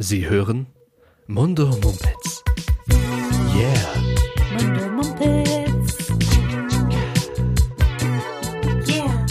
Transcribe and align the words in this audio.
Sie 0.00 0.28
hören 0.28 0.68
Mundo 1.26 1.66
Mumpets. 1.66 2.44
Yeah. 3.52 3.74
Mundo 4.52 4.88
Mumpets. 4.90 6.08
Yeah. 8.86 9.26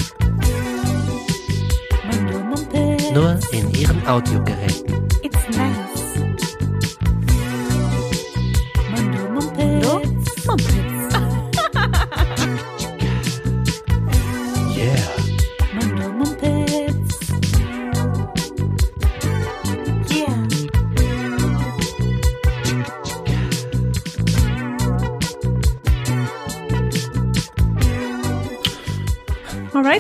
Mundo 2.12 2.40
Mumpets. 2.40 3.12
Nur 3.14 3.40
in 3.54 3.74
Ihren 3.76 4.06
Audiogeräten. 4.08 4.87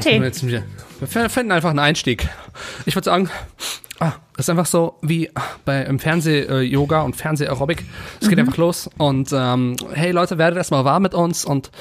Sind 0.04 0.50
wir, 0.50 0.64
wir 1.00 1.30
finden 1.30 1.52
einfach 1.52 1.70
einen 1.70 1.80
Einstieg. 1.80 2.28
Ich 2.86 2.96
würde 2.96 3.06
sagen, 3.06 3.30
ah, 4.00 4.14
das 4.36 4.46
ist 4.46 4.50
einfach 4.50 4.66
so 4.66 4.98
wie 5.02 5.30
bei 5.66 5.82
im 5.84 6.00
Fernseh-Yoga 6.00 7.02
und 7.02 7.16
Fernseh-Aerobic. 7.16 7.84
Es 8.22 8.30
geht 8.30 8.40
einfach 8.40 8.58
los 8.58 8.90
und 8.98 9.30
ähm, 9.34 9.76
hey 9.94 10.12
Leute, 10.12 10.38
werdet 10.38 10.58
erstmal 10.58 10.86
warm 10.86 11.04
mit 11.04 11.14
uns 11.14 11.46
und 11.46 11.72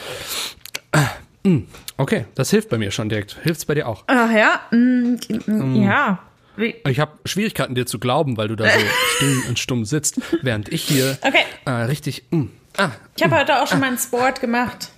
äh, 0.93 1.49
mh, 1.49 1.63
okay, 1.97 2.25
das 2.35 2.51
hilft 2.51 2.69
bei 2.71 2.79
mir 2.79 2.91
schon 2.91 3.09
direkt. 3.09 3.39
Hilft's 3.43 3.65
bei 3.65 3.75
dir 3.75 3.87
auch? 3.89 4.05
Ach 4.07 4.31
ja, 4.33 4.61
mm, 4.71 5.17
mm, 5.47 5.83
ja. 5.83 6.19
Wie, 6.59 6.75
Ich 6.89 7.01
habe 7.01 7.13
Schwierigkeiten 7.27 7.75
dir 7.75 7.85
zu 7.85 7.99
glauben, 7.99 8.37
weil 8.39 8.49
du 8.49 8.57
da 8.57 8.65
so 8.65 8.79
still 9.17 9.43
und 9.49 9.59
stumm 9.59 9.85
sitzt, 9.85 10.21
während 10.43 10.71
ich 10.71 10.83
hier 10.85 11.19
Okay. 11.23 11.45
äh, 11.67 11.71
richtig. 11.71 12.25
Mh, 12.31 12.47
ah, 12.79 12.91
ich 13.17 13.23
habe 13.23 13.37
heute 13.39 13.61
auch 13.63 13.67
schon 13.67 13.81
mal 13.81 13.89
einen 13.89 13.99
Sport 13.99 14.41
gemacht. 14.41 14.89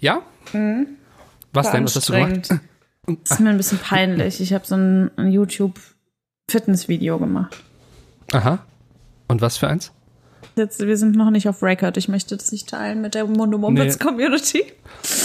ja? 0.00 0.22
Was 1.56 1.72
denn? 1.72 1.84
Was 1.84 1.96
hast 1.96 2.08
du 2.08 2.12
gemacht? 2.12 2.50
Das 3.06 3.30
ist 3.32 3.40
mir 3.40 3.50
ein 3.50 3.56
bisschen 3.56 3.78
peinlich. 3.78 4.40
Ich 4.40 4.52
habe 4.52 4.66
so 4.66 4.74
ein, 4.76 5.10
ein 5.16 5.30
YouTube-Fitness-Video 5.30 7.18
gemacht. 7.18 7.56
Aha. 8.32 8.58
Und 9.28 9.40
was 9.40 9.56
für 9.56 9.68
eins? 9.68 9.92
Jetzt, 10.56 10.80
wir 10.80 10.96
sind 10.96 11.16
noch 11.16 11.30
nicht 11.30 11.48
auf 11.48 11.62
Record. 11.62 11.96
Ich 11.96 12.08
möchte 12.08 12.36
das 12.36 12.52
nicht 12.52 12.68
teilen 12.68 13.00
mit 13.00 13.14
der 13.14 13.26
Mundo 13.26 13.58
Mumpets 13.58 13.98
Nee. 13.98 14.04
Community. 14.04 14.64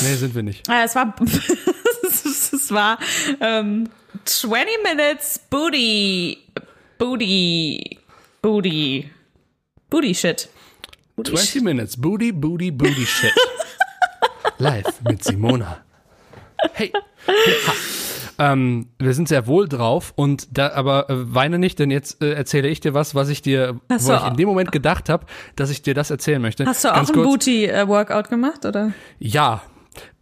Nee, 0.04 0.16
sind 0.16 0.36
wir 0.36 0.44
nicht. 0.44 0.70
Ah, 0.70 0.84
es 0.84 0.96
war, 0.96 1.16
es 2.02 2.72
war 2.72 2.98
ähm, 3.40 3.90
20 4.26 4.68
Minutes 4.84 5.40
Booty, 5.50 6.38
Booty, 6.98 7.98
Booty, 8.42 9.10
Booty 9.90 10.16
Shit. 10.16 10.50
Booty 11.16 11.32
20 11.32 11.62
Minutes. 11.64 11.98
Booty, 11.98 12.32
Booty, 12.32 12.72
Booty 12.72 13.06
Shit. 13.06 13.34
Live 14.58 15.02
mit 15.04 15.24
Simona. 15.24 15.84
Hey. 16.74 16.92
Ähm, 18.40 18.88
wir 18.98 19.14
sind 19.14 19.28
sehr 19.28 19.46
wohl 19.46 19.68
drauf 19.70 20.14
und 20.16 20.58
da, 20.58 20.72
aber 20.74 21.10
äh, 21.10 21.34
weine 21.34 21.60
nicht, 21.60 21.78
denn 21.78 21.92
jetzt 21.92 22.24
äh, 22.24 22.34
erzähle 22.34 22.70
ich 22.70 22.80
dir 22.80 22.94
was, 22.96 23.14
was 23.14 23.30
ich 23.30 23.42
dir, 23.44 23.80
Hast 23.90 24.08
wo 24.08 24.14
ich 24.14 24.26
in 24.26 24.36
dem 24.36 24.48
Moment 24.48 24.72
gedacht 24.72 25.10
habe, 25.10 25.26
dass 25.56 25.70
ich 25.70 25.84
dir 25.84 25.94
das 25.94 26.10
erzählen 26.10 26.42
möchte. 26.42 26.66
Hast 26.66 26.84
du 26.84 26.90
auch 26.90 26.96
Ganz 26.96 27.10
ein 27.10 27.16
kurz, 27.16 27.28
Booty-Workout 27.28 28.30
gemacht, 28.30 28.66
oder? 28.66 28.94
Ja. 29.20 29.62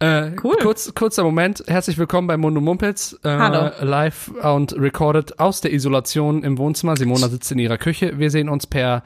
Äh, 0.00 0.32
Cool. 0.42 0.56
Kurz, 0.60 0.92
kurzer 0.94 1.22
Moment. 1.22 1.62
Herzlich 1.66 1.96
willkommen 1.96 2.26
bei 2.26 2.36
Mundo 2.36 2.60
Mumpets. 2.60 3.18
Äh, 3.22 3.28
Hallo. 3.30 3.70
Live 3.80 4.28
und 4.42 4.74
recorded 4.76 5.38
aus 5.38 5.60
der 5.62 5.72
Isolation 5.72 6.42
im 6.42 6.58
Wohnzimmer. 6.58 6.96
Simona 6.96 7.28
sitzt 7.28 7.50
in 7.52 7.58
ihrer 7.58 7.78
Küche. 7.78 8.18
Wir 8.18 8.30
sehen 8.30 8.48
uns 8.50 8.66
per 8.66 9.02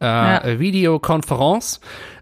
äh, 0.00 0.04
Ja. 0.06 0.58
Videokonferenz. 0.58 1.80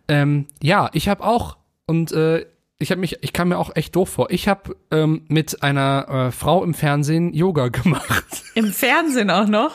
Ähm, 0.08 0.46
ja, 0.62 0.90
ich 0.92 1.08
habe 1.08 1.24
auch 1.24 1.56
und 1.86 2.12
äh, 2.12 2.44
ich 2.84 2.90
habe 2.90 3.00
mich, 3.00 3.16
ich 3.22 3.32
kam 3.32 3.48
mir 3.48 3.56
auch 3.58 3.74
echt 3.74 3.96
doof 3.96 4.10
vor. 4.10 4.30
Ich 4.30 4.46
habe 4.46 4.76
ähm, 4.90 5.24
mit 5.28 5.62
einer 5.62 6.26
äh, 6.28 6.30
Frau 6.32 6.62
im 6.62 6.74
Fernsehen 6.74 7.32
Yoga 7.32 7.68
gemacht. 7.82 8.42
Im 8.54 8.72
Fernsehen 8.72 9.30
auch 9.30 9.46
noch? 9.46 9.72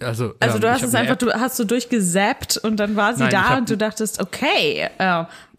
Also, 0.00 0.32
Also 0.40 0.56
ähm, 0.56 0.60
du 0.62 0.70
hast 0.72 0.82
es 0.82 0.94
einfach, 0.94 1.16
du 1.16 1.30
hast 1.32 1.58
du 1.58 1.64
durchgesappt 1.64 2.56
und 2.56 2.78
dann 2.78 2.96
war 2.96 3.14
sie 3.14 3.24
Nein, 3.24 3.32
da 3.32 3.48
hab- 3.50 3.58
und 3.58 3.70
du 3.70 3.76
dachtest, 3.76 4.20
okay, 4.20 4.88
uh, 4.98 5.02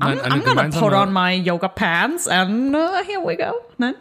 I'm, 0.03 0.19
I'm 0.22 0.44
gonna 0.44 0.69
put 0.69 0.94
on 0.94 1.13
my 1.13 1.34
yoga 1.34 1.67
pants 1.67 2.28
and 2.28 2.75
uh, 2.75 2.79
here 3.07 3.19
we 3.23 3.35
go. 3.38 3.53
Nein? 3.78 3.94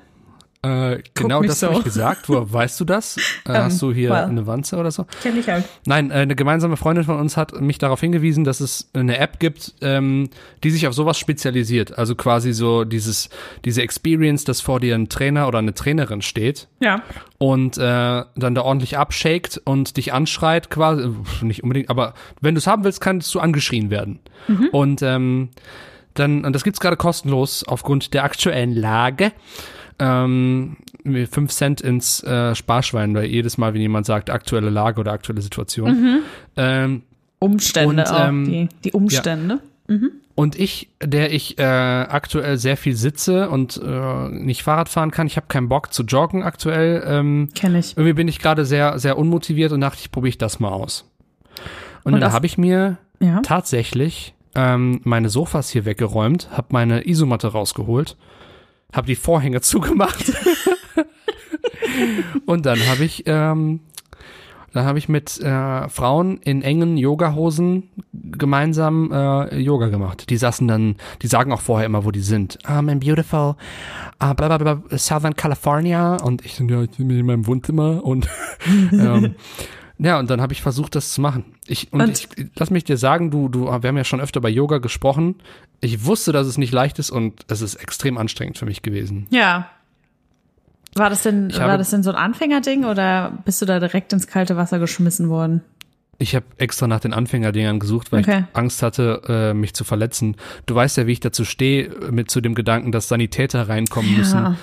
Äh, 0.63 1.03
genau 1.15 1.43
das 1.43 1.63
habe 1.63 1.75
so. 1.75 1.79
ich 1.81 1.85
gesagt. 1.85 2.29
Woher 2.29 2.53
weißt 2.53 2.81
du 2.81 2.85
das? 2.85 3.17
Äh, 3.45 3.53
hast 3.53 3.81
du 3.83 3.93
hier 3.93 4.11
well. 4.11 4.25
eine 4.25 4.47
Wanze 4.47 4.77
oder 4.77 4.91
so? 4.91 5.07
Kenn 5.23 5.39
ich 5.39 5.47
halt. 5.49 5.65
Nein, 5.87 6.11
äh, 6.11 6.15
eine 6.15 6.35
gemeinsame 6.35 6.77
Freundin 6.77 7.05
von 7.05 7.19
uns 7.21 7.37
hat 7.37 7.61
mich 7.61 7.79
darauf 7.79 8.01
hingewiesen, 8.01 8.45
dass 8.45 8.61
es 8.61 8.89
eine 8.95 9.19
App 9.19 9.39
gibt, 9.39 9.75
ähm, 9.81 10.31
die 10.65 10.71
sich 10.71 10.87
auf 10.89 10.95
sowas 10.95 11.19
spezialisiert. 11.19 11.97
Also 11.99 12.15
quasi 12.15 12.53
so 12.53 12.85
dieses, 12.85 13.29
diese 13.65 13.83
Experience, 13.83 14.45
dass 14.45 14.61
vor 14.61 14.81
dir 14.81 14.95
ein 14.95 15.09
Trainer 15.09 15.47
oder 15.47 15.59
eine 15.59 15.75
Trainerin 15.75 16.23
steht 16.23 16.69
Ja. 16.81 17.03
und 17.39 17.77
äh, 17.79 17.81
dann 17.81 18.55
da 18.55 18.63
ordentlich 18.63 18.97
abshakt 18.99 19.61
und 19.65 19.97
dich 19.97 20.13
anschreit, 20.13 20.71
quasi, 20.71 21.03
äh, 21.05 21.45
nicht 21.45 21.63
unbedingt, 21.63 21.91
aber 21.91 22.15
wenn 22.41 22.55
du 22.55 22.59
es 22.59 22.67
haben 22.67 22.83
willst, 22.85 23.01
kannst 23.01 23.33
du 23.35 23.41
angeschrien 23.41 23.91
werden. 23.91 24.19
Und 24.73 25.03
ähm, 25.03 25.49
dann, 26.15 26.45
und 26.45 26.53
das 26.53 26.63
gibt's 26.65 26.79
gerade 26.81 26.97
kostenlos 26.97 27.65
aufgrund 27.65 28.15
der 28.15 28.25
aktuellen 28.25 28.73
Lage. 28.73 29.33
Ähm, 29.99 30.77
mir 31.05 31.27
fünf 31.27 31.53
Cent 31.53 31.81
ins 31.81 32.23
äh, 32.23 32.55
Sparschwein, 32.55 33.15
weil 33.15 33.27
jedes 33.27 33.57
Mal, 33.59 33.73
wenn 33.75 33.81
jemand 33.81 34.07
sagt, 34.07 34.29
aktuelle 34.31 34.71
Lage 34.71 35.01
oder 35.01 35.13
aktuelle 35.13 35.41
Situation. 35.41 36.23
Ähm, 36.57 37.03
Umstände 37.39 37.89
Und, 38.03 38.11
auch, 38.11 38.29
ähm, 38.29 38.45
die, 38.45 38.69
die 38.85 38.93
Umstände. 38.93 39.61
und 40.35 40.59
ich, 40.59 40.89
der 41.03 41.33
ich 41.33 41.59
äh, 41.59 41.63
aktuell 41.63 42.59
sehr 42.59 42.77
viel 42.77 42.97
sitze 42.97 43.49
und 43.51 43.81
äh, 43.83 44.29
nicht 44.29 44.63
Fahrrad 44.63 44.89
fahren 44.89 45.11
kann, 45.11 45.27
ich 45.27 45.37
habe 45.37 45.47
keinen 45.49 45.69
Bock 45.69 45.93
zu 45.93 46.03
joggen 46.03 46.43
aktuell. 46.43 47.03
Ähm, 47.07 47.49
Kenn 47.55 47.75
ich. 47.77 47.97
irgendwie 47.97 48.15
bin 48.15 48.29
ich 48.29 48.39
gerade 48.41 48.65
sehr, 48.65 48.99
sehr 48.99 49.17
unmotiviert 49.17 49.73
und 49.73 49.81
dachte, 49.81 49.99
ich 50.01 50.11
probiere 50.11 50.31
ich 50.31 50.39
das 50.39 50.61
mal 50.61 50.71
aus. 50.71 51.11
Und, 52.05 52.15
Und 52.15 52.21
dann 52.21 52.33
habe 52.33 52.47
ich 52.47 52.59
mir 52.59 52.99
Ja. 53.21 53.41
tatsächlich 53.43 54.35
ähm, 54.55 55.01
meine 55.05 55.29
Sofas 55.29 55.71
hier 55.71 55.85
weggeräumt, 55.85 56.49
habe 56.53 56.69
meine 56.71 57.07
Isomatte 57.09 57.49
rausgeholt, 57.49 58.17
habe 58.93 59.07
die 59.07 59.17
Vorhänge 59.17 59.61
zugemacht 59.63 60.33
und 62.47 62.67
dann 62.67 62.79
habe 62.87 63.05
ich 63.05 63.25
ähm, 63.27 63.81
dann 64.77 64.85
habe 64.85 64.99
ich 64.99 65.09
mit 65.09 65.41
äh, 65.41 65.89
Frauen 65.89 66.37
in 66.45 66.61
engen 66.61 66.99
Yogahosen 66.99 67.85
gemeinsam 68.13 69.11
äh, 69.11 69.59
Yoga 69.59 69.89
gemacht. 69.89 70.29
Die 70.29 70.37
saßen 70.37 70.69
dann, 70.69 70.97
die 71.23 71.29
sagen 71.29 71.51
auch 71.51 71.63
vorher 71.63 71.87
immer, 71.87 72.05
wo 72.05 72.11
die 72.11 72.21
sind. 72.21 72.59
Um, 72.69 72.91
in 72.91 73.01
beautiful 73.01 73.57
uh, 74.23 74.35
blah, 74.35 74.55
blah, 74.55 74.59
blah, 74.59 74.99
Southern 74.99 75.35
California. 75.35 76.17
Und 76.17 76.45
ich 76.45 76.57
dann, 76.57 76.69
ja, 76.69 76.83
ich 76.83 76.91
bin 76.91 77.09
in 77.09 77.25
meinem 77.25 77.47
Wohnzimmer 77.47 78.05
und 78.05 78.29
ähm, 78.93 79.37
ja, 79.99 80.19
und 80.19 80.29
dann 80.31 80.41
habe 80.41 80.53
ich 80.53 80.63
versucht, 80.63 80.95
das 80.95 81.13
zu 81.13 81.21
machen. 81.21 81.45
Ich, 81.67 81.93
und, 81.93 82.01
Und- 82.03 82.11
ich, 82.11 82.29
lass 82.57 82.71
mich 82.71 82.85
dir 82.85 82.97
sagen, 82.97 83.31
du, 83.31 83.49
du, 83.49 83.67
wir 83.67 83.73
haben 83.73 83.97
ja 83.97 84.05
schon 84.05 84.21
öfter 84.21 84.41
bei 84.41 84.49
Yoga 84.51 84.79
gesprochen. 84.79 85.37
Ich 85.81 86.05
wusste, 86.05 86.33
dass 86.33 86.47
es 86.47 86.59
nicht 86.59 86.73
leicht 86.73 86.99
ist 86.99 87.11
und 87.11 87.45
es 87.49 87.61
ist 87.63 87.75
extrem 87.77 88.19
anstrengend 88.19 88.59
für 88.59 88.67
mich 88.67 88.83
gewesen. 88.83 89.27
Ja. 89.31 89.69
War 90.95 91.11
das 91.11 91.23
denn, 91.23 91.51
Ich 91.51 91.59
war 91.59 91.69
habe- 91.69 91.79
das 91.79 91.91
denn 91.91 92.03
so 92.03 92.11
ein 92.11 92.17
Anfängerding 92.17 92.85
oder 92.85 93.39
bist 93.45 93.61
du 93.61 93.67
da 93.67 93.79
direkt 93.81 94.13
ins 94.13 94.27
kalte 94.27 94.57
Wasser 94.57 94.79
geschmissen 94.79 95.29
worden? 95.29 95.63
Ich 96.19 96.35
habe 96.35 96.47
extra 96.57 96.87
nach 96.87 97.01
den 97.01 97.13
Anfängerdingern 97.13 97.79
gesucht, 97.79 98.11
weil 98.11 98.21
Okay. 98.23 98.45
ich 98.51 98.57
Angst 98.57 98.83
hatte, 98.83 99.21
äh, 99.29 99.53
mich 99.55 99.75
zu 99.75 99.85
verletzen. 99.85 100.37
Du 100.65 100.75
weißt 100.75 100.97
ja, 100.97 101.07
wie 101.07 101.13
ich 101.13 101.21
dazu 101.21 101.45
stehe, 101.45 101.91
mit 102.11 102.31
zu 102.31 102.41
dem 102.41 102.55
Gedanken, 102.55 102.91
dass 102.91 103.09
Sanitäter 103.09 103.69
reinkommen 103.69 104.11
Ja. 104.13 104.19
müssen, 104.19 104.57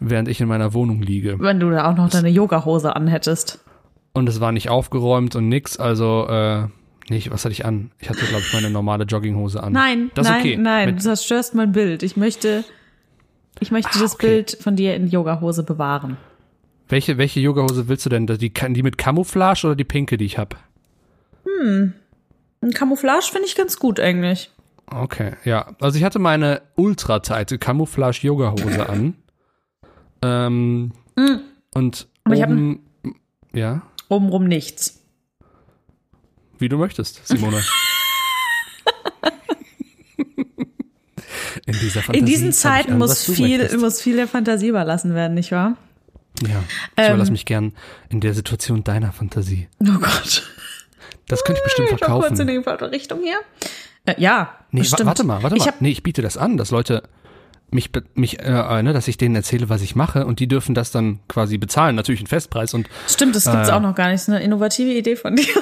während 0.00 0.26
ich 0.26 0.40
in 0.40 0.48
meiner 0.48 0.74
Wohnung 0.74 1.00
liege. 1.02 1.38
Wenn 1.38 1.60
du 1.60 1.70
da 1.70 1.88
auch 1.88 1.96
noch 1.96 2.10
deine 2.10 2.28
Yogahose 2.30 2.96
anhättest. 2.96 3.60
Und 4.16 4.28
es 4.28 4.40
war 4.40 4.50
nicht 4.52 4.68
aufgeräumt 4.70 5.36
und 5.36 5.48
nix, 5.48 5.76
also, 5.78 6.26
äh, 6.28 6.68
nicht, 7.10 7.30
was 7.30 7.44
hatte 7.44 7.52
ich 7.52 7.64
an? 7.66 7.90
Ich 7.98 8.08
hatte, 8.08 8.24
glaube 8.24 8.42
ich, 8.46 8.52
meine 8.52 8.70
normale 8.70 9.04
Jogginghose 9.04 9.62
an. 9.62 9.72
Nein, 9.72 10.10
das 10.14 10.26
nein, 10.28 10.40
okay. 10.40 10.56
nein, 10.56 10.86
Mit, 10.88 10.98
du 10.98 11.02
zerstörst 11.02 11.54
mein 11.54 11.72
Bild. 11.72 12.02
Ich 12.02 12.16
möchte, 12.16 12.64
ich 13.60 13.70
möchte 13.70 13.90
Ah, 13.94 14.00
das 14.02 14.14
okay. 14.14 14.26
Bild 14.26 14.58
von 14.60 14.74
dir 14.74 14.94
in 14.96 15.06
Yogahose 15.08 15.62
bewahren. 15.62 16.16
welche, 16.88 17.18
welche 17.18 17.40
Yogahose 17.40 17.88
willst 17.88 18.06
du 18.06 18.10
denn? 18.10 18.26
Die, 18.26 18.52
die 18.52 18.82
mit 18.82 18.98
Camouflage 18.98 19.66
oder 19.66 19.76
die 19.76 19.84
pinke, 19.84 20.16
die 20.16 20.24
ich 20.24 20.38
hab? 20.38 20.56
Ein 21.62 22.70
Camouflage 22.74 23.26
finde 23.30 23.46
ich 23.46 23.54
ganz 23.54 23.78
gut 23.78 24.00
eigentlich. 24.00 24.50
Okay, 24.90 25.32
ja. 25.44 25.74
Also 25.80 25.98
ich 25.98 26.04
hatte 26.04 26.18
meine 26.18 26.62
ultra-tighte 26.76 27.58
Camouflage-Yoga-Hose 27.58 28.88
an. 28.88 29.14
Ähm, 30.22 30.92
und 31.74 32.08
Aber 32.24 32.34
ich 32.34 32.40
hab- 32.42 32.48
oben, 32.50 32.80
ja, 33.52 33.82
Obenrum 34.08 34.44
nichts. 34.44 35.02
wie 36.58 36.68
du 36.68 36.78
möchtest, 36.78 37.26
Simone. 37.26 37.62
In 41.66 41.72
dieser 41.80 42.00
Fantasie 42.02 42.18
In 42.20 42.26
diesen 42.26 42.50
ich 42.50 42.56
Zeiten 42.56 42.92
an, 42.92 42.98
muss 42.98 43.24
viel, 43.24 43.58
möchtest. 43.58 43.80
muss 43.80 44.00
viel 44.00 44.16
der 44.16 44.28
Fantasie 44.28 44.68
überlassen 44.68 45.14
werden, 45.14 45.34
nicht 45.34 45.50
wahr? 45.52 45.76
Ja, 46.42 46.62
ich 46.68 46.92
Ähm. 46.96 47.08
überlasse 47.12 47.32
mich 47.32 47.44
gern 47.46 47.72
in 48.08 48.20
der 48.20 48.34
Situation 48.34 48.84
deiner 48.84 49.12
Fantasie. 49.12 49.68
Oh 49.80 49.98
Gott. 49.98 50.42
Das 51.28 51.42
könnte 51.44 51.60
ich 51.60 51.64
bestimmt 51.64 51.88
Ich 51.92 52.00
war 52.00 52.20
kurz 52.20 52.30
in 52.38 52.46
verkaufen. 52.46 52.64
die 52.80 52.84
Richtung 52.94 53.20
hier. 53.22 53.38
Äh, 54.04 54.14
ja, 54.20 54.54
Nee, 54.70 54.80
bestimmt. 54.80 55.06
warte 55.06 55.24
mal, 55.24 55.42
warte 55.42 55.56
Ich 55.56 55.64
mal. 55.64 55.72
hab, 55.72 55.80
nee, 55.80 55.90
ich 55.90 56.02
biete 56.04 56.22
das 56.22 56.36
an, 56.36 56.56
dass 56.56 56.70
Leute 56.70 57.02
mich, 57.70 57.90
mich 58.14 58.38
äh, 58.40 58.44
äh, 58.78 58.82
ne, 58.82 58.92
dass 58.92 59.08
ich 59.08 59.16
denen 59.18 59.34
erzähle, 59.34 59.68
was 59.68 59.82
ich 59.82 59.94
mache 59.96 60.24
und 60.26 60.40
die 60.40 60.46
dürfen 60.46 60.74
das 60.74 60.90
dann 60.92 61.18
quasi 61.28 61.58
bezahlen, 61.58 61.96
natürlich 61.96 62.20
einen 62.20 62.26
Festpreis 62.28 62.74
und 62.74 62.88
stimmt, 63.08 63.34
das 63.36 63.44
gibt's 63.44 63.68
Äh. 63.68 63.72
auch 63.72 63.80
noch 63.80 63.94
gar 63.94 64.06
nicht. 64.06 64.14
Das 64.16 64.22
ist 64.22 64.28
eine 64.34 64.42
innovative 64.42 64.92
Idee 64.92 65.16
von 65.16 65.36
dir. 65.36 65.46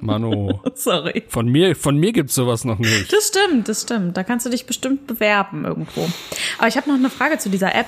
Mano, 0.00 0.60
Sorry. 0.74 1.24
von 1.28 1.46
mir, 1.48 1.74
von 1.76 1.96
mir 1.96 2.12
gibt's 2.12 2.34
sowas 2.34 2.64
noch 2.64 2.78
nicht. 2.78 3.10
Das 3.12 3.28
stimmt, 3.28 3.68
das 3.68 3.82
stimmt. 3.82 4.16
Da 4.16 4.22
kannst 4.22 4.44
du 4.44 4.50
dich 4.50 4.66
bestimmt 4.66 5.06
bewerben 5.06 5.64
irgendwo. 5.64 6.06
Aber 6.58 6.68
ich 6.68 6.76
habe 6.76 6.88
noch 6.90 6.96
eine 6.96 7.08
Frage 7.10 7.38
zu 7.38 7.48
dieser 7.48 7.74
App. 7.74 7.86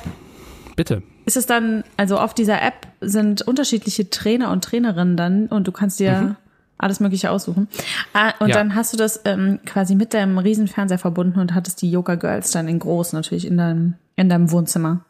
Bitte. 0.76 1.02
Ist 1.26 1.36
es 1.36 1.46
dann, 1.46 1.84
also 1.96 2.18
auf 2.18 2.32
dieser 2.34 2.62
App 2.62 2.86
sind 3.00 3.42
unterschiedliche 3.42 4.08
Trainer 4.10 4.50
und 4.50 4.64
Trainerinnen 4.64 5.16
dann 5.16 5.46
und 5.48 5.66
du 5.66 5.72
kannst 5.72 6.00
dir 6.00 6.36
alles 6.78 7.00
Mögliche 7.00 7.30
aussuchen. 7.30 7.68
Ah, 8.12 8.34
und. 8.40 8.48
Ja. 8.48 8.56
dann 8.56 8.74
hast 8.74 8.92
du 8.92 8.96
das 8.96 9.20
ähm, 9.24 9.60
quasi 9.64 9.94
mit 9.94 10.12
deinem 10.14 10.38
Riesenfernseher 10.38 10.98
verbunden 10.98 11.38
und 11.40 11.54
hattest 11.54 11.80
die 11.82 11.90
Yoga 11.90 12.16
Girls 12.16 12.50
dann 12.50 12.68
in 12.68 12.78
groß 12.78 13.12
natürlich 13.12 13.46
in 13.46 13.56
deinem, 13.56 13.94
in 14.16 14.28
deinem 14.28 14.50
Wohnzimmer. 14.50 15.04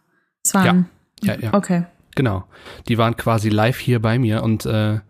Es 0.44 0.54
waren, 0.54 0.86
Ja, 1.22 1.34
ja. 1.38 1.54
okay. 1.54 1.84
Genau. 2.14 2.44
Die 2.88 2.98
waren 2.98 3.16
quasi 3.16 3.48
live 3.48 3.78
hier 3.78 4.00
bei 4.00 4.18
mir 4.18 4.42
und 4.42 4.64
äh, 4.64 5.00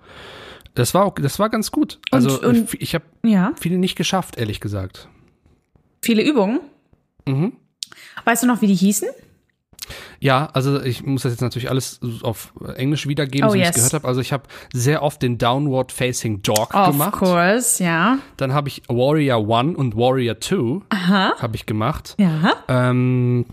das 0.74 0.92
war 0.94 1.04
auch, 1.04 1.14
das 1.14 1.38
war 1.38 1.50
ganz 1.50 1.70
gut. 1.70 2.00
Also 2.10 2.40
und- 2.42 2.74
ich 2.74 2.94
habe 2.94 3.04
Ja. 3.24 3.52
viele 3.60 3.78
nicht 3.78 3.96
geschafft, 3.96 4.36
ehrlich 4.38 4.60
gesagt. 4.60 5.08
Viele 6.02 6.22
Übungen. 6.22 6.60
Mhm. 7.26 7.52
Weißt 8.24 8.42
du 8.42 8.46
noch, 8.46 8.60
wie 8.62 8.66
die 8.66 8.74
hießen? 8.74 9.08
Ja, 10.20 10.48
also 10.52 10.80
ich 10.82 11.04
muss 11.04 11.22
das 11.22 11.32
jetzt 11.32 11.40
natürlich 11.42 11.70
alles 11.70 12.00
auf 12.22 12.52
Englisch 12.76 13.06
wiedergeben, 13.06 13.46
Oh, 13.46 13.50
so 13.50 13.54
wie 13.56 13.60
ich 13.60 13.66
yes. 13.66 13.76
es 13.76 13.82
gehört 13.84 13.92
habe. 13.94 14.08
Also 14.08 14.20
ich 14.20 14.32
habe 14.32 14.44
sehr 14.72 15.02
oft 15.02 15.22
den 15.22 15.38
Downward 15.38 15.92
Facing 15.92 16.42
Dog 16.42 16.74
Of 16.74 16.90
gemacht. 16.92 17.12
course, 17.12 17.82
ja. 17.84 18.18
Dann 18.36 18.52
habe 18.52 18.68
ich 18.68 18.82
Warrior 18.88 19.38
1 19.58 19.76
und 19.76 19.96
Warrior 19.96 20.40
2 20.40 20.82
habe 21.38 21.56
ich 21.56 21.66
gemacht. 21.66 22.14
Ja. 22.18 22.52
Ähm, 22.68 23.44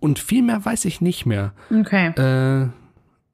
und 0.00 0.18
viel 0.18 0.42
mehr 0.42 0.64
weiß 0.64 0.84
ich 0.86 1.00
nicht 1.00 1.26
mehr. 1.26 1.52
Okay. 1.70 2.08
Äh, 2.16 2.68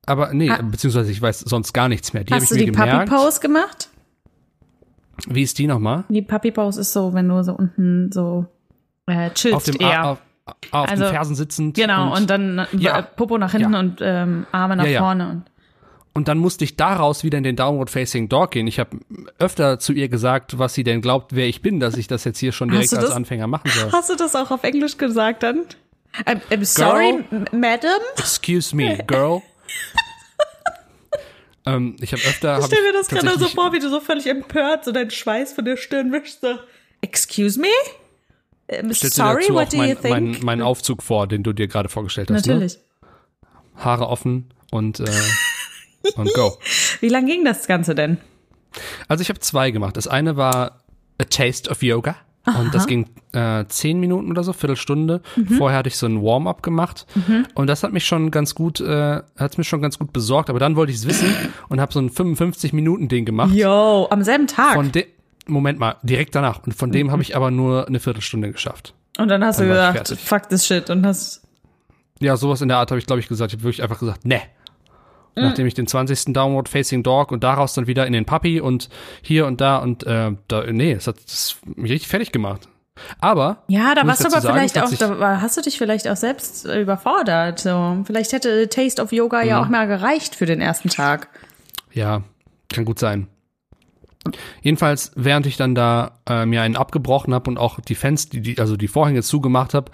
aber 0.06 0.32
nee, 0.34 0.50
Ah. 0.50 0.60
beziehungsweise 0.62 1.10
ich 1.12 1.22
weiß 1.22 1.40
sonst 1.40 1.72
gar 1.72 1.88
nichts 1.88 2.12
mehr. 2.12 2.24
Die 2.24 2.34
Hast 2.34 2.50
du 2.50 2.56
die 2.56 2.70
Puppy 2.72 2.88
gemerkt. 2.90 3.10
Pose 3.10 3.40
gemacht? 3.40 3.88
Wie 5.28 5.42
ist 5.42 5.58
die 5.58 5.66
nochmal? 5.66 6.04
Die 6.08 6.22
Puppy 6.22 6.50
Pose 6.50 6.80
ist 6.80 6.92
so, 6.92 7.12
wenn 7.14 7.28
du 7.28 7.42
so 7.44 7.52
unten 7.52 8.10
so 8.12 8.46
äh, 9.06 9.30
chillst 9.30 9.56
Auf 9.56 9.64
dem 9.64 9.76
eher. 9.80 10.02
A- 10.02 10.10
auf, 10.12 10.18
auf 10.70 10.88
Also, 10.88 11.04
den 11.04 11.12
Fersen 11.12 11.34
sitzend. 11.34 11.76
genau, 11.76 12.14
und, 12.16 12.28
dann 12.28 12.66
Ja. 12.72 12.98
äh, 12.98 13.02
Popo 13.02 13.38
nach 13.38 13.52
hinten 13.52 13.72
Ja. 13.74 13.78
und 13.78 13.98
ähm, 14.00 14.46
Arme 14.52 14.76
nach 14.76 14.86
Ja, 14.86 15.00
vorne. 15.00 15.28
Und 15.30 15.42
Und 16.14 16.28
dann 16.28 16.36
musste 16.38 16.64
ich 16.64 16.76
daraus 16.76 17.24
wieder 17.24 17.38
in 17.38 17.44
den 17.44 17.56
Downward 17.56 17.88
Facing 17.88 18.28
Dog 18.28 18.50
gehen. 18.50 18.66
Ich 18.66 18.78
habe 18.78 18.98
öfter 19.38 19.78
zu 19.78 19.94
ihr 19.94 20.08
gesagt, 20.10 20.58
was 20.58 20.74
sie 20.74 20.84
denn 20.84 21.00
glaubt, 21.00 21.34
wer 21.34 21.46
ich 21.46 21.62
bin, 21.62 21.80
dass 21.80 21.96
ich 21.96 22.06
das 22.06 22.24
jetzt 22.24 22.38
hier 22.38 22.52
schon 22.52 22.68
direkt 22.68 22.92
als 22.92 23.06
das? 23.06 23.14
Anfänger 23.14 23.46
machen 23.46 23.70
soll. 23.70 23.90
Hast 23.92 24.10
du 24.10 24.16
das 24.16 24.34
auch 24.36 24.50
auf 24.50 24.62
Englisch 24.64 24.98
gesagt 24.98 25.42
dann? 25.42 25.60
I'm, 26.26 26.40
I'm 26.50 26.64
sorry, 26.66 27.24
m- 27.30 27.44
Madam. 27.52 27.98
Excuse 28.18 28.76
me, 28.76 28.98
girl. 29.06 29.40
ähm, 31.66 31.96
ich 32.00 32.12
habe 32.12 32.22
öfter. 32.22 32.58
Ich 32.58 32.66
stell 32.66 32.82
mir 32.82 32.92
das 32.92 33.08
gerade 33.08 33.38
so 33.38 33.48
vor, 33.48 33.72
wie 33.72 33.78
du 33.78 33.88
so 33.88 34.00
völlig 34.00 34.26
empört 34.26 34.84
so 34.84 34.92
deinen 34.92 35.10
Schweiß 35.10 35.54
von 35.54 35.64
der 35.64 35.78
Stirn 35.78 36.12
wischst. 36.12 36.42
So, 36.42 36.58
Excuse 37.00 37.58
me? 37.58 37.68
Du 38.80 38.92
sorry, 38.94 39.48
what 39.48 39.66
auch 39.66 39.68
do 39.68 39.76
you 39.76 39.82
mein, 39.82 39.96
think? 40.00 40.10
mein, 40.10 40.44
meinen 40.44 40.62
Aufzug 40.62 41.02
vor, 41.02 41.26
den 41.26 41.42
du 41.42 41.52
dir 41.52 41.68
gerade 41.68 41.88
vorgestellt 41.88 42.30
hast. 42.30 42.46
Natürlich. 42.46 42.76
Ne? 42.76 43.08
Haare 43.84 44.08
offen 44.08 44.52
und, 44.70 45.00
äh, 45.00 45.06
und 46.16 46.32
go. 46.34 46.58
Wie 47.00 47.08
lang 47.08 47.26
ging 47.26 47.44
das 47.44 47.66
Ganze 47.66 47.94
denn? 47.94 48.18
Also 49.08 49.22
ich 49.22 49.28
habe 49.28 49.40
zwei 49.40 49.70
gemacht. 49.70 49.96
Das 49.96 50.08
eine 50.08 50.36
war 50.36 50.82
A 51.18 51.24
Taste 51.24 51.70
of 51.70 51.82
Yoga. 51.82 52.16
Und 52.44 52.74
das 52.74 52.88
ging 52.88 53.08
äh, 53.32 53.64
zehn 53.68 54.00
Minuten 54.00 54.28
oder 54.30 54.42
so, 54.42 54.52
Viertelstunde. 54.52 55.22
Mhm. 55.36 55.48
Vorher 55.48 55.78
hatte 55.78 55.88
ich 55.88 55.96
so 55.96 56.06
ein 56.06 56.22
Warm-up 56.22 56.62
gemacht 56.62 57.06
und 57.54 57.68
das 57.68 57.84
hat 57.84 57.92
mich 57.92 58.04
schon 58.04 58.32
ganz 58.32 58.56
gut, 58.56 58.80
äh, 58.80 59.22
hat's 59.36 59.58
mich 59.58 59.68
schon 59.68 59.80
ganz 59.80 59.98
gut 59.98 60.12
besorgt. 60.12 60.50
Aber 60.50 60.58
dann 60.58 60.74
wollte 60.74 60.90
ich 60.90 60.98
es 60.98 61.06
wissen 61.06 61.32
und 61.68 61.80
habe 61.80 61.92
so 61.92 62.00
ein 62.00 62.10
55 62.10 62.72
Minuten 62.72 63.06
Ding 63.08 63.24
gemacht. 63.24 63.54
Yo, 63.54 64.08
am 64.10 64.24
selben 64.24 64.48
Tag. 64.48 64.74
Von 64.74 64.90
de 64.90 65.06
Moment 65.46 65.78
mal, 65.78 65.96
direkt 66.02 66.34
danach. 66.34 66.62
Und 66.64 66.74
von 66.74 66.90
dem 66.92 67.08
Mhm. 67.08 67.10
habe 67.12 67.22
ich 67.22 67.34
aber 67.36 67.50
nur 67.50 67.86
eine 67.88 68.00
Viertelstunde 68.00 68.52
geschafft. 68.52 68.94
und 69.18 69.28
dann 69.28 69.44
hast 69.44 69.58
dann 69.60 69.68
du 69.68 69.74
gesagt, 69.74 70.08
fuck 70.18 70.48
this 70.48 70.66
shit. 70.66 70.88
Und 70.90 71.04
hast, 71.04 71.42
Ja, 72.20 72.36
sowas 72.36 72.60
in 72.62 72.68
der 72.68 72.78
Art 72.78 72.90
habe 72.90 72.98
ich, 73.00 73.06
glaube 73.06 73.20
ich, 73.20 73.28
gesagt. 73.28 73.52
Ich 73.52 73.58
habe 73.58 73.64
wirklich 73.64 73.82
einfach 73.82 73.98
gesagt, 73.98 74.24
ne. 74.24 74.40
Mhm. 75.34 75.42
Nachdem 75.42 75.66
ich 75.66 75.74
den 75.74 75.86
20. 75.86 76.32
Downward 76.32 76.68
Facing 76.68 77.02
Dog 77.02 77.32
und 77.32 77.42
daraus 77.42 77.74
dann 77.74 77.86
wieder 77.86 78.06
in 78.06 78.12
den 78.12 78.24
Puppy 78.26 78.60
und 78.60 78.88
hier 79.22 79.46
und 79.46 79.60
da 79.60 79.78
und 79.78 80.04
äh, 80.04 80.32
da, 80.48 80.64
nee, 80.70 80.92
es 80.92 81.06
hat 81.06 81.16
das 81.24 81.56
mich 81.64 81.90
richtig 81.90 82.08
fertig 82.08 82.32
gemacht. 82.32 82.68
Aber 83.18 83.62
ja, 83.68 83.94
da 83.94 84.06
warst 84.06 84.22
du 84.22 84.28
aber 84.28 84.40
sagen, 84.42 84.54
vielleicht 84.58 84.78
auch, 84.78 84.90
da 85.18 85.40
hast 85.40 85.56
du 85.56 85.62
dich 85.62 85.78
vielleicht 85.78 86.06
auch 86.08 86.16
selbst 86.16 86.66
äh, 86.66 86.80
überfordert. 86.82 87.58
So. 87.60 88.02
Vielleicht 88.06 88.32
hätte 88.32 88.68
Taste 88.68 89.02
of 89.02 89.10
Yoga 89.12 89.42
ja 89.42 89.58
Mhm. 89.58 89.64
auch 89.64 89.68
mal 89.70 89.86
gereicht 89.88 90.34
für 90.34 90.46
den 90.46 90.60
ersten 90.60 90.90
Tag. 90.90 91.28
ja, 91.92 92.22
kann 92.72 92.84
gut 92.84 92.98
sein. 92.98 93.26
Jedenfalls, 94.62 95.10
während 95.16 95.46
ich 95.46 95.56
dann 95.56 95.74
da 95.74 96.20
äh, 96.28 96.46
mir 96.46 96.62
einen 96.62 96.76
abgebrochen 96.76 97.34
habe 97.34 97.50
und 97.50 97.58
auch 97.58 97.80
die 97.80 97.94
Fenster, 97.96 98.30
die, 98.38 98.40
die, 98.54 98.58
also 98.60 98.76
die 98.76 98.86
Vorhänge 98.88 99.22
zugemacht 99.22 99.74
habe 99.74 99.90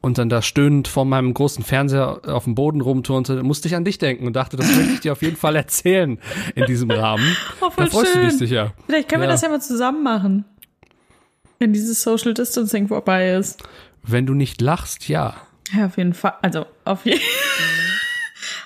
und 0.00 0.18
dann 0.18 0.28
da 0.28 0.40
stöhnend 0.40 0.86
vor 0.86 1.04
meinem 1.04 1.34
großen 1.34 1.64
Fernseher 1.64 2.20
auf 2.26 2.44
dem 2.44 2.54
Boden 2.54 2.80
rumturnte, 2.80 3.42
musste 3.42 3.66
ich 3.68 3.74
an 3.74 3.84
dich 3.84 3.98
denken 3.98 4.26
und 4.26 4.34
dachte, 4.34 4.56
das 4.56 4.66
möchte 4.74 4.92
ich 4.92 5.00
dir 5.00 5.12
auf 5.12 5.22
jeden 5.22 5.36
Fall 5.36 5.56
erzählen 5.56 6.18
in 6.54 6.64
diesem 6.66 6.90
Rahmen. 6.92 7.36
Oh, 7.60 7.70
voll 7.70 7.86
da 7.86 7.90
freust 7.90 8.12
schön. 8.12 8.22
du 8.22 8.28
dich 8.28 8.38
sicher. 8.38 8.72
Vielleicht 8.86 9.08
können 9.08 9.22
wir 9.22 9.26
Ja. 9.26 9.32
das 9.32 9.42
ja 9.42 9.48
mal 9.48 9.60
zusammen 9.60 10.02
machen. 10.04 10.44
Wenn 11.58 11.72
dieses 11.72 12.02
Social 12.02 12.34
Distancing 12.34 12.88
vorbei 12.88 13.32
ist. 13.34 13.62
Wenn 14.04 14.26
du 14.26 14.34
nicht 14.34 14.60
lachst, 14.60 15.08
ja. 15.08 15.34
Ja, 15.76 15.86
auf 15.86 15.96
jeden 15.96 16.12
Fall. 16.12 16.34
Also, 16.42 16.66
auf, 16.84 17.04
je 17.06 17.18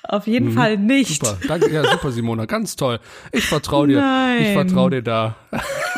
auf 0.09 0.27
jeden 0.27 0.53
Fall 0.53 0.77
nicht. 0.77 1.23
Mhm. 1.23 1.27
Super, 1.27 1.39
danke, 1.49 1.73
ja, 1.73 1.85
super, 1.85 2.13
Simona, 2.13 2.47
ganz 2.47 2.77
toll. 2.77 3.01
Ich 3.33 3.45
vertraue 3.45 3.89
dir. 3.89 3.99
Ich 3.99 4.01
Nein. 4.01 4.53
vertraue 4.55 4.91
dir 4.91 5.03
da. 5.03 5.37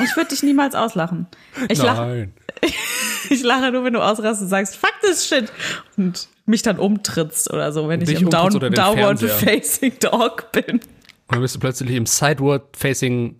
Ich 0.05 0.17
würde 0.17 0.31
dich 0.31 0.43
niemals 0.43 0.75
auslachen. 0.75 1.27
Ich 1.69 1.79
lache 1.83 2.01
Nein. 2.01 2.33
ich 3.31 3.43
lache 3.43 3.71
nur, 3.73 3.85
wenn 3.85 3.93
du 3.93 4.01
ausrastest 4.01 4.43
und 4.43 4.49
sagst, 4.49 4.77
fuck 4.77 4.95
this 5.03 5.27
shit. 5.27 5.53
Und 5.97 6.29
mich 6.47 6.63
dann 6.63 6.79
umtrittst 6.79 7.53
oder 7.53 7.73
so, 7.73 7.89
wenn 7.89 8.01
ich 8.01 8.09
Dich 8.09 8.23
im 8.23 8.31
Down 8.31 8.51
Downward. 8.51 9.21
Facing 9.21 9.93
Dog 10.01 10.51
bin. 10.53 10.77
Und 10.77 10.83
dann 11.29 11.41
bist 11.41 11.55
du 11.55 11.61
plötzlich 11.61 11.91
im 11.91 12.07
Sideward 12.07 12.77
Facing 12.77 13.37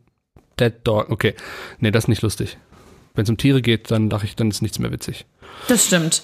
Dead 0.61 0.75
Dog. 0.85 1.11
Okay. 1.11 1.35
Nee, 1.79 1.91
das 1.91 2.05
ist 2.05 2.09
nicht 2.09 2.23
lustig. 2.23 2.59
Wenn 3.15 3.25
es 3.25 3.31
um 3.31 3.37
Tiere 3.37 3.63
geht, 3.63 3.91
dann 3.91 4.11
lache 4.11 4.27
ich, 4.27 4.37
dann 4.37 4.51
ist 4.51 4.63
nichts 4.63 4.79
mehr 4.79 4.93
witzig. 4.93 5.25
Das 5.69 5.87
stimmt. 5.87 6.23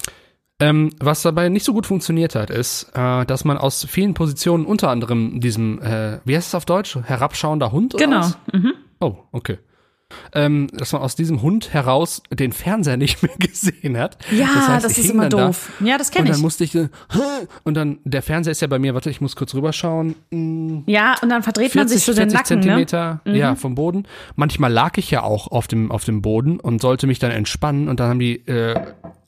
Ähm, 0.60 0.90
was 1.00 1.22
dabei 1.22 1.48
nicht 1.48 1.64
so 1.64 1.72
gut 1.72 1.84
funktioniert 1.86 2.34
hat, 2.36 2.48
ist, 2.50 2.90
äh, 2.94 3.24
dass 3.26 3.44
man 3.44 3.58
aus 3.58 3.84
vielen 3.90 4.14
Positionen, 4.14 4.66
unter 4.66 4.88
anderem 4.90 5.40
diesem, 5.40 5.80
äh, 5.82 6.20
wie 6.24 6.36
heißt 6.36 6.48
es 6.48 6.54
auf 6.54 6.64
Deutsch? 6.64 6.96
Herabschauender 7.04 7.72
Hund? 7.72 7.94
Oder 7.94 8.04
Genau. 8.04 8.18
was? 8.20 8.38
Oh, 9.00 9.16
okay. 9.32 9.58
Ähm, 10.32 10.68
dass 10.72 10.92
man 10.92 11.02
aus 11.02 11.14
diesem 11.16 11.42
Hund 11.42 11.72
heraus 11.72 12.22
den 12.30 12.52
Fernseher 12.52 12.96
nicht 12.96 13.22
mehr 13.22 13.32
gesehen 13.38 13.96
hat. 13.98 14.18
Ja, 14.30 14.48
das, 14.54 14.68
heißt, 14.68 14.84
das 14.84 14.98
ist 14.98 15.10
immer 15.10 15.28
dann 15.28 15.38
da 15.38 15.46
doof. 15.46 15.72
Ja, 15.80 15.98
das 15.98 16.08
Und 16.08 16.14
kenne 16.14 16.28
dann 16.28 16.36
ich. 16.36 16.42
musste 16.42 16.64
ich, 16.64 16.74
äh, 16.74 16.88
und 17.62 17.74
dann, 17.74 17.98
der 18.04 18.22
Fernseher 18.22 18.52
ist 18.52 18.60
ja 18.62 18.68
bei 18.68 18.78
mir, 18.78 18.94
warte, 18.94 19.10
ich 19.10 19.20
muss 19.20 19.36
kurz 19.36 19.54
rüberschauen. 19.54 20.14
Ja, 20.86 21.14
und 21.22 21.28
dann 21.28 21.42
verdreht 21.42 21.74
man 21.74 21.88
40, 21.88 21.96
sich 21.96 22.04
so 22.04 22.12
den 22.12 22.30
40 22.30 22.34
Nacken, 22.34 22.56
ne? 22.58 22.86
Zentimeter, 22.86 23.20
ja, 23.24 23.54
vom 23.54 23.74
Boden. 23.74 24.06
Manchmal 24.36 24.72
lag 24.72 24.96
ich 24.98 25.10
ja 25.10 25.22
auch 25.22 25.48
auf 25.48 25.66
dem, 25.68 25.90
auf 25.90 26.04
dem 26.04 26.22
Boden 26.22 26.58
und 26.60 26.80
sollte 26.80 27.06
mich 27.06 27.18
dann 27.18 27.30
entspannen 27.30 27.88
und 27.88 28.00
dann 28.00 28.08
haben 28.10 28.18
die 28.18 28.46
äh, 28.46 28.74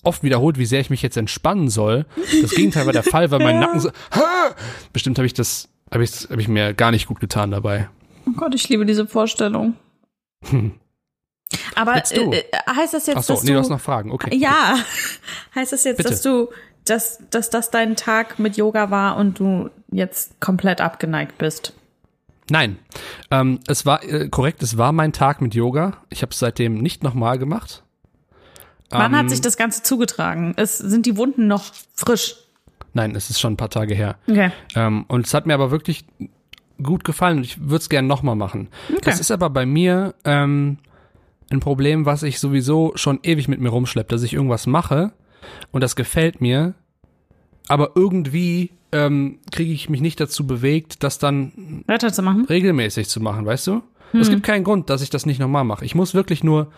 oft 0.03 0.23
wiederholt, 0.23 0.59
wie 0.59 0.67
sehr 0.67 0.81
ich 0.81 0.91
mich 0.91 1.03
jetzt 1.03 1.17
entspannen 1.17 1.69
soll. 1.69 2.07
Das 2.43 2.53
Gegenteil 2.53 2.87
war 2.87 2.93
der 2.93 3.03
Fall, 3.05 3.31
weil 3.31 3.41
mein 3.41 3.59
Nacken 3.59 3.81
so, 3.81 3.91
ha! 4.13 4.55
bestimmt 4.93 5.19
habe 5.19 5.27
ich 5.27 5.35
das, 5.35 5.69
habe 5.93 6.05
ich, 6.05 6.29
hab 6.31 6.39
ich 6.39 6.49
mir 6.49 6.75
gar 6.75 6.91
nicht 6.91 7.07
gut 7.07 7.21
getan 7.21 7.51
dabei. 7.51 7.89
Oh 8.27 8.33
Gott, 8.37 8.55
ich 8.55 8.69
liebe 8.69 8.87
diese 8.87 9.07
Vorstellung. 9.07 9.75
Aber 11.75 11.95
äh, 11.97 12.39
äh, 12.39 12.45
heißt 12.75 12.95
das 12.95 13.07
jetzt, 13.07 13.17
Ach 13.19 13.23
so, 13.23 13.35
dass 13.35 13.43
nee, 13.45 13.49
du, 13.51 13.55
du 13.55 13.61
hast 13.61 13.69
noch 13.69 13.81
Fragen, 13.81 14.11
okay. 14.11 14.35
Ja, 14.35 14.77
heißt 15.55 15.73
das 15.73 15.85
jetzt, 15.85 15.99
Bitte. 15.99 16.11
dass 16.11 16.23
du, 16.23 16.49
dass, 16.85 17.21
dass 17.31 17.51
das 17.51 17.71
dein 17.71 17.97
Tag 17.97 18.39
mit 18.39 18.57
Yoga 18.57 18.91
war 18.91 19.17
und 19.17 19.39
du 19.39 19.71
jetzt 19.91 20.41
komplett 20.41 20.81
abgeneigt 20.81 21.39
bist? 21.39 21.73
Nein, 22.49 22.79
ähm, 23.31 23.61
es 23.67 23.87
war 23.87 24.05
äh, 24.05 24.29
korrekt, 24.29 24.63
es 24.63 24.79
war 24.79 24.93
mein 24.93 25.13
Tag 25.13 25.41
mit 25.41 25.55
Yoga. 25.55 25.99
Ich 26.11 26.23
habe 26.23 26.31
es 26.31 26.39
seitdem 26.39 26.79
nicht 26.79 27.03
nochmal 27.03 27.39
gemacht. 27.39 27.83
Wann 28.91 29.13
Ähm, 29.13 29.19
hat 29.19 29.31
sich 29.31 29.41
das 29.41 29.57
Ganze 29.57 29.83
zugetragen? 29.83 30.55
Es, 30.57 30.79
sind 30.79 31.07
die 31.07 31.17
Wunden 31.17 31.49
noch 31.49 31.65
frisch? 31.95 32.37
Nein, 32.93 33.17
es 33.17 33.31
ist 33.31 33.41
schon 33.41 33.55
ein 33.55 33.57
paar 33.57 33.71
Tage 33.71 33.95
her. 33.95 34.17
Okay. 34.29 34.53
Ähm, 34.77 35.05
und 35.09 35.27
es 35.27 35.35
hat 35.35 35.47
mir 35.47 35.55
aber 35.55 35.71
wirklich 35.73 36.05
gut 36.83 37.05
gefallen 37.05 37.39
und 37.39 37.45
ich 37.45 37.61
würde 37.61 37.77
es 37.77 37.89
gerne 37.89 38.09
nochmal 38.09 38.37
machen. 38.37 38.69
Das 39.03 39.21
ist 39.21 39.31
aber 39.31 39.51
bei 39.51 39.67
mir 39.67 40.15
ähm, 40.25 40.79
ein 41.51 41.61
Problem, 41.61 42.07
was 42.07 42.23
ich 42.23 42.39
sowieso 42.39 42.93
schon 42.97 43.21
ewig 43.23 43.49
mit 43.49 43.61
mir 43.61 43.71
rumschleppe, 43.71 44.09
dass 44.09 44.23
ich 44.23 44.35
irgendwas 44.35 44.67
mache 44.67 45.13
und 45.73 45.81
das 45.81 45.97
gefällt 45.97 46.41
mir 46.41 46.75
aber 47.69 47.93
irgendwie 47.95 48.71
ähm, 48.93 49.39
kriege 49.51 49.73
ich 49.73 49.89
mich 49.89 50.01
nicht 50.01 50.21
dazu 50.21 50.47
bewegt, 50.47 51.03
das 51.03 51.19
dann 51.19 51.83
Weiterzumachen? 51.87 52.47
regelmäßig 52.47 53.09
zu 53.09 53.21
machen, 53.21 53.45
weißt 53.47 53.67
du? 53.67 53.83
Es 54.19 54.31
gibt 54.31 54.45
keinen 54.45 54.65
Grund, 54.65 54.89
dass 54.89 55.03
ich 55.03 55.11
das 55.11 55.27
nicht 55.27 55.41
nochmal 55.41 55.65
mache. 55.65 55.85
Ich 55.85 55.95
muss 55.95 56.15
wirklich 56.15 56.43
nur 56.43 56.69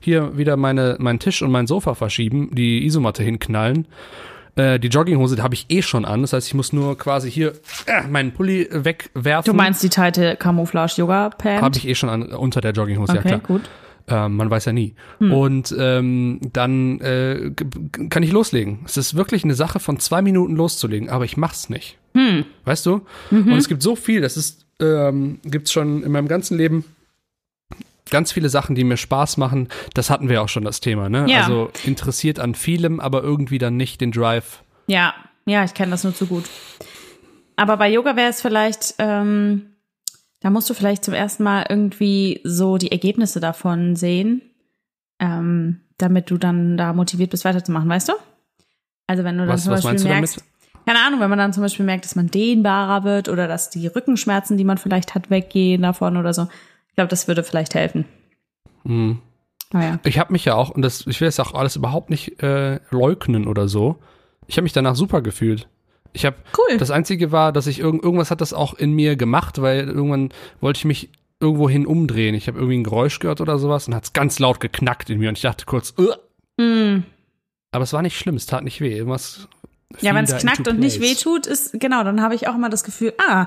hier 0.00 0.36
wieder 0.36 0.58
meine, 0.58 0.96
meinen 0.98 1.20
Tisch 1.20 1.40
und 1.40 1.50
mein 1.50 1.66
Sofa 1.66 1.94
verschieben, 1.94 2.50
die 2.52 2.84
Isomatte 2.84 3.22
hinknallen. 3.22 3.86
Äh, 4.54 4.78
die 4.78 4.88
Jogginghose 4.88 5.42
habe 5.42 5.54
ich 5.54 5.66
eh 5.70 5.82
schon 5.82 6.04
an. 6.04 6.20
Das 6.22 6.32
heißt, 6.32 6.46
ich 6.48 6.54
muss 6.54 6.72
nur 6.72 6.98
quasi 6.98 7.30
hier 7.30 7.52
äh, 7.86 8.06
meinen 8.06 8.32
Pulli 8.32 8.68
wegwerfen. 8.70 9.50
Du 9.50 9.56
meinst 9.56 9.82
die 9.82 9.88
Teite 9.88 10.36
Camouflage 10.36 10.94
Yoga 10.98 11.30
Pant? 11.30 11.62
Habe 11.62 11.76
ich 11.78 11.88
eh 11.88 11.94
schon 11.94 12.08
an, 12.08 12.22
unter 12.32 12.60
der 12.60 12.72
Jogginghose, 12.72 13.14
ja 13.14 13.20
Okay, 13.20 13.28
klar. 13.28 13.40
gut. 13.40 13.62
Ähm, 14.08 14.34
man 14.36 14.50
weiß 14.50 14.64
ja 14.64 14.72
nie. 14.72 14.94
Und 15.20 15.74
ähm, 15.78 16.40
dann 16.52 17.00
äh, 17.00 17.52
kann 18.10 18.22
ich 18.24 18.32
loslegen. 18.32 18.80
Es 18.84 18.96
ist 18.96 19.14
wirklich 19.14 19.44
eine 19.44 19.54
Sache 19.54 19.78
von 19.78 20.00
zwei 20.00 20.22
Minuten 20.22 20.56
loszulegen, 20.56 21.08
aber 21.08 21.24
ich 21.24 21.36
mach's 21.36 21.68
nicht. 21.70 21.98
Weißt 22.64 22.84
du? 22.84 23.02
Und 23.30 23.52
es 23.52 23.68
gibt 23.68 23.80
so 23.82 23.94
viel, 23.96 24.20
das 24.20 24.36
ist, 24.36 24.66
ähm, 24.80 25.38
gibt's 25.44 25.72
schon 25.72 26.02
in 26.02 26.10
meinem 26.12 26.28
ganzen 26.28 26.58
Leben 26.58 26.84
ganz 28.12 28.30
viele 28.30 28.48
Sachen, 28.48 28.76
die 28.76 28.84
mir 28.84 28.96
Spaß 28.96 29.36
machen. 29.38 29.68
Das 29.94 30.08
hatten 30.10 30.28
wir 30.28 30.40
auch 30.42 30.48
schon 30.48 30.64
das 30.64 30.78
Thema, 30.78 31.08
ne? 31.08 31.26
Ja. 31.28 31.40
Also 31.40 31.70
interessiert 31.84 32.38
an 32.38 32.54
vielem, 32.54 33.00
aber 33.00 33.22
irgendwie 33.24 33.58
dann 33.58 33.76
nicht 33.76 34.00
den 34.00 34.12
Drive. 34.12 34.62
Ja, 34.86 35.14
ja, 35.46 35.64
ich 35.64 35.74
kenne 35.74 35.90
das 35.90 36.04
nur 36.04 36.14
zu 36.14 36.26
gut. 36.26 36.44
Aber 37.56 37.76
bei 37.76 37.90
Yoga 37.90 38.14
wäre 38.14 38.30
es 38.30 38.40
vielleicht, 38.40 38.94
ähm, 38.98 39.72
da 40.40 40.50
musst 40.50 40.70
du 40.70 40.74
vielleicht 40.74 41.04
zum 41.04 41.14
ersten 41.14 41.42
Mal 41.42 41.66
irgendwie 41.68 42.40
so 42.44 42.78
die 42.78 42.92
Ergebnisse 42.92 43.40
davon 43.40 43.96
sehen, 43.96 44.42
ähm, 45.18 45.80
damit 45.98 46.30
du 46.30 46.38
dann 46.38 46.76
da 46.76 46.92
motiviert 46.92 47.30
bist, 47.30 47.44
weiterzumachen, 47.44 47.88
weißt 47.88 48.08
du? 48.08 48.12
Also 49.06 49.24
wenn 49.24 49.36
du 49.38 49.46
dann 49.46 49.54
Was- 49.54 49.64
zum 49.64 49.72
Beispiel 49.72 50.04
merkst, 50.04 50.44
keine 50.86 50.98
Ahnung, 51.00 51.20
wenn 51.20 51.30
man 51.30 51.38
dann 51.38 51.52
zum 51.52 51.62
Beispiel 51.62 51.86
merkt, 51.86 52.04
dass 52.04 52.16
man 52.16 52.28
dehnbarer 52.28 53.04
wird 53.04 53.28
oder 53.28 53.46
dass 53.46 53.70
die 53.70 53.86
Rückenschmerzen, 53.86 54.56
die 54.56 54.64
man 54.64 54.78
vielleicht 54.78 55.14
hat, 55.14 55.30
weggehen 55.30 55.82
davon 55.82 56.16
oder 56.16 56.34
so. 56.34 56.48
Ich 56.92 56.96
glaube, 56.96 57.08
das 57.08 57.26
würde 57.26 57.42
vielleicht 57.42 57.74
helfen. 57.74 58.04
Mhm. 58.84 59.18
Naja. 59.72 59.98
Ich 60.04 60.18
habe 60.18 60.32
mich 60.32 60.44
ja 60.44 60.54
auch, 60.54 60.70
und 60.70 60.82
das, 60.82 61.06
ich 61.06 61.20
will 61.20 61.28
das 61.28 61.40
auch 61.40 61.54
alles 61.54 61.76
überhaupt 61.76 62.10
nicht 62.10 62.42
äh, 62.42 62.78
leugnen 62.90 63.46
oder 63.46 63.68
so. 63.68 63.96
Ich 64.46 64.56
habe 64.58 64.64
mich 64.64 64.74
danach 64.74 64.94
super 64.94 65.22
gefühlt. 65.22 65.68
Ich 66.12 66.26
habe 66.26 66.36
Cool. 66.58 66.76
das 66.76 66.90
Einzige 66.90 67.32
war, 67.32 67.52
dass 67.52 67.66
ich 67.66 67.78
irgend, 67.78 68.02
irgendwas 68.04 68.30
hat 68.30 68.42
das 68.42 68.52
auch 68.52 68.74
in 68.74 68.92
mir 68.92 69.16
gemacht, 69.16 69.62
weil 69.62 69.88
irgendwann 69.88 70.28
wollte 70.60 70.76
ich 70.78 70.84
mich 70.84 71.08
irgendwohin 71.40 71.86
umdrehen. 71.86 72.34
Ich 72.34 72.48
habe 72.48 72.58
irgendwie 72.58 72.76
ein 72.78 72.84
Geräusch 72.84 73.18
gehört 73.18 73.40
oder 73.40 73.58
sowas 73.58 73.88
und 73.88 73.94
hat 73.94 74.04
es 74.04 74.12
ganz 74.12 74.38
laut 74.38 74.60
geknackt 74.60 75.08
in 75.08 75.18
mir 75.18 75.30
und 75.30 75.38
ich 75.38 75.42
dachte 75.42 75.64
kurz, 75.64 75.94
"Ugh." 75.98 76.14
Mm. 76.58 77.04
aber 77.70 77.82
es 77.84 77.94
war 77.94 78.02
nicht 78.02 78.18
schlimm, 78.18 78.34
es 78.36 78.44
tat 78.44 78.62
nicht 78.62 78.82
weh. 78.82 78.94
Irgendwas 78.94 79.48
Ja, 80.02 80.14
wenn 80.14 80.24
es 80.24 80.36
knackt 80.36 80.68
und 80.68 80.78
nicht 80.78 80.98
place. 81.00 81.10
wehtut, 81.24 81.46
ist, 81.46 81.80
genau, 81.80 82.04
dann 82.04 82.20
habe 82.20 82.34
ich 82.34 82.46
auch 82.46 82.54
immer 82.54 82.68
das 82.68 82.84
Gefühl, 82.84 83.14
ah, 83.26 83.46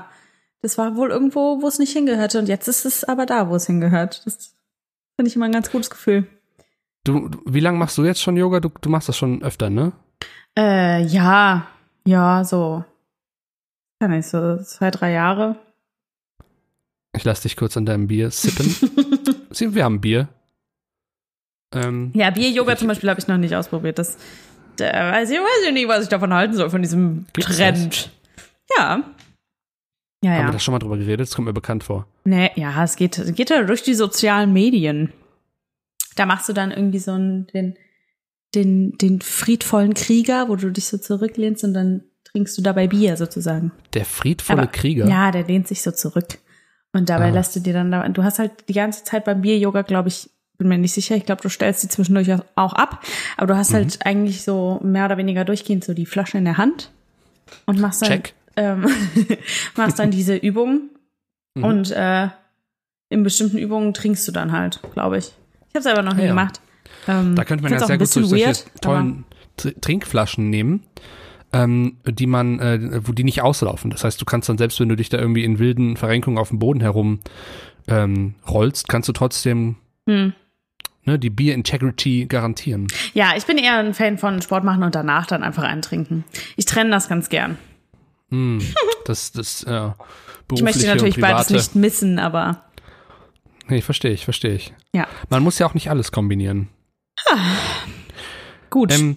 das 0.66 0.78
war 0.78 0.96
wohl 0.96 1.10
irgendwo, 1.10 1.62
wo 1.62 1.68
es 1.68 1.78
nicht 1.78 1.92
hingehörte 1.92 2.40
und 2.40 2.48
jetzt 2.48 2.66
ist 2.66 2.84
es 2.84 3.04
aber 3.04 3.24
da, 3.24 3.48
wo 3.48 3.54
es 3.54 3.66
hingehört. 3.66 4.26
Das 4.26 4.52
finde 5.14 5.28
ich 5.28 5.36
immer 5.36 5.44
ein 5.44 5.52
ganz 5.52 5.70
gutes 5.70 5.90
Gefühl. 5.90 6.26
Du, 7.04 7.28
du, 7.28 7.40
wie 7.46 7.60
lange 7.60 7.78
machst 7.78 7.96
du 7.98 8.04
jetzt 8.04 8.20
schon 8.20 8.36
Yoga? 8.36 8.58
Du, 8.58 8.70
du 8.80 8.90
machst 8.90 9.08
das 9.08 9.16
schon 9.16 9.44
öfter, 9.44 9.70
ne? 9.70 9.92
Äh, 10.58 11.04
ja, 11.04 11.68
ja, 12.04 12.42
so, 12.42 12.84
kann 14.00 14.12
ich, 14.12 14.26
so 14.26 14.56
zwei, 14.56 14.90
drei 14.90 15.12
Jahre. 15.12 15.54
Ich 17.16 17.22
lass 17.22 17.42
dich 17.42 17.56
kurz 17.56 17.76
an 17.76 17.86
deinem 17.86 18.08
Bier 18.08 18.32
sippen. 18.32 18.74
Sieh, 19.52 19.72
Wir 19.72 19.84
haben 19.84 20.00
Bier. 20.00 20.26
Ähm, 21.72 22.10
Ja, 22.12 22.30
Bier-Yoga 22.30 22.76
zum 22.76 22.88
Beispiel 22.88 23.08
habe 23.08 23.20
ich 23.20 23.28
noch 23.28 23.38
nicht 23.38 23.54
ausprobiert. 23.54 24.00
Das, 24.00 24.16
da 24.78 24.86
weiß 25.12 25.30
ich, 25.30 25.38
weiß 25.38 25.68
ich 25.68 25.72
nicht, 25.72 25.86
was 25.86 26.02
ich 26.02 26.08
davon 26.08 26.34
halten 26.34 26.54
soll, 26.54 26.70
von 26.70 26.82
diesem 26.82 27.26
Gibt's 27.34 27.56
Trend. 27.56 28.10
Ja. 28.76 29.04
Ja, 30.22 30.30
Haben 30.32 30.38
wir 30.40 30.44
ja. 30.46 30.50
da 30.50 30.58
schon 30.58 30.72
mal 30.72 30.78
drüber 30.78 30.96
geredet? 30.96 31.28
Das 31.28 31.34
kommt 31.34 31.46
mir 31.46 31.52
bekannt 31.52 31.84
vor. 31.84 32.06
Nee, 32.24 32.50
ja, 32.56 32.82
es 32.82 32.96
geht, 32.96 33.18
es 33.18 33.34
geht 33.34 33.50
ja 33.50 33.62
durch 33.62 33.82
die 33.82 33.94
sozialen 33.94 34.52
Medien. 34.52 35.12
Da 36.16 36.26
machst 36.26 36.48
du 36.48 36.52
dann 36.52 36.70
irgendwie 36.70 36.98
so 36.98 37.12
einen, 37.12 37.46
den, 37.48 37.76
den, 38.54 38.96
den 38.98 39.20
friedvollen 39.20 39.94
Krieger, 39.94 40.48
wo 40.48 40.56
du 40.56 40.70
dich 40.70 40.86
so 40.86 40.96
zurücklehnst 40.98 41.62
und 41.64 41.74
dann 41.74 42.02
trinkst 42.24 42.56
du 42.56 42.62
dabei 42.62 42.86
Bier 42.86 43.16
sozusagen. 43.16 43.72
Der 43.94 44.04
friedvolle 44.06 44.62
Aber- 44.62 44.70
Krieger. 44.72 45.06
Ja, 45.06 45.30
der 45.30 45.44
lehnt 45.44 45.68
sich 45.68 45.82
so 45.82 45.90
zurück. 45.90 46.38
Und 46.92 47.10
dabei 47.10 47.26
Ah. 47.26 47.34
lässt 47.34 47.54
du 47.54 47.60
dir 47.60 47.74
dann, 47.74 47.90
da, 47.90 48.08
du 48.08 48.24
hast 48.24 48.38
halt 48.38 48.52
die 48.68 48.72
ganze 48.72 49.04
Zeit 49.04 49.26
beim 49.26 49.42
Bier-Yoga, 49.42 49.82
glaube 49.82 50.08
ich, 50.08 50.30
bin 50.56 50.68
mir 50.68 50.78
nicht 50.78 50.94
sicher, 50.94 51.14
ich 51.14 51.26
glaube, 51.26 51.42
du 51.42 51.50
stellst 51.50 51.82
die 51.82 51.88
zwischendurch 51.88 52.30
auch 52.54 52.72
ab, 52.72 53.04
aber 53.36 53.48
du 53.48 53.56
hast 53.56 53.72
Mhm. 53.72 53.74
halt 53.76 54.06
eigentlich 54.06 54.42
so 54.42 54.80
mehr 54.82 55.04
oder 55.04 55.18
weniger 55.18 55.44
durchgehend 55.44 55.84
so 55.84 55.92
die 55.92 56.06
Flasche 56.06 56.38
in 56.38 56.46
der 56.46 56.56
Hand 56.56 56.90
und 57.66 57.78
machst 57.78 58.00
dann, 58.00 58.08
Check. 58.08 58.34
Ähm, 58.56 58.86
machst 59.76 59.98
dann 59.98 60.10
diese 60.10 60.36
Übungen 60.36 60.90
Mhm. 61.54 61.64
und 61.64 61.90
äh, 61.92 62.28
in 63.08 63.22
bestimmten 63.22 63.56
Übungen 63.56 63.94
trinkst 63.94 64.26
du 64.28 64.32
dann 64.32 64.52
halt, 64.52 64.80
glaube 64.92 65.16
ich. 65.18 65.26
Ich 65.70 65.74
habe 65.74 65.78
es 65.78 65.86
aber 65.86 66.02
noch 66.02 66.12
nie 66.14 66.20
Ja, 66.20 66.26
ja. 66.26 66.32
gemacht. 66.32 66.60
Ähm, 67.08 67.34
Da 67.34 67.44
könnte 67.44 67.62
man 67.62 67.72
ja 67.72 67.78
sehr 67.78 67.96
gut 67.96 68.00
bisschen 68.00 68.24
solche 68.26 68.46
weird, 68.46 68.64
tollen 68.82 69.24
Tr- 69.58 69.80
Trinkflaschen 69.80 70.50
nehmen, 70.50 70.82
ähm, 71.54 71.96
die 72.06 72.26
man, 72.26 72.60
äh, 72.60 73.00
wo 73.06 73.12
die 73.12 73.24
nicht 73.24 73.40
auslaufen. 73.40 73.90
Das 73.90 74.04
heißt, 74.04 74.20
du 74.20 74.24
kannst 74.26 74.48
dann 74.50 74.58
selbst, 74.58 74.78
wenn 74.80 74.88
du 74.90 74.96
dich 74.96 75.08
da 75.08 75.16
irgendwie 75.18 75.44
in 75.44 75.58
wilden 75.58 75.96
Verrenkungen 75.96 76.38
auf 76.38 76.50
dem 76.50 76.58
Boden 76.58 76.80
herum 76.80 77.20
ähm, 77.88 78.34
rollst, 78.46 78.88
kannst 78.88 79.08
du 79.08 79.12
trotzdem 79.14 79.76
Hm. 80.08 80.34
ne, 81.04 81.18
die 81.18 81.30
Beer 81.30 81.54
Integrity 81.54 82.26
garantieren. 82.26 82.86
Ja, 83.14 83.32
ich 83.36 83.46
bin 83.46 83.56
eher 83.56 83.78
ein 83.78 83.94
Fan 83.94 84.18
von 84.18 84.42
Sport 84.42 84.64
machen 84.64 84.82
und 84.82 84.94
danach 84.94 85.26
dann 85.26 85.42
einfach 85.42 85.62
eintrinken. 85.62 86.24
Ich 86.56 86.66
trenne 86.66 86.90
das 86.90 87.08
ganz 87.08 87.28
gern. 87.30 87.56
Mm, 88.30 88.58
das, 89.04 89.32
das 89.32 89.62
äh, 89.64 89.90
Ich 90.52 90.62
möchte 90.62 90.86
natürlich 90.86 91.20
beides 91.20 91.50
nicht 91.50 91.74
missen, 91.74 92.18
aber 92.18 92.62
Nee, 93.68 93.80
verstehe 93.80 94.12
ich, 94.12 94.24
verstehe 94.24 94.54
ich. 94.54 94.72
ja. 94.94 95.06
Man 95.28 95.42
muss 95.42 95.58
ja 95.58 95.66
auch 95.66 95.74
nicht 95.74 95.90
alles 95.90 96.12
kombinieren. 96.12 96.68
Gut. 98.70 98.92
Ähm, 98.92 99.16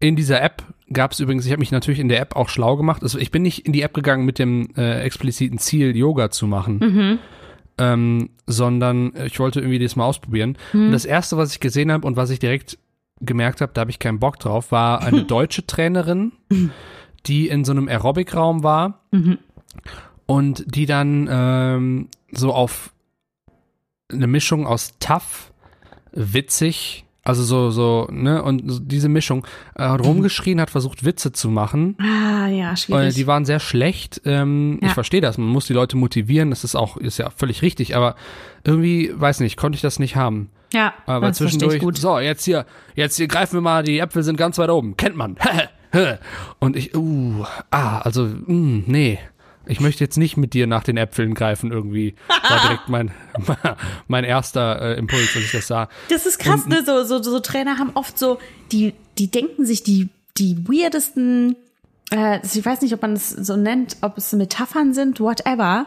in 0.00 0.16
dieser 0.16 0.42
App 0.42 0.62
gab 0.92 1.12
es 1.12 1.20
übrigens, 1.20 1.46
ich 1.46 1.52
habe 1.52 1.60
mich 1.60 1.70
natürlich 1.70 2.00
in 2.00 2.08
der 2.08 2.20
App 2.20 2.36
auch 2.36 2.48
schlau 2.48 2.76
gemacht. 2.76 3.02
Also 3.02 3.18
ich 3.18 3.30
bin 3.30 3.42
nicht 3.42 3.66
in 3.66 3.72
die 3.72 3.82
App 3.82 3.94
gegangen 3.94 4.24
mit 4.24 4.38
dem 4.38 4.68
äh, 4.76 5.00
expliziten 5.00 5.58
Ziel, 5.58 5.96
Yoga 5.96 6.30
zu 6.30 6.46
machen, 6.46 6.78
mhm. 6.78 7.18
ähm, 7.78 8.30
sondern 8.46 9.12
ich 9.24 9.38
wollte 9.38 9.60
irgendwie 9.60 9.78
das 9.78 9.96
mal 9.96 10.04
ausprobieren. 10.04 10.58
Mhm. 10.72 10.86
Und 10.86 10.92
das 10.92 11.04
erste, 11.04 11.36
was 11.36 11.52
ich 11.52 11.60
gesehen 11.60 11.92
habe 11.92 12.06
und 12.06 12.16
was 12.16 12.30
ich 12.30 12.40
direkt 12.40 12.78
gemerkt 13.20 13.60
habe, 13.60 13.72
da 13.72 13.82
habe 13.82 13.90
ich 13.90 13.98
keinen 13.98 14.18
Bock 14.18 14.38
drauf, 14.38 14.72
war 14.72 15.02
eine 15.02 15.24
deutsche 15.24 15.66
Trainerin, 15.66 16.32
die 17.26 17.48
in 17.48 17.64
so 17.64 17.72
einem 17.72 17.88
Aerobic-Raum 17.88 18.62
war 18.62 19.00
Mhm. 19.10 19.38
und 20.26 20.64
die 20.74 20.86
dann 20.86 21.28
ähm, 21.30 22.08
so 22.30 22.52
auf 22.52 22.92
eine 24.10 24.26
Mischung 24.26 24.66
aus 24.66 24.94
tough, 25.00 25.52
witzig, 26.12 27.04
also 27.24 27.44
so, 27.44 27.70
so, 27.70 28.08
ne, 28.10 28.42
und 28.42 28.90
diese 28.90 29.08
Mischung 29.08 29.46
äh, 29.76 29.84
hat 29.84 30.04
rumgeschrien, 30.04 30.60
hat 30.60 30.70
versucht, 30.70 31.04
Witze 31.04 31.30
zu 31.32 31.48
machen. 31.50 31.96
Ah, 32.00 32.48
ja, 32.48 32.72
Äh, 32.72 32.76
schwierig. 32.76 33.14
die 33.14 33.26
waren 33.28 33.44
sehr 33.44 33.60
schlecht. 33.60 34.20
Ähm, 34.24 34.78
Ja. 34.82 34.88
Ich 34.88 34.94
verstehe 34.94 35.20
das, 35.20 35.38
man 35.38 35.46
muss 35.48 35.66
die 35.66 35.72
Leute 35.72 35.96
motivieren, 35.96 36.50
das 36.50 36.64
ist 36.64 36.74
auch, 36.74 36.96
ist 36.96 37.18
ja 37.18 37.30
völlig 37.30 37.62
richtig, 37.62 37.94
aber 37.96 38.16
irgendwie, 38.64 39.12
weiß 39.14 39.40
nicht, 39.40 39.56
konnte 39.56 39.76
ich 39.76 39.82
das 39.82 39.98
nicht 40.00 40.16
haben. 40.16 40.50
ja, 40.74 40.92
Aber 41.06 41.28
das 41.28 41.38
zwischendurch, 41.38 41.78
gut. 41.80 41.96
so, 41.96 42.18
jetzt 42.18 42.44
hier, 42.44 42.66
jetzt 42.96 43.16
hier 43.16 43.28
greifen 43.28 43.54
wir 43.54 43.60
mal, 43.62 43.82
die 43.84 43.98
Äpfel 44.00 44.22
sind 44.24 44.36
ganz 44.36 44.58
weit 44.58 44.70
oben, 44.70 44.96
kennt 44.96 45.16
man. 45.16 45.36
Und 46.58 46.76
ich, 46.76 46.96
uh, 46.96 47.44
ah, 47.70 47.98
also, 48.00 48.24
mm, 48.24 48.84
nee. 48.86 49.18
Ich 49.64 49.78
möchte 49.80 50.02
jetzt 50.02 50.18
nicht 50.18 50.36
mit 50.36 50.54
dir 50.54 50.66
nach 50.66 50.82
den 50.82 50.96
Äpfeln 50.96 51.34
greifen 51.34 51.70
irgendwie. 51.70 52.16
War 52.28 52.60
direkt 52.62 52.88
mein, 52.88 53.12
mein 54.08 54.24
erster 54.24 54.82
äh, 54.82 54.98
Impuls, 54.98 55.36
als 55.36 55.44
ich 55.44 55.52
das 55.52 55.68
sah. 55.68 55.88
Das 56.08 56.26
ist 56.26 56.38
krass, 56.40 56.64
Und- 56.64 56.70
ne? 56.70 56.82
So, 56.84 57.04
so, 57.04 57.22
so 57.22 57.38
Trainer 57.38 57.78
haben 57.78 57.90
oft 57.94 58.18
so, 58.18 58.38
die, 58.72 58.94
die 59.18 59.30
denken 59.30 59.64
sich 59.64 59.84
die, 59.84 60.08
die 60.36 60.66
weirdesten, 60.66 61.54
äh, 62.10 62.40
ich 62.44 62.64
weiß 62.64 62.80
nicht, 62.80 62.92
ob 62.92 63.02
man 63.02 63.12
es 63.12 63.30
so 63.30 63.56
nennt, 63.56 63.98
ob 64.00 64.18
es 64.18 64.32
Metaphern 64.32 64.94
sind, 64.94 65.20
whatever, 65.20 65.86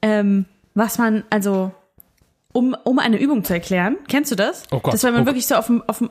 ähm, 0.00 0.44
was 0.74 0.98
man, 0.98 1.24
also, 1.30 1.72
um, 2.52 2.76
um 2.84 3.00
eine 3.00 3.18
Übung 3.20 3.42
zu 3.42 3.52
erklären. 3.52 3.96
Kennst 4.08 4.30
du 4.30 4.36
das? 4.36 4.62
Oh 4.70 4.78
Gott, 4.78 4.94
Das, 4.94 5.02
wenn 5.02 5.14
man 5.14 5.24
oh 5.24 5.26
wirklich 5.26 5.46
so 5.48 5.56
auf 5.56 5.66
dem, 5.66 5.82
auf 5.88 5.98
dem, 5.98 6.10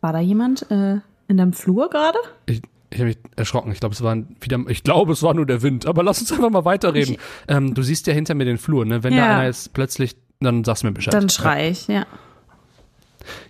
war 0.00 0.14
da 0.14 0.20
jemand, 0.20 0.70
äh, 0.70 1.00
in 1.30 1.36
deinem 1.38 1.52
Flur 1.52 1.88
gerade? 1.88 2.18
Ich, 2.46 2.60
ich 2.90 2.98
habe 2.98 3.08
mich 3.08 3.18
erschrocken. 3.36 3.72
Ich 3.72 3.80
glaube, 3.80 3.94
es 3.94 4.02
war 4.02 4.16
wieder, 4.40 4.58
ich 4.68 4.82
glaube, 4.82 5.12
es 5.12 5.22
war 5.22 5.32
nur 5.32 5.46
der 5.46 5.62
Wind. 5.62 5.86
Aber 5.86 6.02
lass 6.02 6.20
uns 6.20 6.32
einfach 6.32 6.50
mal 6.50 6.64
weiterreden. 6.64 7.16
Ähm, 7.48 7.72
du 7.74 7.82
siehst 7.82 8.06
ja 8.06 8.12
hinter 8.12 8.34
mir 8.34 8.44
den 8.44 8.58
Flur, 8.58 8.84
ne? 8.84 9.02
Wenn 9.02 9.12
da 9.16 9.18
Ja. 9.26 9.36
einer 9.38 9.44
jetzt 9.46 9.72
plötzlich, 9.72 10.16
dann 10.40 10.64
sagst 10.64 10.82
du 10.82 10.88
mir 10.88 10.92
Bescheid. 10.92 11.14
Dann 11.14 11.28
schrei 11.28 11.70
ich, 11.70 11.86
ja. 11.88 12.04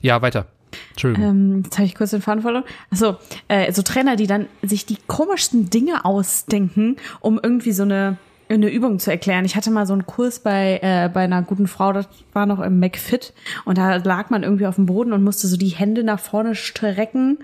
Ja, 0.02 0.20
weiter. 0.22 0.46
Entschuldigung. 0.90 1.28
Ähm, 1.28 1.62
jetzt 1.64 1.78
habe 1.78 1.86
ich 1.86 1.94
kurz 1.94 2.10
den 2.10 2.20
Faden 2.22 2.42
verloren. 2.42 2.64
Also 2.90 3.16
äh, 3.48 3.72
so 3.72 3.82
Trainer, 3.82 4.16
die 4.16 4.26
dann 4.26 4.46
sich 4.62 4.86
die 4.86 4.98
komischsten 5.06 5.70
Dinge 5.70 6.04
ausdenken, 6.04 6.96
um 7.20 7.40
irgendwie 7.42 7.72
so 7.72 7.82
eine 7.82 8.18
eine 8.48 8.68
Übung 8.68 8.98
zu 8.98 9.12
erklären. 9.12 9.44
Ich 9.44 9.54
hatte 9.54 9.70
mal 9.70 9.86
so 9.86 9.92
einen 9.92 10.06
Kurs 10.06 10.40
bei 10.40 10.80
äh, 10.82 11.08
bei 11.08 11.20
einer 11.20 11.40
guten 11.42 11.68
Frau, 11.68 11.92
das 11.92 12.08
war 12.32 12.46
noch 12.46 12.58
im 12.58 12.80
McFit 12.80 13.32
und 13.64 13.78
da 13.78 13.94
lag 13.96 14.28
man 14.30 14.42
irgendwie 14.42 14.66
auf 14.66 14.74
dem 14.74 14.86
Boden 14.86 15.12
und 15.12 15.22
musste 15.22 15.46
so 15.46 15.56
die 15.56 15.68
Hände 15.68 16.02
nach 16.02 16.18
vorne 16.18 16.56
strecken 16.56 17.38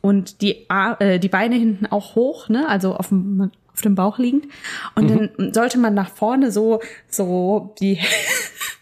und 0.00 0.40
die, 0.40 0.66
äh, 0.68 1.18
die 1.18 1.28
Beine 1.28 1.56
hinten 1.56 1.86
auch 1.86 2.14
hoch, 2.14 2.48
ne? 2.48 2.68
Also 2.68 2.94
auf 2.94 3.08
dem, 3.08 3.50
auf 3.72 3.80
dem 3.80 3.94
Bauch 3.94 4.18
liegend. 4.18 4.46
Und 4.94 5.10
dann 5.10 5.52
sollte 5.52 5.78
man 5.78 5.94
nach 5.94 6.10
vorne 6.10 6.50
so, 6.52 6.80
so 7.08 7.74
die. 7.80 7.98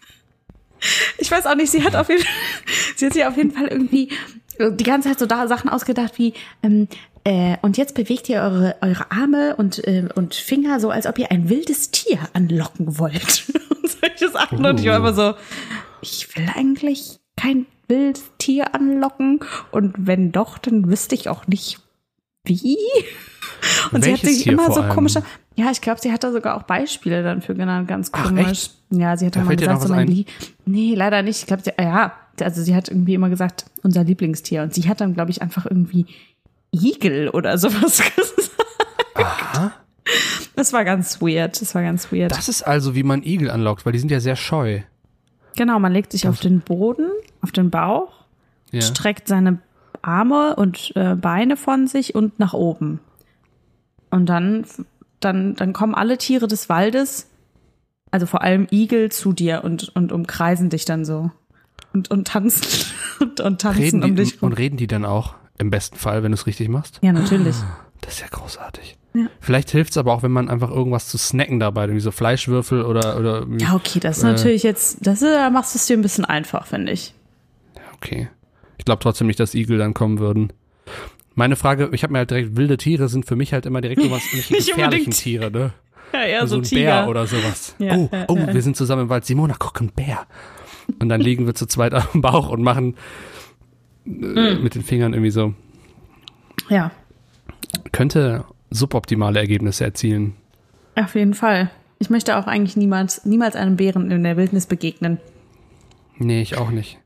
ich 1.19 1.31
weiß 1.31 1.47
auch 1.47 1.57
nicht, 1.57 1.71
sie 1.71 1.85
hat 1.85 1.97
auf 1.97 2.09
jeden 2.09 2.25
sie 2.97 3.07
hat 3.07 3.13
sich 3.13 3.25
auf 3.25 3.37
jeden 3.37 3.53
Fall 3.53 3.67
irgendwie 3.67 4.11
die 4.59 4.85
ganze 4.85 5.09
Zeit 5.09 5.19
so 5.19 5.27
da 5.27 5.47
Sachen 5.47 5.71
ausgedacht 5.71 6.19
wie, 6.19 6.35
ähm, 6.63 6.89
äh, 7.25 7.57
und 7.63 7.77
jetzt 7.77 7.95
bewegt 7.95 8.29
ihr 8.29 8.41
eure, 8.41 8.77
eure 8.81 9.11
Arme 9.11 9.57
und, 9.57 9.87
äh, 9.87 10.09
und 10.15 10.35
Finger 10.35 10.81
so, 10.81 10.91
als 10.91 11.07
ob 11.07 11.19
ihr 11.19 11.31
ein 11.31 11.49
wildes 11.49 11.91
Tier 11.91 12.19
anlocken 12.33 12.99
wollt. 12.99 13.45
und 13.83 13.91
solche 13.91 14.31
Sachen. 14.31 14.65
Und 14.65 14.81
ich 14.81 14.87
war 14.87 14.97
immer 14.97 15.13
so, 15.13 15.35
ich 16.01 16.35
will 16.37 16.49
eigentlich 16.55 17.19
kein 17.37 17.67
wildes 17.89 18.31
Tier 18.39 18.75
anlocken. 18.75 19.41
Und 19.71 19.95
wenn 19.99 20.33
doch, 20.33 20.59
dann 20.59 20.89
wüsste 20.89 21.15
ich 21.15 21.29
auch 21.29 21.47
nicht, 21.47 21.81
wie. 22.45 22.77
Und 23.93 24.05
sie 24.05 24.13
hat 24.13 24.23
Welches 24.23 24.35
sich 24.37 24.43
Tier 24.45 24.53
immer 24.53 24.73
so 24.73 24.83
komische. 24.85 25.23
Ja, 25.57 25.71
ich 25.73 25.81
glaube, 25.81 26.01
sie 26.01 26.13
hat 26.13 26.23
da 26.23 26.31
sogar 26.31 26.57
auch 26.57 26.63
Beispiele 26.63 27.23
dann 27.23 27.43
für 27.43 27.55
genannt, 27.55 27.89
ganz 27.89 28.11
Ach, 28.13 28.29
komisch. 28.29 28.47
echt? 28.47 28.75
Ja, 28.91 29.17
sie 29.17 29.27
hat 29.27 29.37
Da 29.37 29.43
mal 29.43 29.57
gesagt, 29.57 29.83
so 29.83 29.89
mein 29.89 30.01
ein? 30.01 30.07
Lie 30.07 30.27
Nee, 30.67 30.95
leider 30.95 31.23
nicht. 31.23 31.41
Ich 31.41 31.47
glaube, 31.47 31.63
ja, 31.79 32.13
also 32.41 32.63
sie 32.63 32.75
hat 32.75 32.89
irgendwie 32.89 33.15
immer 33.15 33.29
gesagt, 33.29 33.67
unser 33.83 34.05
Lieblingstier. 34.05 34.63
Und 34.63 34.75
sie 34.75 34.89
hat 34.89 35.01
dann, 35.01 35.15
glaube 35.15 35.31
ich, 35.33 35.43
einfach 35.43 35.67
irgendwie 35.67 36.07
Igel 36.71 37.29
oder 37.31 37.59
sowas 37.59 38.03
gesagt. 38.17 38.51
Aha. 39.15 39.73
Das 40.55 40.73
war 40.73 40.85
ganz 40.85 41.21
weird. 41.21 41.61
Das 41.61 41.75
war 41.75 41.83
ganz 41.83 42.13
weird. 42.13 42.33
Das 42.33 42.49
ist 42.49 42.63
also, 42.63 42.95
wie 42.95 43.03
man 43.03 43.23
Igel 43.23 43.51
anlockt, 43.51 43.85
weil 43.85 43.93
die 43.93 43.99
sind 43.99 44.11
ja 44.11 44.21
sehr 44.21 44.37
scheu. 44.37 44.81
genau, 45.57 45.79
man 45.81 45.93
legt 45.93 46.13
sich 46.13 46.29
auf 46.29 46.39
den 46.41 46.61
Boden, 46.61 47.11
auf 47.49 47.53
den 47.53 47.71
Bauch, 47.71 48.13
Ja. 48.71 48.83
streckt 48.83 49.27
seine 49.27 49.59
Arme 50.03 50.55
und 50.57 50.93
äh, 50.97 51.15
Beine 51.15 51.57
von 51.57 51.87
sich 51.87 52.15
und 52.15 52.39
nach 52.39 52.53
oben. 52.53 53.01
Und 54.11 54.27
dann, 54.27 54.65
dann, 55.21 55.55
dann 55.57 55.73
kommen 55.73 55.95
alle 55.95 56.19
Tiere 56.19 56.47
des 56.47 56.69
Waldes, 56.69 57.29
also 58.11 58.27
vor 58.27 58.43
allem 58.43 58.67
Igel, 58.71 59.11
zu 59.11 59.33
dir 59.33 59.65
und, 59.65 59.95
und 59.97 60.13
umkreisen 60.13 60.69
dich 60.71 60.85
dann 60.85 61.05
so. 61.05 61.31
Und, 61.95 62.11
und 62.11 62.29
tanzen 62.29 62.85
und, 63.21 63.41
und 63.41 63.61
tanzen 63.63 63.81
Reden 63.83 64.03
um 64.05 64.15
die, 64.15 64.23
dich 64.25 64.43
rum. 64.43 64.51
und 64.51 64.59
reden 64.59 64.77
die 64.77 64.87
dann 64.87 65.05
auch, 65.07 65.35
im 65.59 65.71
besten 65.71 65.97
Fall, 65.97 66.23
wenn 66.23 66.31
du 66.33 66.37
es 66.37 66.47
richtig 66.47 66.69
machst? 66.69 66.99
Ja, 67.03 67.13
natürlich. 67.13 67.57
Das 68.03 68.15
ist 68.15 68.21
ja 68.21 68.27
großartig. 68.31 68.97
Ja. 69.15 69.27
Vielleicht 69.41 69.71
hilft 69.71 69.91
es 69.93 69.97
aber 69.97 70.13
auch, 70.13 70.23
wenn 70.23 70.31
man 70.31 70.49
einfach 70.49 70.71
irgendwas 70.71 71.09
zu 71.09 71.19
snacken 71.19 71.59
dabei, 71.59 71.93
wie 71.93 71.99
so 71.99 72.13
Fleischwürfel 72.13 72.85
oder, 72.85 73.19
oder 73.19 73.45
Ja, 73.59 73.75
okay, 73.75 73.99
das 74.01 74.19
ist 74.19 74.25
Äh. 74.25 74.29
natürlich 74.29 74.63
jetzt, 74.63 74.99
das 75.05 75.23
ist, 75.23 75.33
da 75.35 75.51
machst 75.51 75.75
du 75.75 75.79
es 75.79 75.87
dir 75.87 75.97
ein 75.97 76.03
bisschen 76.03 76.25
einfach, 76.27 76.67
finde 76.67 76.93
ich. 76.93 77.15
Okay. 77.99 78.29
Ich 78.79 78.85
glaube 78.85 79.03
trotzdem 79.03 79.27
nicht, 79.27 79.41
dass 79.41 79.55
Igel 79.55 79.79
dann 79.79 79.95
kommen 79.95 80.19
würden. 80.19 80.53
Meine 81.35 81.57
Frage, 81.57 81.91
ich 81.93 82.03
habe 82.03 82.13
mir 82.13 82.21
halt 82.21 82.31
direkt, 82.31 82.57
wilde 82.57 82.77
Tiere 82.77 83.09
sind 83.09 83.27
für 83.27 83.37
mich 83.37 83.53
halt 83.53 83.67
immer 83.67 83.81
direkt 83.81 84.03
sowas, 84.03 84.23
irgendwelche 84.33 84.55
Nicht 84.55 84.69
gefährlichen 84.69 85.05
unbedingt. 85.07 85.17
Tiere, 85.17 85.51
ne? 85.51 85.73
Ja, 86.13 86.23
eher 86.25 86.47
so 86.47 86.57
ein 86.57 86.63
Bär 86.63 87.07
oder 87.09 87.27
sowas. 87.27 87.75
Ja, 87.79 87.95
oh, 87.97 88.09
ja, 88.11 88.25
oh, 88.29 88.37
ja. 88.37 88.53
wir 88.55 88.63
sind 88.63 88.77
zusammen 88.77 89.03
im 89.03 89.09
Wald. 89.11 89.27
Simona, 89.27 89.55
guck, 89.59 89.81
ein 89.81 89.91
Bär. 89.91 90.27
Und 91.01 91.11
dann 91.11 91.21
liegen 91.21 91.47
wir 91.47 91.55
zu 91.55 91.67
zweit 91.67 91.93
auf 91.93 92.13
dem 92.13 92.23
Bauch 92.23 92.49
und 92.49 92.63
machen 92.63 92.95
äh, 94.07 94.11
Mm. 94.11 94.63
mit 94.63 94.75
den 94.75 94.83
Fingern 94.83 95.13
irgendwie 95.13 95.31
so. 95.31 95.53
Ja, 96.71 96.91
Könnte 97.93 98.45
suboptimale 98.71 99.39
Ergebnisse 99.39 99.85
erzielen. 99.85 100.35
auf 100.95 101.15
jeden 101.15 101.35
Fall. 101.35 101.71
Ich 101.99 102.09
möchte 102.11 102.37
auch 102.39 102.47
eigentlich 102.47 102.77
niemals, 102.77 103.25
niemals 103.27 103.55
einem 103.57 103.77
Bären 103.77 104.11
in 104.11 104.23
der 104.25 104.37
Wildnis 104.39 104.67
begegnen. 104.67 105.19
Nee, 106.17 106.41
ich 106.41 106.57
auch 106.57 106.71
nicht. 106.71 106.99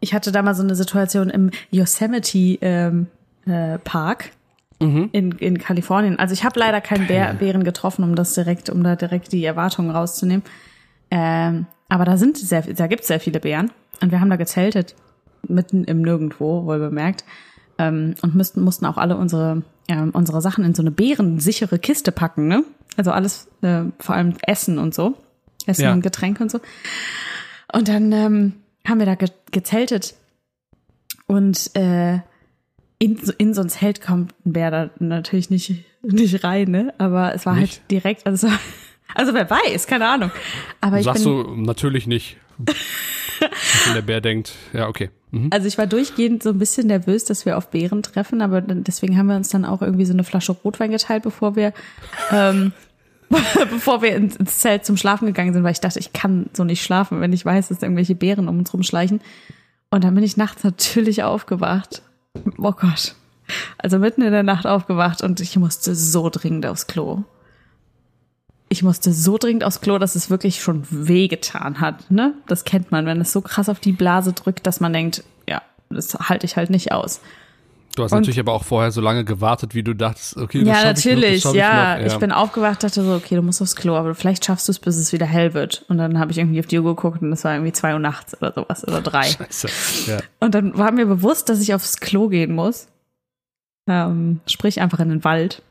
Ich 0.00 0.14
hatte 0.14 0.32
da 0.32 0.42
mal 0.42 0.54
so 0.54 0.62
eine 0.62 0.74
Situation 0.74 1.30
im 1.30 1.50
Yosemite 1.70 2.58
ähm, 2.60 3.06
äh, 3.46 3.78
Park 3.78 4.30
Mhm. 4.78 5.08
in, 5.12 5.32
in 5.32 5.56
Kalifornien. 5.58 6.18
Also 6.18 6.34
ich 6.34 6.44
habe 6.44 6.60
leider 6.60 6.82
keinen 6.82 7.06
Bär, 7.06 7.32
Bären 7.32 7.64
getroffen, 7.64 8.04
um 8.04 8.14
das 8.14 8.34
direkt, 8.34 8.68
um 8.68 8.84
da 8.84 8.94
direkt 8.94 9.32
die 9.32 9.42
Erwartungen 9.42 9.88
rauszunehmen. 9.90 10.42
Ähm, 11.10 11.64
aber 11.88 12.04
da 12.04 12.18
sind 12.18 12.36
sehr, 12.36 12.60
da 12.60 12.86
gibt 12.86 13.00
es 13.00 13.06
sehr 13.06 13.18
viele 13.18 13.40
Bären 13.40 13.70
und 14.02 14.10
wir 14.12 14.20
haben 14.20 14.28
da 14.28 14.36
gezeltet 14.36 14.94
mitten 15.48 15.84
im 15.84 16.02
Nirgendwo, 16.02 16.66
wohl 16.66 16.78
bemerkt, 16.78 17.24
ähm, 17.78 18.16
und 18.20 18.34
müssten 18.34 18.60
mussten 18.60 18.84
auch 18.84 18.98
alle 18.98 19.16
unsere 19.16 19.62
ähm, 19.88 20.10
unsere 20.12 20.42
Sachen 20.42 20.62
in 20.62 20.74
so 20.74 20.82
eine 20.82 20.90
bärensichere 20.90 21.78
Kiste 21.78 22.12
packen, 22.12 22.46
ne? 22.46 22.62
Also 22.98 23.12
alles, 23.12 23.48
äh, 23.62 23.84
vor 23.98 24.14
allem 24.14 24.34
Essen 24.42 24.78
und 24.78 24.94
so, 24.94 25.14
Essen 25.66 25.84
Ja. 25.84 25.92
und 25.94 26.02
Getränke 26.02 26.42
und 26.42 26.50
so. 26.50 26.60
Und 27.72 27.88
dann 27.88 28.12
ähm, 28.12 28.52
haben 28.86 28.98
wir 28.98 29.06
da 29.06 29.14
ge 29.14 29.28
gezeltet 29.52 30.14
und 31.26 31.70
äh, 31.74 32.18
in, 32.98 33.18
so- 33.22 33.32
in 33.36 33.52
so 33.54 33.60
ein 33.62 33.68
Zelt 33.68 34.00
kommt 34.00 34.34
ein 34.46 34.52
Bär 34.52 34.70
da 34.70 34.90
natürlich 34.98 35.50
nicht, 35.50 35.84
nicht 36.02 36.44
rein, 36.44 36.70
ne? 36.70 36.94
Aber 36.98 37.34
es 37.34 37.44
war 37.46 37.54
Nicht? 37.56 37.80
halt 37.80 37.90
direkt, 37.90 38.26
also, 38.26 38.48
also 39.14 39.34
wer 39.34 39.48
weiß, 39.50 39.86
keine 39.86 40.08
Ahnung. 40.08 40.30
Aber 40.80 41.02
Sagst 41.02 41.24
bin, 41.24 41.32
du 41.44 41.56
natürlich 41.56 42.06
nicht. 42.06 42.36
Wenn 43.84 43.94
der 43.94 44.02
Bär 44.02 44.20
denkt, 44.22 44.52
ja, 44.72 44.88
okay. 44.88 45.10
Mhm. 45.30 45.48
also 45.52 45.66
ich 45.66 45.76
war 45.76 45.86
durchgehend 45.86 46.42
so 46.42 46.50
ein 46.50 46.58
bisschen 46.58 46.86
nervös, 46.86 47.24
dass 47.26 47.44
wir 47.44 47.58
auf 47.58 47.70
Bären 47.70 48.02
treffen, 48.02 48.40
aber 48.40 48.60
deswegen 48.62 49.18
haben 49.18 49.26
wir 49.26 49.36
uns 49.36 49.48
dann 49.50 49.64
auch 49.66 49.82
irgendwie 49.82 50.06
so 50.06 50.12
eine 50.14 50.24
Flasche 50.24 50.52
Rotwein 50.52 50.90
geteilt, 50.92 51.24
bevor 51.24 51.54
wir, 51.56 51.74
ähm, 52.32 52.72
bevor 53.70 54.02
wir 54.02 54.14
ins, 54.14 54.36
Zelt 54.60 54.84
zum 54.84 54.96
Schlafen 54.96 55.26
gegangen 55.26 55.52
sind, 55.52 55.64
weil 55.64 55.72
ich 55.72 55.80
dachte, 55.80 55.98
ich 55.98 56.12
kann 56.12 56.46
so 56.52 56.64
nicht 56.64 56.82
schlafen, 56.82 57.20
wenn 57.20 57.32
ich 57.32 57.44
weiß, 57.44 57.68
dass 57.68 57.82
irgendwelche 57.82 58.14
Bären 58.14 58.48
um 58.48 58.58
uns 58.58 58.72
rumschleichen. 58.72 59.20
Und 59.90 60.04
dann 60.04 60.14
bin 60.14 60.24
ich 60.24 60.36
nachts 60.36 60.64
natürlich 60.64 61.22
aufgewacht. 61.22 62.02
Oh 62.58 62.72
Gott. 62.72 63.14
Also 63.78 63.98
mitten 63.98 64.22
in 64.22 64.32
der 64.32 64.42
Nacht 64.42 64.66
aufgewacht 64.66 65.22
und 65.22 65.40
ich 65.40 65.56
musste 65.56 65.94
so 65.94 66.28
dringend 66.30 66.66
aufs 66.66 66.86
Klo. 66.86 67.22
Ich 68.68 68.82
musste 68.82 69.12
so 69.12 69.38
dringend 69.38 69.62
aufs 69.62 69.80
Klo, 69.80 69.98
dass 69.98 70.16
es 70.16 70.28
wirklich 70.28 70.60
schon 70.60 70.84
wehgetan 70.90 71.80
hat. 71.80 72.10
Ne? 72.10 72.34
Das 72.48 72.64
kennt 72.64 72.90
man, 72.90 73.06
wenn 73.06 73.20
es 73.20 73.32
so 73.32 73.40
krass 73.40 73.68
auf 73.68 73.78
die 73.78 73.92
Blase 73.92 74.32
drückt, 74.32 74.66
dass 74.66 74.80
man 74.80 74.92
denkt, 74.92 75.22
ja, 75.48 75.62
das 75.88 76.14
halte 76.14 76.46
ich 76.46 76.56
halt 76.56 76.70
nicht 76.70 76.90
aus. 76.90 77.20
Du 77.96 78.04
hast 78.04 78.12
Und- 78.12 78.18
natürlich 78.20 78.38
aber 78.38 78.52
auch 78.52 78.62
vorher 78.62 78.92
so 78.92 79.00
lange 79.00 79.24
gewartet, 79.24 79.74
wie 79.74 79.82
du 79.82 79.94
dachtest, 79.94 80.36
okay, 80.36 80.62
das 80.62 80.68
ja, 80.68 80.74
schaff 80.74 80.82
ich 80.82 80.84
noch, 80.84 80.92
das 80.92 81.04
natürlich, 81.04 81.42
schaff 81.42 81.54
ich 81.54 81.58
ja. 81.58 81.98
noch. 81.98 82.06
Ich 82.06 82.16
bin 82.18 82.30
aufgewacht, 82.30 82.84
dachte 82.84 83.02
so, 83.02 83.14
okay, 83.14 83.36
du 83.36 83.42
musst 83.42 83.62
aufs 83.62 83.74
Klo, 83.74 83.96
aber 83.96 84.14
vielleicht 84.14 84.44
schaffst 84.44 84.68
du 84.68 84.72
es, 84.72 84.78
bis 84.78 84.96
es 84.96 85.12
wieder 85.14 85.24
hell 85.24 85.54
wird. 85.54 85.84
Und 85.88 85.96
dann 85.96 86.18
habe 86.18 86.30
ich 86.30 86.38
irgendwie 86.38 86.60
auf 86.60 86.66
die 86.66 86.78
Uhr 86.78 86.94
geguckt 86.94 87.22
und 87.22 87.32
es 87.32 87.42
war 87.44 87.54
irgendwie 87.54 87.72
zwei 87.72 87.94
Uhr 87.94 87.98
nachts 87.98 88.36
oder 88.36 88.52
sowas 88.52 88.86
oder 88.86 89.00
drei. 89.00 89.24
Scheiße. 89.24 89.68
Ja. 90.10 90.18
Und 90.40 90.54
dann 90.54 90.76
war 90.76 90.92
mir 90.92 91.06
bewusst, 91.06 91.48
dass 91.48 91.60
ich 91.60 91.72
aufs 91.72 91.98
Klo 91.98 92.28
gehen 92.28 92.54
muss. 92.54 92.86
Ähm, 93.88 94.40
sprich 94.46 94.80
einfach 94.82 95.00
in 95.00 95.08
den 95.08 95.24
Wald. 95.24 95.62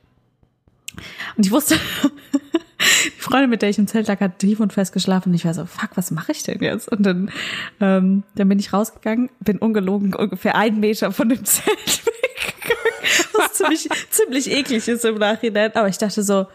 Und 1.37 1.45
ich 1.45 1.51
wusste, 1.51 1.75
die 3.05 3.21
Freundin, 3.21 3.51
mit 3.51 3.61
der 3.61 3.69
ich 3.69 3.77
im 3.77 3.85
Zelt 3.85 4.07
lag, 4.07 4.19
hat 4.19 4.39
tief 4.39 4.59
und 4.59 4.73
fest 4.73 4.93
geschlafen. 4.93 5.29
Und 5.29 5.35
ich 5.35 5.45
war 5.45 5.53
so, 5.53 5.65
fuck, 5.65 5.91
was 5.95 6.09
mache 6.09 6.31
ich 6.31 6.41
denn 6.41 6.61
jetzt? 6.61 6.91
Und 6.91 7.03
dann, 7.03 7.29
ähm, 7.79 8.23
dann 8.33 8.49
bin 8.49 8.57
ich 8.57 8.73
rausgegangen, 8.73 9.29
bin 9.41 9.59
ungelogen 9.59 10.15
ungefähr 10.15 10.55
einen 10.55 10.79
Meter 10.79 11.11
von 11.11 11.29
dem 11.29 11.45
Zelt. 11.45 12.03
Was 13.37 13.53
ziemlich, 13.53 13.89
ziemlich 14.09 14.51
eklig 14.51 14.87
ist 14.87 15.05
im 15.05 15.15
Nachhinein. 15.15 15.71
Aber 15.75 15.87
ich 15.87 15.97
dachte 15.97 16.23
so, 16.23 16.47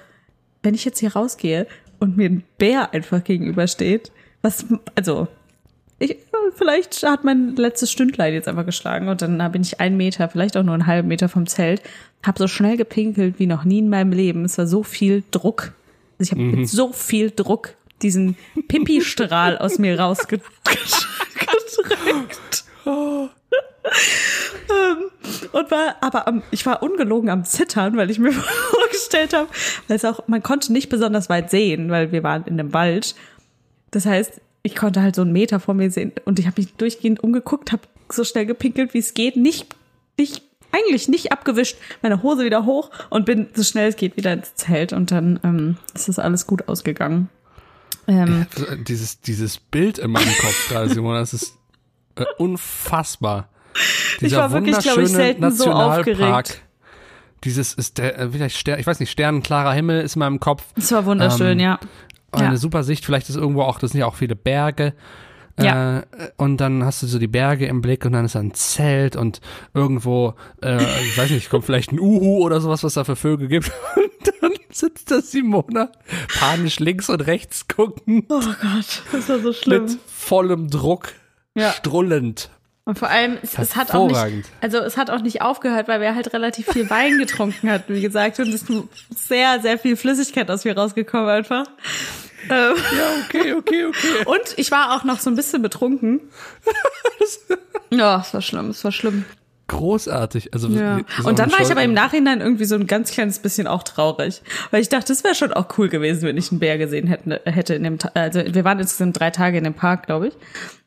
wenn 0.62 0.74
ich 0.74 0.84
jetzt 0.84 0.98
hier 0.98 1.12
rausgehe 1.12 1.66
und 1.98 2.16
mir 2.16 2.28
ein 2.28 2.44
Bär 2.58 2.92
einfach 2.92 3.24
gegenübersteht, 3.24 4.12
was, 4.42 4.64
also, 4.94 5.28
ich, 5.98 6.16
vielleicht 6.56 7.02
hat 7.02 7.24
mein 7.24 7.56
letztes 7.56 7.90
Stündlein 7.92 8.32
jetzt 8.32 8.48
einfach 8.48 8.64
geschlagen 8.64 9.08
und 9.08 9.20
dann 9.22 9.52
bin 9.52 9.62
ich 9.62 9.80
einen 9.80 9.96
Meter, 9.96 10.28
vielleicht 10.28 10.56
auch 10.56 10.62
nur 10.62 10.74
einen 10.74 10.86
halben 10.86 11.08
Meter 11.08 11.28
vom 11.28 11.46
Zelt, 11.46 11.82
habe 12.24 12.38
so 12.38 12.48
schnell 12.48 12.76
gepinkelt 12.76 13.38
wie 13.38 13.46
noch 13.46 13.64
nie 13.64 13.80
in 13.80 13.88
meinem 13.90 14.12
Leben. 14.12 14.44
Es 14.44 14.56
war 14.58 14.66
so 14.66 14.82
viel 14.82 15.22
Druck. 15.30 15.72
Also 16.18 16.32
ich 16.34 16.38
habe 16.38 16.56
mit 16.56 16.68
so 16.68 16.92
viel 16.92 17.30
Druck 17.30 17.74
diesen 18.02 18.36
Pipi-Strahl 18.68 19.58
aus 19.58 19.78
mir 19.78 19.98
rausgedrückt. 19.98 20.44
Ähm, 23.84 25.10
und 25.52 25.70
war 25.70 25.96
aber 26.00 26.28
am, 26.28 26.42
ich 26.50 26.64
war 26.66 26.82
ungelogen 26.82 27.30
am 27.30 27.44
Zittern, 27.44 27.96
weil 27.96 28.10
ich 28.10 28.18
mir 28.18 28.32
vorgestellt 28.70 29.32
habe, 29.34 29.48
weil 29.88 29.96
es 29.96 30.04
auch, 30.04 30.26
man 30.28 30.42
konnte 30.42 30.72
nicht 30.72 30.88
besonders 30.88 31.28
weit 31.28 31.50
sehen, 31.50 31.90
weil 31.90 32.12
wir 32.12 32.22
waren 32.22 32.44
in 32.44 32.58
einem 32.58 32.72
Wald. 32.72 33.14
Das 33.90 34.06
heißt, 34.06 34.40
ich 34.62 34.76
konnte 34.76 35.02
halt 35.02 35.16
so 35.16 35.22
einen 35.22 35.32
Meter 35.32 35.60
vor 35.60 35.74
mir 35.74 35.90
sehen 35.90 36.12
und 36.24 36.38
ich 36.38 36.46
habe 36.46 36.60
mich 36.60 36.74
durchgehend 36.74 37.22
umgeguckt, 37.22 37.72
habe 37.72 37.82
so 38.10 38.24
schnell 38.24 38.46
gepinkelt, 38.46 38.94
wie 38.94 38.98
es 38.98 39.14
geht, 39.14 39.36
nicht, 39.36 39.74
nicht, 40.18 40.42
eigentlich 40.72 41.08
nicht 41.08 41.32
abgewischt, 41.32 41.76
meine 42.02 42.22
Hose 42.22 42.44
wieder 42.44 42.66
hoch 42.66 42.90
und 43.08 43.26
bin 43.26 43.48
so 43.54 43.62
schnell 43.64 43.88
es 43.88 43.96
geht 43.96 44.16
wieder 44.16 44.32
ins 44.32 44.54
Zelt 44.54 44.92
und 44.92 45.10
dann 45.10 45.40
ähm, 45.42 45.76
ist 45.94 46.08
das 46.08 46.18
alles 46.18 46.46
gut 46.46 46.68
ausgegangen. 46.68 47.28
Ähm, 48.06 48.46
Dieses, 48.86 49.20
dieses 49.20 49.58
Bild 49.58 49.98
in 49.98 50.10
meinem 50.10 50.34
Kopf 50.34 50.68
gerade, 50.68 50.88
Simon, 50.88 51.14
das 51.14 51.32
ist 51.32 51.54
äh, 52.16 52.24
unfassbar. 52.38 53.48
Dieser 54.20 54.38
war 54.38 54.52
wirklich, 54.52 54.78
glaube 54.78 55.02
ich, 55.02 55.08
selten 55.08 55.42
so 55.50 55.64
Nationalpark. 55.66 55.98
aufgeregt. 56.00 56.62
Dieses 57.44 57.72
ist 57.74 57.98
der, 57.98 58.18
äh, 58.18 58.28
vielleicht 58.30 58.56
Stern, 58.56 58.78
ich 58.80 58.86
weiß 58.86 59.00
nicht, 59.00 59.10
sternenklarer 59.10 59.72
Himmel 59.72 60.02
ist 60.02 60.16
in 60.16 60.20
meinem 60.20 60.40
Kopf. 60.40 60.64
es 60.76 60.92
war 60.92 61.04
wunderschön, 61.06 61.58
Ähm, 61.58 61.60
ja. 61.60 61.80
Eine 62.32 62.44
Ja. 62.52 62.56
super 62.56 62.84
Sicht, 62.84 63.04
vielleicht 63.04 63.28
ist 63.28 63.36
irgendwo 63.36 63.62
auch, 63.62 63.78
das 63.78 63.92
sind 63.92 64.00
ja 64.00 64.06
auch 64.06 64.14
viele 64.14 64.36
Berge. 64.36 64.94
Ja. 65.58 65.98
Äh, 66.00 66.02
und 66.36 66.58
dann 66.58 66.84
hast 66.84 67.02
du 67.02 67.06
so 67.06 67.18
die 67.18 67.26
Berge 67.26 67.66
im 67.66 67.80
Blick 67.82 68.04
und 68.04 68.12
dann 68.12 68.24
ist 68.24 68.34
da 68.34 68.38
ein 68.40 68.54
Zelt 68.54 69.16
und 69.16 69.40
irgendwo, 69.74 70.34
äh, 70.62 70.82
ich 71.02 71.18
weiß 71.18 71.30
nicht, 71.30 71.50
kommt 71.50 71.64
vielleicht 71.64 71.92
ein 71.92 71.98
Uhu 72.00 72.38
oder 72.44 72.60
sowas, 72.60 72.84
was 72.84 72.94
da 72.94 73.04
für 73.04 73.16
Vögel 73.16 73.48
gibt. 73.48 73.70
Und 73.96 74.32
dann 74.42 74.52
sitzt 74.70 75.10
da 75.10 75.20
Simona 75.22 75.90
panisch 76.38 76.78
links 76.78 77.08
und 77.08 77.26
rechts 77.26 77.66
gucken 77.68 78.24
Oh 78.28 78.38
Gott, 78.40 79.02
das 79.12 79.28
war 79.30 79.38
so 79.40 79.52
schlimm. 79.54 79.84
mit 79.84 79.98
vollem 80.06 80.68
Druck, 80.68 81.12
Ja. 81.56 81.72
strullend. 81.72 82.50
Und 82.90 82.98
vor 82.98 83.08
allem, 83.08 83.38
es, 83.40 83.56
es 83.56 83.76
hat 83.76 83.94
auch 83.94 84.08
nicht, 84.08 84.48
also 84.60 84.78
es 84.78 84.96
hat 84.96 85.10
auch 85.10 85.22
nicht 85.22 85.42
aufgehört, 85.42 85.86
weil 85.86 86.00
wir 86.00 86.16
halt 86.16 86.32
relativ 86.32 86.66
viel 86.66 86.90
Wein 86.90 87.18
getrunken 87.18 87.70
hatten, 87.70 87.94
wie 87.94 88.00
gesagt, 88.00 88.40
und 88.40 88.48
es 88.48 88.64
ist 88.64 89.28
sehr, 89.28 89.60
sehr 89.60 89.78
viel 89.78 89.94
Flüssigkeit 89.94 90.50
aus 90.50 90.64
mir 90.64 90.76
rausgekommen 90.76 91.28
einfach. 91.28 91.66
Ähm, 92.48 92.74
Ja, 92.74 93.24
okay, 93.24 93.54
okay, 93.54 93.84
okay. 93.84 94.24
und 94.26 94.40
ich 94.56 94.72
war 94.72 94.96
auch 94.96 95.04
noch 95.04 95.20
so 95.20 95.30
ein 95.30 95.36
bisschen 95.36 95.62
betrunken. 95.62 96.20
Ja, 97.92 98.20
es 98.20 98.34
war 98.34 98.42
schlimm, 98.42 98.70
es 98.70 98.82
war 98.82 98.90
schlimm. 98.90 99.24
Großartig. 99.68 100.52
Also, 100.52 100.66
Ja. 100.66 100.98
Und 101.22 101.38
dann 101.38 101.52
war 101.52 101.60
ich 101.60 101.70
aber 101.70 101.84
im 101.84 101.92
Nachhinein 101.92 102.40
irgendwie 102.40 102.64
so 102.64 102.74
ein 102.74 102.88
ganz 102.88 103.12
kleines 103.12 103.38
bisschen 103.38 103.68
auch 103.68 103.84
traurig, 103.84 104.42
weil 104.72 104.82
ich 104.82 104.88
dachte, 104.88 105.12
es 105.12 105.22
wäre 105.22 105.36
schon 105.36 105.52
auch 105.52 105.78
cool 105.78 105.88
gewesen, 105.88 106.22
wenn 106.22 106.36
ich 106.36 106.50
einen 106.50 106.58
Bär 106.58 106.76
gesehen 106.76 107.06
hätte, 107.06 107.40
hätte 107.44 107.74
in 107.74 107.84
dem, 107.84 107.98
also 108.14 108.42
wir 108.44 108.64
waren 108.64 108.80
insgesamt 108.80 109.20
drei 109.20 109.30
Tage 109.30 109.58
in 109.58 109.64
dem 109.64 109.74
Park, 109.74 110.06
glaube 110.06 110.28
ich. 110.28 110.34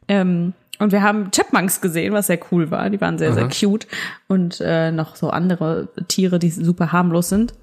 Ähm, 0.10 0.54
und 0.84 0.92
wir 0.92 1.02
haben 1.02 1.32
Chipmunks 1.32 1.82
gesehen, 1.82 2.14
was 2.14 2.28
sehr 2.28 2.40
cool 2.52 2.70
war. 2.70 2.90
Die 2.90 3.00
waren 3.02 3.18
sehr, 3.18 3.34
sehr 3.34 3.48
cute. 3.48 3.88
Und 4.28 4.62
äh, 4.62 4.92
noch 4.92 5.16
so 5.16 5.30
andere 5.30 5.88
Tiere, 6.08 6.40
die 6.40 6.50
super 6.50 6.92
harmlos 6.92 7.30
sind. 7.30 7.54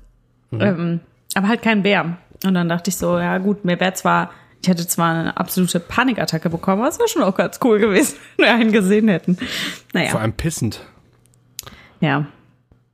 Ähm, 0.53 1.01
aber 1.35 1.49
halt 1.49 1.63
kein 1.63 1.83
Bär. 1.83 2.17
Und 2.45 2.55
dann 2.55 2.69
dachte 2.69 2.91
ich 2.91 2.97
so, 2.97 3.19
ja 3.19 3.39
gut, 3.39 3.65
mir 3.65 3.79
wäre 3.79 3.93
zwar, 3.93 4.31
ich 4.63 4.69
hätte 4.69 4.87
zwar 4.87 5.15
eine 5.15 5.37
absolute 5.37 5.81
Panikattacke 5.81 6.51
bekommen, 6.51 6.81
aber 6.81 6.89
es 6.89 6.99
wäre 6.99 7.09
schon 7.09 7.23
auch 7.23 7.37
ganz 7.37 7.61
cool 7.63 7.79
gewesen, 7.79 8.17
wenn 8.37 8.47
wir 8.47 8.55
einen 8.55 8.73
gesehen 8.73 9.09
hätten. 9.09 9.37
Naja, 9.93 10.11
Vor 10.11 10.21
allem 10.21 10.33
pissend. 10.33 10.81
ja. 12.01 12.27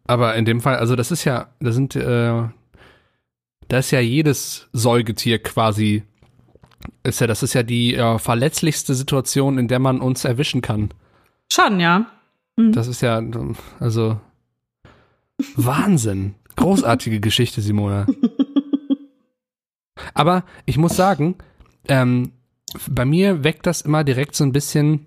Aber 0.09 0.37
in 0.37 0.45
dem 0.45 0.61
Fall, 0.61 0.77
also 0.77 0.95
das 0.95 1.11
ist 1.11 1.25
ja, 1.25 1.49
da 1.59 1.73
sind, 1.73 1.97
äh, 1.97 2.43
da 3.69 3.79
ist 3.79 3.91
ja 3.91 3.99
jedes 3.99 4.69
Säugetier 4.73 5.43
quasi, 5.43 6.05
ist 7.03 7.21
ja, 7.21 7.27
das 7.27 7.43
ist 7.43 7.55
ja 7.55 7.62
die 7.62 7.95
äh, 7.95 8.19
verletzlichste 8.19 8.95
Situation, 8.95 9.59
in 9.59 9.69
der 9.69 9.79
man 9.79 10.01
uns 10.01 10.25
erwischen 10.25 10.61
kann. 10.61 10.91
Schon, 11.51 11.81
ja. 11.81 12.07
Das 12.57 12.89
ist 12.89 13.03
ja, 13.03 13.23
also 13.81 14.19
Wahnsinn. 15.57 16.35
Großartige 16.57 17.21
Geschichte, 17.21 17.61
Simona. 17.61 18.07
Aber 20.15 20.45
ich 20.65 20.79
muss 20.79 20.97
sagen, 20.97 21.37
ähm, 21.89 22.33
bei 22.91 23.05
mir 23.05 23.45
weckt 23.45 23.67
das 23.67 23.83
immer 23.83 24.05
direkt 24.05 24.35
so 24.35 24.45
ein 24.45 24.53
bisschen, 24.53 25.07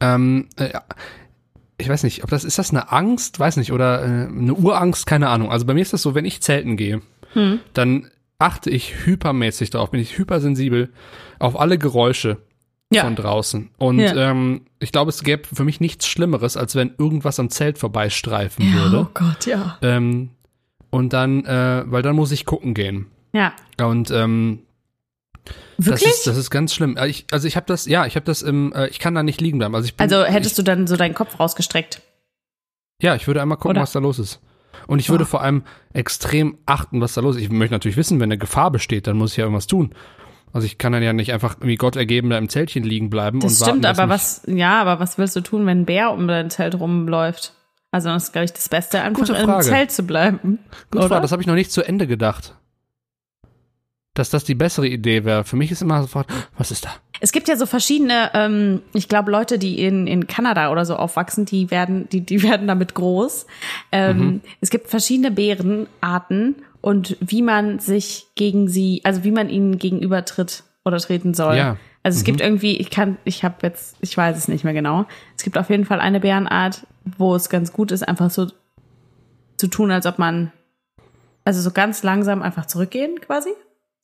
ähm, 0.00 0.48
äh, 0.56 0.78
ich 1.78 1.88
weiß 1.88 2.02
nicht, 2.02 2.22
ob 2.22 2.30
das, 2.30 2.44
ist 2.44 2.58
das 2.58 2.70
eine 2.70 2.92
Angst? 2.92 3.40
Weiß 3.40 3.56
nicht, 3.56 3.72
oder 3.72 4.02
äh, 4.02 4.28
eine 4.28 4.54
Urangst? 4.54 5.06
Keine 5.06 5.28
Ahnung. 5.28 5.50
Also 5.50 5.64
bei 5.64 5.74
mir 5.74 5.80
ist 5.80 5.94
das 5.94 6.02
so, 6.02 6.14
wenn 6.14 6.26
ich 6.26 6.42
zelten 6.42 6.76
gehe, 6.76 7.00
dann 7.72 8.10
achte 8.42 8.70
ich 8.70 9.06
hypermäßig 9.06 9.70
darauf, 9.70 9.90
bin 9.90 10.00
ich 10.00 10.18
hypersensibel 10.18 10.92
auf 11.38 11.58
alle 11.58 11.78
Geräusche 11.78 12.38
Ja. 12.92 13.04
von 13.04 13.16
draußen. 13.16 13.70
Und 13.78 13.98
Ja. 14.00 14.30
ähm, 14.30 14.62
ich 14.80 14.92
glaube, 14.92 15.08
es 15.10 15.22
gäbe 15.22 15.44
für 15.52 15.64
mich 15.64 15.80
nichts 15.80 16.06
Schlimmeres, 16.06 16.56
als 16.56 16.74
wenn 16.74 16.92
irgendwas 16.98 17.38
am 17.40 17.48
Zelt 17.50 17.78
vorbeistreifen 17.78 18.72
würde. 18.74 19.00
Oh 19.00 19.10
Gott, 19.14 19.46
ja. 19.46 19.78
Ähm, 19.82 20.30
und 20.90 21.12
dann, 21.12 21.44
äh, 21.46 21.84
weil 21.86 22.02
dann 22.02 22.16
muss 22.16 22.32
ich 22.32 22.44
gucken 22.44 22.74
gehen. 22.74 23.06
Ja. 23.32 23.52
Und 23.80 24.10
ähm, 24.10 24.60
das 25.78 25.86
Wirklich? 25.86 26.10
ist, 26.10 26.26
das 26.26 26.36
ist 26.36 26.50
ganz 26.50 26.74
schlimm. 26.74 26.96
Äh, 26.96 27.08
Ich, 27.08 27.26
also 27.32 27.48
ich 27.48 27.56
habe 27.56 27.66
das, 27.66 27.86
ja, 27.86 28.06
ich 28.06 28.14
habe 28.16 28.26
das 28.26 28.42
im, 28.42 28.72
äh, 28.74 28.88
ich 28.88 28.98
kann 28.98 29.14
da 29.14 29.22
nicht 29.22 29.40
liegen 29.40 29.58
bleiben. 29.58 29.74
Also 29.74 29.86
ich 29.86 29.96
bin, 29.96 30.02
also 30.04 30.24
hättest 30.24 30.52
ich, 30.52 30.56
du 30.56 30.62
dann 30.62 30.86
so 30.86 30.96
deinen 30.96 31.14
Kopf 31.14 31.40
rausgestreckt. 31.40 32.02
Ja, 33.00 33.14
ich 33.16 33.26
würde 33.26 33.40
einmal 33.42 33.56
gucken, 33.56 33.70
Oder? 33.72 33.80
was 33.82 33.92
da 33.92 33.98
los 33.98 34.18
ist. 34.18 34.40
Und 34.86 34.98
ich 34.98 35.10
würde 35.10 35.24
Oh. 35.24 35.26
vor 35.28 35.42
allem 35.42 35.62
extrem 35.92 36.58
achten, 36.66 37.00
was 37.00 37.14
da 37.14 37.20
los 37.20 37.36
ist. 37.36 37.42
Ich 37.42 37.50
möchte 37.50 37.74
natürlich 37.74 37.96
wissen, 37.96 38.18
wenn 38.20 38.28
eine 38.30 38.38
Gefahr 38.38 38.70
besteht, 38.70 39.06
dann 39.06 39.16
muss 39.16 39.32
ich 39.32 39.36
ja 39.38 39.44
irgendwas 39.44 39.66
tun. 39.66 39.94
Also 40.52 40.66
ich 40.66 40.76
kann 40.76 40.92
dann 40.92 41.02
ja 41.02 41.12
nicht 41.14 41.32
einfach 41.32 41.56
wie 41.60 41.76
Gott 41.76 41.96
ergeben 41.96 42.28
da 42.28 42.36
im 42.36 42.48
Zeltchen 42.50 42.82
liegen 42.82 43.08
bleiben 43.08 43.40
Das 43.40 43.52
und 43.60 43.66
stimmt, 43.66 43.84
warten, 43.84 44.00
aber 44.00 44.12
dass 44.12 44.42
was, 44.46 44.54
ja, 44.54 44.80
aber 44.80 45.00
was 45.00 45.16
willst 45.16 45.34
du 45.36 45.40
tun, 45.40 45.64
wenn 45.64 45.80
ein 45.80 45.86
Bär 45.86 46.10
um 46.12 46.28
dein 46.28 46.50
Zelt 46.50 46.74
rumläuft? 46.78 47.54
Also 47.90 48.08
das 48.10 48.24
ist, 48.24 48.32
glaube 48.32 48.44
ich, 48.46 48.52
das 48.52 48.68
Beste, 48.68 49.00
einfach 49.00 49.20
Gute 49.20 49.34
im 49.34 49.44
Frage. 49.46 49.64
Zelt 49.64 49.90
zu 49.90 50.02
bleiben. 50.02 50.58
Gut, 50.90 51.00
oder? 51.00 51.08
Frau, 51.08 51.20
das 51.20 51.32
habe 51.32 51.40
ich 51.42 51.46
noch 51.48 51.54
nicht 51.54 51.70
zu 51.72 51.82
Ende 51.82 52.06
gedacht. 52.06 52.54
Dass 54.14 54.28
das 54.28 54.44
die 54.44 54.54
bessere 54.54 54.86
Idee 54.88 55.24
wäre. 55.24 55.44
Für 55.44 55.56
mich 55.56 55.70
ist 55.70 55.80
immer 55.80 56.00
sofort, 56.02 56.26
was 56.58 56.70
ist 56.70 56.84
da? 56.84 56.90
Es 57.22 57.30
gibt 57.30 57.46
ja 57.46 57.56
so 57.56 57.66
verschiedene, 57.66 58.32
ähm, 58.34 58.82
ich 58.94 59.08
glaube, 59.08 59.30
Leute, 59.30 59.56
die 59.56 59.80
in, 59.80 60.08
in 60.08 60.26
Kanada 60.26 60.72
oder 60.72 60.84
so 60.84 60.96
aufwachsen, 60.96 61.44
die 61.44 61.70
werden, 61.70 62.08
die, 62.08 62.20
die 62.20 62.42
werden 62.48 62.66
damit 62.66 62.94
groß. 62.94 63.46
Ähm, 63.92 64.18
Mhm. 64.18 64.40
Es 64.60 64.70
gibt 64.70 64.88
verschiedene 64.88 65.30
Bärenarten 65.30 66.56
und 66.80 67.16
wie 67.20 67.40
man 67.42 67.78
sich 67.78 68.26
gegen 68.34 68.68
sie, 68.68 69.02
also 69.04 69.22
wie 69.22 69.30
man 69.30 69.48
ihnen 69.48 69.78
gegenübertritt 69.78 70.64
oder 70.84 70.98
treten 70.98 71.32
soll. 71.32 71.56
Ja. 71.56 71.72
Mhm. 71.74 71.78
Also 72.02 72.18
es 72.18 72.24
gibt 72.24 72.40
irgendwie, 72.40 72.76
ich 72.78 72.90
kann, 72.90 73.16
ich 73.22 73.44
habe 73.44 73.54
jetzt, 73.62 73.96
ich 74.00 74.16
weiß 74.16 74.36
es 74.36 74.48
nicht 74.48 74.64
mehr 74.64 74.72
genau. 74.72 75.06
Es 75.36 75.44
gibt 75.44 75.56
auf 75.56 75.70
jeden 75.70 75.84
Fall 75.84 76.00
eine 76.00 76.18
Bärenart, 76.18 76.84
wo 77.16 77.36
es 77.36 77.48
ganz 77.48 77.72
gut 77.72 77.92
ist, 77.92 78.02
einfach 78.02 78.30
so 78.30 78.48
zu 79.56 79.68
tun, 79.68 79.92
als 79.92 80.06
ob 80.06 80.18
man, 80.18 80.50
also 81.44 81.60
so 81.60 81.70
ganz 81.70 82.02
langsam 82.02 82.42
einfach 82.42 82.66
zurückgehen 82.66 83.20
quasi, 83.20 83.50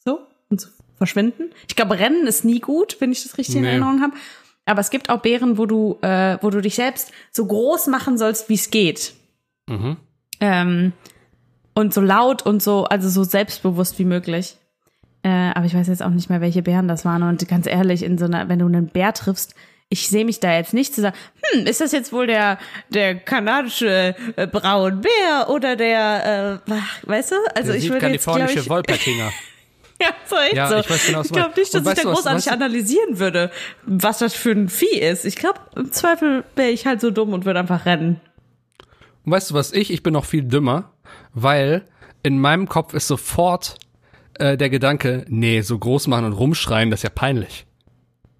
so 0.04 0.20
und 0.48 0.60
zu 0.60 0.68
verschwinden. 0.98 1.50
Ich 1.68 1.76
glaube, 1.76 1.98
Rennen 1.98 2.26
ist 2.26 2.44
nie 2.44 2.60
gut, 2.60 2.96
wenn 3.00 3.12
ich 3.12 3.22
das 3.22 3.38
richtig 3.38 3.56
in 3.56 3.62
Nee. 3.62 3.68
Erinnerung 3.68 4.02
habe. 4.02 4.12
Aber 4.66 4.80
es 4.80 4.90
gibt 4.90 5.08
auch 5.08 5.20
Bären, 5.20 5.56
wo 5.56 5.64
du, 5.64 5.98
äh, 6.02 6.36
wo 6.42 6.50
du 6.50 6.60
dich 6.60 6.74
selbst 6.74 7.10
so 7.32 7.46
groß 7.46 7.86
machen 7.86 8.18
sollst, 8.18 8.48
wie 8.50 8.54
es 8.54 8.70
geht. 8.70 9.14
Mhm. 9.66 9.96
Ähm, 10.40 10.92
und 11.74 11.94
so 11.94 12.00
laut 12.00 12.42
und 12.42 12.62
so, 12.62 12.84
also 12.84 13.08
so 13.08 13.24
selbstbewusst 13.24 13.98
wie 13.98 14.04
möglich. 14.04 14.56
Äh, 15.22 15.28
aber 15.54 15.64
ich 15.64 15.74
weiß 15.74 15.88
jetzt 15.88 16.02
auch 16.02 16.10
nicht 16.10 16.28
mehr, 16.28 16.40
welche 16.40 16.62
Bären 16.62 16.86
das 16.88 17.04
waren. 17.04 17.22
Und 17.22 17.48
ganz 17.48 17.66
ehrlich, 17.66 18.02
in 18.02 18.18
so 18.18 18.26
einer, 18.26 18.48
wenn 18.48 18.58
du 18.58 18.66
einen 18.66 18.88
Bär 18.88 19.14
triffst, 19.14 19.54
ich 19.90 20.08
sehe 20.08 20.24
mich 20.26 20.38
da 20.38 20.52
jetzt 20.54 20.74
nicht 20.74 20.94
zu 20.94 21.00
sagen, 21.00 21.16
hm, 21.52 21.66
ist 21.66 21.80
das 21.80 21.92
jetzt 21.92 22.12
wohl 22.12 22.26
der, 22.26 22.58
der 22.90 23.14
kanadische 23.14 24.14
äh, 24.36 24.46
Braunbär 24.46 25.48
oder 25.48 25.76
der, 25.76 26.60
äh, 26.66 27.08
weißt 27.08 27.30
du? 27.32 27.36
Also 27.54 27.72
Der 27.72 27.80
ich 27.80 27.88
würde 27.88 28.06
jetzt, 28.08 28.24
glaube 28.24 28.40
südkalifornische 28.40 28.58
ich, 28.60 28.68
Wolpertinger. 28.68 29.32
ja, 30.02 30.08
so 30.26 30.36
echt 30.36 30.54
Ja, 30.54 30.68
so. 30.68 30.76
ich 30.76 30.90
weiß 30.90 31.06
genau, 31.06 31.18
was 31.20 31.26
ich 31.26 31.32
glaube 31.32 31.52
nicht, 31.58 31.74
dass 31.74 31.80
ich 31.86 31.94
da 31.94 32.04
was- 32.04 32.14
großartig 32.16 32.44
du- 32.44 32.50
analysieren 32.52 33.18
würde, 33.18 33.50
was 33.84 34.18
das 34.18 34.34
für 34.34 34.50
ein 34.52 34.68
Vieh 34.68 34.98
ist. 35.00 35.24
Ich 35.24 35.36
glaube, 35.36 35.60
im 35.76 35.92
Zweifel 35.92 36.44
wäre 36.56 36.70
ich 36.70 36.86
halt 36.86 37.00
so 37.00 37.10
dumm 37.10 37.32
und 37.32 37.44
würde 37.44 37.58
einfach 37.60 37.84
rennen. 37.86 38.20
Und 39.24 39.32
weißt 39.32 39.50
du 39.50 39.54
was 39.54 39.72
ich? 39.72 39.90
Ich 39.92 40.02
bin 40.02 40.12
noch 40.12 40.24
viel 40.24 40.42
dümmer, 40.42 40.92
weil 41.34 41.84
in 42.22 42.38
meinem 42.40 42.68
Kopf 42.68 42.94
ist 42.94 43.06
sofort 43.08 43.76
äh, 44.38 44.56
der 44.56 44.70
Gedanke, 44.70 45.24
nee, 45.28 45.60
so 45.62 45.78
groß 45.78 46.06
machen 46.06 46.24
und 46.26 46.32
rumschreien, 46.32 46.90
das 46.90 47.00
ist 47.00 47.04
ja 47.04 47.10
peinlich. 47.10 47.66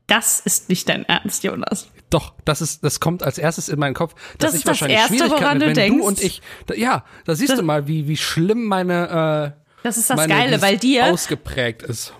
Das 0.06 0.40
ist 0.40 0.68
nicht 0.70 0.88
dein 0.88 1.04
Ernst, 1.04 1.44
Jonas. 1.44 1.90
Doch, 2.08 2.32
das 2.46 2.62
ist, 2.62 2.82
das 2.82 3.00
kommt 3.00 3.22
als 3.22 3.36
erstes 3.36 3.68
in 3.68 3.78
meinen 3.78 3.92
Kopf. 3.94 4.14
Das 4.38 4.54
ist 4.54 4.62
das 4.66 4.80
wahrscheinlich 4.80 4.98
Erste, 4.98 5.28
woran 5.30 5.60
du 5.60 5.66
wenn 5.66 5.74
denkst? 5.74 5.98
du 6.00 6.06
und 6.06 6.22
ich, 6.22 6.40
da, 6.66 6.74
ja, 6.74 7.04
da 7.26 7.34
siehst 7.34 7.50
Das- 7.52 7.58
du 7.58 7.64
mal, 7.64 7.86
wie, 7.86 8.08
wie 8.08 8.16
schlimm 8.16 8.64
meine, 8.64 9.54
äh, 9.58 9.67
Das 9.82 9.96
ist 9.96 10.10
das 10.10 10.16
meine, 10.16 10.32
Geile, 10.34 10.62
weil 10.62 10.76
dir, 10.76 11.06
ausgeprägt 11.06 11.82
ist. 11.82 12.12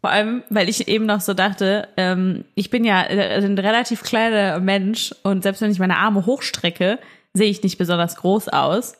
vor 0.00 0.10
allem, 0.10 0.42
weil 0.50 0.68
ich 0.68 0.88
eben 0.88 1.06
noch 1.06 1.20
so 1.20 1.34
dachte, 1.34 1.88
ähm, 1.96 2.44
ich 2.54 2.70
bin 2.70 2.84
ja 2.84 3.02
äh, 3.02 3.44
ein 3.44 3.58
relativ 3.58 4.02
kleiner 4.02 4.58
Mensch 4.60 5.14
und 5.22 5.42
selbst 5.42 5.60
wenn 5.62 5.70
ich 5.70 5.78
meine 5.78 5.98
Arme 5.98 6.26
hochstrecke, 6.26 6.98
sehe 7.34 7.50
ich 7.50 7.62
nicht 7.62 7.78
besonders 7.78 8.16
groß 8.16 8.48
aus. 8.48 8.94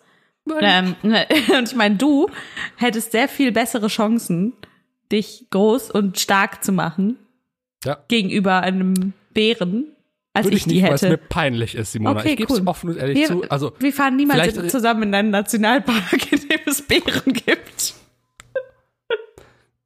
Ähm, 0.60 0.96
und 1.02 1.68
ich 1.68 1.74
meine, 1.74 1.96
du 1.96 2.28
hättest 2.76 3.12
sehr 3.12 3.28
viel 3.28 3.52
bessere 3.52 3.88
Chancen, 3.88 4.52
dich 5.10 5.46
groß 5.50 5.90
und 5.90 6.18
stark 6.18 6.64
zu 6.64 6.72
machen 6.72 7.16
Ja. 7.84 7.98
gegenüber 8.08 8.60
einem 8.60 9.12
Bären, 9.34 9.86
als 10.34 10.46
Würde 10.46 10.56
ich, 10.56 10.62
ich 10.62 10.68
die 10.68 10.74
nicht, 10.76 10.84
weil 10.84 10.94
es 10.94 11.02
hätte. 11.02 11.12
mir 11.12 11.18
peinlich 11.18 11.74
ist, 11.74 11.92
Simona. 11.92 12.20
Okay, 12.20 12.30
ich 12.30 12.36
gebe 12.36 12.52
es 12.52 12.60
cool. 12.60 12.66
offen 12.66 12.90
und 12.90 12.96
ehrlich 12.96 13.18
Wir, 13.18 13.26
zu. 13.26 13.42
Also, 13.50 13.72
wir 13.78 13.92
fahren 13.92 14.16
niemals 14.16 14.52
vielleicht- 14.52 14.70
zusammen 14.70 15.02
in 15.04 15.14
einen 15.14 15.30
Nationalpark, 15.30 16.12
in 16.32 16.38
dem 16.48 16.60
es 16.66 16.80
Bären 16.82 17.32
gibt. 17.34 17.94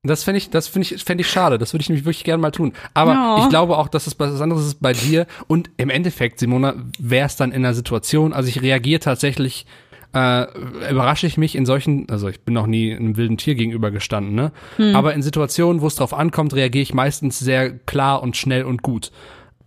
Das 0.03 0.23
fände 0.23 0.39
ich, 0.39 0.51
das 0.51 0.69
finde 0.69 0.87
ich, 0.95 1.03
fände 1.03 1.23
ich 1.23 1.29
schade. 1.29 1.59
Das 1.59 1.73
würde 1.75 1.81
ich 1.83 1.89
nämlich 1.89 2.05
wirklich 2.05 2.23
gerne 2.23 2.41
mal 2.41 2.53
tun. 2.53 2.75
Aber 2.95 3.13
Ja. 3.13 3.39
ich 3.43 3.49
glaube 3.49 3.77
auch, 3.77 3.89
dass 3.89 4.07
es 4.07 4.17
was 4.21 4.41
anderes 4.41 4.65
ist 4.65 4.81
bei 4.81 4.93
dir. 4.93 5.27
Und 5.49 5.69
im 5.79 5.91
Endeffekt, 5.91 6.39
Simona, 6.39 6.75
wäre 7.01 7.27
es 7.27 7.35
dann 7.35 7.51
in 7.51 7.63
der 7.63 7.75
Situation. 7.75 8.33
Also 8.33 8.49
ich 8.49 8.63
reagiere 8.63 9.01
tatsächlich, 9.01 9.67
äh, 10.15 10.47
überrasche 10.91 11.27
ich 11.27 11.39
mich 11.39 11.57
in 11.57 11.67
solchen, 11.67 12.09
also 12.09 12.29
ich 12.29 12.41
bin 12.43 12.55
noch 12.55 12.69
nie 12.69 12.95
einem 12.95 13.17
wilden 13.17 13.37
Tier 13.37 13.57
gegenüber 13.57 13.91
gestanden, 13.91 14.37
ne? 14.37 14.53
Aber 14.95 15.13
in 15.13 15.23
Situationen, 15.23 15.83
wo 15.83 15.89
es 15.89 15.97
drauf 15.97 16.15
ankommt, 16.15 16.55
reagiere 16.55 16.83
ich 16.83 16.95
meistens 16.95 17.41
sehr 17.41 17.71
klar 17.77 18.23
und 18.23 18.37
schnell 18.37 18.63
und 18.63 18.83
gut. 18.83 19.11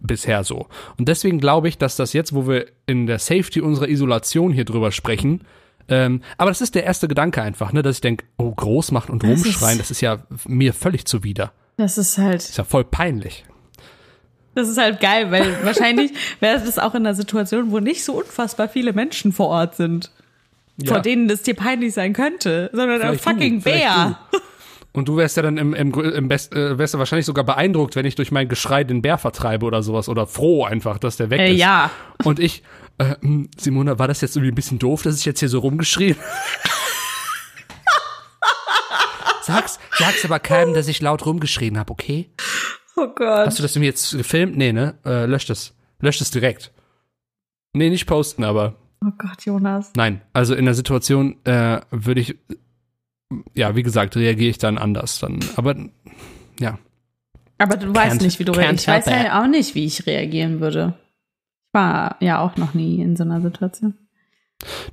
Bisher 0.01 0.43
so. 0.43 0.67
Und 0.97 1.09
deswegen 1.09 1.39
glaube 1.39 1.67
ich, 1.67 1.77
dass 1.77 1.95
das 1.97 2.13
jetzt, 2.13 2.33
wo 2.33 2.47
wir 2.47 2.67
in 2.85 3.05
der 3.05 3.19
Safety 3.19 3.59
unserer 3.61 3.89
Isolation 3.89 4.53
hier 4.53 4.65
drüber 4.65 4.91
sprechen, 4.91 5.41
ähm, 5.89 6.21
aber 6.37 6.51
das 6.51 6.61
ist 6.61 6.75
der 6.75 6.83
erste 6.83 7.07
Gedanke 7.07 7.41
einfach, 7.41 7.73
ne, 7.73 7.81
dass 7.81 7.95
ich 7.97 8.01
denke, 8.01 8.23
oh, 8.37 8.51
groß 8.51 8.91
machen 8.91 9.11
und 9.11 9.23
Das 9.23 9.29
rumschreien, 9.29 9.73
ist- 9.79 9.79
das 9.81 9.91
ist 9.91 10.01
ja 10.01 10.19
mir 10.47 10.73
völlig 10.73 11.05
zuwider. 11.05 11.51
Das 11.77 11.97
ist 11.97 12.17
halt, 12.17 12.41
Ist 12.41 12.57
ja 12.57 12.63
voll 12.63 12.83
peinlich. 12.83 13.43
das 14.55 14.69
ist 14.69 14.77
halt 14.77 14.99
geil, 14.99 15.31
weil 15.31 15.57
wahrscheinlich 15.65 16.11
wäre 16.39 16.59
das 16.59 16.77
auch 16.79 16.93
in 16.95 17.05
einer 17.05 17.15
Situation, 17.15 17.71
wo 17.71 17.79
nicht 17.79 18.03
so 18.03 18.13
unfassbar 18.13 18.69
viele 18.69 18.93
Menschen 18.93 19.31
vor 19.31 19.47
Ort 19.47 19.75
sind, 19.75 20.11
Ja. 20.77 20.93
vor 20.93 21.01
denen 21.01 21.27
das 21.27 21.41
dir 21.41 21.55
peinlich 21.55 21.93
sein 21.93 22.13
könnte, 22.13 22.69
sondern 22.71 23.01
ein 23.01 23.17
Vielleicht 23.17 23.25
du, 23.25 23.29
fucking 23.31 23.61
vielleicht 23.61 23.83
Bär. 23.83 24.19
du. 24.31 24.37
Und 24.91 25.07
du 25.07 25.17
wärst 25.17 25.37
ja 25.37 25.43
dann 25.43 25.57
im, 25.57 25.73
im, 25.75 25.93
im 25.93 26.27
Best, 26.27 26.53
äh, 26.55 26.77
wärst 26.79 26.95
du 26.95 26.97
wahrscheinlich 26.99 27.25
sogar 27.27 27.43
beeindruckt, 27.43 27.95
wenn 27.95 28.05
ich 28.05 28.15
durch 28.15 28.31
mein 28.31 28.47
Geschrei 28.49 28.83
den 28.83 29.01
Bär 29.03 29.17
vertreibe 29.19 29.65
oder 29.65 29.83
sowas 29.83 30.09
oder 30.09 30.25
froh 30.25 30.63
einfach, 30.65 30.97
dass 30.97 31.17
der 31.17 31.29
weg 31.29 31.39
Äh, 31.39 31.51
ist. 31.53 31.59
ja. 31.59 31.91
Und 32.23 32.39
ich, 32.39 32.63
äh, 32.97 33.15
hm, 33.21 33.49
Simona, 33.57 33.99
war 33.99 34.07
das 34.07 34.21
jetzt 34.21 34.35
irgendwie 34.35 34.51
ein 34.51 34.55
bisschen 34.55 34.79
doof, 34.79 35.03
dass 35.03 35.17
ich 35.19 35.25
jetzt 35.25 35.39
hier 35.39 35.49
so 35.49 35.59
rumgeschrien? 35.59 36.15
sag's, 39.41 39.79
sag's 39.97 40.25
aber 40.25 40.39
keinem, 40.39 40.73
dass 40.73 40.87
ich 40.87 41.01
laut 41.01 41.25
rumgeschrien 41.25 41.77
habe, 41.77 41.91
okay? 41.91 42.29
Oh 42.95 43.07
Gott. 43.07 43.47
Hast 43.47 43.59
du 43.59 43.63
das 43.63 43.75
irgendwie 43.75 43.87
jetzt 43.89 44.11
gefilmt? 44.17 44.57
Nee, 44.57 44.73
ne? 44.73 44.95
Äh, 45.05 45.25
löscht 45.25 45.49
es. 45.49 45.73
Löscht 45.99 46.21
es 46.21 46.31
direkt. 46.31 46.71
Nee, 47.73 47.89
nicht 47.89 48.05
posten, 48.07 48.43
aber 48.43 48.75
Oh 49.05 49.11
Gott, 49.17 49.45
Jonas. 49.45 49.91
nein. 49.95 50.21
Also 50.33 50.55
in 50.55 50.65
der 50.65 50.73
Situation 50.73 51.37
äh, 51.45 51.79
würde 51.89 52.19
ich, 52.21 52.35
ja, 53.55 53.75
wie 53.75 53.83
gesagt, 53.83 54.15
reagiere 54.15 54.49
ich 54.49 54.57
dann 54.57 54.77
anders. 54.77 55.19
Dann, 55.19 55.39
aber 55.55 55.75
ja, 56.59 56.77
Aber 57.57 57.77
du 57.77 57.93
weißt 57.93 58.19
Can't- 58.19 58.23
nicht, 58.23 58.39
wie 58.39 58.45
du 58.45 58.51
reagierst. 58.53 58.87
Ich 58.87 58.93
weiß 58.93 59.05
ja 59.05 59.41
auch 59.43 59.47
nicht, 59.47 59.75
wie 59.75 59.85
ich 59.85 60.05
reagieren 60.07 60.59
würde. 60.59 60.95
Ich 61.67 61.73
war 61.73 62.15
ja 62.19 62.39
auch 62.39 62.55
noch 62.57 62.73
nie 62.73 63.01
in 63.01 63.15
so 63.15 63.23
einer 63.23 63.41
Situation. 63.41 63.93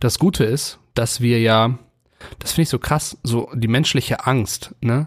das 0.01 0.19
Gute 0.19 0.45
ist, 0.45 0.79
dass 0.95 1.21
wir 1.21 1.41
ja, 1.41 1.79
das 2.39 2.53
finde 2.53 2.63
ich 2.65 2.69
so 2.69 2.79
krass, 2.79 3.19
so 3.23 3.51
die 3.55 3.69
menschliche 3.69 4.27
Angst, 4.27 4.75
ne? 4.81 5.07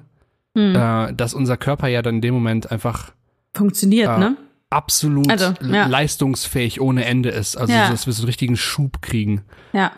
Hm. 0.57 0.75
Äh, 0.75 1.13
dass 1.13 1.33
unser 1.35 1.57
Körper 1.57 1.87
ja 1.87 2.01
dann 2.01 2.15
in 2.15 2.21
dem 2.21 2.33
Moment 2.33 2.71
einfach 2.71 3.11
Funktioniert, 3.55 4.09
Ah. 4.09 4.17
ne? 4.17 4.37
absolut 4.71 5.29
Also, 5.31 5.53
ja. 5.63 5.87
leistungsfähig 5.87 6.81
ohne 6.81 7.05
Ende 7.05 7.29
ist. 7.29 7.55
Also, 7.55 7.73
Ja. 7.73 7.89
dass 7.89 8.05
wir 8.05 8.13
so 8.13 8.21
einen 8.23 8.27
richtigen 8.27 8.57
Schub 8.57 9.01
kriegen. 9.01 9.43
Ja. 9.73 9.91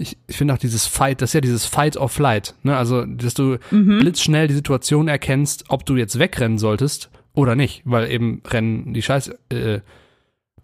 Ich, 0.00 0.16
ich 0.26 0.36
finde 0.36 0.54
auch 0.54 0.58
dieses 0.58 0.86
Fight, 0.86 1.20
das 1.22 1.30
ist 1.30 1.34
ja 1.34 1.40
dieses 1.40 1.66
Fight 1.66 1.96
or 1.96 2.08
Flight, 2.08 2.54
ne? 2.62 2.76
Also, 2.76 3.04
dass 3.04 3.34
du 3.34 3.58
Mhm. 3.70 3.98
blitzschnell 4.00 4.48
die 4.48 4.54
Situation 4.54 5.08
erkennst, 5.08 5.64
ob 5.68 5.84
du 5.86 5.96
jetzt 5.96 6.18
wegrennen 6.18 6.58
solltest 6.58 7.10
oder 7.34 7.54
nicht, 7.54 7.82
weil 7.84 8.10
eben 8.10 8.42
Rennen 8.48 8.92
die 8.94 9.02
Scheiß, 9.02 9.28
äh, 9.52 9.74
äh, 9.74 9.80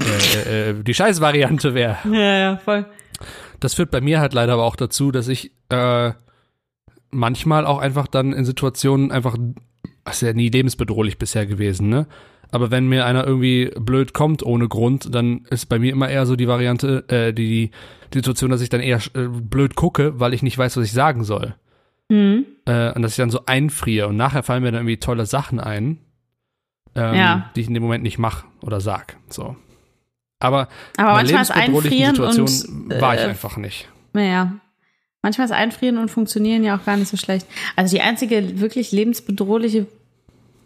äh, 0.00 0.70
äh, 0.70 0.82
die 0.82 0.94
Scheißvariante 0.94 1.74
wäre. 1.74 1.98
Ja, 2.10 2.38
ja, 2.38 2.56
voll. 2.56 2.86
Das 3.60 3.74
führt 3.74 3.90
bei 3.90 4.00
mir 4.00 4.20
halt 4.20 4.34
leider 4.34 4.54
aber 4.54 4.64
auch 4.64 4.76
dazu, 4.76 5.10
dass 5.12 5.28
ich 5.28 5.52
äh, 5.70 6.12
manchmal 7.10 7.64
auch 7.66 7.78
einfach 7.78 8.06
dann 8.06 8.32
in 8.32 8.44
Situationen 8.44 9.10
einfach, 9.10 9.36
das 10.04 10.16
ist 10.22 10.26
ja 10.28 10.32
nie 10.34 10.48
lebensbedrohlich 10.50 11.18
bisher 11.18 11.46
gewesen, 11.46 11.88
ne? 11.88 12.06
Aber 12.50 12.70
wenn 12.70 12.88
mir 12.88 13.04
einer 13.06 13.26
irgendwie 13.26 13.70
blöd 13.78 14.12
kommt 14.12 14.42
ohne 14.42 14.68
Grund, 14.68 15.14
dann 15.14 15.44
ist 15.50 15.66
bei 15.66 15.78
mir 15.78 15.92
immer 15.92 16.08
eher 16.08 16.26
so 16.26 16.36
die 16.36 16.48
Variante, 16.48 17.04
äh, 17.08 17.32
die, 17.32 17.70
die 18.12 18.18
Situation, 18.18 18.50
dass 18.50 18.60
ich 18.60 18.68
dann 18.68 18.80
eher 18.80 19.00
äh, 19.14 19.26
blöd 19.28 19.74
gucke, 19.74 20.20
weil 20.20 20.32
ich 20.34 20.42
nicht 20.42 20.56
weiß, 20.56 20.76
was 20.76 20.84
ich 20.84 20.92
sagen 20.92 21.24
soll. 21.24 21.54
Mhm. 22.08 22.46
Äh, 22.66 22.92
und 22.92 23.02
dass 23.02 23.12
ich 23.12 23.16
dann 23.16 23.30
so 23.30 23.40
einfriere 23.46 24.08
und 24.08 24.16
nachher 24.16 24.42
fallen 24.42 24.62
mir 24.62 24.70
dann 24.70 24.82
irgendwie 24.82 24.98
tolle 24.98 25.26
Sachen 25.26 25.58
ein, 25.60 25.98
ähm, 26.94 27.14
Ja. 27.14 27.50
die 27.56 27.60
ich 27.62 27.68
in 27.68 27.74
dem 27.74 27.82
Moment 27.82 28.04
nicht 28.04 28.18
mache 28.18 28.46
oder 28.62 28.80
sag. 28.80 29.16
So. 29.28 29.56
Aber, 30.38 30.68
Aber 30.96 31.14
manchmal 31.14 31.42
ist 31.42 31.50
Einfrieren 31.50 32.14
Situation 32.14 32.90
und, 32.90 33.00
war 33.00 33.14
ich 33.14 33.22
äh, 33.22 33.24
einfach 33.24 33.56
nicht. 33.56 33.88
Naja. 34.12 34.52
Manchmal 35.22 35.46
ist 35.46 35.52
Einfrieren 35.52 35.98
und 35.98 36.08
Funktionieren 36.10 36.62
ja 36.62 36.76
auch 36.76 36.84
gar 36.84 36.96
nicht 36.96 37.08
so 37.08 37.16
schlecht. 37.16 37.46
Also 37.74 37.96
die 37.96 38.02
einzige 38.02 38.60
wirklich 38.60 38.92
lebensbedrohliche 38.92 39.86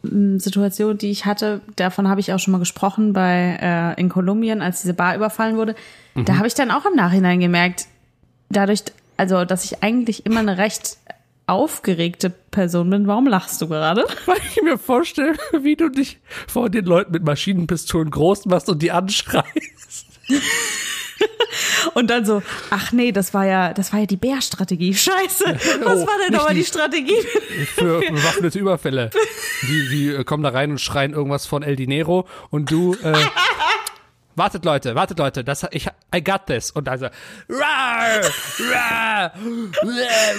Situation, 0.02 0.96
die 0.96 1.10
ich 1.10 1.26
hatte, 1.26 1.60
davon 1.76 2.08
habe 2.08 2.20
ich 2.20 2.32
auch 2.32 2.38
schon 2.38 2.52
mal 2.52 2.58
gesprochen 2.58 3.12
bei 3.12 3.58
äh, 3.60 4.00
in 4.00 4.08
Kolumbien, 4.08 4.62
als 4.62 4.80
diese 4.80 4.94
Bar 4.94 5.14
überfallen 5.14 5.56
wurde. 5.56 5.74
Mhm. 6.14 6.24
Da 6.24 6.36
habe 6.36 6.46
ich 6.46 6.54
dann 6.54 6.70
auch 6.70 6.86
im 6.86 6.96
Nachhinein 6.96 7.40
gemerkt, 7.40 7.86
dadurch, 8.48 8.82
also 9.16 9.44
dass 9.44 9.64
ich 9.64 9.82
eigentlich 9.82 10.24
immer 10.24 10.40
eine 10.40 10.56
recht 10.56 10.96
aufgeregte 11.46 12.30
Person 12.30 12.88
bin. 12.90 13.06
Warum 13.06 13.26
lachst 13.26 13.60
du 13.60 13.68
gerade? 13.68 14.06
Weil 14.26 14.38
ich 14.38 14.62
mir 14.62 14.78
vorstelle, 14.78 15.36
wie 15.60 15.76
du 15.76 15.88
dich 15.88 16.18
vor 16.46 16.70
den 16.70 16.84
Leuten 16.84 17.12
mit 17.12 17.24
Maschinenpistolen 17.24 18.10
groß 18.10 18.46
machst 18.46 18.68
und 18.68 18.80
die 18.80 18.92
anschreist. 18.92 20.06
Und 21.94 22.08
dann 22.10 22.24
so, 22.24 22.42
ach 22.70 22.92
nee, 22.92 23.12
das 23.12 23.32
war 23.34 23.46
ja, 23.46 23.72
das 23.72 23.92
war 23.92 24.00
ja 24.00 24.06
die 24.06 24.16
Bärstrategie. 24.16 24.94
Scheiße. 24.94 25.44
Was 25.82 26.02
Oh, 26.02 26.06
war 26.06 26.18
denn 26.28 26.34
aber 26.38 26.50
die 26.50 26.60
die- 26.60 26.64
Strategie? 26.66 27.20
Für 27.74 28.00
bewaffnete 28.00 28.58
Überfälle. 28.58 29.10
Die, 29.62 29.88
die 29.88 30.08
äh, 30.10 30.24
kommen 30.24 30.42
da 30.42 30.50
rein 30.50 30.70
und 30.72 30.80
schreien 30.80 31.12
irgendwas 31.12 31.46
von 31.46 31.62
El 31.62 31.76
Dinero 31.76 32.26
und 32.50 32.70
du, 32.70 32.94
äh, 33.02 33.12
wartet 34.36 34.64
Leute, 34.64 34.94
wartet 34.94 35.18
Leute, 35.18 35.44
das, 35.44 35.66
ich, 35.72 35.86
I 36.14 36.22
got 36.24 36.46
this. 36.46 36.70
Und 36.70 36.88
also, 36.88 37.06
rar, 37.48 38.20
rar, 38.72 39.32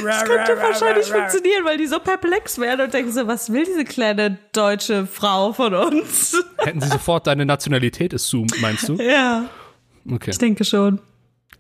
Das 0.04 0.24
könnte 0.24 0.58
wahrscheinlich 0.60 1.06
funktionieren, 1.08 1.66
weil 1.66 1.78
die 1.78 1.88
so 1.88 2.00
perplex 2.00 2.58
werden 2.60 2.86
und 2.86 2.94
denken 2.94 3.12
so, 3.12 3.28
was 3.28 3.52
will 3.52 3.66
diese 3.66 3.86
kleine 3.86 4.38
deutsche 4.54 5.06
Frau 5.06 5.54
von 5.54 5.74
uns? 5.76 6.36
Hätten 6.58 6.82
sie 6.82 6.88
sofort 6.90 7.28
deine 7.28 7.46
Nationalität 7.46 8.14
assumed, 8.14 8.60
meinst 8.62 8.90
du? 8.90 8.96
Ja, 8.96 9.46
Okay. 10.10 10.32
ich 10.32 10.38
denke 10.38 10.64
schon. 10.64 11.00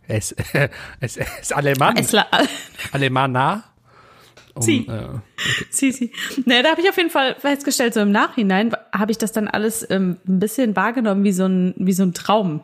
Es, 0.07 0.31
es, 0.99 1.17
es 1.17 1.17
ist 1.41 1.55
Alemann, 1.55 1.97
Es 1.97 2.13
Alemanna. 2.91 3.63
Um, 4.53 4.61
Sie. 4.63 4.85
äh, 4.87 5.07
Sie, 5.69 5.91
sie. 5.93 6.11
Ne, 6.45 6.61
da 6.61 6.71
habe 6.71 6.81
ich 6.81 6.89
auf 6.89 6.97
jeden 6.97 7.09
Fall 7.09 7.35
festgestellt, 7.39 7.93
so 7.93 8.01
im 8.01 8.11
Nachhinein 8.11 8.75
habe 8.93 9.11
ich 9.11 9.17
das 9.17 9.31
dann 9.31 9.47
alles 9.47 9.89
ähm, 9.89 10.17
ein 10.27 10.39
bisschen 10.39 10.75
wahrgenommen 10.75 11.23
wie 11.23 11.31
so 11.31 11.45
ein, 11.45 11.73
wie 11.77 11.93
so 11.93 12.03
ein 12.03 12.13
Traum. 12.13 12.61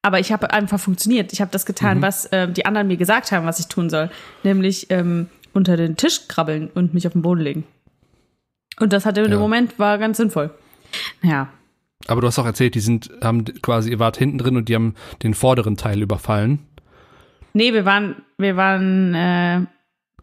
Aber 0.00 0.20
ich 0.20 0.32
habe 0.32 0.50
einfach 0.54 0.80
funktioniert. 0.80 1.32
Ich 1.34 1.40
habe 1.42 1.50
das 1.50 1.66
getan, 1.66 2.00
was 2.00 2.28
ähm, 2.32 2.54
die 2.54 2.64
anderen 2.64 2.86
mir 2.86 2.96
gesagt 2.96 3.30
haben, 3.32 3.44
was 3.44 3.58
ich 3.58 3.66
tun 3.66 3.90
soll. 3.90 4.10
Nämlich 4.42 4.86
ähm, 4.90 5.28
unter 5.52 5.76
den 5.76 5.96
Tisch 5.98 6.28
krabbeln 6.28 6.68
und 6.72 6.94
mich 6.94 7.06
auf 7.06 7.12
den 7.12 7.20
Boden 7.22 7.40
legen. 7.42 7.64
Und 8.80 8.92
das 8.94 9.04
hatte 9.04 9.20
in 9.20 9.26
Ja. 9.26 9.36
dem 9.36 9.40
Moment 9.40 9.78
war 9.78 9.98
ganz 9.98 10.16
sinnvoll. 10.16 10.50
Ja. 11.20 11.52
Aber 12.06 12.20
du 12.20 12.26
hast 12.26 12.38
auch 12.38 12.46
erzählt, 12.46 12.74
die 12.74 12.80
sind, 12.80 13.10
haben 13.22 13.44
quasi, 13.44 13.90
ihr 13.90 13.98
wart 13.98 14.16
hinten 14.16 14.38
drin 14.38 14.56
und 14.56 14.68
die 14.68 14.74
haben 14.74 14.94
den 15.22 15.34
vorderen 15.34 15.76
Teil 15.76 16.00
überfallen. 16.00 16.60
Nee, 17.54 17.72
wir 17.72 17.84
waren, 17.84 18.22
wir 18.38 18.56
waren, 18.56 19.14
äh, 19.14 19.66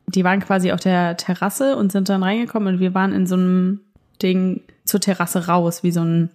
die 0.08 0.24
waren 0.24 0.40
quasi 0.40 0.72
auf 0.72 0.80
der 0.80 1.18
Terrasse 1.18 1.76
und 1.76 1.92
sind 1.92 2.10
dann 2.10 2.24
reingekommen 2.24 2.76
und 2.76 2.80
wir 2.80 2.94
waren 2.94 3.12
in 3.12 3.28
so 3.28 3.36
einem 3.36 3.82
Ding 4.22 4.62
zur 4.86 5.02
Terrasse 5.02 5.48
raus, 5.48 5.84
wie 5.84 5.92
so 5.92 6.02
ein, 6.02 6.30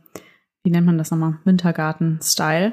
wie 0.63 0.71
nennt 0.71 0.87
man 0.87 0.99
das 0.99 1.11
nochmal? 1.11 1.39
Wintergarten-Style. 1.45 2.73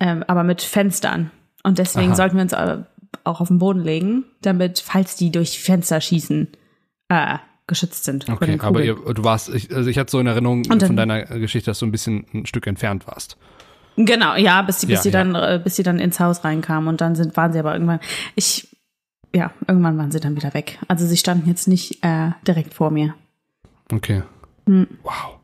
Ähm, 0.00 0.24
aber 0.26 0.42
mit 0.42 0.62
Fenstern. 0.62 1.30
Und 1.62 1.78
deswegen 1.78 2.10
Aha. 2.10 2.16
sollten 2.16 2.36
wir 2.36 2.42
uns 2.42 2.52
äh, 2.52 2.78
auch 3.24 3.40
auf 3.40 3.48
den 3.48 3.58
Boden 3.58 3.80
legen, 3.80 4.24
damit, 4.40 4.80
falls 4.80 5.14
die 5.14 5.30
durch 5.30 5.60
Fenster 5.60 6.00
schießen, 6.00 6.48
äh, 7.08 7.36
geschützt 7.70 8.04
sind. 8.04 8.28
Okay, 8.28 8.58
aber 8.60 8.82
ihr, 8.84 8.94
du 8.96 9.24
warst, 9.24 9.48
ich, 9.48 9.74
also 9.74 9.88
ich 9.88 9.96
hatte 9.98 10.10
so 10.10 10.20
in 10.20 10.26
Erinnerung 10.26 10.64
dann- 10.64 10.80
von 10.80 10.96
deiner 10.96 11.22
Geschichte, 11.24 11.70
dass 11.70 11.78
du 11.78 11.86
ein 11.86 11.92
bisschen 11.92 12.26
ein 12.34 12.44
Stück 12.44 12.66
entfernt 12.66 13.06
warst. 13.06 13.38
Genau, 13.96 14.34
ja, 14.36 14.60
bis 14.62 14.78
die, 14.78 14.86
bis 14.86 14.96
Ja, 14.96 15.02
sie 15.02 15.10
ja. 15.10 15.24
dann, 15.24 15.34
äh, 15.34 15.60
bis 15.62 15.76
sie 15.76 15.82
dann 15.82 15.98
ins 15.98 16.20
Haus 16.20 16.44
reinkamen 16.44 16.88
und 16.88 17.00
dann 17.00 17.14
sind, 17.14 17.36
waren 17.38 17.52
sie 17.52 17.58
aber 17.58 17.72
irgendwann, 17.72 18.00
ich, 18.34 18.68
ja, 19.34 19.52
irgendwann 19.66 19.96
waren 19.98 20.10
sie 20.10 20.20
dann 20.20 20.36
wieder 20.36 20.52
weg. 20.54 20.78
Also 20.88 21.06
sie 21.06 21.16
standen 21.16 21.48
jetzt 21.48 21.66
nicht 21.68 22.04
äh, 22.04 22.30
direkt 22.46 22.74
vor 22.74 22.90
mir. 22.90 23.14
Okay. 23.92 24.22
Hm. 24.66 24.86
Wow. 25.02 25.38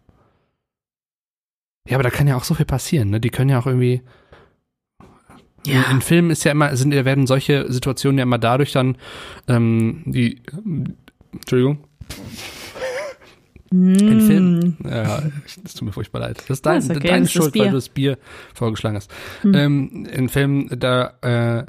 Ja, 1.89 1.97
aber 1.97 2.03
da 2.03 2.11
kann 2.11 2.27
ja 2.29 2.37
auch 2.37 2.45
so 2.45 2.55
viel 2.55 2.67
passieren, 2.67 3.11
ne? 3.11 3.21
Die 3.21 3.31
können 3.31 3.49
ja 3.51 3.59
auch 3.59 3.67
irgendwie. 3.67 4.03
In, 5.67 5.83
in 5.91 6.01
Filmen 6.01 6.31
ist 6.31 6.45
ja 6.45 6.53
immer, 6.53 6.77
sind, 6.77 6.93
werden 6.93 7.27
solche 7.27 7.71
Situationen 7.73 8.19
ja 8.19 8.23
immer 8.23 8.39
dadurch 8.39 8.71
dann, 8.73 8.97
ähm, 9.49 10.03
die, 10.07 10.41
Entschuldigung, 11.33 11.79
in 13.71 14.21
Filmen, 14.21 14.77
ja, 14.89 15.23
das 15.63 15.75
tut 15.75 15.87
mir 15.87 15.93
furchtbar 15.93 16.21
leid. 16.21 16.39
Das 16.39 16.59
ist 16.59 16.67
dein. 16.67 16.77
Das 16.77 16.85
ist 16.85 16.97
okay, 16.97 17.09
deine 17.09 17.23
das 17.23 17.29
ist 17.29 17.33
Schuld, 17.33 17.59
weil 17.59 17.69
du 17.69 17.75
das 17.75 17.89
Bier 17.89 18.19
vorgeschlagen 18.55 18.97
hast. 18.97 19.11
Hm. 19.43 19.55
Ähm, 19.55 20.07
in 20.07 20.29
Filmen, 20.29 20.69
da, 20.79 21.15
äh, 21.21 21.67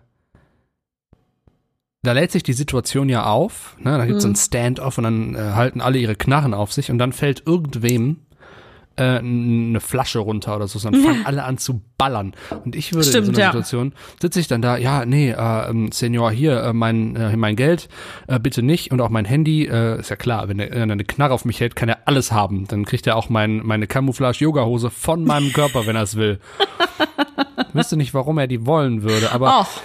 da 2.03 2.11
lädt 2.11 2.31
sich 2.31 2.43
die 2.43 2.53
Situation 2.53 3.09
ja 3.09 3.25
auf, 3.25 3.75
ne? 3.79 3.97
da 3.97 4.05
gibt 4.05 4.17
es 4.17 4.23
so 4.23 4.27
Hm. 4.27 4.33
ein 4.33 4.37
Stand-off 4.37 4.97
und 4.99 5.03
dann 5.05 5.35
äh, 5.35 5.39
halten 5.39 5.81
alle 5.81 5.97
ihre 5.97 6.15
Knarren 6.15 6.53
auf 6.53 6.71
sich 6.71 6.91
und 6.91 6.99
dann 6.99 7.13
fällt 7.13 7.43
irgendwem 7.47 8.17
äh, 8.97 9.19
eine 9.19 9.79
Flasche 9.79 10.19
runter 10.19 10.55
oder 10.55 10.67
so, 10.67 10.79
dann 10.79 10.95
fangen 10.95 11.25
alle 11.25 11.43
an 11.43 11.57
zu 11.57 11.81
ballern. 11.97 12.33
Und 12.65 12.75
ich 12.75 12.93
würde 12.93 13.05
in 13.05 13.11
Stimmt, 13.11 13.25
so 13.27 13.31
einer 13.31 13.39
ja. 13.39 13.51
Situation, 13.51 13.93
sitze 14.21 14.39
ich 14.39 14.47
dann 14.47 14.61
da, 14.61 14.77
ja, 14.77 15.05
nee, 15.05 15.31
äh, 15.31 15.69
ähm, 15.69 15.91
Senior, 15.91 16.31
hier, 16.31 16.61
äh, 16.61 16.73
mein, 16.73 17.15
äh, 17.15 17.35
mein 17.37 17.55
Geld, 17.55 17.89
äh, 18.27 18.39
bitte 18.39 18.61
nicht 18.61 18.91
und 18.91 19.01
auch 19.01 19.09
mein 19.09 19.25
Handy, 19.25 19.65
äh, 19.65 19.99
ist 19.99 20.09
ja 20.09 20.15
klar, 20.15 20.49
wenn 20.49 20.59
er, 20.59 20.71
wenn 20.71 20.89
er 20.89 20.93
eine 20.93 21.05
Knarre 21.05 21.33
auf 21.33 21.45
mich 21.45 21.59
hält, 21.59 21.75
kann 21.75 21.89
er 21.89 21.99
alles 22.05 22.31
haben. 22.31 22.67
Dann 22.67 22.85
kriegt 22.85 23.07
er 23.07 23.15
auch 23.15 23.29
mein, 23.29 23.65
meine 23.65 23.87
Camouflage-Yoga-Hose 23.87 24.89
von 24.89 25.23
meinem 25.23 25.53
Körper, 25.53 25.85
wenn 25.85 25.95
er 25.95 26.03
es 26.03 26.15
will. 26.15 26.39
Ich 27.69 27.73
wüsste 27.75 27.97
nicht, 27.97 28.13
warum 28.13 28.37
er 28.37 28.47
die 28.47 28.65
wollen 28.65 29.03
würde, 29.03 29.31
aber 29.31 29.61
Och, 29.61 29.81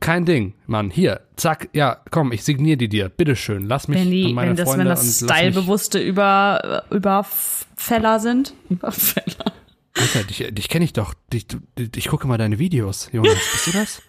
kein 0.00 0.24
Ding, 0.24 0.54
Mann. 0.66 0.90
Hier, 0.90 1.20
zack, 1.36 1.68
ja, 1.72 1.98
komm, 2.10 2.32
ich 2.32 2.44
signiere 2.44 2.76
die 2.76 2.88
dir. 2.88 3.08
Bitteschön, 3.08 3.64
lass 3.66 3.88
mich 3.88 4.00
Wenn, 4.00 4.10
die, 4.10 4.24
und 4.26 4.34
meine 4.34 4.50
wenn 4.50 4.56
das, 4.56 4.68
Freunde 4.68 4.84
wenn 4.84 4.90
das 4.90 5.18
stylebewusste 5.18 6.00
Über, 6.00 6.84
Überfäller 6.90 8.20
sind. 8.20 8.54
Überfäller. 8.68 9.52
Alter, 9.96 10.24
dich, 10.24 10.46
dich 10.52 10.68
kenne 10.68 10.84
ich 10.84 10.92
doch. 10.92 11.14
Dich, 11.32 11.46
du, 11.46 11.58
ich 11.76 12.08
gucke 12.08 12.26
mal 12.26 12.38
deine 12.38 12.58
Videos, 12.58 13.08
Jonas. 13.12 13.34
Bist 13.52 13.66
du 13.68 13.70
das? 13.72 14.02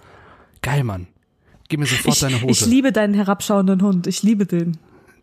Geil, 0.62 0.84
Mann. 0.84 1.08
Gib 1.69 1.80
mir 1.80 1.86
sofort 1.86 2.15
Ich, 2.15 2.21
deine 2.21 2.41
Hose. 2.41 2.52
ich 2.52 2.65
liebe 2.65 2.91
deinen 2.91 3.13
herabschauenden 3.13 3.82
Hund. 3.82 4.08
Ich 4.08 4.24
liebe 4.24 4.45
den. 4.45 4.78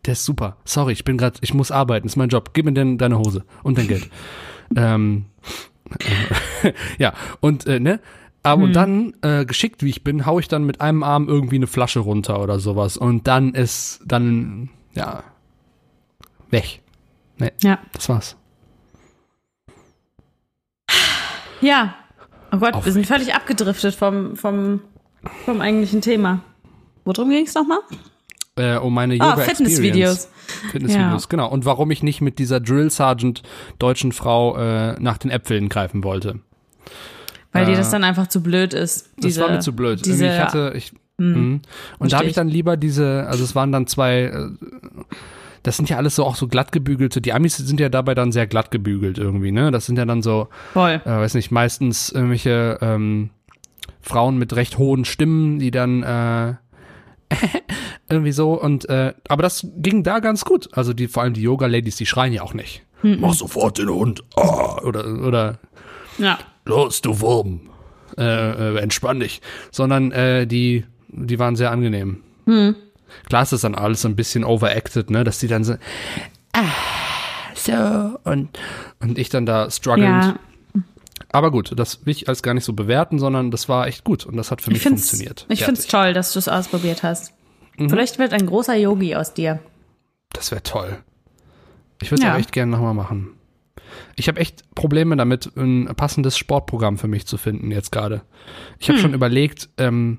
Der 0.07 0.13
ist 0.13 0.25
super. 0.25 0.57
Sorry, 0.65 0.93
ich 0.93 1.05
bin 1.05 1.17
gerade, 1.17 1.39
ich 1.41 1.55
muss 1.55 1.71
arbeiten, 1.71 2.07
ist 2.07 2.17
mein 2.17 2.29
Job. 2.29 2.51
Gib 2.55 2.65
mir 2.65 2.73
denn 2.73 2.99
deine 2.99 3.19
Hose 3.19 3.45
und 3.63 3.79
dein 3.79 3.89
Geld. 3.89 4.09
ähm, 4.77 5.27
äh, 6.63 6.73
ja, 6.99 7.13
und 7.41 7.67
äh, 7.67 7.79
ne? 7.79 8.01
Aber 8.45 8.65
und 8.65 8.73
dann, 8.75 9.15
äh, 9.23 9.45
geschickt 9.45 9.83
wie 9.85 9.91
ich 9.91 10.03
bin, 10.03 10.27
hau 10.27 10.39
ich 10.39 10.49
dann 10.49 10.65
mit 10.65 10.81
einem 10.81 11.03
Arm 11.05 11.29
irgendwie 11.29 11.57
eine 11.57 11.67
Flasche 11.69 12.01
runter 12.01 12.43
oder 12.43 12.59
sowas. 12.59 12.97
Und 12.97 13.29
dann 13.29 13.55
ist 13.55 14.01
dann, 14.05 14.69
ja, 14.95 15.23
weg. 16.51 16.81
Ja. 17.63 17.79
Das 17.93 18.09
war's. 18.09 18.37
Ja. 21.61 21.95
Oh 22.51 22.59
Gott, 22.59 22.61
wir 22.61 22.77
Aufregend. 22.77 22.93
sind 22.95 23.07
völlig 23.07 23.35
abgedriftet 23.35 23.95
vom, 23.95 24.37
vom, 24.37 24.81
vom 25.45 25.61
eigentlichen 25.61 26.01
Thema. 26.01 26.41
Worum 27.05 27.31
ging 27.31 27.47
es 27.47 27.55
nochmal? 27.55 27.79
Äh, 28.57 28.77
um 28.77 28.93
meine 28.93 29.15
Ah, 29.15 29.31
Yoga 29.31 29.43
Fitnessvideos. 29.43 30.25
Experience. 30.25 30.29
Fitnessvideos, 30.73 31.23
Ja. 31.23 31.29
genau. 31.29 31.49
Und 31.51 31.65
warum 31.65 31.91
ich 31.91 32.03
nicht 32.03 32.21
mit 32.21 32.39
dieser 32.39 32.61
Drill 32.61 32.91
Sergeant 32.91 33.43
deutschen 33.79 34.13
Frau 34.13 34.57
äh, 34.57 35.01
nach 35.01 35.19
den 35.19 35.31
Äpfeln 35.31 35.69
greifen 35.69 36.05
wollte. 36.05 36.41
Weil 37.53 37.67
dir 37.67 37.73
Äh, 37.73 37.77
das 37.77 37.91
dann 37.91 38.03
einfach 38.05 38.27
zu 38.29 38.43
blöd 38.43 38.75
ist. 38.75 39.11
Das 39.17 39.25
Diese, 39.27 39.41
war 39.43 39.51
mir 39.51 39.61
zu 39.61 39.75
blöd. 39.75 40.05
Diese, 40.05 40.25
Irgendwie 40.25 40.37
ich 40.37 40.43
hatte, 40.43 40.73
ich, 40.77 40.93
Hm. 41.19 41.33
Mhm. 41.33 41.61
Und 41.99 42.13
da 42.13 42.19
habe 42.19 42.27
ich 42.29 42.35
dann 42.35 42.49
lieber 42.49 42.77
diese, 42.77 43.27
also 43.29 43.45
es 43.45 43.55
waren 43.55 43.71
dann 43.71 43.87
zwei, 43.87 44.23
äh, 44.23 44.49
das 45.63 45.77
sind 45.77 45.89
ja 45.89 45.97
alles 45.97 46.17
so 46.17 46.25
auch 46.25 46.37
so 46.37 46.49
glatt 46.49 46.73
gebügelte, 46.73 47.21
die 47.21 47.33
Amis 47.33 47.57
sind 47.57 47.79
ja 47.79 47.89
dabei 47.89 48.15
dann 48.15 48.33
sehr 48.33 48.47
glatt 48.47 48.71
gebügelt 48.71 49.19
irgendwie, 49.19 49.53
ne? 49.53 49.71
Das 49.71 49.87
sind 49.87 49.97
ja 49.99 50.05
dann 50.05 50.23
so, 50.23 50.49
voll. 50.73 51.01
äh, 51.05 51.09
weiß 51.09 51.35
nicht, 51.35 51.51
meistens 51.51 52.09
irgendwelche 52.11 52.79
ähm, 52.81 53.31
Frauen 54.01 54.39
mit 54.39 54.57
recht 54.57 54.79
hohen 54.79 55.05
Stimmen, 55.05 55.59
die 55.59 55.71
dann 55.71 56.03
äh, 56.03 56.55
irgendwie 58.09 58.33
so 58.33 58.61
und 58.61 58.89
äh, 58.89 59.13
aber 59.29 59.43
das 59.43 59.67
ging 59.77 60.03
da 60.03 60.19
ganz 60.19 60.45
gut. 60.45 60.69
Also 60.73 60.93
die 60.93 61.09
vor 61.09 61.23
allem 61.23 61.35
die 61.35 61.43
Yoga-Ladies, 61.43 61.97
die 61.97 62.07
schreien 62.07 62.33
ja 62.33 62.43
auch 62.43 62.55
nicht. 62.55 62.83
Mach 63.03 63.35
sofort 63.35 63.79
den 63.79 63.89
Hund. 63.91 64.23
Ah, 64.37 64.81
oder 64.83 65.05
oder 65.07 65.59
Ja. 66.19 66.39
Los, 66.65 67.01
du 67.03 67.21
Wurm, 67.21 67.61
äh, 68.19 68.23
äh, 68.75 68.79
entspann 68.79 69.21
dich. 69.21 69.41
Sondern 69.71 70.13
äh, 70.13 70.47
die, 70.47 70.85
die 71.09 71.39
waren 71.39 71.57
sehr 71.57 71.71
angenehm. 71.71 72.23
Hm. 72.47 72.75
Klar 73.29 73.43
ist 73.43 73.53
das 73.53 73.61
dann 73.61 73.75
alles 73.75 74.03
so 74.03 74.09
ein 74.09 74.17
bisschen 74.17 74.45
overacted, 74.45 75.11
ne, 75.11 75.23
dass 75.25 75.39
die 75.39 75.49
dann 75.49 75.65
so, 75.65 75.75
ah, 76.55 76.63
so, 77.55 78.19
und, 78.25 78.59
und 79.01 79.19
ich 79.19 79.29
dann 79.29 79.45
da 79.47 79.71
strugglend. 79.71 80.25
Ja. 80.25 80.39
Aber 81.31 81.51
gut, 81.51 81.73
das 81.79 82.05
will 82.05 82.13
ich 82.13 82.29
als 82.29 82.43
gar 82.43 82.53
nicht 82.55 82.65
so 82.65 82.73
bewerten, 82.73 83.19
sondern 83.19 83.51
das 83.51 83.69
war 83.69 83.87
echt 83.87 84.05
gut 84.05 84.27
und 84.27 84.37
das 84.37 84.51
hat 84.51 84.61
für 84.61 84.71
Ich 84.71 84.75
mich 84.77 84.83
find's, 84.83 85.09
funktioniert. 85.11 85.47
ich 85.49 85.65
find's 85.65 85.83
Fertig. 85.87 85.93
Mhm. 85.93 86.05
toll, 86.05 86.13
dass 86.15 86.33
du 86.33 86.39
es 86.39 86.49
ausprobiert 86.49 87.03
hast. 87.03 87.33
Vielleicht 87.79 88.19
wird 88.19 88.33
ein 88.35 88.47
großer 88.47 88.75
Yogi 88.77 89.15
aus 89.17 89.33
dir. 89.35 89.59
Das 90.33 90.51
wäre 90.51 90.63
toll. 90.63 90.99
Ich 92.03 92.11
würde 92.11 92.23
es 92.23 92.27
Ja. 92.27 92.35
auch 92.35 92.39
echt 92.39 92.53
gerne 92.53 92.71
nochmal 92.73 92.95
machen. 92.95 93.31
Ich 94.17 94.29
habe 94.29 94.41
echt 94.41 94.63
Probleme 94.75 95.17
damit, 95.17 95.51
ein 95.57 95.87
passendes 95.97 96.37
Sportprogramm 96.39 96.99
für 96.99 97.09
mich 97.09 97.27
zu 97.27 97.37
finden 97.37 97.71
jetzt 97.71 97.93
gerade. 97.93 98.23
Ich 98.79 98.89
Hm. 98.89 98.95
habe 98.95 99.03
schon 99.03 99.15
überlegt, 99.15 99.69
ähm, 99.79 100.19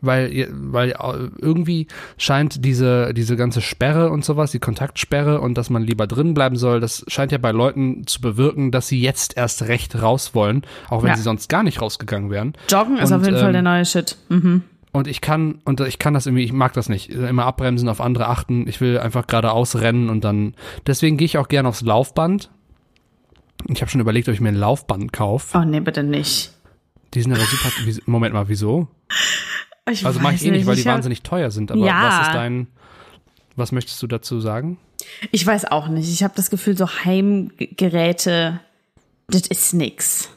weil, 0.00 0.48
weil 0.52 0.94
irgendwie 1.40 1.86
scheint 2.18 2.62
diese, 2.64 3.14
diese 3.14 3.36
ganze 3.36 3.62
Sperre 3.62 4.10
und 4.10 4.22
sowas, 4.24 4.50
die 4.50 4.58
Kontaktsperre 4.58 5.40
und 5.40 5.56
dass 5.56 5.70
man 5.70 5.82
lieber 5.82 6.06
drin 6.06 6.34
bleiben 6.34 6.56
soll, 6.56 6.78
das 6.80 7.04
scheint 7.08 7.32
ja 7.32 7.38
bei 7.38 7.52
Leuten 7.52 8.06
zu 8.06 8.20
bewirken, 8.20 8.70
dass 8.70 8.86
sie 8.88 9.00
jetzt 9.00 9.36
erst 9.36 9.62
recht 9.62 10.00
raus 10.02 10.34
wollen, 10.34 10.62
auch 10.90 11.02
wenn 11.02 11.10
Ja. 11.10 11.16
sie 11.16 11.22
sonst 11.22 11.48
gar 11.48 11.62
nicht 11.62 11.80
rausgegangen 11.80 12.30
wären. 12.30 12.52
Joggen 12.70 12.98
ist 12.98 13.12
Und, 13.12 13.20
auf 13.20 13.24
jeden 13.24 13.38
Fall 13.38 13.46
ähm, 13.46 13.52
der 13.54 13.62
neue 13.62 13.84
Shit. 13.86 14.18
Mhm. 14.28 14.62
Und 14.92 15.08
ich 15.08 15.20
kann, 15.22 15.60
und 15.64 15.80
ich 15.80 15.98
kann 15.98 16.14
das 16.14 16.26
irgendwie, 16.26 16.44
ich 16.44 16.52
mag 16.52 16.72
das 16.74 16.88
nicht. 16.88 17.08
Immer 17.10 17.46
abbremsen, 17.46 17.88
auf 17.88 18.00
andere 18.00 18.28
achten. 18.28 18.68
Ich 18.68 18.80
will 18.80 18.98
einfach 18.98 19.26
geradeaus 19.26 19.74
rennen 19.80 20.08
und 20.08 20.22
dann. 20.22 20.54
Deswegen 20.86 21.16
gehe 21.16 21.24
ich 21.24 21.36
auch 21.38 21.48
gerne 21.48 21.68
aufs 21.68 21.80
Laufband. 21.80 22.50
Ich 23.68 23.80
habe 23.80 23.90
schon 23.90 24.00
überlegt, 24.00 24.28
ob 24.28 24.34
ich 24.34 24.40
mir 24.40 24.48
ein 24.50 24.54
Laufband 24.56 25.12
kaufe. 25.12 25.56
Oh 25.58 25.64
nee, 25.64 25.80
bitte 25.80 26.02
nicht. 26.02 26.52
Die 27.14 27.22
sind 27.22 27.32
aber 27.32 27.44
super. 27.44 27.70
Moment 28.06 28.34
mal, 28.34 28.48
wieso? 28.48 28.88
Ich 29.90 30.06
Also 30.06 30.18
mache 30.20 30.34
ich 30.36 30.44
eh 30.46 30.50
nicht, 30.50 30.64
weil 30.64 30.76
die 30.76 30.82
hab- 30.82 30.94
wahnsinnig 30.94 31.20
teuer 31.22 31.50
sind. 31.50 31.70
Aber 31.70 31.78
Ja. 31.84 32.08
was 32.20 32.26
ist 32.28 32.34
dein. 32.34 32.68
Was 33.54 33.70
möchtest 33.70 34.02
du 34.02 34.06
dazu 34.06 34.40
sagen? 34.40 34.78
Ich 35.30 35.46
weiß 35.46 35.66
auch 35.66 35.88
nicht. 35.88 36.08
Ich 36.08 36.22
habe 36.24 36.32
das 36.34 36.48
Gefühl, 36.48 36.74
so 36.74 36.88
Heimgeräte, 36.88 38.60
das 39.28 39.42
ist 39.46 39.74
nix. 39.74 40.30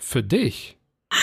Für 0.00 0.22
dich? 0.22 0.76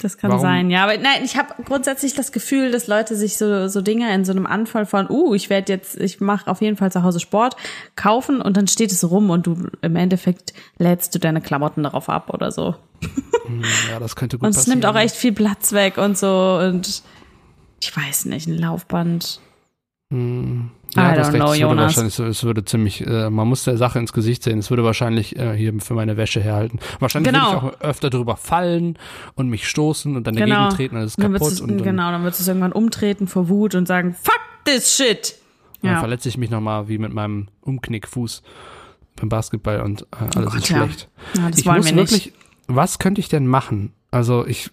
Das 0.00 0.16
kann 0.16 0.30
Warum? 0.30 0.42
sein, 0.42 0.70
ja. 0.70 0.84
Aber 0.84 0.96
nein, 0.96 1.24
ich 1.24 1.36
habe 1.36 1.60
grundsätzlich 1.64 2.14
das 2.14 2.30
Gefühl, 2.30 2.70
dass 2.70 2.86
Leute 2.86 3.16
sich 3.16 3.36
so, 3.36 3.66
so 3.66 3.80
Dinge 3.80 4.14
in 4.14 4.24
so 4.24 4.30
einem 4.30 4.46
Anfall 4.46 4.86
von, 4.86 5.10
uh, 5.10 5.34
ich 5.34 5.50
werde 5.50 5.72
jetzt, 5.72 5.96
ich 5.98 6.20
mache 6.20 6.48
auf 6.48 6.60
jeden 6.60 6.76
Fall 6.76 6.92
zu 6.92 7.02
Hause 7.02 7.18
Sport, 7.18 7.56
kaufen 7.96 8.40
und 8.40 8.56
dann 8.56 8.68
steht 8.68 8.92
es 8.92 9.10
rum 9.10 9.28
und 9.30 9.48
du 9.48 9.66
im 9.82 9.96
Endeffekt 9.96 10.52
lädst 10.78 11.16
du 11.16 11.18
deine 11.18 11.40
Klamotten 11.40 11.82
darauf 11.82 12.08
ab 12.08 12.30
oder 12.32 12.52
so. 12.52 12.76
Ja, 13.90 13.98
das 13.98 14.14
könnte 14.14 14.38
gut 14.38 14.44
Und 14.44 14.50
es 14.50 14.58
passieren. 14.58 14.78
nimmt 14.80 14.86
auch 14.86 14.96
echt 14.98 15.16
viel 15.16 15.32
Platz 15.32 15.72
weg 15.72 15.98
und 15.98 16.16
so 16.16 16.60
und 16.62 17.02
ich 17.80 17.96
weiß 17.96 18.26
nicht, 18.26 18.46
ein 18.46 18.58
Laufband. 18.58 19.40
Ja, 20.96 21.12
I 21.12 21.16
das 21.16 21.28
don't 21.28 21.36
know, 21.36 21.52
es 21.52 21.58
Jonas. 21.58 21.96
wahrscheinlich, 21.96 22.18
es 22.18 22.44
würde 22.44 22.64
ziemlich, 22.64 23.06
äh, 23.06 23.28
man 23.30 23.46
muss 23.46 23.64
der 23.64 23.76
Sache 23.76 23.98
ins 23.98 24.12
Gesicht 24.12 24.42
sehen. 24.42 24.58
Es 24.58 24.70
würde 24.70 24.84
wahrscheinlich 24.84 25.36
äh, 25.38 25.54
hier 25.56 25.78
für 25.80 25.94
meine 25.94 26.16
Wäsche 26.16 26.40
herhalten. 26.40 26.78
Wahrscheinlich 26.98 27.32
Genau. 27.32 27.62
würde 27.62 27.66
ich 27.76 27.80
auch 27.80 27.80
öfter 27.88 28.08
drüber 28.10 28.36
fallen 28.36 28.98
und 29.34 29.48
mich 29.50 29.68
stoßen 29.68 30.16
und 30.16 30.26
dann 30.26 30.34
dagegen 30.34 30.56
Genau. 30.56 30.70
treten 30.70 30.96
und 30.96 31.02
es 31.02 31.10
ist 31.12 31.22
Dann 31.22 31.32
kaputt 31.34 31.48
wird's, 31.48 31.60
und 31.60 31.68
dann, 31.72 31.82
genau, 31.82 32.10
dann 32.10 32.24
wird 32.24 32.34
es 32.38 32.48
irgendwann 32.48 32.72
umtreten 32.72 33.26
vor 33.26 33.48
Wut 33.50 33.74
und 33.74 33.86
sagen, 33.86 34.14
fuck 34.20 34.40
this 34.64 34.96
shit. 34.96 35.34
dann 35.82 35.92
Ja. 35.92 35.98
verletze 36.00 36.28
ich 36.28 36.38
mich 36.38 36.48
nochmal 36.50 36.88
wie 36.88 36.98
mit 36.98 37.12
meinem 37.12 37.48
Umknickfuß 37.60 38.42
beim 39.16 39.28
Basketball 39.28 39.82
und 39.82 40.02
äh, 40.02 40.06
alles 40.20 40.36
Oh 40.36 40.40
Gott, 40.42 40.54
ist 40.56 40.68
ja. 40.70 40.76
schlecht. 40.84 41.08
Ja, 41.36 41.50
das 41.50 41.58
ich 41.60 41.66
wollen 41.66 41.76
muss 41.78 41.86
wir 41.86 41.94
nicht. 41.96 42.10
wirklich, 42.12 42.32
was 42.66 42.98
könnte 42.98 43.20
ich 43.20 43.28
denn 43.28 43.46
machen? 43.46 43.92
Also 44.10 44.46
ich, 44.46 44.70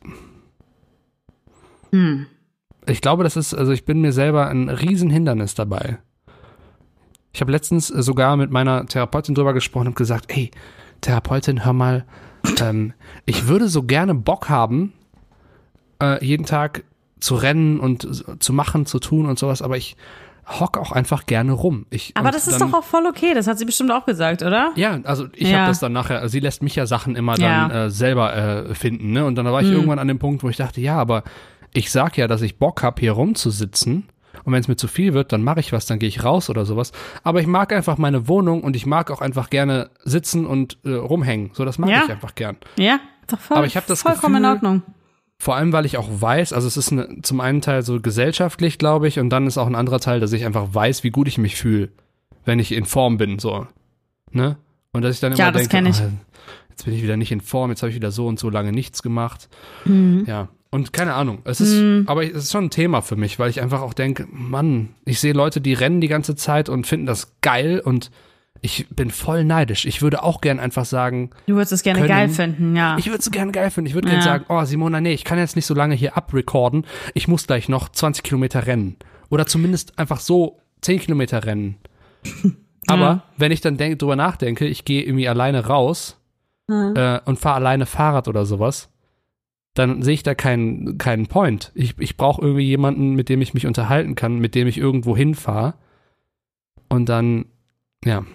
Hm. 1.92 2.26
ich 2.88 3.02
glaube, 3.02 3.24
das 3.24 3.36
ist, 3.38 3.54
also 3.54 3.72
ich 3.72 3.86
bin 3.86 4.02
mir 4.02 4.12
selber 4.12 4.48
ein 4.48 4.70
Riesenhindernis 4.70 5.56
dabei. 5.56 6.00
Ich 7.36 7.42
habe 7.42 7.52
letztens 7.52 7.92
äh, 7.92 8.02
sogar 8.02 8.38
mit 8.38 8.50
meiner 8.50 8.86
Therapeutin 8.86 9.36
drüber 9.36 9.54
gesprochen 9.54 9.88
und 9.88 9.96
gesagt, 9.98 10.32
ey, 10.32 10.52
Therapeutin, 11.02 11.66
hör 11.66 11.74
mal, 11.74 12.06
ähm, 12.62 12.94
ich 13.26 13.48
würde 13.48 13.68
so 13.68 13.84
gerne 13.84 14.16
Bock 14.16 14.48
haben, 14.48 14.94
äh, 16.02 16.24
jeden 16.26 16.46
Tag 16.46 16.86
zu 17.20 17.36
rennen 17.36 17.82
und 17.82 18.24
zu 18.40 18.54
machen, 18.54 18.86
zu 18.86 19.00
tun 19.00 19.26
und 19.26 19.38
sowas, 19.38 19.62
aber 19.62 19.76
ich 19.76 19.98
hock 20.48 20.78
auch 20.78 20.94
einfach 20.94 21.26
gerne 21.26 21.52
rum. 21.52 21.86
Ich, 21.90 22.12
Aber 22.16 22.32
das 22.32 22.48
ist 22.48 22.62
dann, 22.62 22.72
doch 22.72 22.80
auch 22.80 22.84
voll 22.86 23.06
okay. 23.06 23.34
Das 23.34 23.48
hat 23.48 23.58
sie 23.60 23.66
bestimmt 23.66 23.92
auch 23.92 24.06
gesagt, 24.06 24.42
oder? 24.42 24.72
Ja, 24.76 25.00
also 25.04 25.28
ich 25.34 25.50
Ja. 25.50 25.58
habe 25.60 25.68
das 25.68 25.80
dann 25.80 25.92
nachher, 25.92 26.20
also 26.22 26.32
sie 26.32 26.40
lässt 26.40 26.64
mich 26.64 26.76
ja 26.78 26.86
Sachen 26.86 27.18
immer 27.18 27.34
dann 27.36 27.44
Ja. 27.44 27.66
Hm. 27.70 27.76
äh, 27.76 27.90
selber 27.90 28.34
äh, 28.36 28.76
finden, 28.76 29.12
ne? 29.12 29.26
Und 29.26 29.36
dann 29.36 29.46
war 29.48 29.62
ich 29.62 29.70
irgendwann 29.70 30.00
an 30.00 30.08
dem 30.08 30.20
Punkt, 30.20 30.42
wo 30.44 30.48
ich 30.50 30.56
dachte, 30.56 30.80
ja, 30.80 30.98
aber 30.98 31.24
ich 31.74 31.92
sag 31.92 32.16
ja, 32.18 32.28
dass 32.28 32.42
ich 32.44 32.58
Bock 32.60 32.82
hab, 32.82 33.02
hier 33.02 33.12
rumzusitzen. 33.12 34.08
Und 34.46 34.54
wenn 34.54 34.62
es 34.62 34.68
mir 34.68 34.76
zu 34.78 34.88
viel 34.88 35.14
wird, 35.14 35.34
dann 35.34 35.44
mache 35.44 35.60
ich 35.60 35.74
was, 35.74 35.86
dann 35.88 36.00
gehe 36.00 36.08
ich 36.08 36.24
raus 36.24 36.50
oder 36.50 36.66
sowas. 36.66 36.92
Aber 37.24 37.42
ich 37.42 37.48
mag 37.48 37.74
einfach 37.74 37.98
meine 37.98 38.28
Wohnung 38.28 38.64
und 38.64 38.76
ich 38.76 38.86
mag 38.86 39.10
auch 39.12 39.20
einfach 39.22 39.50
gerne 39.50 39.90
sitzen 40.04 40.46
und 40.46 40.78
äh, 40.86 40.92
rumhängen. 40.94 41.50
So, 41.54 41.66
das 41.66 41.80
mag 41.80 41.90
Ja. 41.90 42.04
ich 42.06 42.12
einfach 42.12 42.36
gern. 42.36 42.56
Ja, 42.78 43.00
doch 43.28 43.40
voll, 43.40 43.58
Aber 43.58 43.66
ich 43.66 43.74
das 43.74 44.02
vollkommen 44.04 44.36
in 44.38 44.44
Gefühl- 44.44 44.56
Ordnung. 44.56 44.82
Vor 45.38 45.56
allem, 45.58 45.74
weil 45.74 45.86
ich 45.86 45.98
auch 45.98 46.08
weiß, 46.10 46.54
also 46.54 46.66
es 46.68 46.78
ist 46.78 46.94
eine, 46.94 47.22
zum 47.24 47.42
einen 47.42 47.60
Teil 47.62 47.82
so 47.82 48.00
gesellschaftlich, 48.00 48.78
glaube 48.78 49.08
ich, 49.10 49.20
und 49.20 49.30
dann 49.32 49.48
ist 49.48 49.58
auch 49.58 49.68
ein 49.68 49.76
anderer 49.76 50.00
Teil, 50.00 50.22
dass 50.22 50.32
ich 50.32 50.46
einfach 50.46 50.68
weiß, 50.74 51.04
wie 51.04 51.10
gut 51.10 51.28
ich 51.28 51.38
mich 51.38 51.56
fühle, 51.58 51.90
wenn 52.46 52.60
ich 52.60 52.72
in 52.72 52.86
Form 52.86 53.18
bin, 53.18 53.38
so. 53.40 53.68
Ne? 54.32 54.58
Und 54.94 55.02
dass 55.02 55.16
ich 55.16 55.20
dann 55.20 55.34
immer 55.34 55.40
Ja, 55.40 55.52
das 55.52 55.68
denke, 55.68 55.90
ah, 55.92 56.10
jetzt 56.70 56.86
bin 56.86 56.94
ich 56.94 57.04
wieder 57.04 57.18
nicht 57.18 57.32
in 57.34 57.42
Form, 57.42 57.70
jetzt 57.70 57.82
habe 57.82 57.90
ich 57.90 57.96
wieder 57.96 58.12
so 58.12 58.28
und 58.28 58.40
so 58.40 58.50
lange 58.50 58.72
nichts 58.72 59.02
gemacht. 59.04 59.50
Mhm. 59.84 60.24
Ja. 60.28 60.48
Und 60.76 60.92
keine 60.92 61.14
Ahnung, 61.14 61.40
es 61.46 61.62
ist, 61.62 62.08
aber 62.08 62.24
es 62.26 62.34
ist 62.46 62.52
schon 62.52 62.66
ein 62.66 62.70
Thema 62.70 63.02
für 63.02 63.16
mich, 63.16 63.40
weil 63.40 63.50
ich 63.50 63.62
einfach 63.62 63.82
auch 63.82 63.94
denke, 63.94 64.28
Mann, 64.30 64.90
ich 65.06 65.22
sehe 65.22 65.32
Leute, 65.32 65.62
die 65.62 65.74
rennen 65.74 66.02
die 66.02 66.10
ganze 66.10 66.36
Zeit 66.36 66.68
und 66.68 66.86
finden 66.86 67.06
das 67.06 67.34
geil 67.42 67.80
und 67.80 68.12
ich 68.62 68.88
bin 68.90 69.10
voll 69.10 69.46
neidisch. 69.46 69.86
Ich 69.86 70.02
würde 70.02 70.22
auch 70.24 70.42
gern 70.42 70.60
einfach 70.60 70.84
sagen, 70.86 71.30
Du 71.48 71.54
würdest 71.56 71.72
es 71.72 71.84
gerne 71.84 72.00
können. 72.00 72.10
geil 72.10 72.30
finden, 72.30 72.76
ja. 72.76 72.98
ich 72.98 73.06
würde 73.08 73.20
es 73.20 73.32
gerne 73.32 73.52
geil 73.54 73.72
finden. 73.72 73.88
Ich 73.88 73.94
würde 73.94 74.08
Ja. 74.10 74.16
gerne 74.16 74.24
sagen, 74.26 74.46
oh 74.50 74.64
Simona, 74.66 75.00
nee, 75.00 75.14
ich 75.14 75.24
kann 75.24 75.38
jetzt 75.38 75.56
nicht 75.56 75.66
so 75.66 75.74
lange 75.74 75.96
hier 75.96 76.18
abrecorden. 76.18 76.86
Ich 77.14 77.28
muss 77.30 77.48
gleich 77.48 77.70
noch 77.70 77.88
20 77.90 78.24
Kilometer 78.24 78.66
rennen. 78.68 78.98
Oder 79.30 79.46
zumindest 79.46 79.98
einfach 79.98 80.20
so 80.20 80.60
10 80.82 81.00
Kilometer 81.00 81.46
rennen. 81.46 81.78
Aber 82.88 83.02
Ja. 83.02 83.24
wenn 83.38 83.52
ich 83.52 83.62
dann 83.62 83.78
denk, 83.78 84.00
drüber 84.00 84.16
nachdenke, 84.16 84.66
ich 84.66 84.84
gehe 84.86 85.04
irgendwie 85.04 85.28
alleine 85.28 85.66
raus 85.68 86.20
äh, 86.70 87.20
und 87.26 87.40
fahre 87.40 87.56
alleine 87.56 87.86
Fahrrad 87.86 88.28
oder 88.28 88.46
sowas, 88.46 88.90
dann 89.76 90.02
sehe 90.02 90.14
ich 90.14 90.24
da 90.24 90.34
keinen 90.34 90.98
keinen 90.98 91.28
Point. 91.28 91.72
Ich, 91.76 92.00
ich 92.00 92.18
brauche 92.18 92.42
irgendwie 92.42 92.66
jemanden, 92.66 93.14
mit 93.14 93.30
dem 93.30 93.42
ich 93.42 93.54
mich 93.54 93.68
unterhalten 93.68 94.16
kann, 94.16 94.40
mit 94.40 94.56
dem 94.56 94.68
ich 94.68 94.78
irgendwo 94.78 95.16
hinfahre. 95.16 95.76
Und 96.90 97.10
dann, 97.10 97.46
ja. 98.04 98.26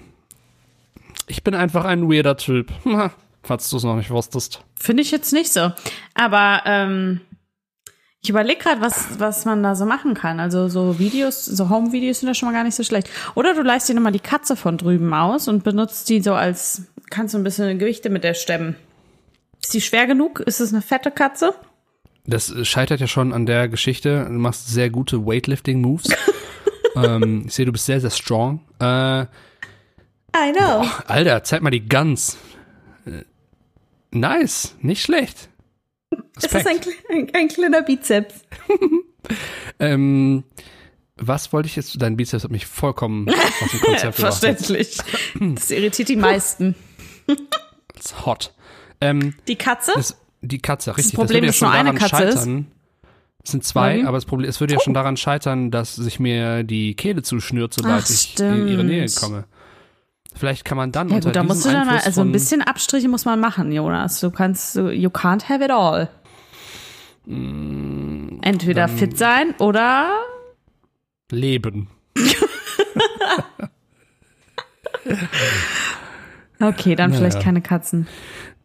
Ich 1.27 1.43
bin 1.43 1.55
einfach 1.55 1.85
ein 1.85 2.11
weirder 2.11 2.37
Typ. 2.37 2.71
Falls 3.43 3.71
du 3.71 3.79
es 3.79 3.85
noch 3.85 3.97
nicht 3.97 4.11
wusstest. 4.11 4.63
Finde 4.79 5.03
ich 5.03 5.11
jetzt 5.11 5.33
nicht 5.33 5.51
so. 5.51 5.73
Aber 6.15 6.63
ähm, 6.67 7.23
ich 8.23 8.29
überlege 8.29 8.63
gerade, 8.63 8.83
was, 8.83 9.19
was 9.19 9.47
man 9.47 9.63
da 9.63 9.75
so 9.75 9.87
machen 9.87 10.13
kann. 10.13 10.41
Also 10.41 10.69
so 10.69 10.99
Videos, 10.99 11.47
so 11.47 11.71
Home-Videos 11.71 12.21
sind 12.21 12.29
ja 12.29 12.35
schon 12.35 12.49
mal 12.49 12.53
gar 12.53 12.65
nicht 12.65 12.75
so 12.75 12.85
schlecht. 12.85 13.09
Oder 13.35 13.55
du 13.55 13.63
leist 13.63 13.89
dir 13.89 13.95
nochmal 13.95 14.13
die 14.13 14.21
Katze 14.21 14.57
von 14.57 14.77
drüben 14.77 15.15
aus 15.15 15.49
und 15.49 15.65
benutzt 15.65 16.11
die 16.11 16.21
so 16.21 16.35
als, 16.35 16.83
kannst 17.09 17.33
du 17.33 17.39
ein 17.39 17.45
bisschen 17.45 17.79
Gewichte 17.79 18.11
mit 18.11 18.25
der 18.25 18.35
stemmen. 18.35 18.77
Ist 19.63 19.75
die 19.75 19.81
schwer 19.81 20.07
genug? 20.07 20.41
Ist 20.41 20.61
es 20.61 20.73
eine 20.73 20.83
fette 20.83 21.11
Katze? 21.11 21.55
Das 22.27 22.55
scheitert 22.67 23.01
ja 23.01 23.07
schon 23.07 23.33
an 23.33 23.47
der 23.47 23.69
Geschichte. 23.69 24.25
Du 24.25 24.33
machst 24.33 24.69
sehr 24.69 24.91
gute 24.91 25.27
Weightlifting-Moves. 25.27 26.11
ähm, 26.97 27.45
ich 27.47 27.55
sehe, 27.55 27.67
du 27.67 27.73
bist 27.73 27.87
sehr, 27.87 28.01
sehr 28.01 28.11
strong. 28.11 28.61
Äh, 28.79 29.23
I 29.23 30.53
know. 30.57 30.85
Alter, 31.07 31.43
zeig 31.45 31.63
mal 31.63 31.71
die 31.71 31.89
Guns. 31.89 32.37
Äh, 33.07 33.25
Nice, 34.13 34.75
nicht 34.81 35.03
schlecht. 35.03 35.49
Es 36.37 36.45
ist 36.45 36.67
ein, 36.67 36.81
ein, 37.11 37.31
ein 37.35 37.49
kleiner 37.49 37.83
Bizeps. 37.83 38.35
Ähm, 39.79 40.45
was 41.17 41.53
wollte 41.53 41.67
ich 41.67 41.77
jetzt? 41.77 42.01
Dein 42.01 42.17
Bizeps 42.17 42.45
hat 42.45 42.51
mich 42.51 42.67
vollkommen 42.67 43.29
aus 43.29 43.71
dem 43.71 43.81
Konzept. 43.81 44.15
Verständlich. 44.17 44.97
Das 45.39 45.71
irritiert 45.71 46.09
die 46.09 46.17
meisten. 46.17 46.75
Das 47.95 48.07
ist 48.07 48.27
hot. 48.27 48.55
Ähm, 49.01 49.35
Die 49.49 49.57
Katze? 49.57 49.93
das, 49.95 50.17
die 50.43 50.59
Katze, 50.59 50.97
richtig. 50.97 51.15
Problem, 51.15 51.45
das 51.47 51.61
würde 51.61 51.69
ja 51.69 51.71
nur 51.71 51.75
schon 51.75 51.89
eine 51.91 51.93
daran 51.95 52.11
Katze 52.11 52.25
ist? 52.25 52.35
scheitern. 52.39 52.67
Es 53.43 53.51
sind 53.53 53.65
zwei, 53.65 53.99
Mhm. 53.99 54.07
aber 54.07 54.17
das 54.19 54.27
Problem, 54.27 54.51
es 54.51 54.61
würde 54.61 54.75
ja 54.75 54.81
schon 54.81 54.93
daran 54.95 55.17
scheitern, 55.17 55.71
dass 55.71 55.97
sich 55.97 56.21
mir 56.21 56.63
die 56.63 56.95
Kehle 56.95 57.23
zuschnürt, 57.23 57.73
sobald 57.73 58.05
Ach, 58.05 58.11
ich 58.11 58.39
in 58.39 58.69
ihre 58.69 58.85
Nähe 58.85 59.07
komme. 59.19 59.45
Vielleicht 60.35 60.65
kann 60.67 60.77
man 60.77 60.93
dann 60.93 61.09
Ja 61.09 61.15
unter 61.17 61.31
gut, 61.31 61.37
da 61.37 61.43
musst 61.43 61.65
du 61.65 61.71
dann 61.71 61.89
Einfluss 61.89 62.05
also 62.07 62.21
ein 62.21 62.33
bisschen 62.33 62.61
Abstriche 62.63 63.09
muss 63.09 63.25
man 63.25 63.41
machen, 63.41 63.73
Jonas. 63.73 64.21
Du 64.21 64.31
kannst, 64.31 64.77
du- 64.77 64.91
you 64.91 65.09
can't 65.09 65.49
have 65.49 65.65
it 65.65 65.71
all. 65.71 66.09
Mm, 67.27 68.39
Entweder 68.43 68.89
fit 68.89 69.17
sein 69.19 69.55
oder 69.59 70.11
leben. 71.31 71.89
okay, 76.61 76.95
dann 76.95 77.11
Naja. 77.11 77.21
vielleicht 77.21 77.41
keine 77.43 77.61
Katzen. 77.63 78.07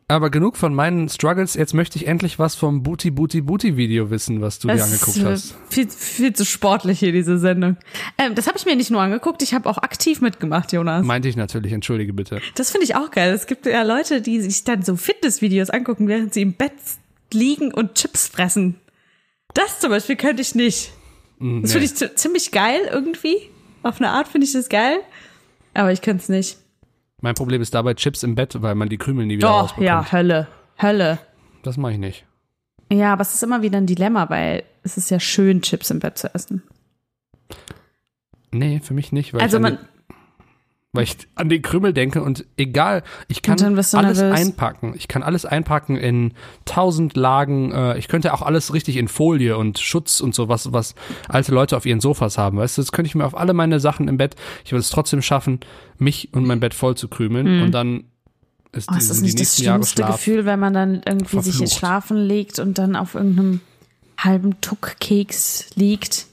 Aber 0.07 0.29
genug 0.29 0.55
von 0.55 0.75
meinen 0.75 1.09
Struggles. 1.09 1.55
Jetzt 1.55 1.73
möchte 1.73 1.97
ich 1.97 2.05
endlich 2.05 2.37
was 2.37 2.53
vom 2.53 2.83
Booty 2.83 3.09
Booty 3.09 3.41
Booty 3.41 3.75
Video 3.75 4.11
wissen, 4.11 4.39
was 4.39 4.59
du 4.59 4.67
dir 4.67 4.75
Es 4.75 4.83
angeguckt 4.83 5.17
ist 5.17 5.25
hast. 5.25 5.55
viel, 5.69 5.89
viel 5.89 6.33
zu 6.33 6.45
sportlich 6.45 6.99
hier, 6.99 7.11
diese 7.11 7.39
Sendung. 7.39 7.77
Ähm, 8.19 8.35
das 8.35 8.45
habe 8.47 8.55
ich 8.57 8.65
mir 8.65 8.75
nicht 8.75 8.91
nur 8.91 9.01
angeguckt, 9.01 9.41
ich 9.41 9.55
habe 9.55 9.67
auch 9.67 9.79
aktiv 9.79 10.21
mitgemacht, 10.21 10.71
Jonas. 10.73 11.03
Meinte 11.03 11.27
ich 11.27 11.35
natürlich, 11.35 11.73
entschuldige 11.73 12.13
bitte. 12.13 12.39
Das 12.53 12.69
finde 12.69 12.85
ich 12.85 12.95
auch 12.95 13.09
geil. 13.09 13.33
Es 13.33 13.47
gibt 13.47 13.65
ja 13.65 13.81
Leute, 13.81 14.21
die 14.21 14.41
sich 14.41 14.63
dann 14.63 14.83
so 14.83 14.95
Fitnessvideos 14.95 15.71
angucken, 15.71 16.07
während 16.07 16.35
sie 16.35 16.43
im 16.43 16.53
Bett 16.53 16.73
liegen 17.33 17.73
und 17.73 17.95
Chips 17.95 18.27
fressen. 18.27 18.75
Das 19.55 19.79
zum 19.79 19.89
Beispiel 19.89 20.17
könnte 20.17 20.43
ich 20.43 20.53
nicht. 20.53 20.91
Das 21.39 21.71
finde 21.71 21.85
ich 21.85 21.95
zi- 21.95 22.13
ziemlich 22.13 22.51
geil 22.51 22.81
irgendwie. 22.91 23.37
Auf 23.81 23.99
eine 23.99 24.11
Art 24.11 24.27
finde 24.27 24.45
ich 24.45 24.53
das 24.53 24.69
geil. 24.69 24.97
Aber 25.73 25.91
ich 25.91 26.01
könnte 26.01 26.21
es 26.21 26.29
nicht. 26.29 26.57
Mein 27.25 27.33
Problem 27.33 27.59
ist 27.59 27.73
dabei 27.73 27.95
Chips 27.95 28.21
im 28.21 28.35
Bett, 28.35 28.61
weil 28.61 28.75
man 28.75 28.87
die 28.87 28.99
Krümel 28.99 29.25
nie 29.25 29.37
wieder 29.37 29.47
Doch, 29.47 29.63
rausbekommt. 29.63 29.87
ja, 29.87 30.11
Hölle. 30.11 30.47
Hölle. 30.79 31.17
Das 31.63 31.75
mache 31.75 31.93
ich 31.93 31.97
nicht. 31.97 32.23
Ja, 32.91 33.13
aber 33.13 33.23
es 33.23 33.33
ist 33.33 33.41
immer 33.41 33.63
wieder 33.63 33.79
ein 33.79 33.87
Dilemma, 33.87 34.29
weil 34.29 34.61
es 34.83 34.95
ist 34.95 35.09
ja 35.09 35.19
schön, 35.19 35.63
Chips 35.63 35.89
im 35.89 35.97
Bett 35.97 36.19
zu 36.19 36.31
essen. 36.35 36.61
Nee, 38.51 38.79
für 38.79 38.93
mich 38.93 39.11
nicht, 39.11 39.33
weil, 39.33 39.41
also 39.41 39.59
man, 39.59 39.79
weil 40.95 41.03
ich 41.03 41.17
an 41.35 41.49
den 41.49 41.61
Krümel 41.61 41.93
denke 41.93 42.21
und 42.21 42.45
egal, 42.57 43.03
ich 43.27 43.41
kann 43.41 43.61
alles 43.61 43.93
nervös. 43.93 44.21
einpacken. 44.21 44.93
Ich 44.95 45.07
kann 45.07 45.23
alles 45.23 45.45
einpacken 45.45 45.97
in 45.97 46.33
tausend 46.65 47.15
Lagen. 47.15 47.71
Äh, 47.71 47.97
ich 47.97 48.07
könnte 48.07 48.33
auch 48.33 48.41
alles 48.41 48.73
richtig 48.73 48.97
in 48.97 49.07
Folie 49.07 49.57
und 49.57 49.79
Schutz 49.79 50.19
und 50.19 50.35
so, 50.35 50.49
was, 50.49 50.73
was 50.73 50.95
alte 51.27 51.53
Leute 51.53 51.77
auf 51.77 51.85
ihren 51.85 51.99
Sofas 51.99 52.37
haben. 52.37 52.57
Weißt 52.57 52.77
du, 52.77 52.81
das 52.81 52.91
könnte 52.91 53.07
ich 53.07 53.15
mir 53.15 53.25
auf 53.25 53.37
alle 53.37 53.53
meine 53.53 53.79
Sachen 53.79 54.07
im 54.07 54.17
Bett, 54.17 54.35
ich 54.63 54.71
würde 54.71 54.81
es 54.81 54.89
trotzdem 54.89 55.21
schaffen, 55.21 55.59
mich 55.97 56.33
und 56.33 56.45
mein 56.45 56.59
Bett 56.59 56.73
voll 56.73 56.95
zu 56.95 57.07
krümeln 57.07 57.61
und 57.61 57.71
dann 57.71 58.05
ist 58.75 58.89
oh, 58.91 58.95
ist 58.95 59.15
die 59.17 59.21
nicht 59.21 59.39
das 59.39 59.57
schlimmste. 59.57 60.03
Gefühl, 60.03 60.45
wenn 60.45 60.59
man 60.59 60.73
dann 60.73 61.01
irgendwie 61.05 61.41
sich 61.41 61.43
Verflucht. 61.43 61.59
jetzt 61.61 61.77
schlafen 61.77 62.17
legt 62.17 62.59
und 62.59 62.77
dann 62.77 62.95
auf 62.95 63.15
irgendeinem 63.15 63.61
halben 64.19 64.59
Tuckkeks 64.61 65.67
liegt. 65.75 66.27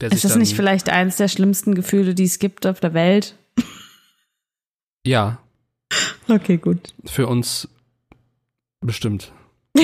Ist 0.00 0.24
das 0.24 0.36
nicht 0.36 0.54
vielleicht 0.54 0.88
eines 0.90 1.16
der 1.16 1.28
schlimmsten 1.28 1.74
Gefühle, 1.74 2.14
die 2.14 2.24
es 2.24 2.38
gibt 2.38 2.66
auf 2.66 2.80
der 2.80 2.94
Welt? 2.94 3.36
Ja, 5.06 5.38
Okay, 6.28 6.56
gut. 6.56 6.92
für 7.04 7.26
uns 7.28 7.68
bestimmt. 8.80 9.32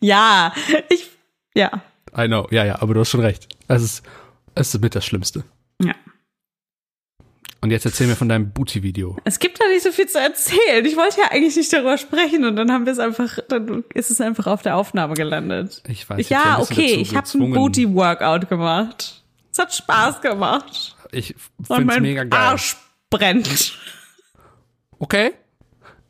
Ja, 0.00 0.52
ich, 0.90 1.08
ja. 1.54 1.82
I 2.16 2.26
know, 2.26 2.46
ja, 2.50 2.64
ja, 2.66 2.82
aber 2.82 2.92
du 2.94 3.00
hast 3.00 3.08
schon 3.10 3.20
recht. 3.22 3.48
Es 3.66 3.82
ist, 3.82 4.02
es 4.54 4.74
ist 4.74 4.80
mit 4.80 4.94
das 4.94 5.06
Schlimmste. 5.06 5.42
Ja. 5.82 5.94
Und 7.62 7.70
jetzt 7.70 7.86
erzähl 7.86 8.06
mir 8.06 8.14
von 8.14 8.28
deinem 8.28 8.50
Booty-Video. 8.52 9.16
Es 9.24 9.38
gibt 9.38 9.58
da 9.60 9.66
nicht 9.68 9.82
so 9.82 9.90
viel 9.90 10.06
zu 10.06 10.20
erzählen. 10.20 10.84
Ich 10.84 10.96
wollte 10.96 11.20
ja 11.20 11.30
eigentlich 11.30 11.56
nicht 11.56 11.72
darüber 11.72 11.96
sprechen 11.96 12.44
und 12.44 12.56
dann 12.56 12.70
haben 12.70 12.84
wir 12.84 12.92
es 12.92 12.98
einfach, 12.98 13.38
dann 13.48 13.84
ist 13.94 14.10
es 14.10 14.20
einfach 14.20 14.46
auf 14.46 14.62
der 14.62 14.76
Aufnahme 14.76 15.14
gelandet. 15.14 15.82
Ich 15.88 16.08
weiß, 16.08 16.18
ich 16.20 16.30
war 16.30 16.44
ja, 16.44 16.58
okay, 16.60 16.94
ich 16.96 17.16
habe 17.16 17.26
ein. 17.38 17.52
Booty-Workout 17.52 18.48
gemacht. 18.50 19.24
Es 19.56 19.62
hat 19.62 19.72
Spaß 19.74 20.20
gemacht. 20.20 20.94
Ich 21.12 21.34
find's 21.62 21.86
mein 21.86 22.02
mega 22.02 22.24
geil. 22.24 22.38
Arsch 22.38 22.76
brennt. 23.08 23.72
Okay. 24.98 25.32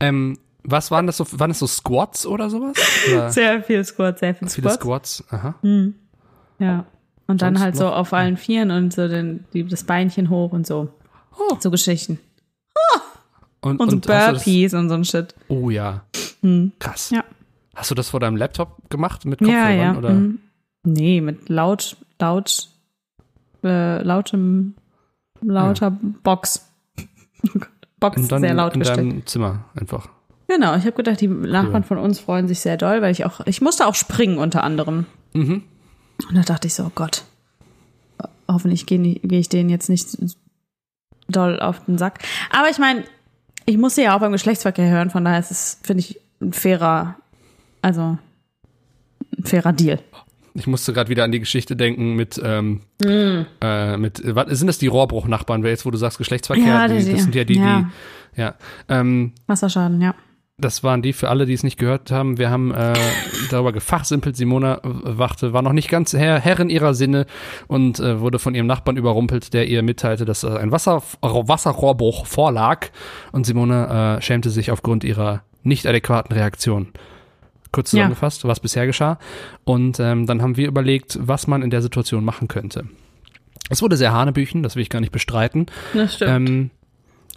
Ähm, 0.01 0.37
was 0.65 0.91
waren 0.91 1.07
das 1.07 1.19
so? 1.19 1.27
Waren 1.39 1.51
das 1.51 1.61
so 1.61 1.69
Squats 1.69 2.27
oder 2.27 2.51
sowas? 2.51 2.77
Oder 3.09 3.31
Sehr 3.31 3.63
viel 3.63 3.85
Squat, 3.85 4.19
sehr 4.19 4.35
viel 4.35 4.49
viele 4.49 4.69
Squat. 4.71 5.07
Squats? 5.07 5.25
Aha. 5.31 5.55
Ja. 6.59 6.87
Und 7.29 7.41
dann 7.43 7.55
Sonst 7.55 7.61
halt 7.65 7.77
so 7.77 7.85
noch? 7.85 7.95
auf 7.97 8.13
allen 8.13 8.37
Vieren 8.37 8.73
und 8.73 8.93
so 8.93 9.07
den, 9.07 9.45
die, 9.53 9.65
das 9.65 9.85
Beinchen 9.85 10.29
hoch 10.29 10.51
und 10.51 10.67
so. 10.67 10.93
Oh. 11.39 11.57
So 11.61 11.71
Geschichten. 11.71 12.19
Und, 13.61 13.79
Und 13.81 13.91
so 13.91 13.97
und 13.97 14.05
du 14.07 14.09
Burpees 14.09 14.75
und 14.75 14.89
so 14.89 14.95
ein 14.97 15.05
Shit. 15.05 15.35
Oh 15.49 15.71
ja. 15.71 16.05
Krass. 16.81 17.11
Ja. 17.11 17.25
Hast 17.77 17.91
du 17.93 17.95
das 17.95 18.11
vor 18.11 18.19
deinem 18.21 18.37
Laptop 18.37 18.91
gemacht 18.91 19.25
mit 19.25 19.41
Ja, 19.41 19.47
Kopfhörern? 19.47 19.79
ja. 19.79 19.97
Oder? 19.99 20.11
mhm. 20.11 20.39
Nee, 20.85 21.21
mit 21.21 21.49
laut, 21.49 21.97
laut, 22.21 22.69
äh, 23.63 24.03
lautem, 24.03 24.75
lauter 25.43 25.91
Box. 25.91 26.69
Oh 27.55 27.61
Box 27.99 28.19
Und 28.19 28.33
dann 28.33 28.43
sehr 28.43 28.55
laut 28.55 28.75
in 28.75 28.81
gestellt. 28.81 28.99
deinem 28.99 29.27
Zimmer 29.27 29.65
einfach. 29.75 30.09
Genau, 30.49 30.77
ich 30.77 30.83
habe 30.85 30.93
gedacht, 30.93 31.21
die 31.21 31.29
Nachbarn 31.29 31.83
von 31.83 31.99
uns 31.99 32.21
freuen 32.21 32.47
sich 32.47 32.61
sehr 32.61 32.77
doll, 32.77 33.03
weil 33.03 33.11
ich 33.11 33.25
auch, 33.25 33.41
ich 33.47 33.61
musste 33.61 33.87
auch 33.87 33.95
springen 33.95 34.39
unter 34.39 34.63
anderem. 34.63 35.07
Mhm. 35.33 35.65
Und 36.29 36.35
da 36.37 36.43
dachte 36.43 36.69
ich 36.69 36.75
so, 36.75 36.85
oh 36.85 36.93
Gott, 36.95 37.25
hoffentlich 38.49 38.87
gehe 38.87 38.99
geh 38.99 39.39
ich 39.39 39.49
denen 39.49 39.71
jetzt 39.71 39.89
nicht 39.89 40.17
doll 41.29 41.59
auf 41.59 41.85
den 41.87 41.99
Sack. 41.99 42.21
Aber 42.51 42.71
ich 42.71 42.79
meine, 42.79 43.05
ich 43.65 43.79
musste 43.79 44.03
ja 44.03 44.15
auch 44.15 44.21
beim 44.21 44.33
Geschlechtsverkehr 44.33 44.89
hören, 44.89 45.11
von 45.11 45.25
daher 45.25 45.41
ist 45.41 45.51
es, 45.51 45.81
finde 45.83 46.01
ich, 46.01 46.21
ein 46.41 46.53
fairer, 46.53 47.17
also 47.83 48.19
ein 49.37 49.45
fairer 49.45 49.73
Deal. 49.73 49.99
Ich 50.57 50.67
musste 50.67 50.93
gerade 50.93 51.11
wieder 51.11 51.25
an 51.25 51.33
die 51.33 51.41
Geschichte 51.41 51.77
denken 51.77 52.15
mit, 52.15 52.41
ähm, 52.43 52.81
Mm. 53.05 53.43
äh, 53.61 53.97
mit, 53.97 54.23
was, 54.35 54.47
sind 54.59 54.67
das 54.69 54.79
die 54.79 54.87
Rohrbruchnachbarn, 54.87 55.63
wer 55.63 55.71
jetzt, 55.71 55.85
wo 55.87 55.91
du 55.91 55.99
sagst 55.99 56.19
Geschlechtsverkehr, 56.19 56.67
Ja, 56.67 56.89
die, 56.89 56.99
die- 57.05 57.13
das 57.13 57.23
sind 57.23 57.35
ja 57.35 57.45
die, 57.45 57.59
ja. 57.59 57.87
die, 58.35 58.41
ja, 58.41 58.55
ähm, 58.89 59.33
Wasserschaden, 59.47 60.01
ja. 60.01 60.15
das 60.59 60.83
waren 60.83 61.03
die 61.03 61.13
für 61.13 61.29
alle, 61.29 61.45
die 61.47 61.53
es 61.53 61.63
nicht 61.63 61.79
gehört 61.79 62.11
haben. 62.11 62.39
Wir 62.39 62.49
haben 62.51 62.73
äh, 62.73 62.95
darüber 63.51 63.73
gefachsimpelt. 63.73 64.37
Simona 64.37 64.77
äh, 64.79 64.81
wachte, 64.85 65.53
war 65.53 65.61
noch 65.63 65.73
nicht 65.75 65.89
ganz 65.91 66.13
Herr, 66.15 66.41
Herrin 66.41 66.71
ihrer 66.71 66.95
Sinne 66.95 67.27
und 67.67 68.01
äh, 68.01 68.21
wurde 68.21 68.39
von 68.39 68.55
ihrem 68.55 68.67
Nachbarn 68.67 68.97
überrumpelt, 68.97 69.53
der 69.53 69.69
ihr 69.69 69.83
mitteilte, 69.83 70.25
dass 70.25 70.43
äh, 70.45 70.49
ein 70.49 70.73
Wasser, 70.73 71.03
Wasserrohrbruch 71.21 72.27
vorlag. 72.27 72.89
Und 73.33 73.45
Simona 73.45 74.17
äh, 74.17 74.23
schämte 74.23 74.51
sich 74.51 74.71
aufgrund 74.71 75.05
ihrer 75.05 75.43
nicht 75.63 75.87
adäquaten 75.87 76.35
Reaktion. 76.35 76.89
Kurz 77.77 77.93
Ja. 77.93 77.99
zusammengefasst, 77.99 78.45
was 78.47 78.59
bisher 78.59 78.87
geschah. 78.87 79.19
Und 79.65 80.01
ähm, 80.01 80.25
dann 80.25 80.41
haben 80.41 80.57
wir 80.57 80.67
überlegt, 80.67 81.19
was 81.21 81.47
man 81.47 81.61
in 81.61 81.69
der 81.69 81.83
Situation 81.83 82.25
machen 82.25 82.49
könnte. 82.49 82.87
Es 83.69 83.83
wurde 83.83 83.99
sehr 83.99 84.15
Hanebüchen, 84.15 84.63
das 84.63 84.77
will 84.77 84.83
ich 84.83 84.89
gar 84.89 85.01
nicht 85.01 85.13
bestreiten. 85.13 85.67
Das 85.93 86.15
stimmt. 86.15 86.49
Ähm, 86.49 86.71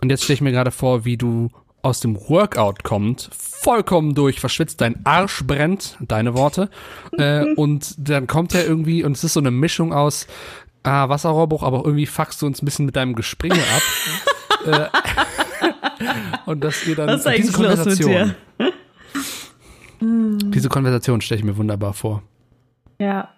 und 0.02 0.10
jetzt 0.10 0.24
stelle 0.24 0.36
ich 0.36 0.42
mir 0.42 0.54
gerade 0.54 0.72
vor, 0.72 1.04
wie 1.04 1.18
du 1.18 1.50
aus 1.82 2.00
dem 2.00 2.16
Workout 2.16 2.86
kommt, 2.86 3.30
vollkommen 3.34 4.16
durch, 4.16 4.40
verschwitzt, 4.40 4.80
dein 4.80 5.06
Arsch 5.06 5.44
brennt, 5.46 5.98
deine 6.00 6.34
Worte, 6.36 6.70
äh, 7.18 7.44
und 7.56 7.96
dann 7.98 8.26
kommt 8.26 8.56
er 8.56 8.66
irgendwie 8.66 9.04
und 9.04 9.18
es 9.18 9.26
ist 9.26 9.34
so 9.34 9.42
eine 9.42 9.52
Mischung 9.52 9.92
aus 9.92 10.26
ah, 10.84 11.10
Wasserrohrbruch, 11.10 11.64
aber 11.64 11.80
irgendwie 11.84 12.06
fuckst 12.06 12.42
du 12.42 12.46
uns 12.46 12.62
ein 12.62 12.66
bisschen 12.66 12.86
mit 12.86 12.96
deinem 12.96 13.14
Gespringe 13.14 13.60
ab. 13.60 13.82
äh, 16.06 16.06
und 16.46 16.64
dass 16.64 16.88
ihr 16.88 16.96
dann 16.96 17.10
Was 17.10 17.26
ist 17.26 17.28
dir? 20.50 20.54
Diese 20.54 20.62
diese 20.62 20.70
Konversation 20.70 21.22
stelle 21.22 21.39
ich 21.39 21.45
mir 21.45 21.58
wunderbar 21.58 21.93
vor. 21.93 22.24
Ja. 23.00 23.30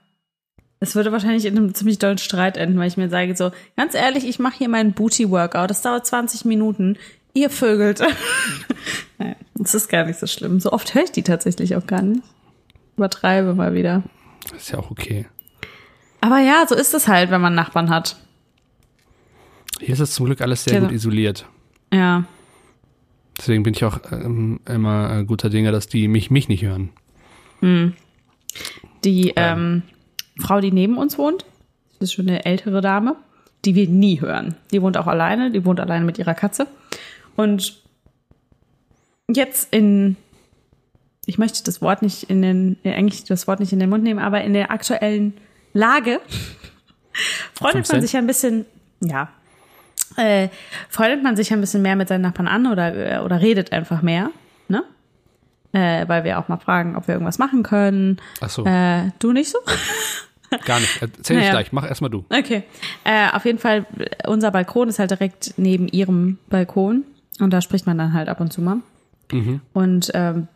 Es 0.79 0.95
würde 0.95 1.11
wahrscheinlich 1.11 1.45
in 1.45 1.55
einem 1.57 1.75
ziemlich 1.75 1.99
dollen 1.99 2.17
Streit 2.17 2.57
enden, 2.57 2.79
weil 2.79 2.87
ich 2.87 2.97
mir 2.97 3.09
sage 3.09 3.35
so, 3.35 3.51
ganz 3.77 3.93
ehrlich, 3.93 4.27
ich 4.27 4.39
mache 4.39 4.57
hier 4.57 4.69
meinen 4.69 4.93
Booty-Workout, 4.93 5.69
das 5.69 5.83
dauert 5.83 6.07
20 6.07 6.45
Minuten, 6.45 6.97
ihr 7.33 7.51
vögelt. 7.51 7.99
naja, 9.19 9.35
das 9.53 9.75
ist 9.75 9.89
gar 9.89 10.05
nicht 10.05 10.19
so 10.19 10.25
schlimm. 10.25 10.59
So 10.59 10.71
oft 10.71 10.95
höre 10.95 11.03
ich 11.03 11.11
die 11.11 11.21
tatsächlich 11.21 11.75
auch 11.75 11.85
gar 11.85 12.01
nicht. 12.01 12.23
Übertreibe 12.97 13.53
mal 13.53 13.75
wieder. 13.75 14.01
Das 14.51 14.63
ist 14.63 14.71
ja 14.71 14.79
auch 14.79 14.89
okay. 14.89 15.27
Aber 16.19 16.39
ja, 16.39 16.65
so 16.67 16.75
ist 16.75 16.93
es 16.93 17.07
halt, 17.07 17.29
wenn 17.31 17.41
man 17.41 17.53
Nachbarn 17.55 17.89
hat. 17.89 18.15
Hier 19.79 19.93
ist 19.93 19.99
es 19.99 20.11
zum 20.13 20.25
Glück 20.25 20.41
alles 20.41 20.63
sehr 20.63 20.73
Genau. 20.73 20.87
gut 20.87 20.95
isoliert. 20.95 21.45
Ja. 21.93 22.25
Deswegen 23.41 23.63
bin 23.63 23.73
ich 23.73 23.83
auch 23.83 23.99
ähm, 24.11 24.59
immer 24.69 25.17
äh, 25.17 25.23
guter 25.23 25.49
Dinge, 25.49 25.71
dass 25.71 25.87
die 25.87 26.07
mich, 26.07 26.29
mich 26.29 26.47
nicht 26.47 26.63
hören. 26.63 26.91
Die 29.03 29.33
ähm, 29.35 29.81
Frau, 30.37 30.61
die 30.61 30.71
neben 30.71 30.95
uns 30.95 31.17
wohnt, 31.17 31.43
ist 31.99 32.13
schon 32.13 32.29
eine 32.29 32.45
ältere 32.45 32.81
Dame, 32.81 33.15
die 33.65 33.73
wir 33.73 33.87
nie 33.87 34.21
hören. 34.21 34.53
Die 34.71 34.79
wohnt 34.83 34.95
auch 34.95 35.07
alleine, 35.07 35.49
die 35.49 35.65
wohnt 35.65 35.79
alleine 35.79 36.05
mit 36.05 36.19
ihrer 36.19 36.35
Katze. 36.35 36.67
Und 37.35 37.81
jetzt 39.27 39.73
in, 39.73 40.17
ich 41.25 41.39
möchte 41.39 41.63
das 41.63 41.81
Wort 41.81 42.03
nicht 42.03 42.29
in 42.29 42.43
den, 42.43 42.77
äh, 42.83 42.93
eigentlich 42.93 43.23
das 43.23 43.47
Wort 43.47 43.59
nicht 43.59 43.73
in 43.73 43.79
den 43.79 43.89
Mund 43.89 44.03
nehmen, 44.03 44.19
aber 44.19 44.43
in 44.43 44.53
der 44.53 44.69
aktuellen 44.69 45.33
Lage 45.73 46.19
freundet 47.55 47.91
man 47.91 48.01
sich 48.01 48.13
ja 48.13 48.19
ein 48.19 48.27
bisschen, 48.27 48.65
ja, 48.99 49.29
äh, 50.17 50.49
freundet 50.89 51.23
man 51.23 51.35
sich 51.35 51.51
ein 51.53 51.61
bisschen 51.61 51.81
mehr 51.81 51.95
mit 51.95 52.07
seinen 52.07 52.21
Nachbarn 52.21 52.47
an 52.47 52.67
oder, 52.67 53.19
äh, 53.19 53.19
oder 53.23 53.41
redet 53.41 53.71
einfach 53.71 54.01
mehr, 54.01 54.31
ne? 54.67 54.83
Äh, 55.73 56.07
weil 56.07 56.23
wir 56.23 56.37
auch 56.39 56.47
mal 56.49 56.57
fragen, 56.57 56.95
ob 56.95 57.07
wir 57.07 57.15
irgendwas 57.15 57.37
machen 57.39 57.63
können. 57.63 58.17
Ach 58.41 58.49
so, 58.49 58.65
Äh, 58.65 59.11
du 59.19 59.31
nicht 59.31 59.49
so? 59.49 59.57
gar 60.65 60.79
nicht. 60.79 61.01
Erzähl 61.01 61.37
ich 61.37 61.43
naja. 61.43 61.51
gleich. 61.51 61.71
Mach 61.71 61.87
erstmal 61.87 62.09
du. 62.09 62.25
Okay. 62.29 62.63
Äh, 63.05 63.29
auf 63.31 63.45
jeden 63.45 63.57
Fall, 63.57 63.85
unser 64.27 64.51
Balkon 64.51 64.89
ist 64.89 64.99
halt 64.99 65.11
direkt 65.11 65.53
neben 65.57 65.87
ihrem 65.87 66.39
Balkon. 66.49 67.05
Und 67.39 67.51
da 67.51 67.61
spricht 67.61 67.85
man 67.87 67.97
dann 67.97 68.11
halt 68.13 68.27
ab 68.27 68.41
und 68.41 68.51
zu 68.51 68.61
mal. 68.61 68.77
Mhm. 69.31 69.61
Und 69.73 70.11
ähm, 70.13 70.47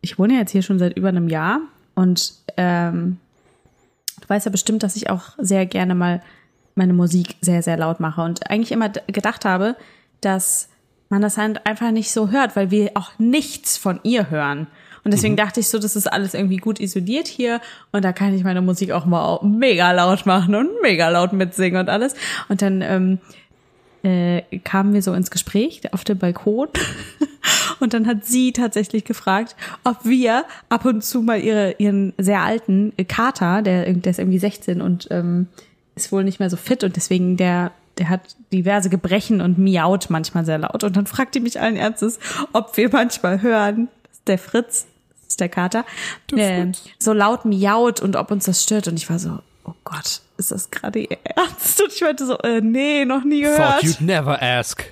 ich 0.00 0.18
wohne 0.18 0.34
ja 0.34 0.40
jetzt 0.40 0.50
hier 0.50 0.62
schon 0.62 0.78
seit 0.80 0.96
über 0.96 1.08
einem 1.08 1.28
Jahr. 1.28 1.60
Und 1.94 2.32
ähm, 2.56 3.18
du 4.20 4.28
weißt 4.28 4.46
ja 4.46 4.50
bestimmt, 4.52 4.82
dass 4.82 4.96
ich 4.96 5.08
auch 5.08 5.30
sehr 5.38 5.66
gerne 5.66 5.94
mal 5.94 6.20
meine 6.78 6.94
Musik 6.94 7.36
sehr, 7.42 7.62
sehr 7.62 7.76
laut 7.76 8.00
mache. 8.00 8.22
Und 8.22 8.50
eigentlich 8.50 8.72
immer 8.72 8.88
gedacht 8.88 9.44
habe, 9.44 9.76
dass 10.22 10.70
man 11.10 11.20
das 11.20 11.36
halt 11.36 11.66
einfach 11.66 11.90
nicht 11.90 12.10
so 12.10 12.30
hört, 12.30 12.56
weil 12.56 12.70
wir 12.70 12.92
auch 12.94 13.10
nichts 13.18 13.76
von 13.76 14.00
ihr 14.02 14.30
hören. 14.30 14.66
Und 15.04 15.14
deswegen 15.14 15.36
dachte 15.36 15.60
ich 15.60 15.68
so, 15.68 15.78
das 15.78 15.96
ist 15.96 16.06
alles 16.06 16.34
irgendwie 16.34 16.58
gut 16.58 16.80
isoliert 16.80 17.28
hier 17.28 17.60
und 17.92 18.04
da 18.04 18.12
kann 18.12 18.34
ich 18.34 18.44
meine 18.44 18.60
Musik 18.60 18.90
auch 18.90 19.06
mal 19.06 19.38
mega 19.42 19.90
laut 19.92 20.26
machen 20.26 20.54
und 20.54 20.68
mega 20.82 21.08
laut 21.08 21.32
mitsingen 21.32 21.80
und 21.80 21.88
alles. 21.88 22.14
Und 22.48 22.60
dann 22.60 22.82
ähm, 22.82 23.18
äh, 24.02 24.42
kamen 24.64 24.92
wir 24.92 25.00
so 25.02 25.14
ins 25.14 25.30
Gespräch 25.30 25.80
auf 25.92 26.04
dem 26.04 26.18
Balkon 26.18 26.68
und 27.80 27.94
dann 27.94 28.06
hat 28.06 28.26
sie 28.26 28.52
tatsächlich 28.52 29.04
gefragt, 29.04 29.56
ob 29.82 30.04
wir 30.04 30.44
ab 30.68 30.84
und 30.84 31.02
zu 31.02 31.22
mal 31.22 31.40
ihre, 31.40 31.76
ihren 31.78 32.12
sehr 32.18 32.42
alten 32.42 32.92
Kater, 33.08 33.62
der, 33.62 33.90
der 33.90 34.10
ist 34.10 34.18
irgendwie 34.18 34.38
16 34.38 34.82
und 34.82 35.08
ähm, 35.10 35.46
ist 35.98 36.12
wohl 36.12 36.24
nicht 36.24 36.40
mehr 36.40 36.50
so 36.50 36.56
fit 36.56 36.84
und 36.84 36.96
deswegen 36.96 37.36
der 37.36 37.72
der 37.98 38.08
hat 38.08 38.36
diverse 38.52 38.90
Gebrechen 38.90 39.40
und 39.40 39.58
miaut 39.58 40.08
manchmal 40.08 40.44
sehr 40.44 40.58
laut. 40.58 40.84
Und 40.84 40.96
dann 40.96 41.06
fragt 41.06 41.34
die 41.34 41.40
mich 41.40 41.60
allen 41.60 41.76
Ernstes, 41.76 42.18
ob 42.52 42.76
wir 42.76 42.90
manchmal 42.92 43.42
hören, 43.42 43.88
dass 44.04 44.22
der 44.24 44.38
Fritz, 44.38 44.86
das 45.10 45.28
ist 45.30 45.40
der 45.40 45.48
Kater, 45.48 45.84
äh, 46.32 46.66
so 46.98 47.12
laut 47.12 47.44
miaut 47.44 48.00
und 48.00 48.14
ob 48.14 48.30
uns 48.30 48.44
das 48.44 48.62
stört. 48.62 48.86
Und 48.86 48.96
ich 48.98 49.10
war 49.10 49.18
so, 49.18 49.40
oh 49.64 49.74
Gott, 49.84 50.20
ist 50.36 50.52
das 50.52 50.70
gerade 50.70 51.00
ihr 51.00 51.18
Ernst? 51.24 51.82
Und 51.82 51.92
ich 51.92 52.00
meinte 52.00 52.24
so, 52.24 52.38
äh, 52.38 52.60
nee, 52.60 53.04
noch 53.04 53.24
nie 53.24 53.42
Thought 53.42 53.56
gehört. 53.56 53.82
you'd 53.82 54.04
never 54.04 54.40
ask. 54.40 54.84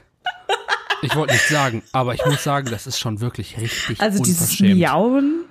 Ich 1.02 1.14
wollte 1.14 1.34
nicht 1.34 1.48
sagen, 1.48 1.82
aber 1.92 2.14
ich 2.14 2.24
muss 2.26 2.42
sagen, 2.42 2.68
das 2.70 2.86
ist 2.86 2.98
schon 2.98 3.20
wirklich 3.20 3.58
richtig 3.58 4.00
Also 4.00 4.22
dieses. 4.22 4.58
Miauen. 4.60 5.44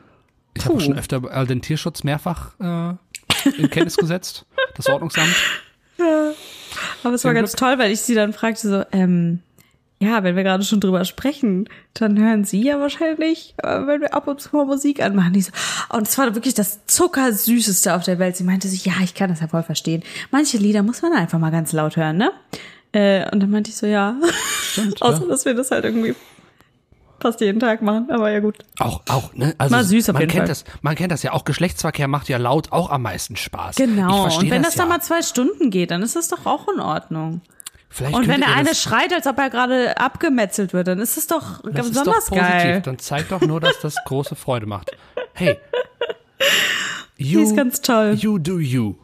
Ich 0.55 0.65
habe 0.65 0.79
schon 0.81 0.97
öfter 0.97 1.21
äh, 1.31 1.45
den 1.45 1.61
Tierschutz 1.61 2.03
mehrfach 2.03 2.51
äh, 2.59 2.95
in 3.57 3.69
Kenntnis 3.69 3.95
gesetzt. 3.97 4.45
Das 4.75 4.87
Ordnungsamt. 4.87 5.35
Aber 7.03 7.13
es 7.13 7.23
war 7.23 7.33
ganz 7.33 7.53
toll, 7.53 7.77
weil 7.77 7.91
ich 7.91 8.01
sie 8.01 8.15
dann 8.15 8.33
fragte 8.33 8.67
so, 8.67 8.83
ähm, 8.91 9.39
ja, 9.99 10.23
wenn 10.23 10.35
wir 10.35 10.43
gerade 10.43 10.63
schon 10.63 10.81
drüber 10.81 11.05
sprechen, 11.05 11.69
dann 11.93 12.19
hören 12.19 12.43
sie 12.43 12.61
ja 12.61 12.79
wahrscheinlich, 12.79 13.55
äh, 13.63 13.87
wenn 13.87 14.01
wir 14.01 14.13
ab 14.13 14.27
und 14.27 14.41
zu 14.41 14.55
mal 14.55 14.65
Musik 14.65 15.01
anmachen. 15.01 15.33
Die 15.33 15.41
so, 15.41 15.51
und 15.89 16.07
es 16.07 16.17
war 16.17 16.35
wirklich 16.35 16.53
das 16.53 16.85
zuckersüßeste 16.85 17.93
auf 17.95 18.03
der 18.03 18.19
Welt. 18.19 18.35
Sie 18.35 18.43
meinte 18.43 18.67
so, 18.67 18.75
ja, 18.89 18.95
ich 19.03 19.13
kann 19.13 19.29
das 19.29 19.39
ja 19.39 19.47
voll 19.47 19.63
verstehen. 19.63 20.03
Manche 20.31 20.57
Lieder 20.57 20.83
muss 20.83 21.01
man 21.01 21.13
einfach 21.13 21.39
mal 21.39 21.51
ganz 21.51 21.71
laut 21.71 21.95
hören, 21.95 22.17
ne? 22.17 22.31
Äh, 22.91 23.29
und 23.31 23.41
dann 23.41 23.49
meinte 23.49 23.69
ich 23.69 23.77
so, 23.77 23.87
ja. 23.87 24.15
Stimmt. 24.61 25.01
Außer, 25.01 25.23
ja. 25.23 25.27
dass 25.27 25.45
wir 25.45 25.53
das 25.53 25.71
halt 25.71 25.85
irgendwie 25.85 26.15
fast 27.19 27.41
jeden 27.41 27.59
Tag 27.59 27.81
machen, 27.81 28.09
aber 28.11 28.29
ja 28.31 28.39
gut. 28.39 28.57
Auch, 28.79 29.01
auch, 29.09 29.33
ne? 29.33 29.53
Also, 29.57 29.75
Mal 29.75 29.83
süß 29.83 30.09
auf 30.09 30.13
man 30.13 30.21
jeden 30.21 30.31
kennt 30.31 30.41
Fall. 30.43 30.47
Das, 30.49 30.65
man 30.81 30.95
kennt 30.95 31.11
das 31.11 31.23
ja 31.23 31.31
auch. 31.33 31.43
Geschlechtsverkehr 31.45 32.07
macht 32.07 32.29
ja 32.29 32.37
laut 32.37 32.71
auch 32.71 32.89
am 32.89 33.01
meisten 33.03 33.35
Spaß. 33.35 33.77
Ich 33.79 33.85
Genau. 33.85 34.23
verstehe 34.23 34.45
Und 34.45 34.51
wenn 34.51 34.63
das, 34.63 34.75
ja. 34.75 34.81
dann 34.81 34.89
mal 34.89 35.01
zwei 35.01 35.21
Stunden 35.21 35.69
geht, 35.71 35.91
dann 35.91 36.01
ist 36.01 36.15
das 36.15 36.27
doch 36.27 36.45
auch 36.45 36.67
in 36.73 36.79
Ordnung. 36.79 37.41
Vielleicht 37.89 38.15
Und 38.15 38.27
wenn 38.27 38.41
der 38.41 38.53
eine 38.53 38.69
das, 38.69 38.81
schreit, 38.81 39.13
als 39.13 39.25
ob 39.25 39.37
er 39.37 39.49
gerade 39.49 39.97
abgemetzelt 39.97 40.73
wird, 40.73 40.87
dann 40.89 40.99
ist 40.99 41.15
es 41.17 41.27
doch 41.27 41.61
das 41.61 41.85
ist 41.87 41.89
besonders 41.93 42.25
doch 42.25 42.31
positiv. 42.31 42.47
geil. 42.49 42.81
Dann 42.83 42.99
zeigt 42.99 43.31
doch 43.31 43.39
nur, 43.41 43.61
dass 43.61 43.79
das 43.79 43.95
große 44.05 44.35
Freude 44.35 44.65
macht. 44.65 44.91
Hey. 45.33 45.57
Die 47.17 47.31
You, 47.31 47.43
ist 47.43 47.55
ganz 47.55 47.79
toll. 47.81 48.15
you 48.17 48.37
do 48.37 48.59
you. 48.59 48.95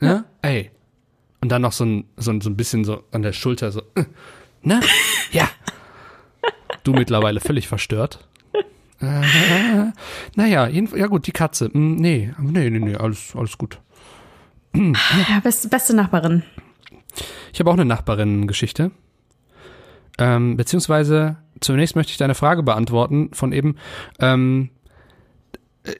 Ne? 0.00 0.24
Ey. 0.42 0.70
Und 1.40 1.50
dann 1.50 1.62
noch 1.62 1.72
so 1.72 1.84
ein, 1.84 2.04
so 2.16 2.30
ein, 2.30 2.40
so 2.40 2.50
ein 2.50 2.56
bisschen 2.56 2.84
so 2.84 3.02
an 3.10 3.22
der 3.22 3.32
Schulter 3.32 3.72
so. 3.72 3.82
Ne? 4.62 4.80
Ja. 5.30 5.48
Du 6.84 6.92
mittlerweile 6.92 7.40
völlig 7.40 7.68
verstört. 7.68 8.28
Äh, 9.00 9.92
naja, 10.34 10.66
ja 10.68 11.06
gut, 11.06 11.26
die 11.26 11.32
Katze. 11.32 11.70
Hm, 11.72 11.96
Nee, 11.96 12.32
nee, 12.40 12.70
nee, 12.70 12.78
nee, 12.78 12.96
alles, 12.96 13.34
alles 13.36 13.56
gut. 13.58 13.80
Ja, 14.74 15.40
beste, 15.42 15.68
beste 15.68 15.94
Nachbarin. 15.94 16.42
Ich 17.52 17.60
habe 17.60 17.70
auch 17.70 17.74
eine 17.74 17.84
Nachbarinnen-Geschichte. 17.84 18.90
Ähm, 20.18 20.56
beziehungsweise 20.56 21.36
zunächst 21.60 21.96
möchte 21.96 22.10
ich 22.10 22.18
deine 22.18 22.34
Frage 22.34 22.62
beantworten 22.62 23.30
von 23.32 23.52
eben. 23.52 23.76
Ähm, 24.20 24.70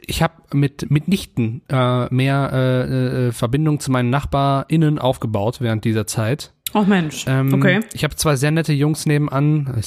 ich 0.06 0.22
habe 0.22 0.34
mit 0.52 0.90
mitnichten 0.90 1.62
äh, 1.68 2.12
mehr 2.12 2.50
äh, 2.52 3.28
äh, 3.28 3.32
Verbindung 3.32 3.80
zu 3.80 3.90
meinen 3.90 4.10
NachbarInnen 4.10 4.98
aufgebaut 4.98 5.60
während 5.60 5.84
dieser 5.84 6.06
Zeit. 6.06 6.52
Oh 6.74 6.82
Mensch. 6.82 7.24
Ähm, 7.26 7.54
okay. 7.54 7.80
Ich 7.94 8.04
habe 8.04 8.14
zwei 8.16 8.36
sehr 8.36 8.50
nette 8.50 8.72
Jungs 8.72 9.06
nebenan, 9.06 9.66
äh, 9.74 9.80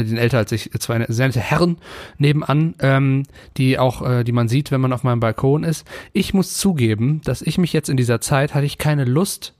äh, 0.00 0.02
die 0.04 0.08
sind 0.08 0.18
älter 0.18 0.38
als 0.38 0.52
ich, 0.52 0.70
zwei 0.78 1.04
sehr 1.08 1.26
nette 1.26 1.40
Herren 1.40 1.78
nebenan, 2.18 2.74
ähm, 2.80 3.22
die 3.56 3.78
auch, 3.78 4.02
äh, 4.08 4.24
die 4.24 4.32
man 4.32 4.48
sieht, 4.48 4.70
wenn 4.70 4.80
man 4.80 4.92
auf 4.92 5.04
meinem 5.04 5.20
Balkon 5.20 5.64
ist. 5.64 5.86
Ich 6.12 6.34
muss 6.34 6.56
zugeben, 6.58 7.20
dass 7.24 7.40
ich 7.42 7.56
mich 7.58 7.72
jetzt 7.72 7.88
in 7.88 7.96
dieser 7.96 8.20
Zeit 8.20 8.54
hatte 8.54 8.66
ich 8.66 8.78
keine 8.78 9.04
Lust, 9.04 9.54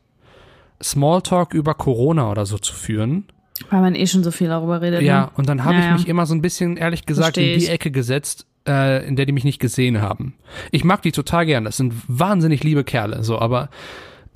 Smalltalk 0.82 1.52
über 1.54 1.74
Corona 1.74 2.30
oder 2.30 2.46
so 2.46 2.58
zu 2.58 2.74
führen. 2.74 3.24
Weil 3.70 3.80
man 3.82 3.94
eh 3.94 4.06
schon 4.06 4.24
so 4.24 4.30
viel 4.30 4.48
darüber 4.48 4.80
redet. 4.80 5.02
Ja, 5.02 5.22
Ne? 5.26 5.30
und 5.36 5.48
dann 5.48 5.64
habe 5.64 5.74
Ja, 5.78 5.86
ich 5.86 5.92
mich 6.00 6.08
immer 6.08 6.24
so 6.26 6.34
ein 6.34 6.40
bisschen, 6.40 6.76
ehrlich 6.78 7.04
gesagt, 7.04 7.34
Versteh 7.36 7.52
in 7.54 7.58
die 7.58 7.64
ich. 7.66 7.70
Ecke 7.70 7.90
gesetzt, 7.90 8.46
äh, 8.66 9.06
in 9.06 9.16
der 9.16 9.26
die 9.26 9.32
mich 9.32 9.44
nicht 9.44 9.58
gesehen 9.58 10.00
haben. 10.00 10.34
Ich 10.70 10.84
mag 10.84 11.02
die 11.02 11.12
total 11.12 11.44
gern, 11.44 11.64
das 11.64 11.76
sind 11.76 11.92
wahnsinnig 12.08 12.64
liebe 12.64 12.84
Kerle, 12.84 13.22
so, 13.22 13.38
aber 13.38 13.68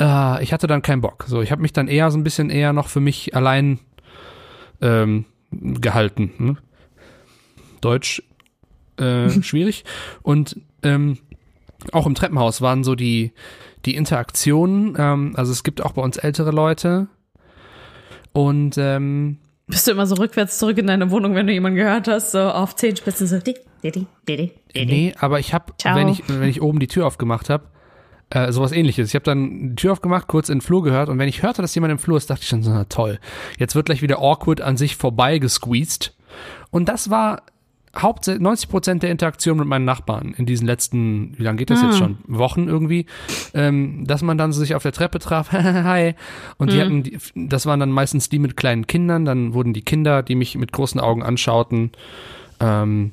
äh, 0.01 0.43
ich 0.43 0.53
hatte 0.53 0.67
dann 0.67 0.83
keinen 0.83 1.01
Bock. 1.01 1.25
So, 1.27 1.43
ich 1.43 1.51
habe 1.51 1.63
mich 1.63 1.73
dann 1.73 1.89
eher 1.89 2.11
so 2.11 2.19
ein 2.19 2.25
bisschen 2.25 2.51
eher 2.51 2.73
noch 2.73 2.89
für 2.89 3.01
mich 3.01 3.35
allein 3.35 3.79
ähm, 4.81 5.25
gehalten. 5.51 6.33
Ne? 6.39 6.57
Deutsch 7.81 8.23
äh, 8.99 9.31
schwierig. 9.43 9.85
Und 10.23 10.57
ähm, 10.83 11.19
auch 11.93 12.07
im 12.07 12.15
Treppenhaus 12.15 12.61
waren 12.61 12.85
so 12.85 12.95
die, 12.95 13.33
die 13.85 13.95
Interaktionen, 13.95 14.95
ähm, 14.99 15.35
also 15.37 15.53
es 15.53 15.63
gibt 15.63 15.83
auch 15.83 15.93
bei 15.93 16.03
uns 16.03 16.17
ältere 16.17 16.51
Leute. 16.51 17.09
Und 18.33 18.77
ähm, 18.79 19.39
Bist 19.67 19.87
du 19.87 19.93
immer 19.93 20.07
so 20.07 20.17
rückwärts 20.17 20.59
zurück 20.59 20.79
in 20.79 20.87
deine 20.87 21.11
Wohnung, 21.11 21.35
wenn 21.35 21.47
du 21.47 21.53
jemanden 21.53 21.77
gehört 21.77 22.09
hast, 22.09 22.33
so 22.33 22.41
auf 22.41 22.75
Zehenspitzen 22.75 23.27
so. 23.27 23.39
di, 23.39 23.55
di, 23.83 23.93
di, 23.93 24.07
di, 24.27 24.37
di, 24.37 24.51
di. 24.75 24.85
Nee, 24.87 25.15
aber 25.21 25.39
ich 25.39 25.55
habe, 25.55 25.73
wenn 25.85 26.09
ich, 26.09 26.23
wenn 26.29 26.49
ich 26.49 26.61
oben 26.61 26.81
die 26.81 26.89
Tür 26.89 27.07
aufgemacht 27.07 27.49
habe, 27.49 27.65
äh, 28.35 28.53
sowas 28.53 28.73
ähnliches. 28.73 29.09
Ich 29.09 29.15
habe 29.15 29.25
dann 29.25 29.71
die 29.71 29.75
Tür 29.77 29.93
aufgemacht, 29.93 30.27
kurz 30.27 30.49
in 30.49 30.57
den 30.57 30.61
Flur 30.61 30.83
gehört 30.83 31.09
und 31.09 31.19
wenn 31.19 31.29
ich 31.29 31.43
hörte, 31.43 31.63
dass 31.63 31.75
jemand 31.75 31.93
im 31.93 31.99
Flur 31.99 32.19
ist, 32.19 32.29
dachte 32.29 32.43
ich 32.43 32.49
schon 32.49 32.63
so, 32.63 32.71
na 32.71 32.85
toll. 32.85 33.21
Jetzt 33.59 33.75
wird 33.75 33.87
gleich 33.87 34.03
wieder 34.03 34.19
awkward 34.19 34.61
an 34.61 34.77
sich 34.77 34.97
vorbei 34.97 35.39
gesqueezed. 35.39 36.15
Und 36.71 36.89
das 36.89 37.11
war 37.11 37.43
hauptsächlich 37.97 38.43
90 38.43 38.69
Prozent 38.69 39.03
der 39.05 39.13
Interaktion 39.13 39.59
mit 39.59 39.69
meinen 39.69 39.85
Nachbarn 39.85 40.35
in 40.37 40.47
diesen 40.47 40.67
letzten, 40.67 41.39
wie 41.39 41.45
lange 41.45 41.59
geht 41.59 41.71
das 41.71 41.81
jetzt 41.81 41.97
schon? 41.97 42.19
Wochen 42.27 42.67
irgendwie, 42.67 43.07
ähm, 43.55 44.05
dass 44.05 44.23
man 44.23 44.37
dann 44.37 44.53
so 44.53 44.59
sich 44.59 44.75
auf 44.75 44.83
der 44.83 44.91
Treppe 44.91 45.21
traf, 45.21 45.53
hi, 45.53 46.15
und 46.59 46.73
die 46.73 46.81
hatten, 46.81 47.05
die, 47.05 47.19
das 47.37 47.67
waren 47.67 47.79
dann 47.79 47.93
meistens 47.93 48.29
die 48.29 48.41
mit 48.41 48.57
kleinen 48.57 48.89
Kindern, 48.89 49.25
dann 49.25 49.55
wurden 49.55 49.73
die 49.73 49.83
Kinder, 49.83 50.25
die 50.25 50.35
mich 50.35 50.59
mit 50.59 50.73
großen 50.73 51.01
Augen 51.01 51.23
anschauten, 51.23 51.93
ähm, 52.59 53.13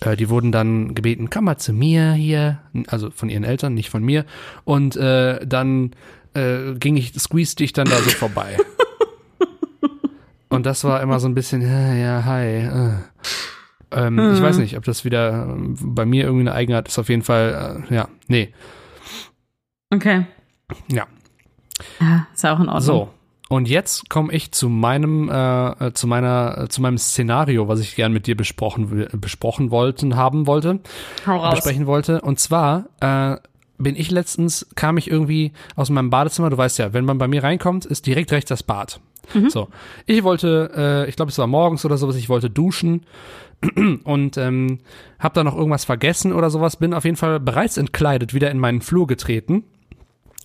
äh, 0.00 0.16
die 0.16 0.28
wurden 0.28 0.52
dann 0.52 0.94
gebeten, 0.94 1.30
komm 1.30 1.44
mal 1.44 1.58
zu 1.58 1.72
mir 1.72 2.12
hier, 2.12 2.60
also 2.88 3.10
von 3.10 3.28
ihren 3.28 3.44
Eltern, 3.44 3.74
nicht 3.74 3.90
von 3.90 4.02
mir. 4.02 4.24
Und 4.64 4.96
äh, 4.96 5.44
dann 5.46 5.92
äh, 6.34 6.74
ging 6.74 6.96
ich, 6.96 7.12
squeezed 7.18 7.60
ich 7.60 7.72
dann 7.72 7.88
da 7.88 7.96
so 7.96 8.10
vorbei. 8.10 8.56
Und 10.50 10.64
das 10.66 10.82
war 10.84 11.02
immer 11.02 11.20
so 11.20 11.28
ein 11.28 11.34
bisschen, 11.34 11.60
ja, 11.60 11.94
ja 11.94 12.24
hi. 12.24 12.44
Äh. 12.46 12.92
Ähm, 13.90 14.34
Ich 14.34 14.42
weiß 14.42 14.58
nicht, 14.58 14.76
ob 14.76 14.84
das 14.84 15.04
wieder 15.04 15.46
ähm, 15.50 15.76
bei 15.78 16.06
mir 16.06 16.24
irgendwie 16.24 16.42
eine 16.48 16.54
Eigenart 16.54 16.88
ist. 16.88 16.98
Auf 16.98 17.08
jeden 17.08 17.22
Fall, 17.22 17.84
äh, 17.90 17.94
ja, 17.94 18.08
nee, 18.28 18.52
Okay. 19.90 20.26
ja. 20.90 21.06
Ja, 22.00 22.26
ist 22.34 22.42
ja 22.44 22.54
auch 22.54 22.60
in 22.60 22.68
Ordnung. 22.68 22.82
So. 22.82 23.14
Und 23.48 23.68
jetzt 23.68 24.10
komme 24.10 24.32
ich 24.32 24.52
zu 24.52 24.68
meinem, 24.68 25.30
äh, 25.30 25.86
äh, 25.86 25.92
zu 25.94 26.06
meiner, 26.06 26.58
äh, 26.58 26.68
zu 26.68 26.82
meinem 26.82 26.98
Szenario, 26.98 27.66
was 27.66 27.80
ich 27.80 27.96
gern 27.96 28.12
mit 28.12 28.26
dir 28.26 28.36
besprochen, 28.36 29.08
besprochen 29.14 29.70
wollten, 29.70 30.16
haben 30.16 30.46
wollte, 30.46 30.80
Hau 31.26 31.50
besprechen 31.50 31.86
wollte. 31.86 32.20
Und 32.20 32.38
zwar 32.38 32.86
äh, 33.00 33.36
bin 33.78 33.96
ich 33.96 34.10
letztens, 34.10 34.66
kam 34.74 34.98
ich 34.98 35.10
irgendwie 35.10 35.52
aus 35.76 35.88
meinem 35.88 36.10
Badezimmer. 36.10 36.50
Du 36.50 36.58
weißt 36.58 36.78
ja, 36.78 36.92
wenn 36.92 37.06
man 37.06 37.16
bei 37.16 37.26
mir 37.26 37.42
reinkommt, 37.42 37.86
ist 37.86 38.06
direkt 38.06 38.32
rechts 38.32 38.50
das 38.50 38.62
Bad. 38.62 39.00
So, 39.48 39.68
ich 40.06 40.24
wollte, 40.24 40.70
äh, 40.74 41.08
ich 41.08 41.16
glaube, 41.16 41.30
es 41.30 41.38
war 41.38 41.46
morgens 41.46 41.84
oder 41.84 41.98
sowas. 41.98 42.16
Ich 42.16 42.28
wollte 42.28 42.50
duschen 42.50 43.04
und 44.04 44.36
ähm, 44.36 44.78
habe 45.18 45.34
da 45.34 45.44
noch 45.44 45.56
irgendwas 45.56 45.84
vergessen 45.84 46.32
oder 46.32 46.50
sowas. 46.50 46.76
Bin 46.76 46.94
auf 46.94 47.04
jeden 47.04 47.16
Fall 47.16 47.40
bereits 47.40 47.76
entkleidet 47.76 48.34
wieder 48.34 48.50
in 48.50 48.58
meinen 48.58 48.80
Flur 48.80 49.06
getreten 49.06 49.64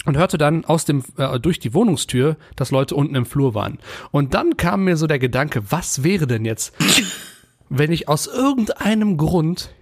und 0.06 0.18
hörte 0.18 0.38
dann 0.38 0.66
aus 0.66 0.86
dem 0.86 1.04
äh, 1.18 1.40
durch 1.40 1.60
die 1.60 1.74
Wohnungstür, 1.74 2.38
dass 2.56 2.72
Leute 2.72 2.96
unten 2.96 3.16
im 3.16 3.26
Flur 3.26 3.54
waren. 3.54 3.80
Und 4.12 4.34
dann 4.34 4.58
kam 4.58 4.84
mir 4.84 4.98
so 4.98 5.08
der 5.08 5.20
Gedanke, 5.20 5.72
was 5.72 6.04
wäre 6.04 6.28
denn 6.28 6.46
jetzt, 6.46 6.74
wenn 7.70 7.92
ich 7.92 8.08
aus 8.08 8.28
irgendeinem 8.28 9.18
Grund 9.18 9.74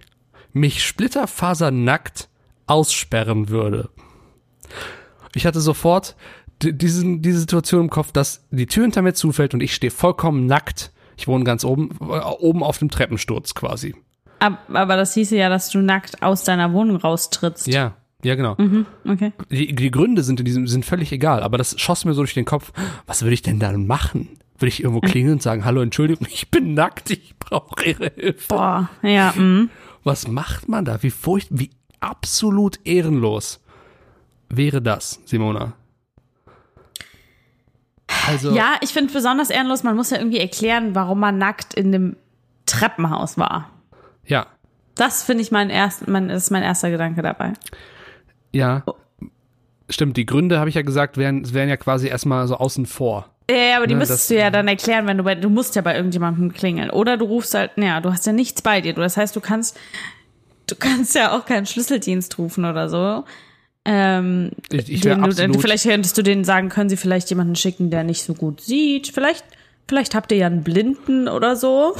mich 0.52 0.84
splitterfasernackt 0.84 2.28
aussperren 2.66 3.48
würde? 3.48 3.90
Ich 5.34 5.46
hatte 5.46 5.60
sofort 5.60 6.16
diesen, 6.62 7.22
diese 7.22 7.40
Situation 7.40 7.82
im 7.82 7.90
Kopf, 7.90 8.12
dass 8.12 8.46
die 8.50 8.66
Tür 8.66 8.84
hinter 8.84 9.02
mir 9.02 9.14
zufällt 9.14 9.54
und 9.54 9.62
ich 9.62 9.74
stehe 9.74 9.90
vollkommen 9.90 10.46
nackt. 10.46 10.92
Ich 11.16 11.26
wohne 11.26 11.44
ganz 11.44 11.64
oben, 11.64 11.90
äh, 12.00 12.20
oben 12.38 12.62
auf 12.62 12.78
dem 12.78 12.90
Treppensturz 12.90 13.54
quasi. 13.54 13.94
Ab, 14.38 14.58
aber 14.72 14.96
das 14.96 15.14
hieße 15.14 15.36
ja, 15.36 15.48
dass 15.48 15.70
du 15.70 15.78
nackt 15.78 16.22
aus 16.22 16.44
deiner 16.44 16.72
Wohnung 16.72 16.96
raustrittst. 16.96 17.66
Ja, 17.66 17.94
ja 18.24 18.34
genau. 18.34 18.56
Okay. 19.06 19.32
Die, 19.50 19.74
die 19.74 19.90
Gründe 19.90 20.22
sind 20.22 20.40
in 20.40 20.46
diesem 20.46 20.66
sind 20.66 20.84
völlig 20.84 21.12
egal, 21.12 21.42
aber 21.42 21.58
das 21.58 21.78
schoss 21.80 22.04
mir 22.04 22.14
so 22.14 22.22
durch 22.22 22.34
den 22.34 22.44
Kopf. 22.44 22.72
Was 23.06 23.22
würde 23.22 23.34
ich 23.34 23.42
denn 23.42 23.58
dann 23.58 23.86
machen? 23.86 24.28
Würde 24.58 24.68
ich 24.68 24.82
irgendwo 24.82 25.00
klingeln 25.00 25.34
und 25.34 25.42
sagen, 25.42 25.64
hallo, 25.64 25.80
Entschuldigung, 25.82 26.26
ich 26.30 26.50
bin 26.50 26.74
nackt, 26.74 27.10
ich 27.10 27.34
brauche 27.38 27.84
Ihre 27.84 28.12
Hilfe. 28.14 28.48
Boah, 28.48 28.88
ja, 29.02 29.32
mhm. 29.36 29.70
Was 30.04 30.28
macht 30.28 30.68
man 30.68 30.84
da? 30.84 31.02
Wie 31.02 31.10
furcht, 31.10 31.48
wie 31.50 31.70
absolut 32.00 32.78
ehrenlos 32.84 33.60
wäre 34.48 34.82
das, 34.82 35.20
Simona? 35.24 35.74
Also, 38.28 38.52
Ja, 38.54 38.74
ich 38.82 38.90
finde 38.90 39.12
besonders 39.12 39.50
ehrenlos, 39.50 39.82
man 39.82 39.96
muss 39.96 40.10
ja 40.10 40.18
irgendwie 40.18 40.38
erklären, 40.38 40.94
warum 40.94 41.20
man 41.20 41.38
nackt 41.38 41.74
in 41.74 41.92
dem 41.92 42.16
Treppenhaus 42.66 43.38
war. 43.38 43.70
ja, 44.24 44.46
Das 44.94 45.22
finde 45.24 45.42
ich 45.42 45.50
mein 45.50 45.70
erst, 45.70 46.06
mein, 46.08 46.28
das 46.28 46.44
ist 46.44 46.50
mein 46.50 46.62
erster 46.62 46.90
Gedanke 46.90 47.22
dabei. 47.22 47.54
Ja. 48.52 48.84
Stimmt, 49.88 50.16
die 50.16 50.24
Gründe, 50.24 50.58
habe 50.58 50.70
ich 50.70 50.74
ja 50.76 50.82
gesagt, 50.82 51.16
wären, 51.18 51.52
wären 51.52 51.68
ja 51.68 51.76
quasi 51.76 52.08
erstmal 52.08 52.46
so 52.48 52.56
außen 52.56 52.86
vor. 52.86 53.28
Ja, 53.50 53.56
ja, 53.56 53.76
aber 53.76 53.86
die 53.86 53.94
Ne, 53.94 54.00
müsstest 54.00 54.30
du 54.30 54.36
ja 54.38 54.50
dann 54.50 54.68
erklären, 54.68 55.06
wenn 55.06 55.18
du 55.18 55.24
bei, 55.24 55.34
du 55.34 55.50
musst 55.50 55.74
ja 55.76 55.82
bei 55.82 55.94
irgendjemandem 55.96 56.52
klingeln. 56.52 56.90
Oder 56.90 57.16
du 57.16 57.26
rufst 57.26 57.54
halt, 57.54 57.72
ja, 57.76 58.00
du 58.00 58.10
hast 58.10 58.26
ja 58.26 58.32
nichts 58.32 58.62
bei 58.62 58.80
dir. 58.80 58.94
Das 58.94 59.16
heißt, 59.16 59.34
du 59.36 59.40
kannst, 59.40 59.78
du 60.66 60.76
kannst 60.76 61.14
ja 61.14 61.36
auch 61.36 61.44
keinen 61.44 61.66
Schlüsseldienst 61.66 62.38
rufen 62.38 62.64
oder 62.64 62.88
so. 62.88 63.24
Ähm, 63.84 64.52
Ich, 64.70 64.90
ich 64.90 65.04
wäre 65.04 65.16
den 65.16 65.22
du, 65.22 65.28
absolut, 65.28 65.60
vielleicht 65.60 65.84
könntest 65.84 66.16
du 66.16 66.22
denen 66.22 66.44
sagen, 66.44 66.68
können 66.68 66.88
sie 66.88 66.96
vielleicht 66.96 67.28
jemanden 67.30 67.56
schicken, 67.56 67.90
der 67.90 68.04
nicht 68.04 68.22
so 68.22 68.32
gut 68.34 68.60
sieht. 68.60 69.08
Vielleicht, 69.08 69.44
vielleicht 69.88 70.14
habt 70.14 70.30
ihr 70.32 70.38
ja 70.38 70.46
einen 70.46 70.62
Blinden 70.62 71.28
oder 71.28 71.56
so. 71.56 71.96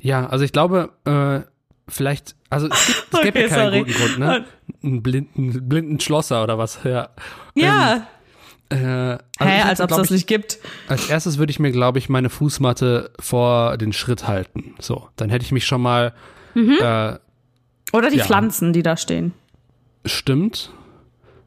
ja, 0.00 0.26
also 0.26 0.44
ich 0.44 0.52
glaube, 0.52 0.90
äh, 1.04 1.46
vielleicht, 1.88 2.34
also 2.50 2.68
es, 2.68 2.86
gibt, 2.86 3.14
es 3.14 3.20
gäbe 3.22 3.38
ja 3.40 3.44
Okay, 3.46 3.54
keinen 3.54 3.64
sorry. 3.72 3.78
guten 3.80 3.92
Grund, 3.92 4.18
ne? 4.18 4.44
Einen 4.82 5.02
blinden, 5.02 5.68
blinden 5.68 6.00
Schlosser 6.00 6.42
oder 6.42 6.58
was, 6.58 6.80
ja. 6.84 7.08
Ja. 7.54 8.06
Äh, 8.68 8.76
also 8.76 9.20
Hä, 9.40 9.62
als 9.62 9.80
ob 9.80 9.90
es 9.92 9.96
das 9.96 10.06
ich, 10.06 10.10
nicht 10.12 10.26
gibt. 10.26 10.58
Als 10.88 11.08
erstes 11.08 11.38
würde 11.38 11.50
ich 11.52 11.60
mir, 11.60 11.70
glaube 11.70 11.98
ich, 11.98 12.08
meine 12.08 12.30
Fußmatte 12.30 13.12
vor 13.20 13.76
den 13.78 13.92
Schritt 13.92 14.26
halten. 14.26 14.74
So, 14.80 15.08
dann 15.16 15.30
hätte 15.30 15.44
ich 15.44 15.52
mich 15.52 15.66
schon 15.66 15.80
mal 15.82 16.12
Mhm. 16.54 16.72
äh, 16.80 17.18
Oder 17.92 18.10
die 18.10 18.16
Ja. 18.16 18.24
Pflanzen, 18.24 18.72
die 18.72 18.82
da 18.82 18.96
stehen. 18.96 19.32
stimmt. 20.04 20.72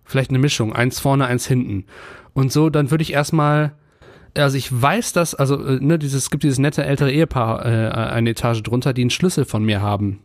Vielleicht 0.06 0.30
eine 0.32 0.40
Mischung, 0.40 0.74
eins 0.74 1.00
vorne, 1.00 1.26
eins 1.26 1.46
hinten. 1.46 1.86
Und 2.34 2.52
so, 2.52 2.70
dann 2.70 2.90
würde 2.92 3.02
ich 3.04 3.14
erstmal, 3.14 3.74
also 4.36 4.58
ich 4.58 4.70
weiß, 4.72 5.14
dass, 5.14 5.36
also, 5.36 5.64
äh, 5.64 5.80
ne, 5.82 6.00
dieses, 6.00 6.24
es 6.24 6.30
gibt 6.30 6.44
dieses 6.44 6.58
nette 6.60 6.84
ältere 6.84 7.12
Ehepaar 7.12 7.66
äh, 7.66 7.90
eine 7.90 8.30
Etage 8.32 8.64
drunter, 8.64 8.94
die 8.94 9.02
einen 9.02 9.10
Schlüssel 9.10 9.46
von 9.46 9.64
mir 9.64 9.82
haben. 9.82 10.22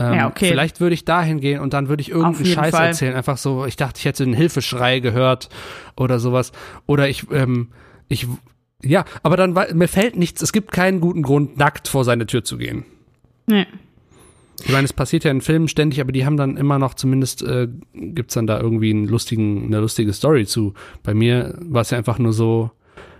Ähm, 0.00 0.14
Ja, 0.14 0.28
okay. 0.28 0.48
Vielleicht 0.48 0.80
würde 0.80 0.94
ich 0.94 1.04
dahin 1.04 1.40
gehen 1.40 1.60
und 1.60 1.72
dann 1.74 1.88
würde 1.88 2.00
ich 2.00 2.10
irgendeinen 2.10 2.46
Scheiß 2.46 2.70
Fall. 2.74 2.86
erzählen. 2.88 3.14
Einfach 3.14 3.36
so, 3.36 3.66
ich 3.66 3.76
dachte, 3.76 3.98
ich 3.98 4.04
hätte 4.06 4.24
einen 4.24 4.32
Hilfeschrei 4.34 5.00
gehört 5.00 5.48
oder 5.96 6.18
sowas. 6.18 6.52
Oder 6.86 7.08
ich, 7.08 7.30
ähm, 7.30 7.68
ich, 8.08 8.26
ja, 8.82 9.04
aber 9.22 9.36
dann, 9.36 9.52
mir 9.74 9.88
fällt 9.88 10.16
nichts, 10.16 10.42
es 10.42 10.52
gibt 10.52 10.72
keinen 10.72 11.00
guten 11.00 11.22
Grund, 11.22 11.58
nackt 11.58 11.86
vor 11.86 12.04
seine 12.04 12.26
Tür 12.26 12.42
zu 12.42 12.56
gehen. 12.56 12.84
Nee. 13.46 13.66
Ich 14.64 14.70
meine, 14.72 14.84
es 14.84 14.92
passiert 14.92 15.24
ja 15.24 15.30
in 15.30 15.40
Filmen 15.40 15.68
ständig, 15.68 16.00
aber 16.00 16.12
die 16.12 16.26
haben 16.26 16.36
dann 16.36 16.56
immer 16.56 16.78
noch, 16.78 16.94
zumindest 16.94 17.42
äh, 17.42 17.68
gibt's 17.94 18.34
dann 18.34 18.46
da 18.46 18.60
irgendwie 18.60 18.90
einen 18.90 19.06
lustigen, 19.06 19.66
eine 19.66 19.80
lustige 19.80 20.12
Story 20.12 20.46
zu. 20.46 20.74
Bei 21.02 21.14
mir 21.14 21.56
war 21.60 21.82
es 21.82 21.90
ja 21.90 21.98
einfach 21.98 22.18
nur 22.18 22.32
so, 22.32 22.70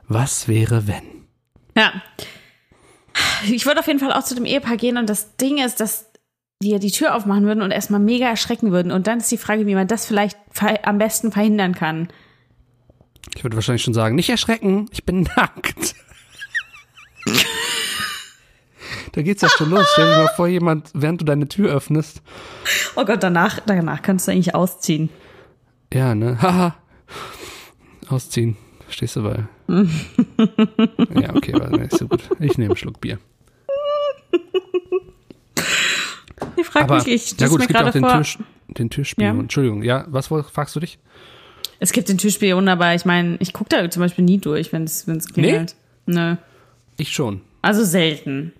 was 0.08 0.48
wäre 0.48 0.86
wenn? 0.86 1.24
Ja. 1.76 1.92
Ich 3.48 3.64
würde 3.64 3.80
auf 3.80 3.86
jeden 3.86 4.00
Fall 4.00 4.12
auch 4.12 4.24
zu 4.24 4.34
dem 4.34 4.44
Ehepaar 4.44 4.76
gehen 4.76 4.98
und 4.98 5.08
das 5.08 5.36
Ding 5.36 5.58
ist, 5.58 5.80
dass 5.80 6.09
die 6.62 6.70
ja 6.70 6.78
die 6.78 6.90
Tür 6.90 7.14
aufmachen 7.14 7.44
würden 7.44 7.62
und 7.62 7.70
erstmal 7.70 8.00
mega 8.00 8.26
erschrecken 8.26 8.70
würden. 8.70 8.92
Und 8.92 9.06
dann 9.06 9.18
ist 9.18 9.32
die 9.32 9.38
Frage, 9.38 9.66
wie 9.66 9.74
man 9.74 9.88
das 9.88 10.04
vielleicht 10.04 10.38
am 10.82 10.98
besten 10.98 11.32
verhindern 11.32 11.74
kann. 11.74 12.08
Ich 13.34 13.42
würde 13.42 13.56
wahrscheinlich 13.56 13.82
schon 13.82 13.94
sagen, 13.94 14.14
nicht 14.14 14.28
erschrecken, 14.28 14.86
ich 14.90 15.04
bin 15.04 15.22
nackt. 15.36 15.94
da 19.12 19.22
geht's 19.22 19.40
ja 19.40 19.48
schon 19.48 19.70
los. 19.70 19.86
Stell 19.92 20.04
dir 20.06 20.24
mal 20.24 20.32
vor, 20.36 20.48
jemand, 20.48 20.90
während 20.92 21.22
du 21.22 21.24
deine 21.24 21.48
Tür 21.48 21.72
öffnest. 21.72 22.20
Oh 22.94 23.06
Gott, 23.06 23.22
danach, 23.22 23.60
danach 23.64 24.02
kannst 24.02 24.28
du 24.28 24.32
eigentlich 24.32 24.54
ausziehen. 24.54 25.08
Ja, 25.94 26.14
ne? 26.14 26.36
Haha. 26.42 26.76
Ausziehen. 28.08 28.58
Verstehst 28.84 29.16
du 29.16 29.22
bei? 29.22 29.44
ja, 31.20 31.34
okay, 31.34 31.54
war 31.54 31.70
nicht 31.70 31.96
so 31.96 32.06
gut. 32.06 32.20
Ich 32.38 32.58
nehme 32.58 32.72
einen 32.72 32.76
Schluck 32.76 33.00
Bier. 33.00 33.18
Ich 36.56 36.66
frage 36.66 36.84
Aber, 36.84 36.94
mich, 36.96 37.08
ich 37.08 37.40
ja 37.40 37.48
gut, 37.48 37.58
mir 37.58 37.64
es 37.64 37.68
gibt 37.68 37.80
ja 37.80 37.86
auch 37.86 37.92
gerade 37.92 37.92
den, 37.92 38.08
vor. 38.08 38.22
Tür, 38.22 38.44
den 38.68 38.90
Türspion. 38.90 39.34
Ja. 39.36 39.40
Entschuldigung, 39.40 39.82
ja, 39.82 40.06
was 40.08 40.28
fragst 40.28 40.76
du 40.76 40.80
dich? 40.80 40.98
Es 41.78 41.92
gibt 41.92 42.08
den 42.08 42.18
Türspion, 42.18 42.68
aber 42.68 42.94
ich 42.94 43.04
meine, 43.04 43.36
ich 43.40 43.52
gucke 43.52 43.70
da 43.70 43.90
zum 43.90 44.00
Beispiel 44.00 44.24
nie 44.24 44.38
durch, 44.38 44.72
wenn 44.72 44.84
es 44.84 45.06
klingelt. 45.32 45.74
Nö. 46.06 46.36
Ich 46.96 47.12
schon. 47.12 47.40
Also 47.62 47.84
selten. 47.84 48.52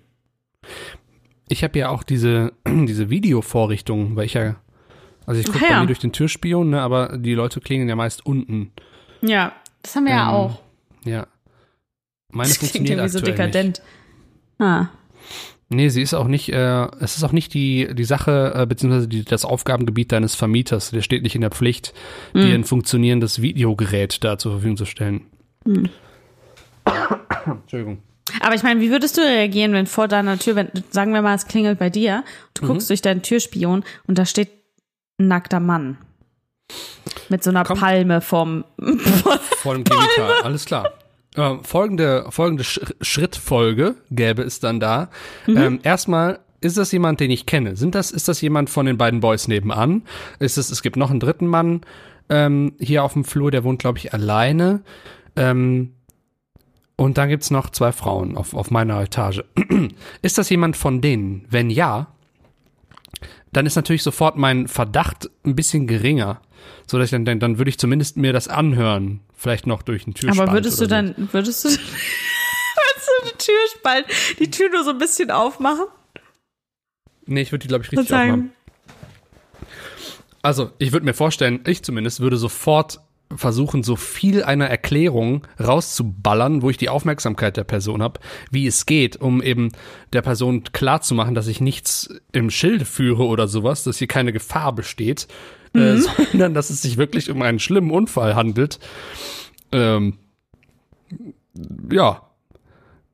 Ich 1.47 1.63
habe 1.63 1.77
ja 1.77 1.89
auch 1.89 2.03
diese, 2.03 2.53
diese 2.67 3.09
Videovorrichtung, 3.09 4.15
weil 4.15 4.25
ich 4.25 4.33
ja, 4.33 4.55
also 5.25 5.39
ich 5.39 5.47
gucke 5.47 5.65
ja. 5.65 5.75
bei 5.75 5.79
mir 5.81 5.87
durch 5.87 5.99
den 5.99 6.11
Türspion, 6.11 6.71
ne, 6.71 6.81
aber 6.81 7.17
die 7.17 7.33
Leute 7.33 7.59
klingeln 7.61 7.89
ja 7.89 7.95
meist 7.95 8.25
unten. 8.25 8.71
Ja, 9.21 9.53
das 9.83 9.95
haben 9.95 10.05
wir 10.05 10.13
ja 10.13 10.29
Ähm, 10.29 10.35
auch. 10.35 10.61
Ja. 11.05 11.27
Meine 12.29 12.49
Das 12.49 12.59
klingt 12.59 12.73
funktioniert 12.73 12.99
irgendwie 12.99 13.19
so 13.19 13.25
dekadent. 13.25 13.81
Ah. 14.57 14.87
Nee, 15.73 15.87
sie 15.89 16.01
ist 16.01 16.13
auch 16.13 16.27
nicht, 16.27 16.49
äh, 16.49 16.85
es 16.99 17.15
ist 17.15 17.23
auch 17.23 17.31
nicht 17.31 17.53
die, 17.53 17.87
die 17.95 18.03
Sache, 18.03 18.51
äh, 18.55 18.65
beziehungsweise 18.65 19.07
die, 19.07 19.23
das 19.23 19.45
Aufgabengebiet 19.45 20.11
deines 20.11 20.35
Vermieters. 20.35 20.91
Der 20.91 21.01
steht 21.01 21.23
nicht 21.23 21.35
in 21.35 21.41
der 21.41 21.51
Pflicht, 21.51 21.93
Hm. 22.33 22.41
dir 22.41 22.53
ein 22.55 22.63
funktionierendes 22.65 23.41
Videogerät 23.41 24.23
da 24.23 24.37
zur 24.37 24.51
Verfügung 24.53 24.75
zu 24.77 24.85
stellen. 24.85 25.27
Hm. 25.65 25.89
Entschuldigung. 27.45 27.99
Aber 28.41 28.55
ich 28.55 28.63
meine, 28.63 28.79
wie 28.81 28.89
würdest 28.91 29.17
du 29.17 29.21
reagieren, 29.21 29.73
wenn 29.73 29.87
vor 29.87 30.07
deiner 30.07 30.37
Tür, 30.39 30.55
wenn, 30.55 30.69
sagen 30.89 31.13
wir 31.13 31.21
mal, 31.21 31.35
es 31.35 31.47
klingelt 31.47 31.79
bei 31.79 31.89
dir, 31.89 32.23
du 32.53 32.67
guckst 32.67 32.87
Mhm. 32.87 32.91
durch 32.91 33.01
deinen 33.01 33.21
Türspion 33.21 33.83
und 34.07 34.17
da 34.17 34.25
steht 34.25 34.49
ein 35.19 35.27
nackter 35.27 35.59
Mann. 35.59 35.97
Mit 37.29 37.43
so 37.43 37.49
einer 37.49 37.63
Kommt- 37.63 37.81
Palme 37.81 38.21
vom. 38.21 38.63
Vor 39.57 39.73
dem 39.75 39.83
Genital, 39.83 40.31
alles 40.43 40.65
klar. 40.65 40.91
Ähm, 41.37 41.63
folgende 41.63 42.25
folgende 42.29 42.63
Sch 42.63 42.79
Schrittfolge 43.01 43.95
gäbe 44.09 44.41
es 44.41 44.59
dann 44.59 44.79
da. 44.79 45.09
Ähm, 45.47 45.79
erstmal, 45.83 46.39
ist 46.59 46.77
das 46.77 46.91
jemand, 46.91 47.19
den 47.19 47.31
ich 47.31 47.45
kenne? 47.45 47.75
Sind 47.77 47.95
das, 47.95 48.11
ist 48.11 48.27
das 48.27 48.41
jemand 48.41 48.69
von 48.69 48.85
den 48.85 48.97
beiden 48.97 49.19
Boys 49.21 49.47
nebenan? 49.47 50.03
Ist 50.39 50.57
es, 50.57 50.69
es 50.69 50.81
gibt 50.81 50.97
noch 50.97 51.09
einen 51.09 51.19
dritten 51.21 51.47
Mann 51.47 51.81
ähm, 52.29 52.73
hier 52.79 53.03
auf 53.03 53.13
dem 53.13 53.23
Flur, 53.23 53.51
der 53.51 53.63
wohnt, 53.63 53.79
glaube 53.79 53.97
ich, 53.97 54.13
alleine. 54.13 54.81
Ähm, 55.35 55.93
Und 56.97 57.17
dann 57.17 57.29
gibt's 57.29 57.49
noch 57.49 57.69
zwei 57.71 57.91
Frauen 57.91 58.37
auf, 58.37 58.53
auf 58.53 58.69
meiner 58.69 59.01
Etage. 59.01 59.43
ist 60.21 60.37
das 60.37 60.49
jemand 60.49 60.77
von 60.77 61.01
denen? 61.01 61.45
Wenn 61.49 61.69
ja, 61.69 62.07
dann 63.53 63.65
ist 63.65 63.75
natürlich 63.75 64.03
sofort 64.03 64.37
mein 64.37 64.67
Verdacht 64.67 65.29
ein 65.45 65.55
bisschen 65.55 65.87
geringer. 65.87 66.41
So 66.87 66.97
dass 66.97 67.05
ich 67.05 67.11
dann, 67.11 67.25
dann, 67.25 67.39
dann 67.39 67.57
würde 67.57 67.69
ich 67.69 67.77
zumindest 67.77 68.17
mir 68.17 68.33
das 68.33 68.47
anhören. 68.47 69.21
Vielleicht 69.35 69.67
noch 69.67 69.81
durch 69.81 70.05
einen 70.05 70.13
Türspalt. 70.13 70.49
Aber 70.49 70.57
würdest 70.57 70.79
du 70.79 70.85
oder 70.85 71.07
so. 71.07 71.13
dann, 71.13 71.29
würdest 71.31 71.65
du, 71.65 71.69
würdest 71.69 71.87
du 73.07 73.29
die 73.29 73.37
Tür 73.37 73.59
spalten, 73.75 74.11
die 74.39 74.51
Tür 74.51 74.69
nur 74.69 74.83
so 74.83 74.91
ein 74.91 74.97
bisschen 74.97 75.31
aufmachen 75.31 75.85
Nee, 77.25 77.41
ich 77.41 77.51
würde 77.51 77.61
die, 77.63 77.67
glaube 77.67 77.83
ich, 77.83 77.91
richtig 77.91 78.11
aufmachen. 78.11 78.29
sagen, 78.29 78.51
Also, 80.41 80.71
ich 80.79 80.91
würde 80.91 81.05
mir 81.05 81.13
vorstellen, 81.13 81.61
ich 81.65 81.83
zumindest 81.83 82.19
würde 82.19 82.37
sofort 82.37 82.99
versuchen, 83.33 83.83
so 83.83 83.95
viel 83.95 84.43
einer 84.43 84.67
Erklärung 84.67 85.47
rauszuballern, 85.59 86.61
wo 86.61 86.69
ich 86.69 86.75
die 86.75 86.89
Aufmerksamkeit 86.89 87.55
der 87.55 87.63
Person 87.63 88.01
habe, 88.01 88.19
wie 88.49 88.67
es 88.67 88.85
geht, 88.85 89.15
um 89.17 89.41
eben 89.41 89.71
der 90.11 90.21
Person 90.21 90.63
klarzumachen, 90.63 91.35
dass 91.35 91.47
ich 91.47 91.61
nichts 91.61 92.09
im 92.33 92.49
Schilde 92.49 92.83
führe 92.83 93.23
oder 93.23 93.47
sowas, 93.47 93.85
dass 93.85 93.97
hier 93.99 94.07
keine 94.07 94.33
Gefahr 94.33 94.75
besteht, 94.75 95.27
äh, 95.73 95.97
sondern 96.31 96.53
dass 96.53 96.69
es 96.69 96.81
sich 96.81 96.97
wirklich 96.97 97.29
um 97.29 97.41
einen 97.41 97.59
schlimmen 97.59 97.91
Unfall 97.91 98.35
handelt. 98.35 98.79
Ähm, 99.71 100.17
ja. 101.91 102.21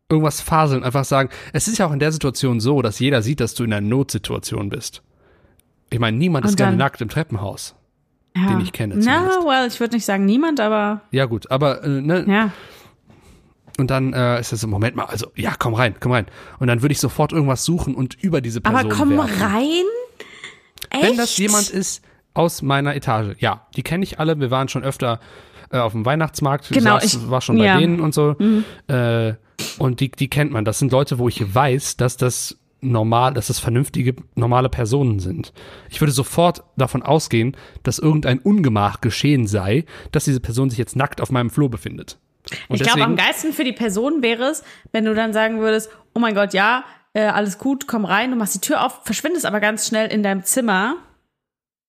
Irgendwas 0.10 0.40
faseln, 0.40 0.84
einfach 0.84 1.04
sagen. 1.04 1.30
Es 1.52 1.68
ist 1.68 1.78
ja 1.80 1.86
auch 1.88 1.92
in 1.92 2.00
der 2.00 2.12
Situation 2.14 2.60
so, 2.62 2.82
dass 2.82 3.00
jeder 3.00 3.22
sieht, 3.22 3.40
dass 3.42 3.54
du 3.56 3.64
in 3.66 3.74
einer 3.74 3.86
Notsituation 3.86 4.70
bist. 4.70 5.02
Ich 5.90 6.00
meine, 6.00 6.18
niemand 6.18 6.46
Und 6.46 6.50
ist 6.52 6.56
gerne 6.58 6.78
nackt 6.78 7.02
im 7.02 7.10
Treppenhaus. 7.10 7.76
ja. 8.36 8.48
den 8.48 8.62
ich 8.62 8.72
kenne 8.72 8.96
Na, 8.98 9.02
zumindest. 9.18 9.46
well, 9.46 9.68
ich 9.68 9.80
würde 9.80 9.96
nicht 9.96 10.06
sagen 10.06 10.26
niemand, 10.26 10.60
aber 10.60 11.02
Ja, 11.12 11.26
gut, 11.26 11.50
aber 11.52 11.84
äh, 11.84 11.90
ne, 12.02 12.26
ja. 12.28 12.52
und 13.78 13.90
dann 13.92 14.14
äh, 14.14 14.40
ist 14.40 14.54
es 14.54 14.62
so, 14.62 14.68
Moment 14.68 14.96
mal, 14.96 15.06
also 15.06 15.28
ja, 15.36 15.54
komm 15.60 15.74
rein, 15.74 15.96
komm 16.00 16.12
rein. 16.14 16.26
Und 16.60 16.68
dann 16.68 16.82
würde 16.82 16.94
ich 16.94 17.00
sofort 17.00 17.32
irgendwas 17.34 17.66
suchen 17.66 17.94
und 17.96 18.16
über 18.22 18.40
diese 18.42 18.62
Person 18.62 18.80
Aber 18.80 18.90
komm 18.90 19.10
werfen. 19.18 19.42
rein. 19.42 19.84
Echt? 20.90 21.04
Wenn 21.04 21.18
das 21.18 21.38
jemand 21.38 21.70
ist 21.70 22.02
aus 22.38 22.62
meiner 22.62 22.96
Etage, 22.96 23.36
ja, 23.40 23.68
die 23.76 23.84
kenne 23.84 24.04
ich 24.04 24.20
alle. 24.20 24.40
Wir 24.40 24.52
waren 24.52 24.70
schon 24.70 24.84
öfter 24.84 25.20
äh, 25.72 25.78
auf 25.80 25.92
dem 25.92 26.06
Weihnachtsmarkt, 26.06 26.70
Genau, 26.70 27.00
saß, 27.00 27.04
ich- 27.14 27.30
war 27.30 27.42
schon 27.42 27.58
bei 27.58 27.66
ja. 27.66 27.76
Mhm. 27.76 27.80
denen 27.82 28.00
und 28.00 28.14
so. 28.14 28.36
Äh, 28.88 29.34
und 29.80 30.00
die, 30.00 30.12
die 30.12 30.30
kennt 30.30 30.52
man. 30.52 30.64
Das 30.66 30.80
sind 30.80 30.92
Leute, 30.92 31.18
wo 31.20 31.28
ich 31.28 31.54
weiß, 31.54 31.98
dass 31.98 32.16
das 32.18 32.58
normal, 32.80 33.34
dass 33.34 33.48
das 33.48 33.58
vernünftige, 33.60 34.16
normale 34.36 34.70
Personen 34.70 35.20
sind. 35.20 35.52
Ich 35.90 36.00
würde 36.00 36.12
sofort 36.14 36.64
davon 36.78 37.02
ausgehen, 37.02 37.58
dass 37.84 37.98
irgendein 37.98 38.38
Ungemach 38.40 39.02
geschehen 39.02 39.48
sei, 39.48 39.86
dass 40.12 40.26
diese 40.26 40.40
Person 40.40 40.70
sich 40.70 40.78
jetzt 40.78 40.96
nackt 40.96 41.20
auf 41.22 41.32
meinem 41.32 41.50
Flur 41.50 41.70
befindet. 41.72 42.20
Und 42.70 42.76
Ich 42.80 42.84
glaube, 42.84 43.04
am 43.04 43.16
geilsten 43.16 43.52
für 43.52 43.64
die 43.64 43.74
Person 43.74 44.22
wäre 44.22 44.44
es, 44.44 44.64
wenn 44.92 45.06
du 45.06 45.16
dann 45.16 45.34
sagen 45.34 45.60
würdest, 45.60 45.90
oh 46.14 46.20
mein 46.20 46.36
Gott, 46.36 46.54
ja, 46.54 46.84
äh, 47.14 47.24
alles 47.26 47.58
gut, 47.58 47.88
komm 47.88 48.06
rein, 48.06 48.30
du 48.30 48.38
machst 48.38 48.54
die 48.56 48.62
Tür 48.62 48.86
auf, 48.86 49.02
verschwindest 49.04 49.46
aber 49.48 49.60
ganz 49.60 49.88
schnell 49.88 50.10
in 50.12 50.22
deinem 50.24 50.44
Zimmer. 50.44 50.96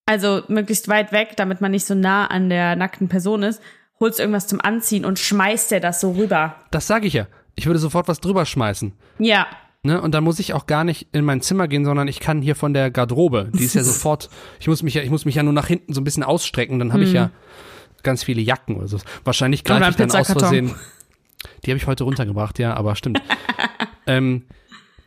Also 0.09 0.41
möglichst 0.49 0.89
weit 0.89 1.13
weg, 1.13 1.35
damit 1.37 1.61
man 1.61 1.71
nicht 1.71 1.85
so 1.85 1.95
nah 1.95 2.29
an 2.29 2.49
der 2.49 2.77
nackten 2.77 3.09
Person 3.09 3.43
ist, 3.43 3.61
holst 4.01 4.19
irgendwas 4.19 4.47
zum 4.47 4.59
Anziehen 4.59 5.05
und 5.05 5.19
schmeißt 5.19 5.71
dir 5.71 5.81
das 5.81 6.01
so 6.01 6.13
rüber. 6.13 6.55
Das 6.71 6.87
sage 6.87 7.07
ich 7.07 7.13
ja. 7.13 7.27
Ich 7.57 7.67
würde 7.67 7.79
sofort 7.79 8.09
was 8.09 8.19
drüber 8.19 8.47
schmeißen. 8.47 8.95
Ja. 9.19 9.47
Ne? 9.83 10.01
Und 10.01 10.15
dann 10.15 10.25
muss 10.25 10.39
ich 10.39 10.55
auch 10.55 10.65
gar 10.65 10.83
nicht 10.83 11.09
in 11.13 11.27
mein 11.27 11.43
Zimmer 11.43 11.69
gehen, 11.69 11.85
sondern 11.85 12.09
ich 12.09 12.21
kann 12.21 12.41
hier 12.41 12.55
von 12.55 12.73
der 12.73 12.91
Garderobe. 12.91 13.51
Die 13.53 13.65
ist 13.65 13.75
ja 13.75 13.85
sofort. 13.85 14.31
Ich 14.61 14.67
muss 14.67 14.83
mich 14.83 14.95
ja, 14.95 15.03
ich 15.03 15.11
muss 15.11 15.27
mich 15.27 15.35
ja 15.35 15.43
nur 15.43 15.53
nach 15.53 15.67
hinten 15.67 15.93
so 15.93 16.01
ein 16.01 16.05
bisschen 16.05 16.23
ausstrecken. 16.23 16.79
Dann 16.79 16.95
habe 16.95 17.05
ich 17.05 17.13
ja 17.13 17.31
ganz 18.03 18.25
viele 18.25 18.41
Jacken 18.41 18.77
oder 18.77 18.89
so. 18.89 18.97
Wahrscheinlich 19.25 19.63
greife 19.63 19.91
ich 19.91 19.97
dann 19.97 20.11
aus. 20.11 20.33
Versehen. 20.33 20.75
Die 21.67 21.71
habe 21.71 21.77
ich 21.77 21.87
heute 21.87 22.05
runtergebracht, 22.05 22.59
ja, 22.59 22.73
aber 22.73 22.97
stimmt. 22.97 23.21
ähm, 24.07 24.47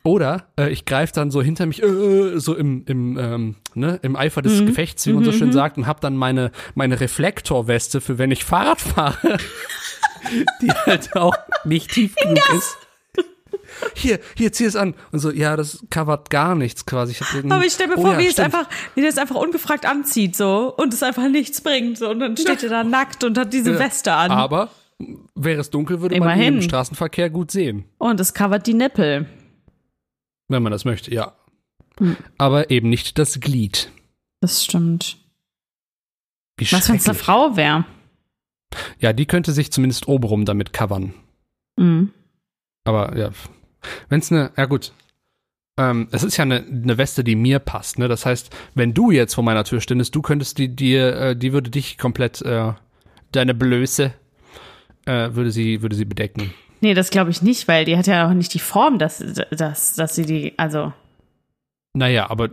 oder 0.03 0.45
äh, 0.59 0.69
ich 0.69 0.85
greife 0.85 1.13
dann 1.13 1.29
so 1.31 1.41
hinter 1.41 1.65
mich, 1.65 1.81
äh, 1.83 2.39
so 2.39 2.55
im, 2.55 2.83
im, 2.87 3.17
ähm, 3.19 3.55
ne, 3.75 3.99
im 4.01 4.15
Eifer 4.15 4.41
des 4.41 4.65
Gefechts, 4.65 5.05
wie 5.07 5.13
man 5.13 5.23
so 5.23 5.31
schön 5.31 5.51
sagt, 5.51 5.77
und 5.77 5.85
habe 5.87 5.99
dann 6.01 6.15
meine, 6.17 6.51
meine 6.75 6.99
Reflektorweste 6.99 8.01
für 8.01 8.17
wenn 8.17 8.31
ich 8.31 8.43
Fahrrad 8.43 8.81
fahre, 8.81 9.37
die 10.61 10.71
halt 10.71 11.15
auch 11.15 11.35
nicht 11.65 11.91
tief 11.91 12.15
genug 12.15 12.39
ist. 12.55 12.77
Hier, 13.95 14.19
hier, 14.35 14.51
zieh 14.51 14.65
es 14.65 14.75
an. 14.75 14.93
Und 15.11 15.19
so, 15.19 15.31
ja, 15.31 15.55
das 15.55 15.83
covert 15.89 16.29
gar 16.29 16.55
nichts 16.55 16.85
quasi. 16.85 17.13
Ich 17.13 17.21
hab 17.21 17.31
den- 17.41 17.51
Aber 17.51 17.65
ich 17.65 17.73
stelle 17.73 17.89
mir 17.89 17.97
Oh 17.97 18.01
vor, 18.01 18.13
ja, 18.13 18.19
wie 18.19 18.27
es 18.27 18.37
einfach, 18.39 18.67
wie 18.95 19.01
das 19.01 19.17
einfach 19.17 19.35
ungefragt 19.35 19.85
anzieht 19.85 20.35
so 20.35 20.73
und 20.75 20.93
es 20.93 21.01
einfach 21.03 21.27
nichts 21.29 21.61
bringt 21.61 21.97
so 21.97 22.09
und 22.09 22.19
dann 22.19 22.37
steht 22.37 22.63
er 22.63 22.69
da 22.69 22.83
nackt 22.83 23.23
und 23.23 23.37
hat 23.37 23.53
diese 23.53 23.71
Ja. 23.73 23.79
Weste 23.79 24.13
an 24.13 24.29
Aber 24.31 24.69
wäre 25.35 25.61
es 25.61 25.69
dunkel, 25.69 26.01
würde 26.01 26.19
man 26.19 26.29
ihn 26.29 26.33
Immerhin. 26.33 26.53
im 26.55 26.61
Straßenverkehr 26.61 27.29
gut 27.29 27.49
sehen. 27.51 27.85
und 27.97 28.19
es 28.19 28.33
covert 28.33 28.67
die 28.67 28.73
Nippel. 28.73 29.25
Wenn 30.51 30.63
man 30.63 30.71
das 30.71 30.85
möchte, 30.85 31.13
ja. 31.13 31.35
Hm. 31.97 32.17
Aber 32.37 32.69
eben 32.69 32.89
nicht 32.89 33.17
das 33.17 33.39
Glied. 33.39 33.91
Das 34.41 34.65
stimmt. 34.65 35.17
Wie 36.57 36.71
Was, 36.71 36.89
wenn 36.89 36.97
es 36.97 37.07
eine. 37.07 37.17
Frau 37.17 37.55
wäre? 37.55 37.85
Ja, 38.99 39.13
die 39.13 39.25
könnte 39.25 39.51
sich 39.51 39.71
zumindest 39.71 40.07
obenrum 40.07 40.45
damit 40.45 40.73
covern. 40.73 41.13
Mhm. 41.77 42.11
Aber 42.83 43.17
ja, 43.17 43.31
wenn 44.09 44.19
es 44.19 44.31
eine, 44.31 44.51
ja 44.57 44.65
gut. 44.65 44.93
Ähm, 45.77 46.09
es 46.11 46.23
ist 46.23 46.37
ja 46.37 46.43
eine, 46.43 46.63
eine 46.65 46.97
Weste, 46.97 47.23
die 47.23 47.35
mir 47.35 47.59
passt, 47.59 47.97
ne? 47.97 48.07
Das 48.07 48.25
heißt, 48.25 48.53
wenn 48.75 48.93
du 48.93 49.09
jetzt 49.09 49.33
vor 49.35 49.43
meiner 49.43 49.63
Tür 49.63 49.79
stündest, 49.79 50.13
du 50.13 50.21
könntest 50.21 50.57
die, 50.57 50.75
die, 50.75 50.95
äh, 50.95 51.35
die 51.35 51.53
würde 51.53 51.69
dich 51.69 51.97
komplett, 51.97 52.41
äh, 52.41 52.73
deine 53.31 53.53
Blöße, 53.53 54.13
äh, 55.05 55.29
würde 55.33 55.51
sie, 55.51 55.81
würde 55.81 55.95
sie 55.95 56.05
bedecken. 56.05 56.53
Nee, 56.81 56.93
das 56.95 57.09
glaube 57.11 57.29
ich 57.31 57.41
nicht, 57.41 57.67
weil 57.67 57.85
die 57.85 57.95
hat 57.97 58.07
ja 58.07 58.27
auch 58.27 58.33
nicht 58.33 58.53
die 58.53 58.59
Form, 58.59 58.97
dass, 58.99 59.23
dass, 59.51 59.93
dass 59.93 60.15
sie 60.15 60.25
die, 60.25 60.53
also. 60.57 60.91
Naja, 61.93 62.29
aber 62.29 62.49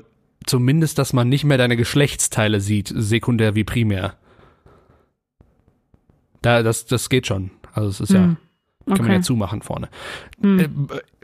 zumindest, 0.46 0.98
dass 0.98 1.12
man 1.12 1.28
nicht 1.28 1.44
mehr 1.44 1.58
deine 1.58 1.76
Geschlechtsteile 1.76 2.60
sieht, 2.60 2.92
sekundär 2.94 3.54
wie 3.54 3.64
primär. 3.64 4.16
Da, 6.42 6.62
das, 6.62 6.86
das 6.86 7.08
geht 7.08 7.26
schon. 7.26 7.50
Also 7.72 7.88
es 7.88 8.00
ist 8.00 8.12
ja, 8.12 8.20
Hm. 8.20 8.36
kann 8.86 8.96
man 8.98 9.06
Okay. 9.06 9.14
ja 9.16 9.22
zumachen 9.22 9.62
vorne. 9.62 9.88
Hm. 10.40 10.58
Äh, 10.60 10.68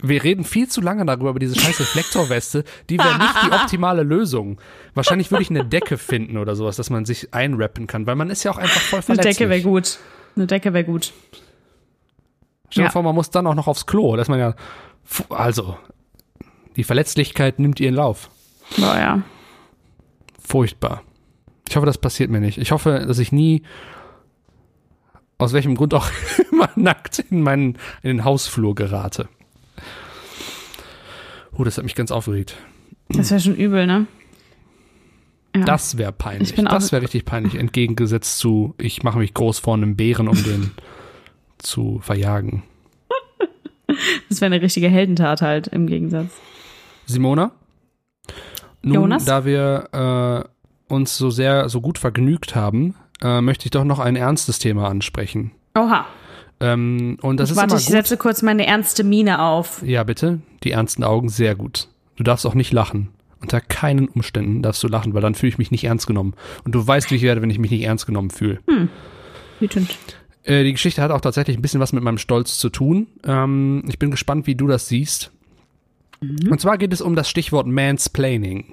wir 0.03 0.23
reden 0.25 0.45
viel 0.45 0.69
zu 0.69 0.81
lange 0.81 1.05
darüber, 1.07 1.31
über 1.31 1.39
diese 1.39 1.59
scheiß 1.59 1.81
Reflektorweste. 1.81 2.65
Die 2.91 2.99
wäre 2.99 3.19
nicht 3.19 3.35
die 3.47 3.53
optimale 3.53 4.03
Lösung. 4.03 4.61
Wahrscheinlich 4.95 5.31
würde 5.31 5.43
ich 5.43 5.51
eine 5.51 5.65
Decke 5.65 5.99
finden 5.99 6.37
oder 6.37 6.57
sowas, 6.57 6.77
dass 6.77 6.91
man 6.91 7.05
sich 7.05 7.33
einrappen 7.33 7.87
kann, 7.87 8.07
weil 8.07 8.17
man 8.17 8.31
ist 8.31 8.45
ja 8.45 8.51
auch 8.51 8.59
einfach 8.59 8.81
voll 8.81 8.99
Eine 8.99 9.05
verletzlich. 9.05 9.37
Decke 9.39 9.51
wäre 9.51 9.63
gut. 9.63 9.99
Eine 10.37 10.47
Decke 10.47 10.73
wäre 10.73 10.85
gut. 10.85 11.13
Stell 12.75 12.83
dir 12.83 12.89
Ja. 12.89 12.91
vor, 12.93 13.05
man 13.05 13.15
muss 13.15 13.31
dann 13.31 13.47
auch 13.47 13.55
noch 13.55 13.69
aufs 13.69 13.87
Klo. 13.87 14.17
Dass 14.17 14.27
man 14.27 14.41
ja, 14.41 14.55
also, 15.29 15.77
die 16.75 16.83
Verletzlichkeit 16.83 17.61
nimmt 17.61 17.79
ihren 17.79 17.95
Lauf. 17.95 18.31
Boah, 18.77 18.97
ja. 18.99 19.23
Furchtbar. 20.45 21.03
Ich 21.69 21.77
hoffe, 21.77 21.87
das 21.87 21.99
passiert 21.99 22.31
mir 22.31 22.41
nicht. 22.41 22.59
Ich 22.59 22.73
hoffe, 22.73 23.05
dass 23.07 23.21
ich 23.21 23.31
nie, 23.31 23.63
aus 25.39 25.53
welchem 25.53 25.77
Grund 25.77 25.95
auch 25.95 26.09
immer, 26.51 26.69
nackt 26.75 27.21
in 27.21 27.43
meinen, 27.43 27.79
in 28.03 28.09
den 28.09 28.25
Hausflur 28.25 28.75
gerate. 28.75 29.29
Oh, 31.57 31.63
das 31.63 31.77
hat 31.79 31.85
mich 31.85 31.95
ganz 31.95 32.11
aufgeregt. 32.11 32.57
Das 33.11 33.31
wäre 33.31 33.41
schon 33.41 33.55
übel, 33.55 33.87
ne? 33.87 34.07
Ja. 35.55 35.65
Das 35.65 35.97
wäre 35.97 36.11
peinlich. 36.11 36.51
Ich 36.51 36.57
bin 36.57 36.67
auch- 36.67 36.73
Das 36.73 36.91
wäre 36.91 37.03
richtig 37.03 37.25
peinlich. 37.25 37.55
Entgegengesetzt 37.55 38.39
zu, 38.41 38.75
ich 38.79 39.05
mache 39.05 39.19
mich 39.21 39.33
groß 39.33 39.61
vor 39.61 39.75
einem 39.75 39.95
Bären, 39.95 40.27
um 40.27 40.43
den 40.43 40.73
zu 41.65 42.01
verjagen. 42.03 42.63
Das 44.29 44.41
wäre 44.41 44.53
eine 44.53 44.63
richtige 44.63 44.89
Heldentat 44.89 45.43
halt 45.43 45.69
im 45.69 45.87
Gegensatz. 45.87 46.33
Simona? 47.07 47.53
Nun, 48.83 48.95
Jonas? 48.95 49.25
da 49.25 49.45
wir 49.45 50.49
äh, 50.89 50.93
uns 50.93 51.17
so 51.17 51.31
sehr, 51.31 51.69
so 51.69 51.81
gut 51.81 51.99
vergnügt 51.99 52.55
haben, 52.55 52.95
äh, 53.23 53.41
möchte 53.41 53.67
ich 53.67 53.71
doch 53.71 53.85
noch 53.85 53.99
ein 53.99 54.17
ernstes 54.17 54.59
Thema 54.59 54.89
ansprechen. 54.89 55.53
Oha. 55.77 56.07
Ähm, 56.61 57.19
und 57.21 57.39
das 57.39 57.51
ist 57.51 57.57
Warte, 57.57 57.73
immer 57.73 57.81
ich 57.81 57.87
setze 57.87 58.17
kurz 58.17 58.43
meine 58.43 58.67
ernste 58.67 59.05
Miene 59.05 59.43
auf. 59.43 59.83
Ja, 59.83 60.05
bitte. 60.05 60.41
Die 60.63 60.71
ernsten 60.71 61.05
Augen, 61.05 61.29
sehr 61.29 61.55
gut. 61.55 61.89
Du 62.17 62.25
darfst 62.25 62.47
auch 62.47 62.55
nicht 62.55 62.73
lachen. 62.73 63.09
Unter 63.41 63.61
keinen 63.61 64.09
Umständen 64.09 64.63
darfst 64.63 64.83
du 64.83 64.89
lachen, 64.89 65.13
weil 65.15 65.21
dann 65.21 65.35
fühle 65.35 65.51
ich 65.51 65.59
mich 65.59 65.71
nicht 65.71 65.85
ernst 65.85 66.07
genommen. 66.07 66.35
Und 66.65 66.75
du 66.75 66.87
weißt, 66.87 67.11
wie 67.11 67.17
ich 67.17 67.23
werde, 67.23 67.43
wenn 67.43 67.51
ich 67.51 67.59
mich 67.59 67.71
nicht 67.71 67.83
ernst 67.83 68.07
genommen 68.07 68.31
fühle. 68.31 68.61
Wütend. 69.61 69.99
Äh, 70.45 70.65
die 70.65 70.73
Geschichte 70.73 71.03
hat 71.03 71.11
auch 71.11 71.21
tatsächlich 71.21 71.57
ein 71.59 71.63
bisschen 71.63 71.81
was 71.81 71.93
mit 71.93 72.03
meinem 72.03 72.19
Stolz 72.19 72.59
zu 72.59 72.71
tun. 72.71 73.09
Ähm, 73.25 73.83
ich 73.89 73.99
bin 73.99 74.11
gespannt, 74.11 74.47
wie 74.47 74.55
du 74.55 74.67
das 74.67 74.89
siehst. 74.89 75.31
Und 76.51 76.61
zwar 76.61 76.79
geht 76.79 76.93
es 76.93 77.01
um 77.03 77.17
das 77.17 77.29
Stichwort 77.29 77.67
Mansplaining. 77.67 78.73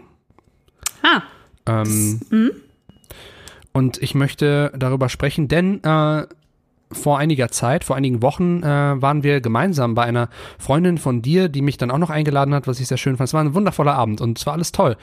Ah, 1.04 1.22
Ähm, 1.66 2.20
Und 3.74 4.02
ich 4.02 4.16
möchte 4.16 4.72
darüber 4.78 5.10
sprechen, 5.10 5.48
denn 5.48 5.84
äh, 5.84 6.26
vor 6.92 7.18
einiger 7.20 7.50
Zeit, 7.50 7.84
vor 7.86 7.96
einigen 7.96 8.22
Wochen, 8.22 8.64
äh, 8.64 8.66
waren 9.02 9.24
wir 9.24 9.40
gemeinsam 9.40 9.96
bei 9.96 10.04
einer 10.04 10.30
Freundin 10.60 10.98
von 10.98 11.22
dir, 11.22 11.48
die 11.48 11.62
mich 11.62 11.78
dann 11.78 11.90
auch 11.92 11.98
noch 11.98 12.10
eingeladen 12.10 12.54
hat, 12.54 12.68
was 12.68 12.80
ich 12.82 12.88
sehr 12.88 12.98
schön 12.98 13.16
fand. 13.18 13.30
Es 13.30 13.34
war 13.34 13.42
ein 13.42 13.54
wundervoller 13.54 13.96
Abend 13.96 14.20
und 14.22 14.38
es 14.38 14.46
war 14.46 14.54
alles 14.54 14.72
toll. 14.74 14.98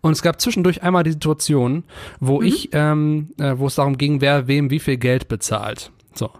Und 0.00 0.12
es 0.12 0.22
gab 0.22 0.40
zwischendurch 0.40 0.82
einmal 0.82 1.02
die 1.02 1.12
Situation, 1.12 1.82
wo 2.20 2.40
ich, 2.40 2.68
ähm, 2.72 3.30
äh, 3.38 3.54
wo 3.56 3.66
es 3.66 3.74
darum 3.74 3.98
ging, 3.98 4.20
wer 4.20 4.46
wem 4.46 4.70
wie 4.70 4.78
viel 4.80 4.96
Geld 4.96 5.26
bezahlt. 5.28 5.90
So. 6.14 6.30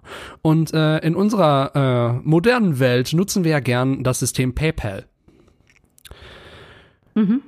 Und 0.43 0.72
äh, 0.72 0.99
in 0.99 1.14
unserer 1.16 2.20
äh, 2.20 2.20
modernen 2.27 2.79
Welt 2.79 3.12
nutzen 3.12 3.45
wir 3.45 3.53
ja 3.53 3.61
gern 3.61 4.03
das 4.05 4.20
System 4.20 4.55
PayPal. 4.55 5.07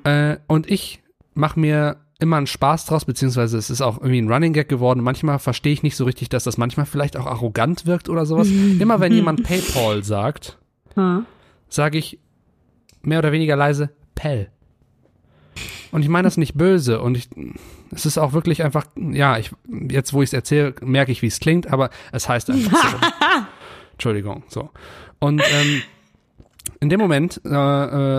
Äh, 0.05 0.37
und 0.47 0.70
ich 0.70 1.03
mache 1.35 1.59
mir 1.59 1.97
immer 2.18 2.37
einen 2.37 2.47
Spaß 2.47 2.87
draus, 2.87 3.05
beziehungsweise 3.05 3.59
es 3.59 3.68
ist 3.68 3.83
auch 3.83 3.99
irgendwie 3.99 4.20
ein 4.22 4.31
Running 4.33 4.53
Gag 4.53 4.68
geworden. 4.68 5.03
Manchmal 5.03 5.39
verstehe 5.39 5.72
ich 5.72 5.83
nicht 5.83 5.97
so 5.97 6.05
richtig, 6.05 6.29
dass 6.29 6.45
das 6.45 6.57
manchmal 6.57 6.87
vielleicht 6.87 7.16
auch 7.16 7.27
arrogant 7.27 7.85
wirkt 7.87 8.09
oder 8.09 8.24
sowas. 8.27 8.49
immer 8.79 9.01
wenn 9.01 9.12
jemand 9.12 9.43
PayPal 9.43 10.03
sagt, 10.03 10.59
Hm. 10.95 11.27
sage 11.68 11.99
ich 11.99 12.18
mehr 13.03 13.18
oder 13.18 13.33
weniger 13.33 13.55
leise 13.57 13.91
Pell. 14.14 14.49
Und 15.93 16.03
ich 16.03 16.09
meine 16.09 16.27
das 16.27 16.37
nicht 16.37 16.55
böse 16.55 17.01
und 17.01 17.16
ich, 17.16 17.29
es 17.93 18.07
ist 18.07 18.18
auch 18.18 18.32
wirklich 18.32 18.62
einfach, 18.62 18.87
ja, 18.97 19.39
ich, 19.39 19.51
jetzt 19.91 20.12
wo 20.12 20.22
ich 20.22 20.28
es 20.30 20.32
erzähle, 20.32 20.74
merke 20.82 21.12
ich, 21.12 21.22
wie 21.22 21.26
es 21.26 21.41
klingt, 21.41 21.72
aber 21.72 21.91
es 22.12 22.28
heißt 22.28 22.51
einfach 22.51 22.91
so. 22.91 22.97
Entschuldigung, 23.93 24.43
so. 24.49 24.70
Und 25.18 25.41
ähm, 25.41 25.82
in 26.80 26.89
dem 26.91 27.01
Moment 27.01 27.41
äh, 27.45 27.49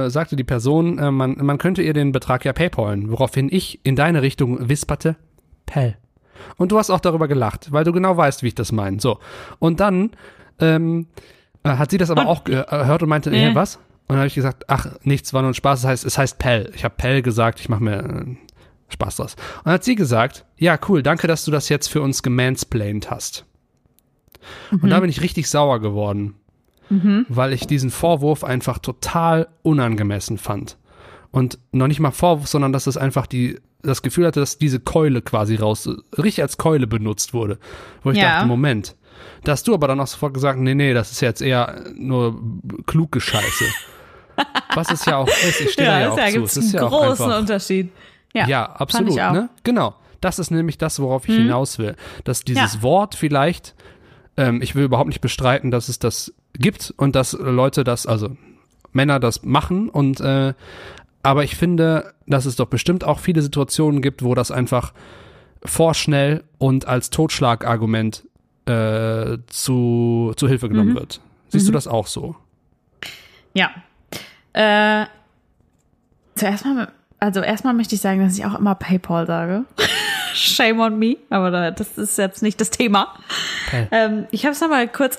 äh, 0.05 0.09
sagte 0.09 0.36
die 0.36 0.43
Person, 0.43 0.97
äh, 0.97 1.11
man, 1.11 1.38
man 1.43 1.57
könnte 1.57 1.82
ihr 1.82 1.93
den 1.93 2.11
Betrag 2.11 2.45
ja 2.45 2.53
paypalen, 2.53 3.11
woraufhin 3.11 3.49
ich 3.51 3.80
in 3.84 3.95
deine 3.95 4.22
Richtung 4.22 4.70
wisperte, 4.70 5.15
Pell. 5.65 5.97
Und 6.57 6.72
du 6.72 6.78
hast 6.78 6.89
auch 6.89 6.99
darüber 6.99 7.28
gelacht, 7.28 7.72
weil 7.72 7.84
du 7.84 7.91
genau 7.91 8.15
weißt, 8.15 8.41
wie 8.43 8.47
ich 8.47 8.55
das 8.55 8.72
meine. 8.72 8.99
So. 8.99 9.20
Und 9.59 9.80
dann 9.80 10.11
ähm, 10.59 11.07
äh, 11.63 11.70
hat 11.70 11.91
sie 11.91 11.97
das 11.97 12.09
aber 12.09 12.26
auch 12.28 12.43
gehört 12.43 13.03
und 13.03 13.09
meinte, 13.09 13.30
Nee. 13.30 13.49
nee, 13.49 13.55
was? 13.55 13.76
Und 13.76 14.13
dann 14.13 14.20
habe 14.20 14.28
ich 14.28 14.36
gesagt, 14.36 14.63
ach, 14.70 14.88
nichts, 15.03 15.34
war 15.34 15.41
nur 15.41 15.51
ein 15.51 15.55
Spaß. 15.55 15.82
Das 15.82 15.89
heißt, 15.89 16.05
es 16.05 16.18
heißt 16.18 16.39
Pell. 16.39 16.72
Ich 16.76 16.86
habe 16.86 16.95
Pell 16.97 17.22
gesagt, 17.22 17.59
ich 17.59 17.68
mache 17.68 17.84
mir 17.84 17.97
äh, 17.99 18.36
Spaß 18.90 19.18
draus. 19.18 19.36
Und 19.58 19.66
dann 19.66 19.74
hat 19.76 19.84
sie 19.84 19.96
gesagt, 19.96 20.46
ja, 20.58 20.80
cool, 20.88 21.04
danke, 21.04 21.28
dass 21.28 21.44
du 21.46 21.52
das 21.52 21.70
jetzt 21.70 21.88
für 21.88 22.02
uns 22.02 22.24
gemansplained 22.24 23.10
hast. 23.12 23.46
Und 24.72 24.90
da 24.90 25.00
bin 25.00 25.10
ich 25.10 25.22
richtig 25.22 25.50
sauer 25.50 25.80
geworden, 25.82 26.36
weil 27.28 27.52
ich 27.54 27.68
diesen 27.68 27.90
Vorwurf 27.90 28.44
einfach 28.44 28.80
total 28.80 29.48
unangemessen 29.62 30.38
fand. 30.38 30.78
Und 31.32 31.60
noch 31.74 31.88
nicht 31.88 32.00
mal 32.00 32.12
Vorwurf, 32.12 32.48
sondern 32.48 32.72
dass 32.72 32.88
es 32.88 32.96
einfach 32.96 33.28
die, 33.28 33.60
das 33.82 34.02
Gefühl 34.02 34.26
hatte, 34.26 34.40
dass 34.40 34.58
diese 34.58 34.80
Keule 34.80 35.22
quasi 35.22 35.56
raus, 35.56 35.90
richtig 36.18 36.42
als 36.42 36.58
Keule 36.58 36.88
benutzt 36.88 37.34
wurde. 37.34 37.60
Wo 38.04 38.12
ich 38.12 38.18
Ja. 38.18 38.36
dachte, 38.36 38.48
Moment. 38.48 38.96
Da 39.44 39.52
hast 39.52 39.68
du 39.68 39.74
aber 39.74 39.88
dann 39.90 40.00
auch 40.00 40.08
sofort 40.08 40.34
gesagt, 40.34 40.60
nee, 40.60 40.76
nee, 40.76 40.94
das 40.94 41.12
ist 41.12 41.22
jetzt 41.22 41.42
eher 41.42 41.84
nur 41.96 42.40
kluge 42.86 43.20
Scheiße. 43.20 43.66
Was 44.76 44.92
es 44.92 45.04
ja 45.06 45.18
auch 45.18 45.28
ist, 45.28 45.60
ich 45.62 45.74
stehe 45.74 45.88
da 45.90 46.00
ja 46.00 46.12
auch 46.12 46.18
ja, 46.18 46.28
zu. 46.28 46.34
gibt's 46.34 46.56
Es 46.56 46.66
ist 46.66 46.76
einen 46.76 46.84
ja 46.84 46.90
auch 46.90 47.06
großen 47.06 47.32
Unterschied. 47.34 47.90
Ja, 48.38 48.48
ja, 48.48 48.66
absolut, 48.66 49.16
ne? 49.16 49.50
Genau. 49.64 49.96
Das 50.22 50.40
ist 50.40 50.50
nämlich 50.52 50.78
das, 50.78 51.00
worauf 51.00 51.28
ich 51.30 51.36
hinaus 51.36 51.78
will. 51.78 51.96
Dass 52.24 52.42
dieses 52.44 52.76
Ja. 52.76 52.82
Wort 52.82 53.14
vielleicht, 53.16 53.76
ähm, 54.36 54.62
ich 54.62 54.74
will 54.76 54.84
überhaupt 54.86 55.10
nicht 55.10 55.22
bestreiten, 55.22 55.70
dass 55.72 55.90
es 55.90 56.00
das 56.00 56.34
gibt 56.54 56.94
und 56.98 57.16
dass 57.16 57.34
Leute 57.34 57.84
das, 57.84 58.08
also 58.08 58.36
Männer 58.94 59.20
das 59.20 59.44
machen 59.44 59.90
und 59.90 60.20
äh, 60.22 60.54
aber 61.24 61.44
ich 61.44 61.56
finde, 61.56 62.14
dass 62.26 62.46
es 62.46 62.56
doch 62.56 62.68
bestimmt 62.68 63.04
auch 63.04 63.20
viele 63.20 63.42
Situationen 63.42 64.02
gibt, 64.02 64.24
wo 64.24 64.34
das 64.34 64.50
einfach 64.50 64.94
vorschnell 65.64 66.44
und 66.58 66.88
als 66.88 67.10
Totschlagargument 67.10 68.26
äh, 68.66 69.38
zu, 69.48 70.34
zu 70.36 70.48
Hilfe 70.48 70.68
Mhm. 70.68 70.72
genommen 70.72 70.96
wird. 70.96 71.22
Siehst 71.50 71.68
du 71.68 71.72
das 71.72 71.88
auch 71.88 72.08
so? 72.08 72.36
Ja. 73.54 73.70
Äh, 74.54 75.06
zuerst 76.36 76.66
mal, 76.66 76.92
also 77.20 77.41
erstmal 77.41 77.74
möchte 77.74 77.95
ich 77.95 78.01
sagen, 78.01 78.22
dass 78.24 78.38
ich 78.38 78.45
auch 78.45 78.57
immer 78.57 78.76
PayPal 78.76 79.26
sage. 79.28 79.63
Shame 80.34 80.80
on 80.82 80.99
me, 80.99 81.18
aber 81.30 81.49
da, 81.51 81.72
das 81.72 81.97
ist 81.97 82.18
jetzt 82.18 82.43
nicht 82.43 82.61
das 82.61 82.70
Thema. 82.70 83.13
Ähm, 83.91 84.28
ich 84.32 84.45
habe 84.45 84.51
es 84.53 84.61
nochmal 84.61 84.88
kurz. 84.88 85.18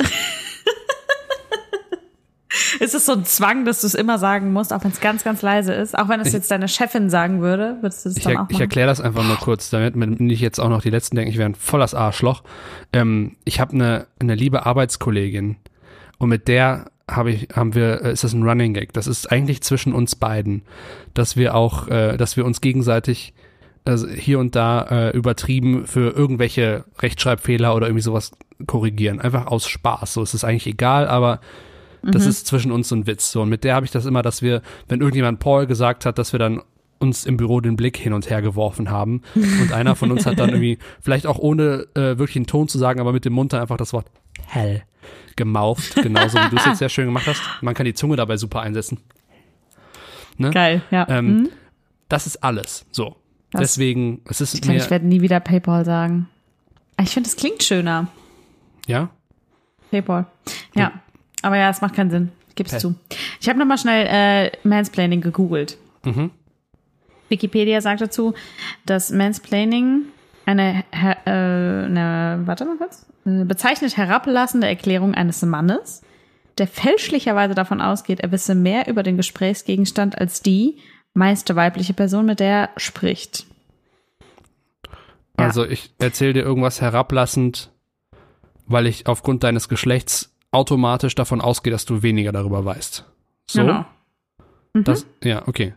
ist 2.80 2.94
es 2.94 3.06
so 3.06 3.12
ein 3.12 3.24
Zwang, 3.24 3.64
dass 3.64 3.80
du 3.80 3.86
es 3.88 3.94
immer 3.94 4.18
sagen 4.18 4.52
musst, 4.52 4.72
auch 4.72 4.84
wenn 4.84 4.92
es 4.92 5.00
ganz, 5.00 5.24
ganz 5.24 5.42
leise 5.42 5.74
ist? 5.74 5.98
Auch 5.98 6.08
wenn 6.08 6.20
es 6.20 6.32
jetzt 6.32 6.50
deine 6.50 6.68
Chefin 6.68 7.10
sagen 7.10 7.40
würde, 7.40 7.76
würdest 7.80 8.04
du 8.04 8.10
es 8.10 8.16
Ich, 8.16 8.22
dann 8.24 8.36
auch 8.36 8.46
ich 8.48 8.52
machen? 8.54 8.62
erkläre 8.62 8.86
das 8.86 9.00
einfach 9.00 9.24
nur 9.24 9.36
kurz, 9.36 9.70
damit 9.70 9.96
mir 9.96 10.06
nicht 10.06 10.40
jetzt 10.40 10.60
auch 10.60 10.68
noch 10.68 10.82
die 10.82 10.90
Letzten 10.90 11.16
denken, 11.16 11.30
ich 11.30 11.38
wäre 11.38 11.48
ein 11.48 11.54
volles 11.56 11.94
Arschloch. 11.94 12.42
Ähm, 12.92 13.36
ich 13.44 13.60
habe 13.60 13.72
eine, 13.72 14.06
eine 14.20 14.34
liebe 14.34 14.66
Arbeitskollegin 14.66 15.56
und 16.18 16.28
mit 16.28 16.46
der 16.48 16.90
habe 17.08 17.32
ich, 17.32 17.48
haben 17.54 17.74
wir, 17.74 18.02
äh, 18.02 18.12
ist 18.12 18.24
das 18.24 18.32
ein 18.32 18.42
Running 18.42 18.74
Gag. 18.74 18.92
Das 18.92 19.06
ist 19.06 19.30
eigentlich 19.30 19.62
zwischen 19.62 19.92
uns 19.92 20.16
beiden, 20.16 20.62
dass 21.14 21.36
wir 21.36 21.54
auch, 21.54 21.88
äh, 21.88 22.16
dass 22.16 22.36
wir 22.36 22.44
uns 22.44 22.60
gegenseitig 22.60 23.34
also 23.84 24.06
hier 24.06 24.38
und 24.38 24.54
da 24.54 24.82
äh, 24.82 25.16
übertrieben 25.16 25.86
für 25.86 26.10
irgendwelche 26.10 26.84
Rechtschreibfehler 26.98 27.74
oder 27.74 27.86
irgendwie 27.86 28.02
sowas 28.02 28.32
korrigieren. 28.66 29.20
Einfach 29.20 29.46
aus 29.46 29.66
Spaß. 29.66 30.12
So 30.12 30.22
ist 30.22 30.34
es 30.34 30.44
eigentlich 30.44 30.66
egal, 30.66 31.08
aber 31.08 31.40
das 32.02 32.26
ist 32.26 32.46
zwischen 32.46 32.70
uns 32.70 32.88
so 32.88 32.96
ein 32.96 33.06
Witz. 33.06 33.32
So, 33.32 33.42
und 33.42 33.48
mit 33.48 33.64
der 33.64 33.74
habe 33.74 33.86
ich 33.86 33.92
das 33.92 34.06
immer, 34.06 34.22
dass 34.22 34.42
wir, 34.42 34.62
wenn 34.88 35.00
irgendjemand 35.00 35.40
Paul 35.40 35.66
gesagt 35.66 36.06
hat, 36.06 36.18
dass 36.18 36.32
wir 36.32 36.38
dann 36.38 36.62
uns 36.98 37.26
im 37.26 37.36
Büro 37.36 37.60
den 37.60 37.76
Blick 37.76 37.96
hin 37.96 38.12
und 38.12 38.28
her 38.28 38.42
geworfen 38.42 38.90
haben. 38.90 39.22
Und 39.34 39.72
einer 39.72 39.94
von 39.94 40.10
uns 40.10 40.26
hat 40.26 40.38
dann 40.38 40.48
irgendwie, 40.50 40.78
vielleicht 41.00 41.26
auch 41.26 41.38
ohne 41.38 41.86
äh, 41.94 42.18
wirklich 42.18 42.36
einen 42.36 42.46
Ton 42.46 42.68
zu 42.68 42.78
sagen, 42.78 43.00
aber 43.00 43.12
mit 43.12 43.24
dem 43.24 43.32
Mund 43.32 43.54
einfach 43.54 43.76
das 43.76 43.92
Wort 43.92 44.06
hell 44.46 44.82
gemauft, 45.36 45.94
genauso 46.02 46.38
wie 46.38 46.48
du 46.50 46.56
es 46.56 46.64
jetzt 46.66 46.78
sehr 46.78 46.88
schön 46.88 47.06
gemacht 47.06 47.26
hast. 47.26 47.40
Man 47.60 47.74
kann 47.74 47.84
die 47.86 47.94
Zunge 47.94 48.16
dabei 48.16 48.36
super 48.36 48.60
einsetzen. 48.62 48.98
Ne? 50.36 50.50
Geil, 50.50 50.82
ja. 50.90 51.06
Ähm, 51.08 51.26
Mhm. 51.36 51.48
Das 52.08 52.26
ist 52.26 52.42
alles. 52.42 52.86
So. 52.90 53.16
Das- 53.50 53.60
Deswegen, 53.62 54.22
es 54.28 54.40
ist 54.40 54.54
Ich 54.54 54.60
glaube, 54.62 54.78
ich 54.78 54.90
werde 54.90 55.06
nie 55.06 55.20
wieder 55.20 55.40
PayPal 55.40 55.84
sagen. 55.84 56.28
Aber 56.96 57.04
Ich 57.06 57.12
finde, 57.14 57.28
es 57.28 57.36
klingt 57.36 57.62
schöner. 57.62 58.08
ja, 58.86 59.10
PayPal. 59.90 60.26
Ja. 60.74 60.92
Aber 61.42 61.56
ja, 61.56 61.70
es 61.70 61.80
macht 61.80 61.94
keinen 61.94 62.10
Sinn. 62.10 62.32
Es 62.58 62.70
Pay. 62.72 62.78
zu. 62.80 62.94
Ich 63.40 63.48
habe 63.48 63.58
nochmal 63.58 63.78
schnell 63.78 64.06
äh, 64.10 64.50
Mansplaining 64.66 65.20
gegoogelt. 65.20 65.78
Mhm. 66.04 66.30
Wikipedia 67.28 67.80
sagt 67.80 68.00
dazu, 68.00 68.34
dass 68.86 69.10
Mansplaining 69.10 70.06
eine, 70.48 70.84
her- 70.90 71.26
äh, 71.26 71.30
eine 71.30 72.40
warte 72.44 72.64
mal 72.64 72.76
kurz, 72.78 73.06
bezeichnet 73.24 73.96
herablassende 73.96 74.66
Erklärung 74.66 75.14
eines 75.14 75.42
Mannes, 75.42 76.02
der 76.56 76.66
fälschlicherweise 76.66 77.54
davon 77.54 77.80
ausgeht, 77.80 78.20
er 78.20 78.32
wisse 78.32 78.54
mehr 78.54 78.88
über 78.88 79.02
den 79.02 79.16
Gesprächsgegenstand 79.16 80.18
als 80.18 80.40
die 80.40 80.78
meiste 81.14 81.54
weibliche 81.54 81.92
Person, 81.94 82.26
mit 82.26 82.40
der 82.40 82.48
er 82.48 82.70
spricht. 82.78 83.46
Ja. 85.38 85.46
Also 85.46 85.64
ich 85.64 85.92
erzähle 85.98 86.32
dir 86.32 86.42
irgendwas 86.42 86.80
herablassend, 86.80 87.70
weil 88.66 88.86
ich 88.86 89.06
aufgrund 89.06 89.44
deines 89.44 89.68
Geschlechts 89.68 90.34
automatisch 90.50 91.14
davon 91.14 91.40
ausgehe, 91.40 91.70
dass 91.70 91.84
du 91.84 92.02
weniger 92.02 92.32
darüber 92.32 92.64
weißt. 92.64 93.04
So? 93.46 93.60
Genau. 93.60 93.84
Das, 94.72 95.06
ja, 95.22 95.46
okay. 95.46 95.74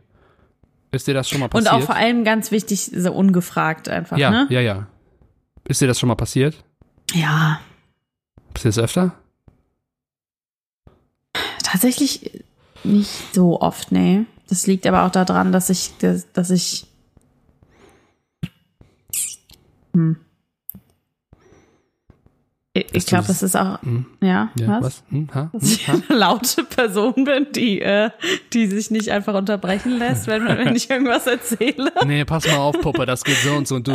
Ist 0.91 1.07
dir 1.07 1.13
das 1.13 1.29
schon 1.29 1.39
mal 1.39 1.45
Und 1.45 1.51
passiert? 1.51 1.73
auch 1.73 1.81
vor 1.81 1.95
allem 1.95 2.23
ganz 2.23 2.51
wichtig, 2.51 2.91
so 2.93 3.13
ungefragt 3.13 3.87
einfach, 3.87 4.17
ja, 4.17 4.29
ne? 4.29 4.47
ja, 4.49 4.59
ja. 4.59 4.87
Ist 5.67 5.81
dir 5.81 5.87
das 5.87 5.99
schon 5.99 6.07
mal 6.07 6.15
passiert? 6.15 6.63
Ja. 7.13 7.61
Passiert 8.53 8.77
das 8.77 8.83
öfter? 8.83 9.13
Tatsächlich 11.63 12.43
nicht 12.83 13.33
so 13.33 13.61
oft, 13.61 13.91
nee. 13.91 14.25
Das 14.49 14.67
liegt 14.67 14.85
aber 14.85 15.03
auch 15.05 15.11
daran, 15.11 15.53
dass 15.53 15.69
ich, 15.69 15.97
dass, 15.99 16.29
dass 16.33 16.49
ich. 16.49 16.87
Hm. 19.93 20.17
Ich, 22.73 23.05
glaube, 23.05 23.27
das- 23.27 23.39
das 23.39 23.43
ist 23.43 23.55
auch, 23.57 23.81
Hm, 23.81 24.05
ja, 24.21 24.49
ja, 24.57 24.67
was? 24.67 24.83
was? 24.83 25.03
Hm, 25.09 25.27
ha? 25.33 25.49
Dass 25.51 25.63
Hm, 25.63 25.69
ich 25.73 25.87
ha? 25.89 25.93
eine 26.09 26.17
laute 26.19 26.63
Person 26.63 27.13
bin, 27.25 27.47
die, 27.53 27.81
äh, 27.81 28.11
die 28.53 28.67
sich 28.67 28.89
nicht 28.91 29.09
einfach 29.09 29.33
unterbrechen 29.33 29.97
lässt, 29.97 30.27
wenn, 30.27 30.47
wenn 30.47 30.73
ich 30.75 30.89
irgendwas 30.89 31.27
erzähle. 31.27 31.91
Nee, 32.05 32.23
pass 32.23 32.47
mal 32.47 32.55
auf, 32.57 32.79
Puppe, 32.79 33.05
das 33.05 33.25
geht 33.25 33.37
so 33.37 33.55
und 33.55 33.67
so 33.67 33.75
und 33.75 33.87
du. 33.89 33.93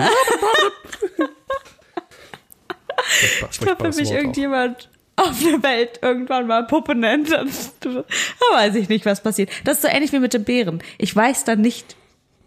Ich 3.51 3.61
glaube, 3.61 3.85
wenn 3.85 3.91
mich 3.95 3.99
Wort 3.99 4.09
auch. 4.09 4.13
irgendjemand 4.15 4.91
auf 5.17 5.39
der 5.43 5.63
Welt 5.63 6.01
irgendwann 6.03 6.47
mal 6.47 6.67
Puppe 6.67 6.95
nennt, 6.95 7.31
dann, 7.33 7.49
dann 7.81 8.05
weiß 8.53 8.75
ich 8.75 8.89
nicht, 8.91 9.07
was 9.07 9.23
passiert. 9.23 9.51
Das 9.65 9.77
ist 9.79 9.83
so 9.83 9.89
ähnlich 9.89 10.13
wie 10.13 10.19
mit 10.19 10.35
dem 10.35 10.45
Bären. 10.45 10.83
Ich 10.99 11.15
weiß 11.17 11.45
dann 11.45 11.61
nicht, 11.63 11.97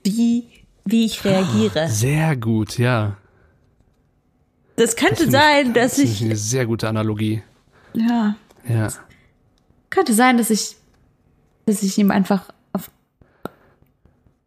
wie, 0.04 0.46
wie 0.86 1.06
ich 1.06 1.26
reagiere. 1.26 1.88
Sehr 1.90 2.36
gut, 2.36 2.78
ja. 2.78 3.18
Das 4.80 4.96
könnte 4.96 5.24
Finde 5.24 5.32
sein, 5.34 5.74
dass 5.74 5.92
das 5.98 6.00
ich, 6.00 6.22
eine 6.24 6.36
sehr 6.36 6.66
gute 6.66 6.88
Analogie. 6.88 7.44
ja, 7.94 8.36
Ja. 8.68 8.88
könnte 9.90 10.14
sein, 10.14 10.38
dass 10.38 10.50
ich, 10.50 10.76
dass 11.66 11.84
ich 11.84 11.98
ihm 11.98 12.12
einfach 12.12 12.44
auf, 12.74 12.90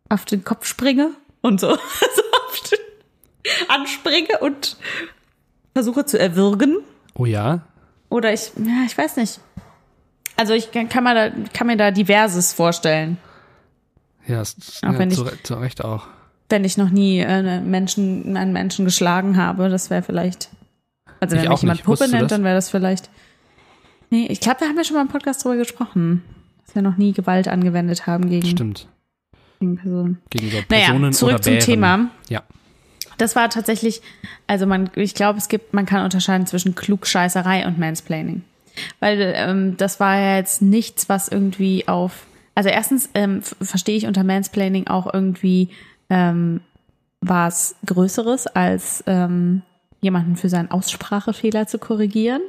auf 0.08 0.24
den 0.24 0.42
Kopf 0.44 0.66
springe 0.66 1.10
und 1.42 1.60
so, 1.60 1.68
so 1.70 1.76
auf 1.76 2.60
den, 2.70 2.78
anspringe 3.68 4.38
und 4.40 4.76
versuche 5.74 6.06
zu 6.06 6.18
erwürgen. 6.18 6.78
Oh 7.14 7.26
ja? 7.26 7.60
Oder 8.08 8.32
ich, 8.32 8.52
ja, 8.56 8.84
ich 8.86 8.96
weiß 8.96 9.16
nicht. 9.16 9.38
Also 10.36 10.54
ich 10.54 10.70
kann, 10.72 10.88
mir, 11.04 11.14
da, 11.14 11.30
kann 11.52 11.66
mir 11.66 11.76
da 11.76 11.90
diverses 11.90 12.52
vorstellen. 12.52 13.18
Ja, 14.26 14.40
ist, 14.40 14.82
Auch 14.84 14.92
ja 14.92 15.00
ich- 15.00 15.14
zu, 15.14 15.24
zu 15.42 15.54
Recht 15.54 15.84
auch. 15.84 16.06
Wenn 16.52 16.64
ich 16.64 16.76
noch 16.76 16.90
nie 16.90 17.20
äh, 17.20 17.24
einen 17.24 17.70
Menschen, 17.70 18.36
einen 18.36 18.52
Menschen 18.52 18.84
geschlagen 18.84 19.38
habe, 19.38 19.70
das 19.70 19.88
wäre 19.88 20.02
vielleicht 20.02 20.50
Also 21.18 21.32
wenn 21.32 21.44
Ich 21.44 21.48
mich 21.48 21.50
auch 21.50 21.62
jemand 21.62 21.78
nicht. 21.78 21.84
Puppe 21.86 22.00
Wusstest 22.00 22.12
nennt, 22.12 22.30
dann 22.30 22.44
wäre 22.44 22.54
das 22.54 22.68
vielleicht. 22.68 23.08
Nee, 24.10 24.26
ich 24.28 24.40
glaube, 24.40 24.58
da 24.60 24.66
haben 24.66 24.76
wir 24.76 24.84
schon 24.84 24.96
mal 24.96 25.02
im 25.02 25.08
Podcast 25.08 25.42
drüber 25.42 25.56
gesprochen. 25.56 26.22
Dass 26.66 26.74
wir 26.74 26.82
noch 26.82 26.98
nie 26.98 27.12
Gewalt 27.12 27.48
angewendet 27.48 28.06
haben 28.06 28.28
gegen, 28.28 28.46
Stimmt. 28.46 28.86
gegen 29.60 29.76
Personen. 29.76 30.18
Gegenüber 30.28 30.58
Naja, 30.68 30.84
Personen 30.88 31.12
zurück 31.14 31.34
oder 31.36 31.42
zum 31.42 31.52
Bären. 31.54 31.64
Thema. 31.64 32.10
Ja. 32.28 32.42
Das 33.16 33.34
war 33.34 33.48
tatsächlich, 33.48 34.02
also 34.46 34.66
man, 34.66 34.90
ich 34.94 35.14
glaube, 35.14 35.38
es 35.38 35.48
gibt, 35.48 35.72
man 35.72 35.86
kann 35.86 36.04
unterscheiden 36.04 36.46
zwischen 36.46 36.74
Klugscheißerei 36.74 37.66
und 37.66 37.78
Mansplaining. 37.78 38.42
Weil 39.00 39.32
ähm, 39.36 39.76
das 39.78 40.00
war 40.00 40.18
ja 40.18 40.36
jetzt 40.36 40.60
nichts, 40.60 41.08
was 41.08 41.28
irgendwie 41.28 41.88
auf. 41.88 42.26
Also 42.54 42.68
erstens 42.68 43.08
ähm, 43.14 43.40
verstehe 43.62 43.96
ich 43.96 44.06
unter 44.06 44.24
Mansplaining 44.24 44.88
auch 44.88 45.12
irgendwie 45.14 45.70
ähm, 46.12 46.60
was 47.22 47.74
Größeres, 47.86 48.46
als 48.46 49.02
ähm, 49.06 49.62
jemanden 50.02 50.36
für 50.36 50.50
seinen 50.50 50.70
Aussprachefehler 50.70 51.66
zu 51.66 51.78
korrigieren. 51.78 52.42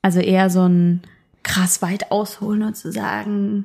Also 0.00 0.20
eher 0.20 0.48
so 0.48 0.62
ein 0.62 1.02
krass 1.42 1.82
weit 1.82 2.12
ausholen 2.12 2.62
und 2.62 2.76
zu 2.76 2.92
sagen, 2.92 3.64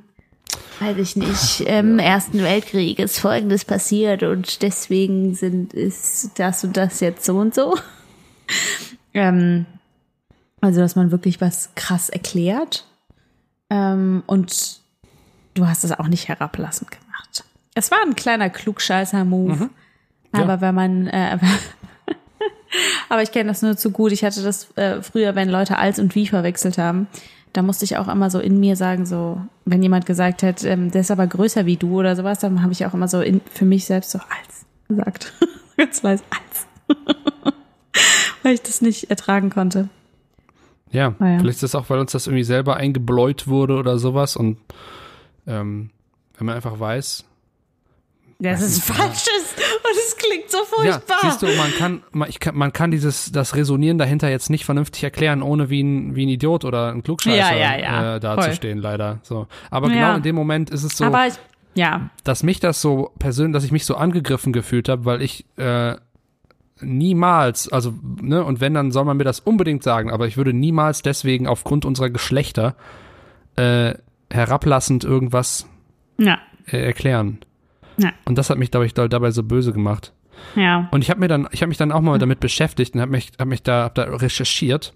weiß 0.80 0.97
ich 0.97 1.15
nicht, 1.15 1.59
im 1.67 1.99
Ersten 1.99 2.39
Weltkrieg 2.41 2.97
ist 2.97 3.19
Folgendes 3.19 3.65
passiert 3.65 4.23
und 4.23 4.63
deswegen 4.63 5.36
sind 5.36 5.75
ist 5.75 6.39
das 6.39 6.63
und 6.63 6.75
das 6.75 6.99
jetzt 6.99 7.23
so 7.23 7.38
und 7.38 7.53
so. 7.53 7.77
ähm, 9.13 9.67
also, 10.59 10.80
dass 10.82 10.95
man 10.95 11.11
wirklich 11.11 11.39
was 11.39 11.75
krass 11.75 12.09
erklärt. 12.09 12.88
Ähm, 13.69 14.23
und 14.25 14.80
du 15.53 15.67
hast 15.67 15.84
es 15.84 15.91
auch 15.91 16.07
nicht 16.07 16.27
herablassend 16.27 16.89
gemacht. 16.89 17.43
Es 17.80 17.91
war 17.91 17.99
ein 18.05 18.13
kleiner 18.13 18.49
Klugscheißer-Move. 18.49 19.69
Ja. 20.34 20.41
Aber 20.41 20.59
wenn 20.59 20.75
man, 20.75 21.07
äh, 21.07 21.38
aber 23.09 23.23
ich 23.23 23.32
kenne 23.32 23.47
das 23.51 23.61
nur 23.61 23.77
zu 23.77 23.91
gut. 23.91 24.11
Ich 24.11 24.25
hatte 24.25 24.43
das 24.43 24.69
äh, 24.75 25.01
früher, 25.01 25.34
wenn 25.34 25.47
Leute 25.47 25.77
als 25.77 25.97
und 25.97 26.13
wie 26.13 26.27
verwechselt 26.27 26.77
haben. 26.77 27.07
Da 27.53 27.61
musste 27.61 27.86
ich 27.86 27.95
auch 27.95 28.09
immer 28.09 28.30
so 28.30 28.39
in 28.39 28.59
mir 28.59 28.75
sagen, 28.75 29.05
so, 29.05 29.41
wenn 29.63 29.82
jemand 29.82 30.05
gesagt 30.05 30.43
hat, 30.43 30.65
ähm, 30.65 30.91
der 30.91 31.01
ist 31.01 31.09
aber 31.09 31.25
größer 31.25 31.65
wie 31.65 31.77
du 31.77 31.97
oder 31.97 32.17
sowas, 32.17 32.39
dann 32.39 32.61
habe 32.61 32.73
ich 32.73 32.86
auch 32.86 32.93
immer 32.93 33.07
so 33.07 33.21
in, 33.21 33.39
für 33.49 33.63
mich 33.63 33.86
selbst 33.86 34.11
so 34.11 34.19
als 34.19 34.65
gesagt. 34.89 35.34
Ganz 35.77 36.03
weiß 36.03 36.21
als. 36.30 36.97
Weil 38.43 38.55
ich 38.55 38.61
das 38.61 38.82
nicht 38.82 39.09
ertragen 39.09 39.49
konnte. 39.49 39.88
Ja, 40.91 41.15
ja. 41.17 41.39
vielleicht 41.39 41.63
ist 41.63 41.63
das 41.63 41.75
auch, 41.75 41.89
weil 41.89 41.99
uns 41.99 42.11
das 42.11 42.25
irgendwie 42.27 42.43
selber 42.43 42.75
eingebläut 42.75 43.47
wurde 43.47 43.75
oder 43.75 43.99
sowas 43.99 44.36
und 44.36 44.57
ähm, 45.45 45.91
wenn 46.36 46.47
man 46.47 46.55
einfach 46.55 46.80
weiß. 46.80 47.25
Das 48.41 48.61
ist 48.61 48.81
Falsches 48.83 49.53
und 49.83 49.97
es 49.97 50.15
klingt 50.15 50.49
so 50.49 50.59
Ja, 50.85 50.93
furchtbar. 50.93 51.17
siehst 51.23 51.41
du, 51.41 51.47
man 51.57 51.73
kann, 51.73 52.03
man, 52.11 52.29
ich 52.29 52.39
kann, 52.39 52.55
man 52.55 52.71
kann 52.71 52.89
dieses, 52.89 53.33
das 53.33 53.53
Resonieren 53.55 53.97
dahinter 53.97 54.29
jetzt 54.29 54.49
nicht 54.49 54.63
vernünftig 54.63 55.03
erklären, 55.03 55.41
ohne 55.41 55.69
wie 55.69 55.81
ein, 55.83 56.15
wie 56.15 56.25
ein 56.25 56.29
Idiot 56.29 56.63
oder 56.63 56.89
ein 56.93 57.03
Klugscheißer 57.03 57.35
Ja, 57.57 57.75
ja, 57.75 57.77
ja, 57.77 58.15
äh, 58.15 58.19
dazustehen, 58.21 58.77
leider. 58.77 59.19
So. 59.23 59.47
Aber 59.71 59.87
Ja. 59.89 59.93
genau 59.93 60.15
in 60.15 60.23
dem 60.23 60.35
Moment 60.35 60.69
ist 60.69 60.83
es 60.83 60.95
so, 60.97 61.05
ich, 61.27 61.33
ja, 61.75 62.09
dass 62.23 62.41
mich 62.43 62.61
das 62.61 62.81
so 62.81 63.11
persönlich, 63.19 63.53
dass 63.53 63.65
ich 63.65 63.73
mich 63.73 63.85
so 63.85 63.95
angegriffen 63.95 64.53
gefühlt 64.53 64.87
habe, 64.87 65.03
weil 65.03 65.21
ich 65.21 65.45
äh, 65.57 65.95
niemals, 66.81 67.69
also, 67.71 67.93
ne, 68.21 68.43
und 68.43 68.61
wenn, 68.61 68.73
dann 68.73 68.91
soll 68.91 69.03
man 69.05 69.17
mir 69.17 69.25
das 69.25 69.39
unbedingt 69.41 69.83
sagen, 69.83 70.11
aber 70.11 70.27
ich 70.27 70.37
würde 70.37 70.53
niemals 70.53 71.01
deswegen 71.01 71.45
aufgrund 71.47 71.83
unserer 71.85 72.09
Geschlechter 72.09 72.75
äh, 73.57 73.95
herablassend 74.31 75.03
irgendwas 75.03 75.67
ja, 76.17 76.39
äh, 76.67 76.77
erklären. 76.77 77.39
Ja. 77.99 78.11
Und 78.25 78.37
das 78.37 78.49
hat 78.49 78.57
mich, 78.57 78.71
glaube 78.71 78.85
ich, 78.85 78.93
da- 78.93 79.07
dabei 79.07 79.31
so 79.31 79.43
böse 79.43 79.73
gemacht. 79.73 80.13
ja. 80.55 80.87
Und 80.91 81.03
ich 81.03 81.09
habe 81.09 81.19
mir 81.19 81.27
dann, 81.27 81.47
ich 81.51 81.61
habe 81.61 81.67
mich 81.69 81.77
dann 81.77 81.91
auch 81.91 82.01
mal 82.01 82.17
damit 82.19 82.39
beschäftigt 82.39 82.95
und 82.95 83.01
habe 83.01 83.11
mich, 83.11 83.31
hab 83.39 83.47
mich 83.47 83.61
da, 83.63 83.83
hab 83.83 83.95
da 83.95 84.03
recherchiert. 84.03 84.93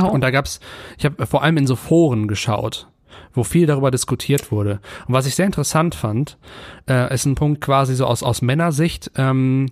Oh, 0.00 0.06
Und 0.08 0.20
da 0.20 0.30
gab's, 0.30 0.60
ich 0.98 1.04
habe 1.04 1.26
vor 1.26 1.42
allem 1.42 1.56
in 1.56 1.66
so 1.66 1.76
Foren 1.76 2.28
geschaut, 2.28 2.88
wo 3.32 3.44
viel 3.44 3.66
darüber 3.66 3.90
diskutiert 3.90 4.50
wurde. 4.52 4.80
Und 5.06 5.14
was 5.14 5.26
ich 5.26 5.34
sehr 5.34 5.46
interessant 5.46 5.94
fand, 5.94 6.36
äh, 6.88 7.14
ist 7.14 7.24
ein 7.24 7.34
Punkt 7.34 7.62
quasi 7.62 7.94
so 7.94 8.04
aus, 8.06 8.22
aus 8.22 8.42
Männersicht, 8.42 9.10
ähm, 9.16 9.66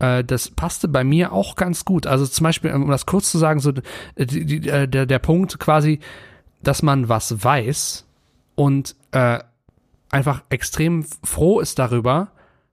äh, 0.00 0.22
das 0.24 0.50
passte 0.50 0.88
bei 0.88 1.04
mir 1.04 1.32
auch 1.32 1.56
ganz 1.56 1.84
gut. 1.86 2.06
Also 2.06 2.26
zum 2.26 2.44
Beispiel, 2.44 2.72
um 2.74 2.90
das 2.90 3.06
kurz 3.06 3.30
zu 3.30 3.38
sagen, 3.38 3.60
so 3.60 3.72
äh, 4.16 4.26
die, 4.26 4.44
die, 4.44 4.68
äh, 4.68 4.86
der, 4.86 5.06
der 5.06 5.18
Punkt 5.20 5.58
quasi, 5.58 6.00
dass 6.62 6.82
man 6.82 7.08
was 7.08 7.42
weiß 7.44 8.06
und 8.56 8.94
äh, 9.12 9.38
einfach 10.14 10.42
extrem 10.50 11.04
froh 11.22 11.60
ist 11.60 11.78
darüber, 11.78 12.28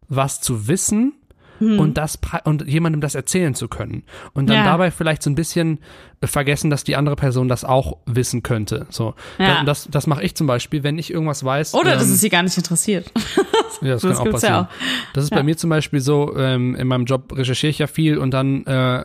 was 0.08 0.42
zu 0.42 0.68
wissen 0.68 1.14
und 1.60 2.00
das 2.00 2.18
und 2.46 2.68
jemandem 2.68 3.02
das 3.02 3.14
erzählen 3.14 3.54
zu 3.54 3.68
können 3.68 4.02
und 4.34 4.50
dann 4.50 4.58
Ja. 4.58 4.64
dabei 4.66 4.90
vielleicht 4.90 5.22
so 5.22 5.30
ein 5.30 5.36
bisschen 5.36 5.78
äh, 6.20 6.26
vergessen, 6.26 6.72
dass 6.72 6.84
die 6.84 6.96
andere 6.96 7.16
Person 7.16 7.48
das 7.48 7.64
auch 7.64 7.98
wissen 8.08 8.42
könnte. 8.42 8.88
So, 8.90 9.14
Ja. 9.38 9.58
Da- 9.60 9.64
das, 9.66 9.88
das 9.92 10.08
mache 10.08 10.24
ich 10.24 10.34
zum 10.34 10.48
Beispiel, 10.48 10.82
wenn 10.82 10.98
ich 10.98 11.12
irgendwas 11.14 11.44
weiß. 11.44 11.76
Oder 11.76 11.94
dass 11.94 12.08
ähm, 12.08 12.14
es 12.14 12.22
sie 12.22 12.30
gar 12.30 12.42
nicht 12.42 12.58
interessiert. 12.58 13.12
ja, 13.82 13.92
das, 13.94 14.02
das 14.02 14.02
kann 14.02 14.18
auch 14.18 14.24
gibt's 14.24 14.42
ja 14.42 14.64
passieren. 14.64 14.66
auch. 14.66 15.14
Das 15.14 15.24
ist 15.26 15.30
bei 15.30 15.44
mir 15.44 15.56
zum 15.56 15.70
Beispiel 15.70 16.00
so, 16.00 16.36
ähm, 16.36 16.74
in 16.74 16.88
meinem 16.88 17.06
Job 17.06 17.32
recherchiere 17.38 17.70
ich 17.70 17.78
ja 17.78 17.86
viel 17.86 18.18
und 18.18 18.32
dann 18.32 18.66
äh, 18.66 19.04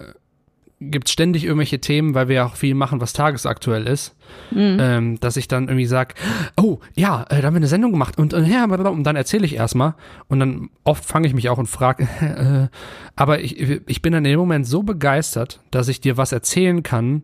gibt 0.81 1.09
es 1.09 1.13
ständig 1.13 1.45
irgendwelche 1.45 1.81
Themen, 1.81 2.15
weil 2.15 2.29
wir 2.29 2.37
ja 2.37 2.47
auch 2.47 2.55
viel 2.57 2.75
machen, 2.75 3.01
was 3.01 3.13
tagesaktuell 3.15 3.87
ist, 3.87 4.15
Mhm. 4.51 4.77
ähm, 4.81 5.21
dass 5.21 5.37
ich 5.39 5.49
dann 5.49 5.69
irgendwie 5.69 5.87
sag, 5.87 6.15
oh 6.61 6.81
ja, 6.95 7.25
äh, 7.31 7.41
da 7.41 7.47
haben 7.47 7.55
wir 7.55 7.59
eine 7.59 7.67
Sendung 7.67 7.93
gemacht 7.93 8.19
und, 8.19 8.35
und, 8.35 8.45
ja, 8.47 8.65
und 8.65 9.05
dann 9.05 9.17
erzähle 9.17 9.47
ich 9.47 9.55
erstmal 9.55 9.95
und 10.29 10.39
dann 10.41 10.69
oft 10.85 11.05
fange 11.05 11.27
ich 11.29 11.35
mich 11.35 11.49
auch 11.49 11.59
und 11.59 11.67
frage, 11.67 12.05
äh, 12.21 12.77
aber 13.17 13.41
ich, 13.41 13.59
ich 13.59 14.03
bin 14.03 14.13
dann 14.13 14.25
in 14.27 14.33
dem 14.33 14.39
Moment 14.41 14.67
so 14.67 14.83
begeistert, 14.83 15.61
dass 15.71 15.89
ich 15.89 16.01
dir 16.03 16.17
was 16.19 16.33
erzählen 16.33 16.83
kann, 16.83 17.23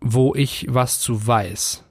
wo 0.00 0.34
ich 0.36 0.66
was 0.70 1.00
zu 1.00 1.26
weiß 1.26 1.84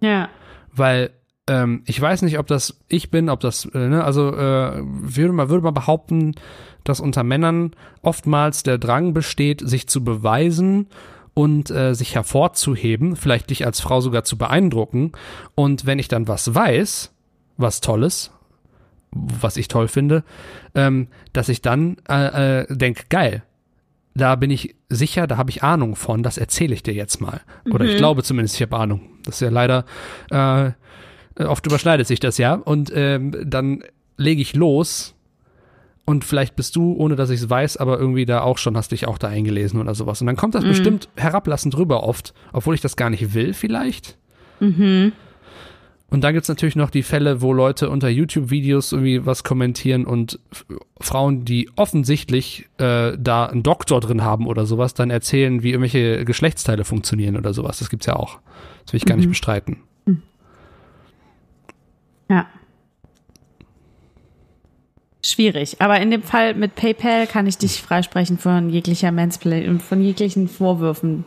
Ja. 0.00 0.28
weil 0.70 1.10
ähm, 1.48 1.82
ich 1.86 2.00
weiß 2.00 2.22
nicht, 2.22 2.38
ob 2.38 2.46
das 2.46 2.80
ich 2.88 3.10
bin, 3.10 3.28
ob 3.28 3.40
das, 3.40 3.66
äh, 3.66 3.88
ne, 3.88 4.04
also 4.04 4.32
äh, 4.34 4.82
würde 4.82 5.32
man 5.32 5.48
würde 5.48 5.64
man 5.64 5.74
behaupten, 5.74 6.34
dass 6.84 7.00
unter 7.00 7.24
Männern 7.24 7.72
oftmals 8.02 8.62
der 8.62 8.78
Drang 8.78 9.12
besteht, 9.12 9.60
sich 9.66 9.88
zu 9.88 10.04
beweisen 10.04 10.86
und 11.34 11.70
äh, 11.70 11.94
sich 11.94 12.14
hervorzuheben, 12.14 13.16
vielleicht 13.16 13.50
dich 13.50 13.66
als 13.66 13.80
Frau 13.80 14.00
sogar 14.00 14.24
zu 14.24 14.38
beeindrucken. 14.38 15.12
Und 15.54 15.84
wenn 15.84 15.98
ich 15.98 16.08
dann 16.08 16.28
was 16.28 16.54
weiß, 16.54 17.12
was 17.56 17.80
Tolles, 17.80 18.32
was 19.10 19.56
ich 19.56 19.68
toll 19.68 19.88
finde, 19.88 20.24
ähm, 20.74 21.08
dass 21.32 21.48
ich 21.48 21.62
dann 21.62 21.96
äh, 22.08 22.62
äh, 22.62 22.66
denke, 22.74 23.04
geil, 23.08 23.42
da 24.14 24.34
bin 24.36 24.50
ich 24.50 24.76
sicher, 24.88 25.26
da 25.26 25.36
habe 25.36 25.50
ich 25.50 25.62
Ahnung 25.62 25.94
von, 25.94 26.22
das 26.22 26.38
erzähle 26.38 26.74
ich 26.74 26.82
dir 26.82 26.94
jetzt 26.94 27.20
mal. 27.20 27.42
Oder 27.70 27.84
ich 27.84 27.98
glaube 27.98 28.22
zumindest, 28.22 28.56
ich 28.56 28.62
habe 28.62 28.76
Ahnung. 28.76 29.02
Das 29.24 29.36
ist 29.36 29.40
ja 29.42 29.50
leider, 29.50 29.84
äh, 30.30 30.70
oft 31.38 31.66
überschneidet 31.66 32.06
sich 32.06 32.20
das 32.20 32.38
ja. 32.38 32.54
Und 32.54 32.92
ähm, 32.94 33.34
dann 33.44 33.82
lege 34.16 34.40
ich 34.40 34.54
los 34.54 35.14
und 36.04 36.24
vielleicht 36.24 36.54
bist 36.56 36.76
du, 36.76 36.94
ohne 36.94 37.16
dass 37.16 37.30
ich 37.30 37.40
es 37.40 37.50
weiß, 37.50 37.76
aber 37.78 37.98
irgendwie 37.98 38.26
da 38.26 38.40
auch 38.40 38.58
schon, 38.58 38.76
hast 38.76 38.92
dich 38.92 39.08
auch 39.08 39.18
da 39.18 39.28
eingelesen 39.28 39.80
oder 39.80 39.94
sowas. 39.94 40.20
Und 40.20 40.28
dann 40.28 40.36
kommt 40.36 40.54
das 40.54 40.62
bestimmt 40.64 41.08
herablassend 41.16 41.76
rüber 41.76 42.04
oft, 42.04 42.32
obwohl 42.52 42.76
ich 42.76 42.80
das 42.80 42.96
gar 42.96 43.10
nicht 43.10 43.34
will 43.34 43.52
vielleicht. 43.54 44.16
Und 46.08 46.22
dann 46.22 46.32
gibt's 46.32 46.48
natürlich 46.48 46.76
noch 46.76 46.90
die 46.90 47.02
Fälle, 47.02 47.42
wo 47.42 47.52
Leute 47.52 47.90
unter 47.90 48.08
YouTube-Videos 48.08 48.92
irgendwie 48.92 49.26
was 49.26 49.42
kommentieren 49.42 50.04
und 50.04 50.38
Frauen, 51.00 51.44
die 51.44 51.68
offensichtlich 51.74 52.68
äh, 52.78 53.18
da 53.18 53.46
einen 53.46 53.64
Doktor 53.64 54.00
drin 54.00 54.22
haben 54.22 54.46
oder 54.46 54.64
sowas, 54.66 54.94
dann 54.94 55.10
erzählen, 55.10 55.64
wie 55.64 55.70
irgendwelche 55.70 56.24
Geschlechtsteile 56.24 56.84
funktionieren 56.84 57.36
oder 57.36 57.52
sowas. 57.52 57.80
Das 57.80 57.90
gibt's 57.90 58.06
ja 58.06 58.14
auch. 58.14 58.38
Das 58.84 58.92
will 58.92 58.98
ich 58.98 59.04
gar 59.04 59.16
nicht 59.16 59.28
bestreiten. 59.28 59.78
Ja. 62.28 62.46
Schwierig. 65.22 65.80
Aber 65.80 66.00
in 66.00 66.10
dem 66.10 66.22
Fall 66.22 66.54
mit 66.54 66.76
PayPal 66.76 67.26
kann 67.26 67.46
ich 67.46 67.58
dich 67.58 67.82
freisprechen 67.82 68.38
von 68.38 68.70
jeglicher 68.70 69.10
Mansplay 69.10 69.68
und 69.68 69.82
von 69.82 70.00
jeglichen 70.00 70.48
Vorwürfen, 70.48 71.24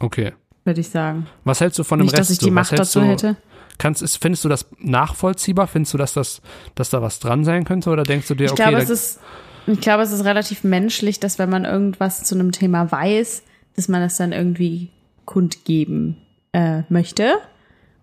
Okay. 0.00 0.32
würde 0.64 0.80
ich 0.80 0.88
sagen. 0.88 1.28
Was 1.44 1.60
hältst 1.60 1.78
du 1.78 1.84
von 1.84 2.00
dem 2.00 2.06
Nicht, 2.06 2.14
Rest? 2.18 2.30
dass 2.30 2.30
ich 2.30 2.38
die 2.38 2.50
Macht 2.50 2.76
dazu 2.76 3.00
du, 3.00 3.06
hätte. 3.06 3.36
Kannst, 3.78 4.02
ist, 4.02 4.16
findest 4.16 4.44
du 4.44 4.48
das 4.48 4.66
nachvollziehbar? 4.78 5.68
Findest 5.68 5.94
du, 5.94 5.98
dass, 5.98 6.14
das, 6.14 6.42
dass 6.74 6.90
da 6.90 7.00
was 7.00 7.20
dran 7.20 7.44
sein 7.44 7.64
könnte? 7.64 7.90
Oder 7.90 8.02
denkst 8.02 8.26
du 8.28 8.34
dir, 8.34 8.44
Ich 8.46 8.52
okay, 8.52 8.62
glaube, 8.68 8.82
es 8.82 8.90
ist, 8.90 9.20
ich 9.68 9.80
glaube, 9.80 10.02
es 10.02 10.10
ist 10.12 10.24
relativ 10.24 10.64
menschlich, 10.64 11.20
dass 11.20 11.38
wenn 11.38 11.48
man 11.50 11.64
irgendwas 11.64 12.24
zu 12.24 12.34
einem 12.34 12.50
Thema 12.50 12.90
weiß, 12.90 13.44
dass 13.76 13.88
man 13.88 14.02
es 14.02 14.16
dann 14.16 14.32
irgendwie 14.32 14.90
kundgeben 15.24 16.16
äh, 16.52 16.82
möchte. 16.88 17.34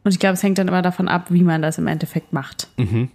Und 0.04 0.12
ich 0.12 0.20
glaube, 0.20 0.34
es 0.34 0.44
hängt 0.44 0.58
dann 0.58 0.68
immer 0.68 0.82
davon 0.82 1.08
ab, 1.08 1.26
wie 1.30 1.44
man 1.44 1.62
das 1.62 1.78
im 1.78 1.88
Endeffekt 1.88 2.34
macht. 2.34 2.68
Mhm. 2.78 3.10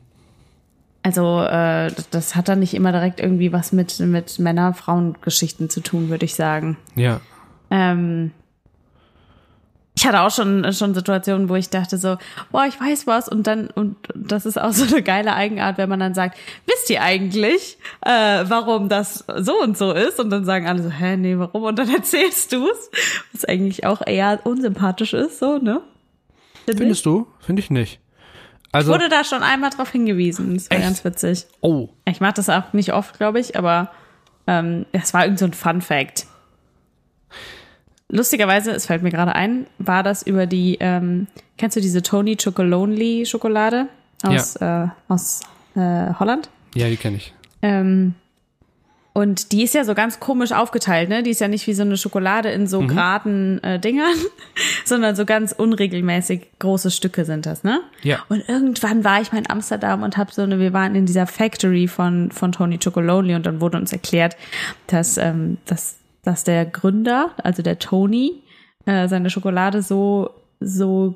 Also 1.02 1.42
äh, 1.42 1.90
das 2.10 2.34
hat 2.34 2.48
dann 2.48 2.60
nicht 2.60 2.74
immer 2.74 2.92
direkt 2.92 3.20
irgendwie 3.20 3.52
was 3.52 3.72
mit, 3.72 3.98
mit 4.00 4.38
Männer-Frauen-Geschichten 4.38 5.68
zu 5.68 5.80
tun, 5.80 6.08
würde 6.08 6.24
ich 6.24 6.34
sagen. 6.34 6.76
ja. 6.94 7.20
Ähm, 7.70 8.30
Ich 9.96 10.06
hatte 10.06 10.20
auch 10.20 10.30
schon, 10.30 10.70
schon 10.72 10.92
Situationen, 10.94 11.48
wo 11.48 11.54
ich 11.54 11.70
dachte 11.70 11.98
so, 11.98 12.16
boah, 12.50 12.66
ich 12.66 12.80
weiß 12.80 13.06
was 13.06 13.28
und 13.28 13.46
dann, 13.46 13.68
und 13.68 13.96
das 14.14 14.44
ist 14.44 14.60
auch 14.60 14.72
so 14.72 14.84
eine 14.84 15.02
geile 15.02 15.34
Eigenart, 15.34 15.78
wenn 15.78 15.88
man 15.88 16.00
dann 16.00 16.14
sagt, 16.14 16.36
wisst 16.66 16.90
ihr 16.90 17.00
eigentlich, 17.00 17.78
äh, 18.04 18.44
warum 18.48 18.88
das 18.88 19.24
so 19.38 19.60
und 19.62 19.78
so 19.78 19.92
ist? 19.92 20.18
Und 20.18 20.30
dann 20.30 20.44
sagen 20.44 20.66
alle 20.66 20.82
so, 20.82 20.90
hä, 20.90 21.16
nee, 21.16 21.38
warum? 21.38 21.62
Und 21.62 21.78
dann 21.78 21.88
erzählst 21.94 22.52
du 22.52 22.68
es, 22.68 22.90
was 23.32 23.44
eigentlich 23.44 23.86
auch 23.86 24.02
eher 24.06 24.40
unsympathisch 24.44 25.14
ist, 25.14 25.38
so, 25.38 25.58
ne? 25.58 25.80
Ich. 26.66 26.76
Findest 26.76 27.06
du? 27.06 27.26
Finde 27.40 27.60
ich 27.60 27.70
nicht. 27.70 28.00
Ich 28.68 28.74
Also, 28.74 28.92
wurde 28.92 29.08
da 29.08 29.22
schon 29.24 29.42
einmal 29.42 29.70
drauf 29.70 29.90
hingewiesen. 29.90 30.54
Das 30.54 30.70
war 30.70 30.76
Echt? 30.78 30.86
ganz 30.86 31.04
witzig. 31.04 31.46
oh, 31.60 31.88
Ich 32.06 32.20
mache 32.20 32.34
das 32.34 32.48
auch 32.48 32.72
nicht 32.72 32.92
oft, 32.92 33.18
glaube 33.18 33.38
ich, 33.40 33.56
aber 33.56 33.90
ähm, 34.46 34.86
es 34.92 35.14
war 35.14 35.24
irgend 35.24 35.38
so 35.38 35.44
ein 35.46 35.52
Fun 35.52 35.80
Fact. 35.80 36.26
Lustigerweise, 38.08 38.70
es 38.72 38.86
fällt 38.86 39.02
mir 39.02 39.10
gerade 39.10 39.34
ein, 39.34 39.66
war 39.78 40.02
das 40.02 40.22
über 40.22 40.46
die, 40.46 40.76
ähm, 40.80 41.26
kennst 41.56 41.76
du 41.76 41.80
diese 41.80 42.02
Tony 42.02 42.36
Chocolonely 42.36 43.24
Schokolade 43.26 43.88
aus, 44.22 44.56
äh, 44.56 44.86
aus 45.08 45.40
äh, 45.74 46.12
Holland? 46.18 46.48
ja, 46.74 46.88
die 46.88 46.96
kenne 46.96 47.16
ich. 47.16 47.32
Ähm, 47.62 48.14
und 49.16 49.52
die 49.52 49.62
ist 49.62 49.74
ja 49.74 49.84
so 49.84 49.94
ganz 49.94 50.18
komisch 50.18 50.50
aufgeteilt, 50.50 51.08
ne? 51.08 51.22
Die 51.22 51.30
ist 51.30 51.40
ja 51.40 51.46
nicht 51.46 51.68
wie 51.68 51.72
so 51.72 51.82
eine 51.82 51.96
Schokolade 51.96 52.50
in 52.50 52.66
so 52.66 52.80
geraden 52.80 53.62
äh, 53.62 53.78
Dingern, 53.78 54.16
sondern 54.84 55.14
so 55.14 55.24
ganz 55.24 55.52
unregelmäßig 55.52 56.48
große 56.58 56.90
Stücke 56.90 57.24
sind 57.24 57.46
das, 57.46 57.62
ne? 57.62 57.80
Ja. 58.02 58.24
Und 58.28 58.42
irgendwann 58.48 59.04
war 59.04 59.20
ich 59.20 59.30
mal 59.30 59.38
in 59.38 59.48
Amsterdam 59.48 60.02
und 60.02 60.16
hab 60.16 60.32
so 60.32 60.42
eine, 60.42 60.58
wir 60.58 60.72
waren 60.72 60.96
in 60.96 61.06
dieser 61.06 61.28
Factory 61.28 61.86
von, 61.86 62.32
von 62.32 62.50
Tony 62.50 62.76
Chocolonely 62.76 63.36
und 63.36 63.46
dann 63.46 63.60
wurde 63.60 63.78
uns 63.78 63.92
erklärt, 63.92 64.36
dass, 64.88 65.16
ähm, 65.16 65.58
dass, 65.64 65.94
dass 66.24 66.42
der 66.42 66.66
Gründer, 66.66 67.30
also 67.36 67.62
der 67.62 67.78
Tony, 67.78 68.42
äh, 68.84 69.06
seine 69.06 69.30
Schokolade 69.30 69.82
so, 69.82 70.30
so 70.58 71.14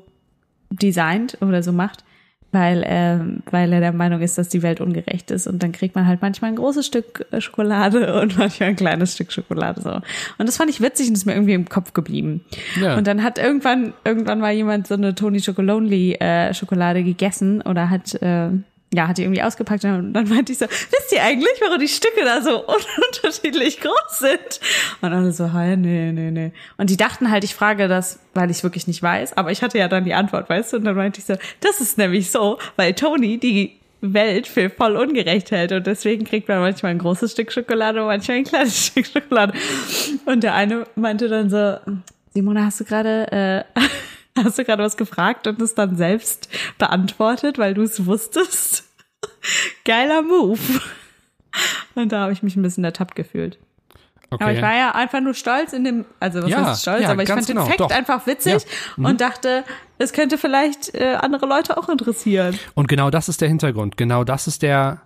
designt 0.69 1.37
oder 1.41 1.61
so 1.61 1.73
macht, 1.73 2.05
weil, 2.51 2.83
ähm, 2.85 3.43
weil 3.51 3.71
er 3.71 3.79
der 3.79 3.91
Meinung 3.91 4.21
ist, 4.21 4.37
dass 4.37 4.49
die 4.49 4.63
Welt 4.63 4.81
ungerecht 4.81 5.29
ist. 5.29 5.45
Und 5.47 5.61
dann 5.61 5.71
kriegt 5.71 5.95
man 5.95 6.07
halt 6.07 6.21
manchmal 6.21 6.51
ein 6.51 6.55
großes 6.55 6.85
Stück 6.85 7.25
äh, 7.31 7.41
Schokolade 7.41 8.13
und 8.21 8.37
manchmal 8.37 8.69
ein 8.69 8.75
kleines 8.75 9.13
Stück 9.13 9.31
Schokolade 9.31 9.81
so. 9.81 9.91
Und 9.91 10.47
das 10.47 10.57
fand 10.57 10.69
ich 10.69 10.81
witzig 10.81 11.09
und 11.09 11.13
ist 11.13 11.25
mir 11.25 11.33
irgendwie 11.33 11.53
im 11.53 11.69
Kopf 11.69 11.93
geblieben. 11.93 12.41
Ja. 12.81 12.97
Und 12.97 13.05
dann 13.05 13.23
hat 13.23 13.37
irgendwann, 13.37 13.93
irgendwann 14.03 14.39
mal 14.39 14.53
jemand 14.53 14.87
so 14.87 14.95
eine 14.95 15.13
Tony 15.13 15.41
Chocolonely 15.41 16.13
äh, 16.15 16.53
Schokolade 16.53 17.03
gegessen 17.03 17.61
oder 17.61 17.89
hat, 17.89 18.15
äh, 18.21 18.49
ja, 18.93 19.07
hat 19.07 19.17
die 19.17 19.23
irgendwie 19.23 19.43
ausgepackt 19.43 19.85
und 19.85 20.13
dann 20.13 20.27
meinte 20.29 20.51
ich 20.51 20.57
so, 20.57 20.65
wisst 20.65 21.11
ihr 21.11 21.23
eigentlich, 21.23 21.53
warum 21.61 21.79
die 21.79 21.87
Stücke 21.87 22.23
da 22.23 22.41
so 22.41 22.65
unterschiedlich 23.07 23.79
groß 23.81 24.19
sind? 24.19 24.59
Und 25.01 25.13
alle 25.13 25.31
so, 25.31 25.53
hey, 25.53 25.77
nee, 25.77 26.11
nee, 26.11 26.31
nee. 26.31 26.51
Und 26.77 26.89
die 26.89 26.97
dachten 26.97 27.29
halt, 27.29 27.43
ich 27.43 27.53
frage 27.53 27.87
das, 27.87 28.19
weil 28.33 28.49
ich 28.49 28.63
wirklich 28.63 28.87
nicht 28.87 29.03
weiß, 29.03 29.37
aber 29.37 29.51
ich 29.51 29.61
hatte 29.61 29.77
ja 29.77 29.87
dann 29.87 30.05
die 30.05 30.15
Antwort, 30.15 30.49
weißt 30.49 30.73
du? 30.73 30.77
Und 30.77 30.85
dann 30.85 30.95
meinte 30.95 31.19
ich 31.19 31.25
so, 31.25 31.35
das 31.61 31.81
ist 31.81 31.97
nämlich 31.99 32.31
so, 32.31 32.57
weil 32.77 32.93
Tony 32.93 33.37
die 33.37 33.79
Welt 34.01 34.47
für 34.47 34.69
voll 34.69 34.95
ungerecht 34.95 35.51
hält 35.51 35.71
und 35.71 35.85
deswegen 35.85 36.23
kriegt 36.23 36.47
man 36.47 36.59
manchmal 36.59 36.91
ein 36.91 36.99
großes 36.99 37.33
Stück 37.33 37.51
Schokolade 37.51 38.01
und 38.01 38.07
manchmal 38.07 38.37
ein 38.37 38.43
kleines 38.43 38.87
Stück 38.87 39.05
Schokolade. 39.05 39.53
Und 40.25 40.43
der 40.43 40.55
eine 40.55 40.85
meinte 40.95 41.27
dann 41.27 41.49
so, 41.49 41.77
Simona, 42.33 42.65
hast 42.65 42.79
du 42.79 42.85
gerade 42.85 43.65
äh, 43.75 43.81
hast 44.43 44.57
du 44.57 44.65
gerade 44.65 44.83
was 44.83 44.97
gefragt 44.97 45.47
und 45.47 45.61
es 45.61 45.75
dann 45.75 45.95
selbst 45.95 46.49
beantwortet, 46.77 47.57
weil 47.57 47.73
du 47.73 47.83
es 47.83 48.05
wusstest? 48.05 48.85
Geiler 49.85 50.21
Move. 50.21 50.59
Und 51.95 52.11
da 52.11 52.21
habe 52.21 52.33
ich 52.33 52.43
mich 52.43 52.55
ein 52.55 52.61
bisschen 52.61 52.83
ertappt 52.83 53.15
gefühlt. 53.15 53.57
Okay. 54.31 54.43
Aber 54.43 54.53
ich 54.53 54.61
war 54.61 54.75
ja 54.75 54.91
einfach 54.93 55.21
nur 55.21 55.33
stolz 55.33 55.73
in 55.73 55.83
dem, 55.83 56.05
also 56.19 56.43
was 56.43 56.49
Ja, 56.49 56.65
heißt 56.67 56.83
stolz, 56.83 57.01
ja, 57.01 57.09
aber 57.09 57.23
ich 57.23 57.29
fand 57.29 57.47
genau, 57.47 57.63
den 57.63 57.67
Fact 57.67 57.79
doch. 57.79 57.89
einfach 57.89 58.27
witzig 58.27 58.63
und 58.95 59.21
dachte, 59.21 59.63
es 59.97 60.13
könnte 60.13 60.37
vielleicht 60.37 60.93
äh, 60.93 61.15
andere 61.19 61.47
Leute 61.47 61.77
auch 61.77 61.89
interessieren. 61.89 62.57
Und 62.75 62.87
genau 62.87 63.09
das 63.09 63.27
ist 63.27 63.41
der 63.41 63.47
Hintergrund. 63.47 63.97
Genau 63.97 64.23
das 64.23 64.45
ist 64.45 64.61
der 64.61 65.01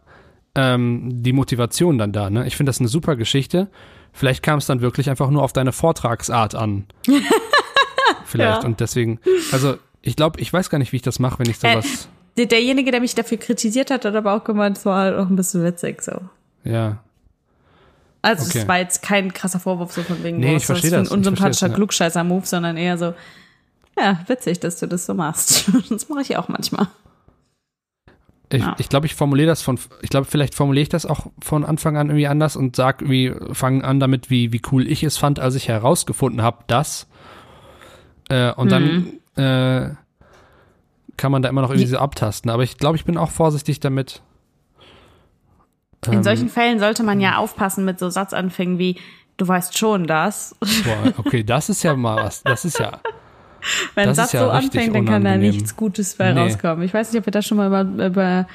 ähm, 0.55 1.23
die 1.23 1.33
Motivation 1.33 1.97
dann 1.97 2.11
da. 2.11 2.29
Ne? 2.29 2.45
Ich 2.47 2.57
finde 2.57 2.69
das 2.69 2.79
eine 2.79 2.89
super 2.89 3.15
Geschichte. 3.15 3.69
Vielleicht 4.11 4.43
kam 4.43 4.59
es 4.59 4.67
dann 4.67 4.81
wirklich 4.81 5.09
einfach 5.09 5.29
nur 5.29 5.41
auf 5.41 5.53
deine 5.53 5.71
Vortragsart 5.71 6.53
an. 6.53 6.85
Vielleicht. 8.33 8.61
Ja. 8.63 8.67
Und 8.67 8.79
deswegen, 8.81 9.19
also 9.51 9.77
ich 10.01 10.15
glaube, 10.17 10.39
ich 10.41 10.51
weiß 10.51 10.69
gar 10.69 10.77
nicht, 10.79 10.91
wie 10.91 10.97
ich 10.97 11.01
das 11.01 11.19
mache, 11.19 11.39
wenn 11.39 11.49
ich 11.49 11.57
sowas. 11.59 12.09
Der- 12.37 12.47
Derjenige, 12.47 12.91
der 12.91 12.99
mich 12.99 13.13
dafür 13.15 13.37
kritisiert 13.37 13.91
hat, 13.91 14.05
hat 14.05 14.15
aber 14.15 14.33
auch 14.33 14.43
gemeint, 14.43 14.77
es 14.77 14.85
war 14.85 15.03
halt 15.03 15.15
auch 15.17 15.29
ein 15.29 15.35
bisschen 15.35 15.63
witzig 15.63 16.01
so. 16.01 16.13
ja. 16.63 16.97
Also 18.25 18.45
Okay. 18.47 18.59
es 18.59 18.67
war 18.69 18.77
jetzt 18.77 19.01
kein 19.01 19.33
krasser 19.33 19.59
Vorwurf 19.59 19.91
so 19.91 20.01
von 20.01 20.23
wegen, 20.23 20.37
Nee, 20.39 20.55
ich 20.55 20.65
verstehe 20.65 20.91
ein 20.91 20.99
das. 21.03 21.07
Ich 21.09 21.13
unsympathischer 21.13 21.67
das, 21.67 21.71
ja. 21.73 21.75
Klugscheißer-Move, 21.75 22.45
sondern 22.45 22.77
eher 22.77 22.97
so, 22.97 23.13
ja, 23.99 24.21
witzig, 24.27 24.61
dass 24.61 24.79
du 24.79 24.87
das 24.87 25.05
so 25.05 25.13
machst. 25.13 25.69
das 25.89 26.07
mache 26.07 26.21
ich 26.21 26.37
auch 26.37 26.47
manchmal. 26.47 26.87
Ich, 28.49 28.61
Ja. 28.61 28.75
ich 28.77 28.87
glaube, 28.87 29.07
ich 29.07 29.15
formuliere 29.15 29.47
das 29.47 29.61
von, 29.61 29.77
ich 30.01 30.09
glaube, 30.09 30.25
vielleicht 30.25 30.55
formuliere 30.55 30.83
ich 30.83 30.89
das 30.89 31.05
auch 31.05 31.27
von 31.41 31.65
Anfang 31.65 31.97
an 31.97 32.07
irgendwie 32.09 32.27
anders 32.27 32.55
und 32.55 32.75
sag 32.77 33.01
irgendwie, 33.01 33.33
fangen 33.53 33.83
an 33.83 33.99
damit, 33.99 34.29
wie, 34.29 34.53
wie 34.53 34.61
cool 34.71 34.87
ich 34.89 35.03
es 35.03 35.17
fand, 35.17 35.39
als 35.39 35.55
ich 35.55 35.67
herausgefunden 35.67 36.41
habe, 36.41 36.63
dass. 36.67 37.07
Äh, 38.29 38.53
und 38.53 38.71
dann 38.71 39.13
äh, 39.35 39.89
kann 41.17 41.31
man 41.31 41.41
da 41.41 41.49
immer 41.49 41.61
noch 41.61 41.69
irgendwie 41.69 41.87
so 41.87 41.97
abtasten. 41.97 42.49
Aber 42.51 42.63
ich 42.63 42.77
glaube, 42.77 42.95
ich 42.95 43.05
bin 43.05 43.17
auch 43.17 43.31
vorsichtig 43.31 43.79
damit. 43.79 44.21
In 46.07 46.13
Ähm, 46.13 46.23
solchen 46.23 46.49
Fällen 46.49 46.79
sollte 46.79 47.03
man 47.03 47.21
ja 47.21 47.37
aufpassen 47.37 47.85
mit 47.85 47.99
so 47.99 48.09
Satzanfängen 48.09 48.77
wie, 48.77 48.99
du 49.37 49.47
weißt 49.47 49.77
schon 49.77 50.05
das. 50.07 50.55
Boah, 50.59 51.13
okay, 51.17 51.43
das 51.43 51.69
ist 51.69 51.83
ja 51.83 51.95
mal 51.95 52.23
was. 52.23 52.43
Das 52.43 52.65
ist 52.65 52.79
ja. 52.79 52.99
Wenn 53.95 54.07
Das 54.07 54.17
Satz 54.17 54.33
ja 54.33 54.41
so 54.41 54.49
anfängt, 54.49 54.93
dann 54.93 55.05
kann 55.05 55.23
da 55.23 55.37
nichts 55.37 55.75
Gutes 55.77 56.15
bei 56.15 56.33
Nee. 56.33 56.39
rauskommen. 56.41 56.83
Ich 56.83 56.93
weiß 56.93 57.11
nicht, 57.11 57.19
ob 57.19 57.25
wir 57.27 57.31
da 57.31 57.41
schon 57.41 57.57
mal 57.57 57.67
über, 57.67 58.05
über, 58.07 58.47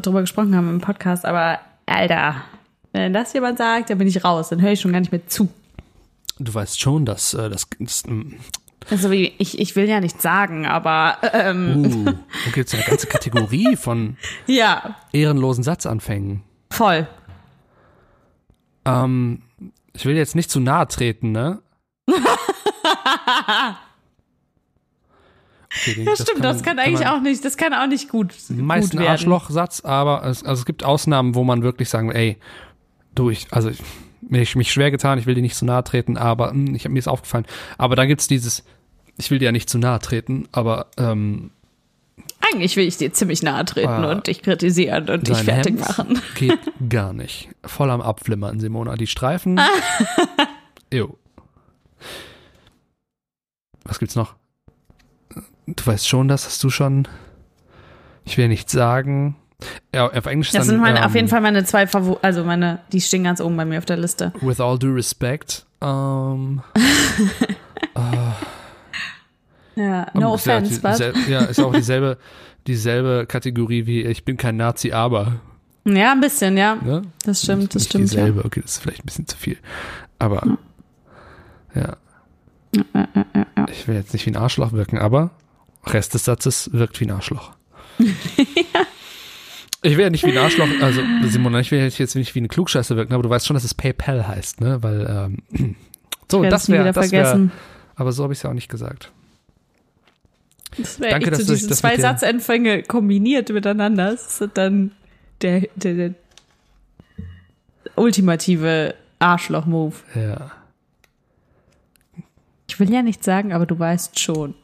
drüber 0.00 0.22
gesprochen 0.22 0.56
haben 0.56 0.68
im 0.68 0.80
Podcast, 0.80 1.24
aber 1.24 1.60
Alter, 1.86 2.36
wenn 2.92 3.12
das 3.12 3.32
jemand 3.32 3.58
sagt, 3.58 3.90
dann 3.90 3.98
bin 3.98 4.08
ich 4.08 4.24
raus, 4.24 4.48
dann 4.48 4.60
höre 4.60 4.72
ich 4.72 4.80
schon 4.80 4.92
gar 4.92 4.98
nicht 5.00 5.12
mehr 5.12 5.24
zu. 5.28 5.48
Du 6.40 6.52
weißt 6.52 6.80
schon, 6.80 7.04
dass 7.04 7.34
äh, 7.34 7.48
das. 7.50 7.68
das 7.78 8.04
mm, 8.06 8.34
Also 8.88 9.10
wie, 9.10 9.34
ich, 9.38 9.58
ich 9.58 9.76
will 9.76 9.88
ja 9.88 10.00
nichts 10.00 10.22
sagen, 10.22 10.66
aber 10.66 11.18
ähm, 11.34 11.84
uh, 11.84 12.04
da 12.04 12.50
gibt 12.54 12.68
es 12.68 12.74
eine 12.74 12.82
ganze 12.84 13.06
Kategorie 13.06 13.76
von 13.80 14.16
ja, 14.46 14.96
ehrenlosen 15.12 15.62
Satzanfängen. 15.64 16.42
voll. 16.72 17.06
Ähm, 18.86 19.42
ich 19.92 20.06
will 20.06 20.16
jetzt 20.16 20.34
nicht 20.34 20.50
zu 20.50 20.58
nahe 20.60 20.88
treten, 20.88 21.32
ne? 21.32 21.60
Okay, 25.72 25.94
den- 25.94 26.06
Ja, 26.06 26.16
stimmt, 26.16 26.42
das 26.44 26.56
man- 26.56 26.64
kann 26.64 26.78
eigentlich 26.80 27.06
man- 27.06 27.18
auch 27.18 27.20
nicht, 27.20 27.44
das 27.44 27.56
kann 27.56 27.72
auch 27.74 27.86
nicht 27.86 28.08
gut, 28.08 28.34
meist 28.48 28.92
ein. 28.96 29.06
Arschlochsatz, 29.06 29.82
aber 29.84 30.24
es, 30.24 30.42
also 30.42 30.60
es 30.60 30.66
gibt 30.66 30.82
Ausnahmen, 30.84 31.34
wo 31.36 31.44
man 31.44 31.62
wirklich 31.62 31.88
sagen, 31.88 32.10
ey, 32.10 32.38
du, 33.14 33.30
ich, 33.30 33.46
also 33.52 33.68
ich, 33.70 33.78
mir 34.22 34.42
ich 34.42 34.56
mich 34.56 34.72
schwer 34.72 34.90
getan, 34.90 35.18
ich 35.18 35.26
will 35.26 35.34
dir 35.34 35.42
nicht 35.42 35.56
zu 35.56 35.64
nahe 35.64 35.84
treten, 35.84 36.16
aber 36.16 36.50
hm, 36.50 36.74
ich 36.74 36.84
habe 36.84 36.92
mir 36.92 36.98
ist 36.98 37.08
aufgefallen. 37.08 37.46
Aber 37.78 37.96
dann 37.96 38.08
gibt's 38.08 38.28
dieses, 38.28 38.64
ich 39.16 39.30
will 39.30 39.38
dir 39.38 39.46
ja 39.46 39.52
nicht 39.52 39.68
zu 39.70 39.78
nahe 39.78 39.98
treten, 39.98 40.48
aber 40.52 40.86
ähm, 40.96 41.50
Eigentlich 42.42 42.76
will 42.76 42.86
ich 42.86 42.96
dir 42.96 43.12
ziemlich 43.12 43.42
nahe 43.42 43.64
treten 43.64 43.88
Ah. 43.88 44.10
und 44.12 44.26
dich 44.26 44.42
kritisieren 44.42 45.08
und 45.08 45.28
dich 45.28 45.38
fertig 45.38 45.76
Hemd 45.76 45.88
machen. 45.88 46.22
geht 46.34 46.58
gar 46.88 47.12
nicht. 47.12 47.48
Voll 47.64 47.90
am 47.90 48.00
Abflimmern, 48.00 48.60
Simona. 48.60 48.96
Die 48.96 49.06
Streifen. 49.06 49.60
jo. 50.92 51.16
Was 53.84 53.98
gibt's 53.98 54.16
noch? 54.16 54.34
Du 55.66 55.86
weißt 55.86 56.08
schon, 56.08 56.28
das 56.28 56.46
hast 56.46 56.62
du 56.64 56.70
schon. 56.70 57.06
Ich 58.24 58.36
will 58.38 58.48
nicht 58.48 58.70
sagen. 58.70 59.36
Ja, 59.94 60.08
auf 60.10 60.26
Englisch 60.26 60.50
Das 60.50 60.60
dann, 60.66 60.76
sind 60.76 60.80
meine, 60.80 60.98
ähm, 61.00 61.04
auf 61.04 61.14
jeden 61.14 61.28
Fall 61.28 61.40
meine 61.40 61.64
zwei 61.64 61.86
Favor 61.86 62.18
also 62.22 62.44
meine, 62.44 62.80
die 62.92 63.00
stehen 63.00 63.24
ganz 63.24 63.40
oben 63.40 63.56
bei 63.56 63.64
mir 63.64 63.78
auf 63.78 63.84
der 63.84 63.96
Liste. 63.96 64.32
With 64.40 64.60
all 64.60 64.78
due 64.78 64.94
respect. 64.94 65.66
Ähm, 65.82 66.60
Ja, 69.76 70.06
no 70.14 70.34
ist 70.34 70.46
ja, 70.46 70.56
offense, 70.58 70.74
die- 70.74 70.80
but. 71.12 71.28
ja, 71.28 71.40
ist 71.44 71.58
auch 71.60 71.72
dieselbe, 71.72 72.18
dieselbe 72.66 73.24
Kategorie 73.26 73.86
wie 73.86 74.02
ich 74.02 74.24
bin 74.24 74.36
kein 74.36 74.56
Nazi, 74.56 74.92
aber. 74.92 75.40
Ja, 75.84 76.12
ein 76.12 76.20
bisschen, 76.20 76.56
ja. 76.58 76.74
Ne? 76.74 77.02
Das 77.24 77.42
stimmt, 77.42 77.74
das 77.74 77.84
stimmt. 77.86 78.12
Ja. 78.12 78.16
dieselbe, 78.26 78.44
okay, 78.44 78.60
das 78.60 78.72
ist 78.72 78.78
vielleicht 78.82 79.02
ein 79.02 79.06
bisschen 79.06 79.26
zu 79.26 79.36
viel. 79.38 79.56
Aber 80.18 80.58
ja. 81.74 81.96
Ich 83.70 83.88
will 83.88 83.94
jetzt 83.94 84.12
nicht 84.12 84.26
wie 84.26 84.30
ein 84.30 84.36
Arschloch 84.36 84.72
wirken, 84.72 84.98
aber 84.98 85.30
Rest 85.86 86.12
des 86.14 86.24
Satzes 86.26 86.70
wirkt 86.74 87.00
wie 87.00 87.06
ein 87.06 87.10
Arschloch. 87.12 87.52
Ich 89.82 89.96
will 89.96 90.04
ja 90.04 90.10
nicht 90.10 90.24
wie 90.24 90.32
ein 90.32 90.38
Arschloch, 90.38 90.68
also 90.82 91.00
Simona, 91.24 91.60
ich 91.60 91.70
will 91.70 91.78
jetzt 91.80 92.14
nicht 92.14 92.34
wie 92.34 92.40
eine 92.40 92.48
Klugscheiße 92.48 92.96
wirken, 92.96 93.14
aber 93.14 93.22
du 93.22 93.30
weißt 93.30 93.46
schon, 93.46 93.54
dass 93.54 93.64
es 93.64 93.72
PayPal 93.74 94.28
heißt, 94.28 94.60
ne? 94.60 94.82
Weil, 94.82 95.38
ähm, 95.58 95.76
so, 96.30 96.42
das 96.44 96.68
wäre, 96.68 96.84
das 96.92 96.96
wäre, 97.10 97.24
vergessen. 97.24 97.52
aber 97.96 98.12
so 98.12 98.22
habe 98.24 98.32
ich 98.34 98.38
es 98.38 98.42
ja 98.42 98.50
auch 98.50 98.54
nicht 98.54 98.68
gesagt. 98.68 99.10
Das 100.76 101.00
wäre 101.00 101.10
Danke, 101.12 101.30
echt 101.30 101.32
dass 101.40 101.46
so 101.46 101.52
du- 101.52 101.56
diese 101.56 101.68
dass 101.70 101.78
zwei 101.78 101.96
Satzanfänge 101.96 102.82
kombiniert 102.82 103.48
miteinander. 103.50 104.10
Das 104.12 104.40
ist 104.40 104.50
dann 104.54 104.92
der, 105.40 105.62
der, 105.76 105.94
der 105.94 106.14
ultimative 107.96 108.94
Arschloch-Move. 109.18 109.94
Ja. 110.14 110.52
Ich 112.68 112.78
will 112.78 112.92
ja 112.92 113.02
nichts 113.02 113.26
sagen, 113.26 113.52
aber 113.52 113.66
du 113.66 113.78
weißt 113.78 114.18
schon. 114.20 114.54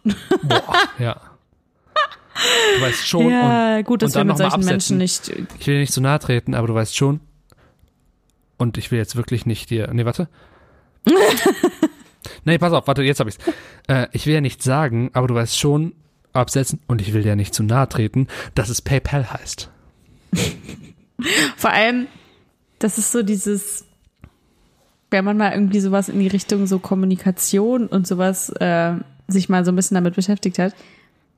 Boah, 0.42 0.74
ja. 0.98 1.20
Du 2.76 2.82
weißt 2.82 3.06
schon. 3.06 3.30
ja, 3.30 3.78
und, 3.78 3.84
gut, 3.84 4.02
dass 4.02 4.14
und 4.14 4.20
wir 4.20 4.24
mit 4.24 4.38
solchen 4.38 4.54
absetzen. 4.54 4.98
Menschen 4.98 4.98
nicht. 4.98 5.48
Ich 5.58 5.66
will 5.66 5.74
dir 5.74 5.80
nicht 5.80 5.92
zu 5.92 6.00
nahe 6.00 6.18
treten, 6.18 6.54
aber 6.54 6.66
du 6.66 6.74
weißt 6.74 6.96
schon. 6.96 7.20
Und 8.58 8.78
ich 8.78 8.90
will 8.90 8.98
jetzt 8.98 9.16
wirklich 9.16 9.46
nicht 9.46 9.70
dir. 9.70 9.88
Nee, 9.92 10.04
warte. 10.04 10.28
nee, 12.44 12.58
pass 12.58 12.72
auf, 12.72 12.86
warte, 12.86 13.02
jetzt 13.02 13.20
hab 13.20 13.28
ich's. 13.28 13.38
Äh, 13.86 14.08
ich 14.12 14.26
will 14.26 14.34
ja 14.34 14.40
nicht 14.40 14.62
sagen, 14.62 15.10
aber 15.12 15.28
du 15.28 15.34
weißt 15.34 15.58
schon, 15.58 15.92
absetzen 16.36 16.80
und 16.86 17.00
ich 17.00 17.12
will 17.12 17.22
dir 17.22 17.36
nicht 17.36 17.54
zu 17.54 17.62
nahe 17.62 17.88
treten, 17.88 18.28
dass 18.54 18.68
es 18.68 18.82
PayPal 18.82 19.32
heißt. 19.32 19.70
Vor 21.56 21.70
allem, 21.70 22.06
das 22.78 22.98
ist 22.98 23.10
so 23.10 23.22
dieses, 23.22 23.86
wenn 25.10 25.24
man 25.24 25.36
mal 25.36 25.52
irgendwie 25.52 25.80
sowas 25.80 26.08
in 26.08 26.20
die 26.20 26.28
Richtung 26.28 26.66
so 26.66 26.78
Kommunikation 26.78 27.86
und 27.86 28.06
sowas 28.06 28.50
äh, 28.50 28.94
sich 29.28 29.48
mal 29.48 29.64
so 29.64 29.72
ein 29.72 29.76
bisschen 29.76 29.94
damit 29.94 30.14
beschäftigt 30.14 30.58
hat, 30.58 30.74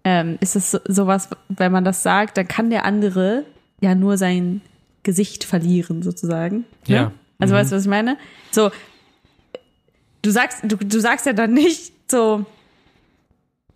ähm, 0.04 0.38
ist 0.40 0.56
es 0.56 0.70
so, 0.70 0.78
sowas, 0.86 1.28
wenn 1.48 1.72
man 1.72 1.84
das 1.84 2.02
sagt, 2.02 2.36
dann 2.36 2.48
kann 2.48 2.70
der 2.70 2.84
andere 2.84 3.44
ja 3.80 3.94
nur 3.94 4.16
sein 4.16 4.60
Gesicht 5.02 5.44
verlieren, 5.44 6.02
sozusagen. 6.02 6.64
Ne? 6.86 6.94
Ja. 6.94 7.12
Also 7.38 7.54
Mhm. 7.54 7.58
weißt 7.58 7.72
du, 7.72 7.76
was 7.76 7.82
ich 7.82 7.88
meine? 7.88 8.16
So, 8.50 8.70
du 10.22 10.30
sagst, 10.30 10.58
du, 10.64 10.76
du 10.76 11.00
sagst 11.00 11.26
ja 11.26 11.32
dann 11.32 11.52
nicht 11.54 11.92
so, 12.10 12.44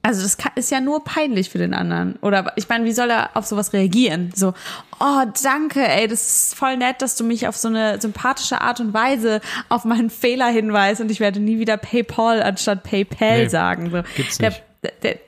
also 0.04 0.22
das 0.22 0.36
kann, 0.36 0.50
ist 0.56 0.70
ja 0.72 0.80
nur 0.80 1.04
peinlich 1.04 1.48
für 1.50 1.58
den 1.58 1.74
anderen. 1.74 2.16
Oder 2.22 2.52
ich 2.56 2.68
meine, 2.68 2.84
wie 2.84 2.92
soll 2.92 3.08
er 3.10 3.36
auf 3.36 3.46
sowas 3.46 3.72
reagieren? 3.72 4.32
So, 4.34 4.52
oh, 4.98 5.22
danke, 5.44 5.86
ey, 5.86 6.08
das 6.08 6.28
ist 6.48 6.54
voll 6.56 6.76
nett, 6.76 7.00
dass 7.02 7.14
du 7.14 7.22
mich 7.22 7.46
auf 7.46 7.56
so 7.56 7.68
eine 7.68 8.00
sympathische 8.00 8.60
Art 8.60 8.80
und 8.80 8.92
Weise 8.94 9.40
auf 9.68 9.84
meinen 9.84 10.10
Fehler 10.10 10.48
hinweist 10.48 11.00
und 11.00 11.10
ich 11.10 11.20
werde 11.20 11.38
nie 11.38 11.60
wieder 11.60 11.76
PayPal 11.76 12.42
anstatt 12.42 12.82
PayPal 12.82 13.44
Nee, 13.44 13.48
sagen. 13.48 13.90
So. 13.92 14.02
gibt's 14.16 14.40
nicht. 14.40 14.62
Der, 14.82 14.92
der, 15.04 15.18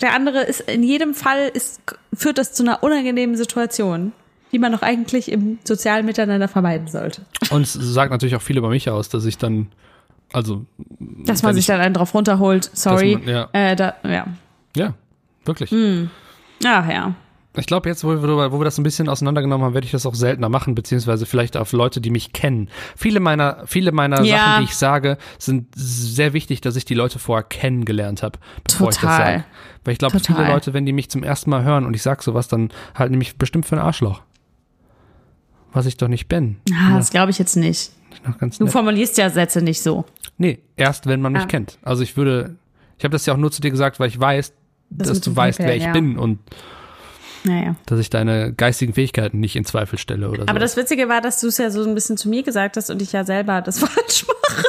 der 0.00 0.14
andere 0.14 0.42
ist 0.42 0.60
in 0.62 0.82
jedem 0.82 1.14
Fall 1.14 1.48
ist, 1.52 1.80
führt 2.12 2.38
das 2.38 2.52
zu 2.52 2.62
einer 2.62 2.82
unangenehmen 2.82 3.36
Situation, 3.36 4.12
die 4.52 4.58
man 4.58 4.72
doch 4.72 4.82
eigentlich 4.82 5.30
im 5.30 5.58
sozialen 5.64 6.04
Miteinander 6.06 6.48
vermeiden 6.48 6.88
sollte. 6.88 7.22
Und 7.50 7.62
es 7.62 7.72
sagt 7.74 8.10
natürlich 8.10 8.34
auch 8.36 8.42
viel 8.42 8.58
über 8.58 8.68
mich 8.68 8.88
aus, 8.90 9.08
dass 9.08 9.24
ich 9.24 9.38
dann, 9.38 9.68
also, 10.32 10.64
Dass 10.98 11.42
man 11.42 11.54
sich 11.54 11.62
ich- 11.62 11.66
dann 11.66 11.80
einen 11.80 11.94
drauf 11.94 12.14
runterholt. 12.14 12.70
Sorry. 12.74 13.16
man- 13.16 13.28
ja. 13.28 13.48
äh, 13.52 13.76
da, 13.76 13.94
ja. 14.04 14.26
ja, 14.76 14.94
wirklich. 15.44 15.70
Hm. 15.70 16.10
Ach 16.64 16.88
ja. 16.88 17.14
Ich 17.56 17.66
glaube, 17.66 17.86
jetzt, 17.88 18.02
wo 18.02 18.08
wir, 18.10 18.52
wo 18.52 18.58
wir 18.60 18.64
das 18.64 18.78
ein 18.78 18.82
bisschen 18.82 19.10
auseinandergenommen 19.10 19.66
haben, 19.66 19.74
werde 19.74 19.84
ich 19.84 19.90
das 19.90 20.06
auch 20.06 20.14
seltener 20.14 20.48
machen, 20.48 20.74
beziehungsweise 20.74 21.26
vielleicht 21.26 21.56
auf 21.58 21.72
Leute, 21.72 22.00
die 22.00 22.08
mich 22.08 22.32
kennen. 22.32 22.68
Viele 22.96 23.20
meiner, 23.20 23.62
viele 23.66 23.92
meiner 23.92 24.22
Ja. 24.22 24.38
Sachen, 24.38 24.58
die 24.64 24.70
ich 24.70 24.76
sage, 24.76 25.18
sind 25.38 25.66
sehr 25.74 26.32
wichtig, 26.32 26.62
dass 26.62 26.76
ich 26.76 26.86
die 26.86 26.94
Leute 26.94 27.18
vorher 27.18 27.42
kennengelernt 27.42 28.22
habe, 28.22 28.38
bevor 28.64 28.88
ich 28.88 28.94
das 28.94 29.02
Total. 29.02 29.18
sage. 29.26 29.44
Weil 29.84 29.92
ich 29.92 29.98
glaube, 29.98 30.16
Total. 30.18 30.36
viele 30.36 30.48
Leute, 30.48 30.72
wenn 30.72 30.86
die 30.86 30.92
mich 30.94 31.10
zum 31.10 31.22
ersten 31.22 31.50
Mal 31.50 31.62
hören 31.62 31.84
und 31.84 31.94
ich 31.94 32.02
sag 32.02 32.22
sowas, 32.22 32.48
dann 32.48 32.70
halten 32.94 33.12
die 33.12 33.18
mich 33.18 33.36
bestimmt 33.36 33.66
für 33.66 33.76
ein 33.76 33.82
Arschloch. 33.82 34.22
Was 35.72 35.86
ich 35.86 35.96
doch 35.98 36.08
nicht 36.08 36.28
bin. 36.28 36.56
Ah, 36.72 36.96
das 36.96 37.10
glaube 37.10 37.30
ich 37.30 37.38
jetzt 37.38 37.56
nicht. 37.56 37.92
Du 38.58 38.66
formulierst 38.66 39.18
ja 39.18 39.30
Sätze 39.30 39.62
nicht 39.62 39.82
so. 39.82 40.04
Nee, 40.38 40.58
erst 40.76 41.06
wenn 41.06 41.20
man 41.20 41.32
mich 41.32 41.42
Ah. 41.42 41.46
kennt. 41.46 41.78
Also 41.82 42.02
ich 42.02 42.16
würde, 42.16 42.56
ich 42.98 43.04
habe 43.04 43.12
das 43.12 43.26
ja 43.26 43.34
auch 43.34 43.38
nur 43.38 43.50
zu 43.50 43.60
dir 43.60 43.70
gesagt, 43.70 43.98
weil 44.00 44.08
ich 44.08 44.18
weiß, 44.20 44.52
Das 44.90 45.08
dass 45.08 45.20
du 45.20 45.34
weißt, 45.34 45.58
wer 45.60 45.76
ich 45.76 45.84
ja. 45.84 45.92
bin 45.92 46.18
und 46.18 46.38
Naja. 47.44 47.74
dass 47.86 47.98
ich 47.98 48.08
deine 48.10 48.52
geistigen 48.52 48.92
Fähigkeiten 48.94 49.40
nicht 49.40 49.56
in 49.56 49.64
Zweifel 49.64 49.98
stelle 49.98 50.28
oder 50.28 50.42
so. 50.42 50.48
Aber 50.48 50.58
das 50.60 50.76
Witzige 50.76 51.08
war, 51.08 51.20
dass 51.20 51.40
du 51.40 51.48
es 51.48 51.58
ja 51.58 51.70
so 51.70 51.82
ein 51.84 51.94
bisschen 51.94 52.16
zu 52.16 52.28
mir 52.28 52.42
gesagt 52.44 52.76
hast 52.76 52.88
und 52.90 53.02
ich 53.02 53.12
ja 53.12 53.24
selber 53.24 53.60
das 53.62 53.78
falsch 53.80 54.26
mache. 54.26 54.64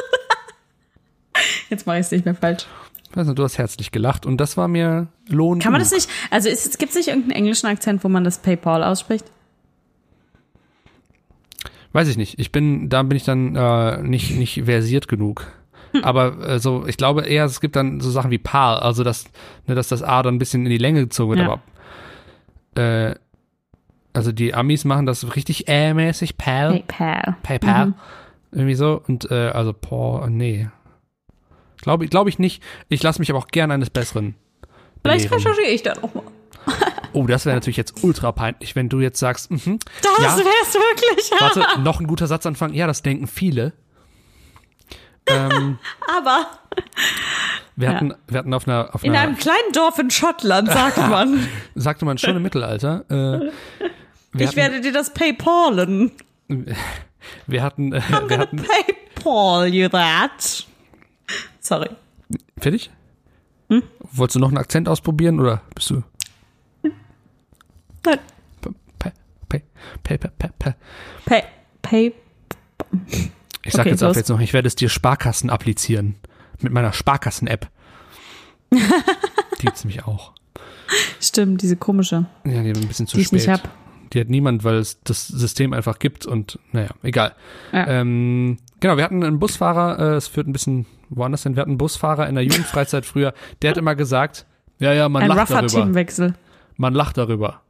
Jetzt 1.70 1.86
mache 1.86 1.98
ich 1.98 2.06
es 2.06 2.10
nicht 2.10 2.24
mehr 2.24 2.34
falsch. 2.34 2.66
Ich 3.10 3.16
weiß 3.16 3.26
nicht, 3.28 3.38
du 3.38 3.44
hast 3.44 3.58
herzlich 3.58 3.92
gelacht 3.92 4.26
und 4.26 4.38
das 4.38 4.56
war 4.56 4.66
mir 4.66 5.06
Lohn. 5.28 5.60
Kann 5.60 5.70
man 5.72 5.80
das 5.80 5.92
nicht, 5.92 6.08
also 6.30 6.48
gibt 6.48 6.90
es 6.90 6.94
nicht 6.96 7.08
irgendeinen 7.08 7.36
englischen 7.36 7.66
Akzent, 7.68 8.02
wo 8.02 8.08
man 8.08 8.24
das 8.24 8.38
PayPal 8.38 8.82
ausspricht? 8.82 9.24
Weiß 11.92 12.08
ich 12.08 12.16
nicht. 12.16 12.38
Ich 12.40 12.50
bin, 12.50 12.88
da 12.88 13.02
bin 13.04 13.16
ich 13.16 13.24
dann 13.24 13.54
äh, 13.54 14.02
nicht, 14.02 14.32
nicht 14.36 14.64
versiert 14.64 15.06
genug. 15.06 15.46
Aber 16.02 16.48
äh, 16.48 16.58
so, 16.58 16.86
ich 16.88 16.96
glaube 16.96 17.22
eher, 17.22 17.44
es 17.44 17.60
gibt 17.60 17.76
dann 17.76 18.00
so 18.00 18.10
Sachen 18.10 18.32
wie 18.32 18.38
Pal, 18.38 18.78
also 18.80 19.04
dass, 19.04 19.26
ne, 19.68 19.76
dass 19.76 19.86
das 19.86 20.02
A 20.02 20.22
dann 20.24 20.34
ein 20.34 20.38
bisschen 20.38 20.64
in 20.64 20.70
die 20.70 20.78
Länge 20.78 21.02
gezogen 21.02 21.30
wird, 21.36 21.40
Ja. 21.40 21.52
aber 21.52 21.62
äh, 22.76 23.14
also 24.12 24.30
die 24.32 24.54
Amis 24.54 24.84
machen 24.84 25.06
das 25.06 25.34
richtig 25.34 25.68
äh-mäßig, 25.68 26.36
Pal, 26.36 26.80
PayPal. 26.86 27.36
PayPal, 27.42 27.86
Mhm. 27.86 27.94
irgendwie 28.52 28.74
so. 28.74 29.02
Und 29.08 29.30
äh, 29.30 29.48
also, 29.48 29.72
boah, 29.72 30.28
nee. 30.28 30.68
Glaube 31.80 32.06
glaub 32.06 32.28
ich 32.28 32.38
nicht. 32.38 32.62
Ich 32.88 33.02
lasse 33.02 33.18
mich 33.18 33.30
aber 33.30 33.38
auch 33.40 33.48
gern 33.48 33.70
eines 33.70 33.90
Besseren. 33.90 34.36
Vielleicht 35.02 35.28
belehren. 35.28 35.46
recherchiere 35.46 35.74
ich 35.74 35.82
da 35.82 35.94
nochmal. 35.94 36.24
Oh, 37.16 37.28
das 37.28 37.46
wäre 37.46 37.54
natürlich 37.54 37.76
jetzt 37.76 38.02
ultra 38.02 38.32
peinlich, 38.32 38.74
wenn 38.74 38.88
du 38.88 38.98
jetzt 38.98 39.20
sagst, 39.20 39.48
mhm, 39.48 39.78
Das 40.02 40.18
Ja. 40.18 40.36
wär's 40.36 40.74
wirklich. 40.74 41.30
warte, 41.40 41.80
noch 41.80 42.00
ein 42.00 42.08
guter 42.08 42.26
Satzanfang. 42.26 42.74
Ja, 42.74 42.88
das 42.88 43.02
denken 43.02 43.28
viele. 43.28 43.72
Ähm, 45.26 45.78
Aber 46.18 46.46
wir, 47.76 47.88
Ja. 47.88 47.94
hatten, 47.94 48.14
wir 48.28 48.38
hatten 48.38 48.54
auf 48.54 48.66
einer, 48.68 48.94
auf 48.94 49.02
in 49.04 49.10
einer 49.10 49.20
einem 49.20 49.36
kleinen 49.36 49.72
Dorf 49.72 49.98
in 49.98 50.10
Schottland, 50.10 50.68
sagt 50.68 50.96
man. 51.08 51.46
sagte 51.74 52.04
man 52.04 52.18
schon 52.18 52.36
im 52.36 52.42
Mittelalter, 52.42 53.04
äh, 53.10 53.50
Ich 54.36 54.46
hatten, 54.48 54.56
werde 54.56 54.80
dir 54.80 54.92
das 54.92 55.12
PayPalen. 55.12 56.12
wir 57.46 57.62
hatten, 57.62 57.92
äh, 57.92 57.98
I'm 57.98 58.28
gonna 58.28 58.38
hatten, 58.42 58.56
PayPal 58.58 59.66
you 59.72 59.88
that. 59.88 60.66
Sorry. 61.60 61.88
fertig? 62.58 62.90
Hm? 63.70 63.82
Wolltest 64.12 64.36
du 64.36 64.40
noch 64.40 64.48
einen 64.48 64.58
Akzent 64.58 64.88
ausprobieren 64.88 65.40
oder 65.40 65.62
bist 65.74 65.88
du? 65.90 66.02
Nein. 68.04 68.18
Pe, 69.48 69.62
pe, 70.18 70.18
pe, 70.18 70.50
pe. 70.58 70.74
Pay, 71.24 71.42
pay. 71.82 72.12
Ich 73.64 73.72
sag 73.72 73.80
Okay, 73.82 73.90
jetzt 73.90 74.02
auch 74.02 74.08
los. 74.08 74.16
jetzt 74.16 74.28
noch, 74.28 74.40
ich 74.40 74.52
werde 74.52 74.66
es 74.68 74.74
dir 74.74 74.88
Sparkassen 74.90 75.48
applizieren. 75.48 76.16
Mit 76.64 76.72
meiner 76.72 76.92
Sparkassen-App. 76.92 77.68
Die 78.72 78.80
gibt's 79.60 79.84
nämlich 79.84 80.04
auch. 80.04 80.32
Stimmt, 81.20 81.62
diese 81.62 81.76
komische, 81.76 82.26
Ja, 82.44 82.62
die 82.62 82.70
ein 82.72 82.88
bisschen 82.88 83.06
zu 83.06 83.16
die 83.16 83.22
ich 83.22 83.28
spät. 83.28 83.40
nicht 83.40 83.48
hab. 83.48 83.68
Die 84.12 84.20
hat 84.20 84.28
niemand, 84.28 84.64
weil 84.64 84.76
es 84.76 85.00
das 85.02 85.26
System 85.26 85.72
einfach 85.72 85.98
gibt 85.98 86.26
und 86.26 86.58
naja, 86.72 86.90
egal. 87.02 87.34
Ja. 87.72 87.86
Ähm, 87.88 88.58
genau, 88.80 88.96
wir 88.96 89.04
hatten 89.04 89.24
einen 89.24 89.38
Busfahrer, 89.38 89.98
äh, 89.98 90.16
es 90.16 90.28
führt 90.28 90.46
ein 90.46 90.52
bisschen 90.52 90.86
woanders 91.08 91.42
hin, 91.42 91.56
wir 91.56 91.62
hatten 91.62 91.72
einen 91.72 91.78
Busfahrer 91.78 92.28
in 92.28 92.34
der 92.34 92.44
Jugendfreizeit 92.44 93.06
früher, 93.06 93.34
der 93.62 93.70
hat 93.70 93.76
immer 93.76 93.94
gesagt, 93.94 94.46
ja, 94.78 94.92
ja, 94.92 95.08
man 95.08 95.22
Ein 95.22 95.28
lacht 95.28 95.50
darüber. 95.50 95.66
Teamwechsel. 95.68 96.34
Man 96.76 96.94
lacht 96.94 97.16
darüber. 97.18 97.62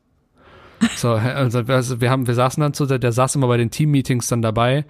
So, 0.96 1.12
also 1.12 1.60
also 1.60 2.00
wir 2.00 2.10
haben, 2.10 2.26
wir 2.26 2.34
saßen 2.34 2.60
dann 2.60 2.74
zu, 2.74 2.84
der 2.86 3.12
saß 3.12 3.36
immer 3.36 3.46
bei 3.46 3.56
den 3.56 3.70
Teammeetings 3.70 4.28
dann 4.28 4.42
dabei. 4.42 4.84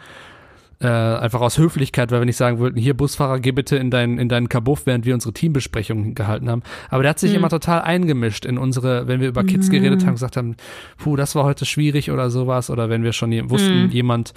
Äh, 0.84 0.88
einfach 0.88 1.40
aus 1.40 1.56
Höflichkeit, 1.56 2.10
weil 2.10 2.20
wir 2.20 2.26
nicht 2.26 2.36
sagen 2.36 2.58
wollten, 2.58 2.78
hier 2.78 2.92
Busfahrer, 2.94 3.40
geh 3.40 3.52
bitte 3.52 3.76
in 3.76 3.90
deinen, 3.90 4.18
in 4.18 4.28
deinen 4.28 4.50
Kabuff, 4.50 4.84
während 4.84 5.06
wir 5.06 5.14
unsere 5.14 5.32
Teambesprechungen 5.32 6.14
gehalten 6.14 6.50
haben. 6.50 6.62
Aber 6.90 7.02
der 7.02 7.10
hat 7.10 7.18
sich 7.18 7.32
immer 7.32 7.48
total 7.48 7.80
eingemischt 7.82 8.44
in 8.44 8.58
unsere, 8.58 9.08
wenn 9.08 9.20
wir 9.20 9.28
über 9.28 9.44
Kids 9.44 9.70
geredet 9.70 10.04
haben, 10.04 10.12
gesagt 10.12 10.36
haben, 10.36 10.56
puh, 10.98 11.16
das 11.16 11.34
war 11.34 11.44
heute 11.44 11.64
schwierig 11.64 12.10
oder 12.10 12.28
sowas. 12.28 12.68
Oder 12.68 12.90
wenn 12.90 13.02
wir 13.02 13.14
schon 13.14 13.32
je- 13.32 13.48
wussten, 13.48 13.88
jemand 13.90 14.34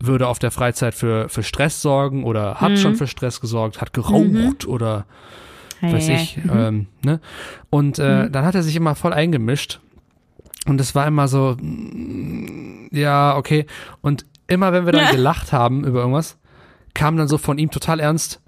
würde 0.00 0.26
auf 0.26 0.38
der 0.40 0.50
Freizeit 0.50 0.94
für, 0.94 1.28
für 1.28 1.42
Stress 1.44 1.80
sorgen 1.82 2.24
oder 2.24 2.56
hat 2.60 2.78
schon 2.78 2.96
für 2.96 3.06
Stress 3.06 3.40
gesorgt, 3.40 3.80
hat 3.80 3.92
geraucht 3.92 4.66
oder 4.66 5.06
weiß 5.82 6.08
Hey, 6.08 6.16
ich, 6.16 6.38
ähm, 6.52 6.86
ne? 7.04 7.20
Und 7.70 7.98
äh, 8.00 8.28
dann 8.28 8.44
hat 8.44 8.54
er 8.56 8.62
sich 8.62 8.74
immer 8.76 8.94
voll 8.96 9.12
eingemischt. 9.12 9.78
Und 10.66 10.80
es 10.80 10.94
war 10.96 11.06
immer 11.06 11.28
so, 11.28 11.56
ja, 12.90 13.36
okay. 13.36 13.66
Und 14.00 14.26
immer, 14.46 14.72
wenn 14.72 14.84
wir 14.86 14.92
dann 14.92 15.10
gelacht 15.10 15.52
haben 15.52 15.84
über 15.84 16.00
irgendwas, 16.00 16.38
kam 16.94 17.16
dann 17.16 17.28
so 17.28 17.38
von 17.38 17.58
ihm 17.58 17.70
total 17.70 18.00
ernst, 18.00 18.40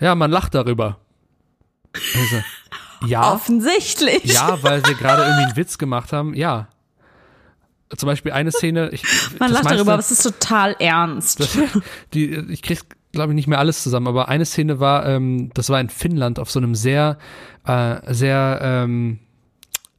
ja, 0.00 0.14
man 0.14 0.30
lacht 0.30 0.54
darüber. 0.54 0.98
Also, 1.94 2.42
ja, 3.06 3.32
Offensichtlich. 3.32 4.24
ja, 4.32 4.62
weil 4.62 4.84
wir 4.86 4.94
gerade 4.94 5.22
irgendwie 5.22 5.44
einen 5.44 5.56
Witz 5.56 5.78
gemacht 5.78 6.12
haben, 6.12 6.34
ja. 6.34 6.68
Zum 7.96 8.06
Beispiel 8.06 8.32
eine 8.32 8.50
Szene, 8.52 8.88
ich, 8.90 9.02
Man 9.38 9.50
lacht 9.52 9.64
meiste- 9.64 9.76
darüber, 9.76 9.92
aber 9.92 10.00
es 10.00 10.10
ist 10.10 10.22
total 10.22 10.74
ernst. 10.78 11.40
das, 11.40 11.58
die, 12.14 12.34
ich 12.34 12.62
krieg's, 12.62 12.86
glaube 13.12 13.32
ich, 13.32 13.34
nicht 13.34 13.48
mehr 13.48 13.58
alles 13.58 13.82
zusammen, 13.82 14.06
aber 14.08 14.28
eine 14.28 14.46
Szene 14.46 14.80
war, 14.80 15.04
ähm, 15.06 15.50
das 15.54 15.68
war 15.68 15.78
in 15.78 15.90
Finnland 15.90 16.38
auf 16.38 16.50
so 16.50 16.58
einem 16.58 16.74
sehr, 16.74 17.18
äh, 17.66 18.14
sehr 18.14 18.60
ähm, 18.62 19.18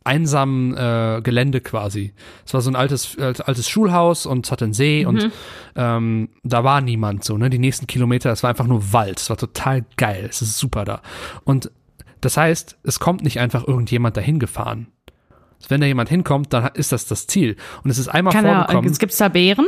einsamen 0.03 0.75
äh, 0.75 1.21
Gelände 1.23 1.61
quasi. 1.61 2.13
Es 2.45 2.53
war 2.53 2.61
so 2.61 2.69
ein 2.69 2.75
altes, 2.75 3.15
äh, 3.15 3.33
altes 3.45 3.69
Schulhaus 3.69 4.25
und 4.25 4.45
es 4.45 4.51
hatte 4.51 4.65
einen 4.65 4.73
See 4.73 5.05
und 5.05 5.31
ähm, 5.75 6.29
da 6.43 6.63
war 6.63 6.81
niemand 6.81 7.23
so, 7.23 7.37
ne? 7.37 7.49
Die 7.49 7.59
nächsten 7.59 7.87
Kilometer, 7.87 8.31
es 8.31 8.43
war 8.43 8.49
einfach 8.49 8.67
nur 8.67 8.93
Wald. 8.93 9.19
Es 9.19 9.29
war 9.29 9.37
total 9.37 9.85
geil. 9.97 10.27
Es 10.29 10.41
ist 10.41 10.57
super 10.57 10.85
da. 10.85 11.01
Und 11.43 11.71
das 12.21 12.37
heißt, 12.37 12.77
es 12.83 12.99
kommt 12.99 13.23
nicht 13.23 13.39
einfach 13.39 13.67
irgendjemand 13.67 14.17
dahin 14.17 14.39
gefahren. 14.39 14.87
Wenn 15.69 15.81
da 15.81 15.87
jemand 15.87 16.09
hinkommt, 16.09 16.51
dann 16.51 16.69
ist 16.73 16.91
das 16.91 17.05
das 17.05 17.27
Ziel. 17.27 17.55
Und 17.83 17.89
es 17.89 17.97
ist 17.97 18.09
einmal 18.09 18.33
Kann 18.33 18.45
vorgekommen. 18.45 18.85
jetzt 18.85 18.99
gibt's 18.99 19.17
da 19.17 19.29
Bären? 19.29 19.67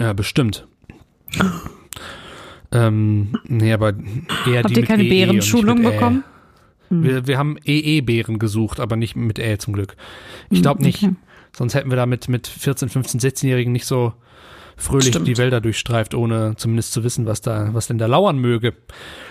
Ja, 0.00 0.12
bestimmt. 0.12 0.66
Ähm, 2.70 3.38
nee, 3.44 3.72
aber 3.72 3.94
eher 4.46 4.62
Habt 4.62 4.70
die 4.70 4.80
ihr 4.80 4.86
keine 4.86 5.02
und 5.02 5.08
nicht 5.08 5.10
Bärenschulung 5.10 5.84
Ä. 5.84 6.22
bekommen? 6.88 7.04
Wir, 7.04 7.26
wir 7.26 7.38
haben 7.38 7.56
EE-Bären 7.64 8.38
gesucht, 8.38 8.80
aber 8.80 8.96
nicht 8.96 9.16
mit 9.16 9.38
Ä 9.38 9.58
zum 9.58 9.74
Glück. 9.74 9.96
Ich 10.50 10.62
glaube 10.62 10.82
nicht. 10.82 11.02
okay. 11.02 11.14
Sonst 11.56 11.74
hätten 11.74 11.90
wir 11.90 11.96
da 11.96 12.06
mit, 12.06 12.28
mit 12.28 12.46
14, 12.46 12.88
15, 12.88 13.20
16-Jährigen 13.20 13.72
nicht 13.72 13.86
so 13.86 14.12
fröhlich 14.76 15.08
Stimmt. 15.08 15.26
die 15.26 15.36
Wälder 15.38 15.60
durchstreift, 15.60 16.14
ohne 16.14 16.54
zumindest 16.56 16.92
zu 16.92 17.02
wissen, 17.02 17.26
was 17.26 17.40
da, 17.40 17.70
was 17.72 17.88
denn 17.88 17.98
da 17.98 18.06
lauern 18.06 18.38
möge. 18.38 18.74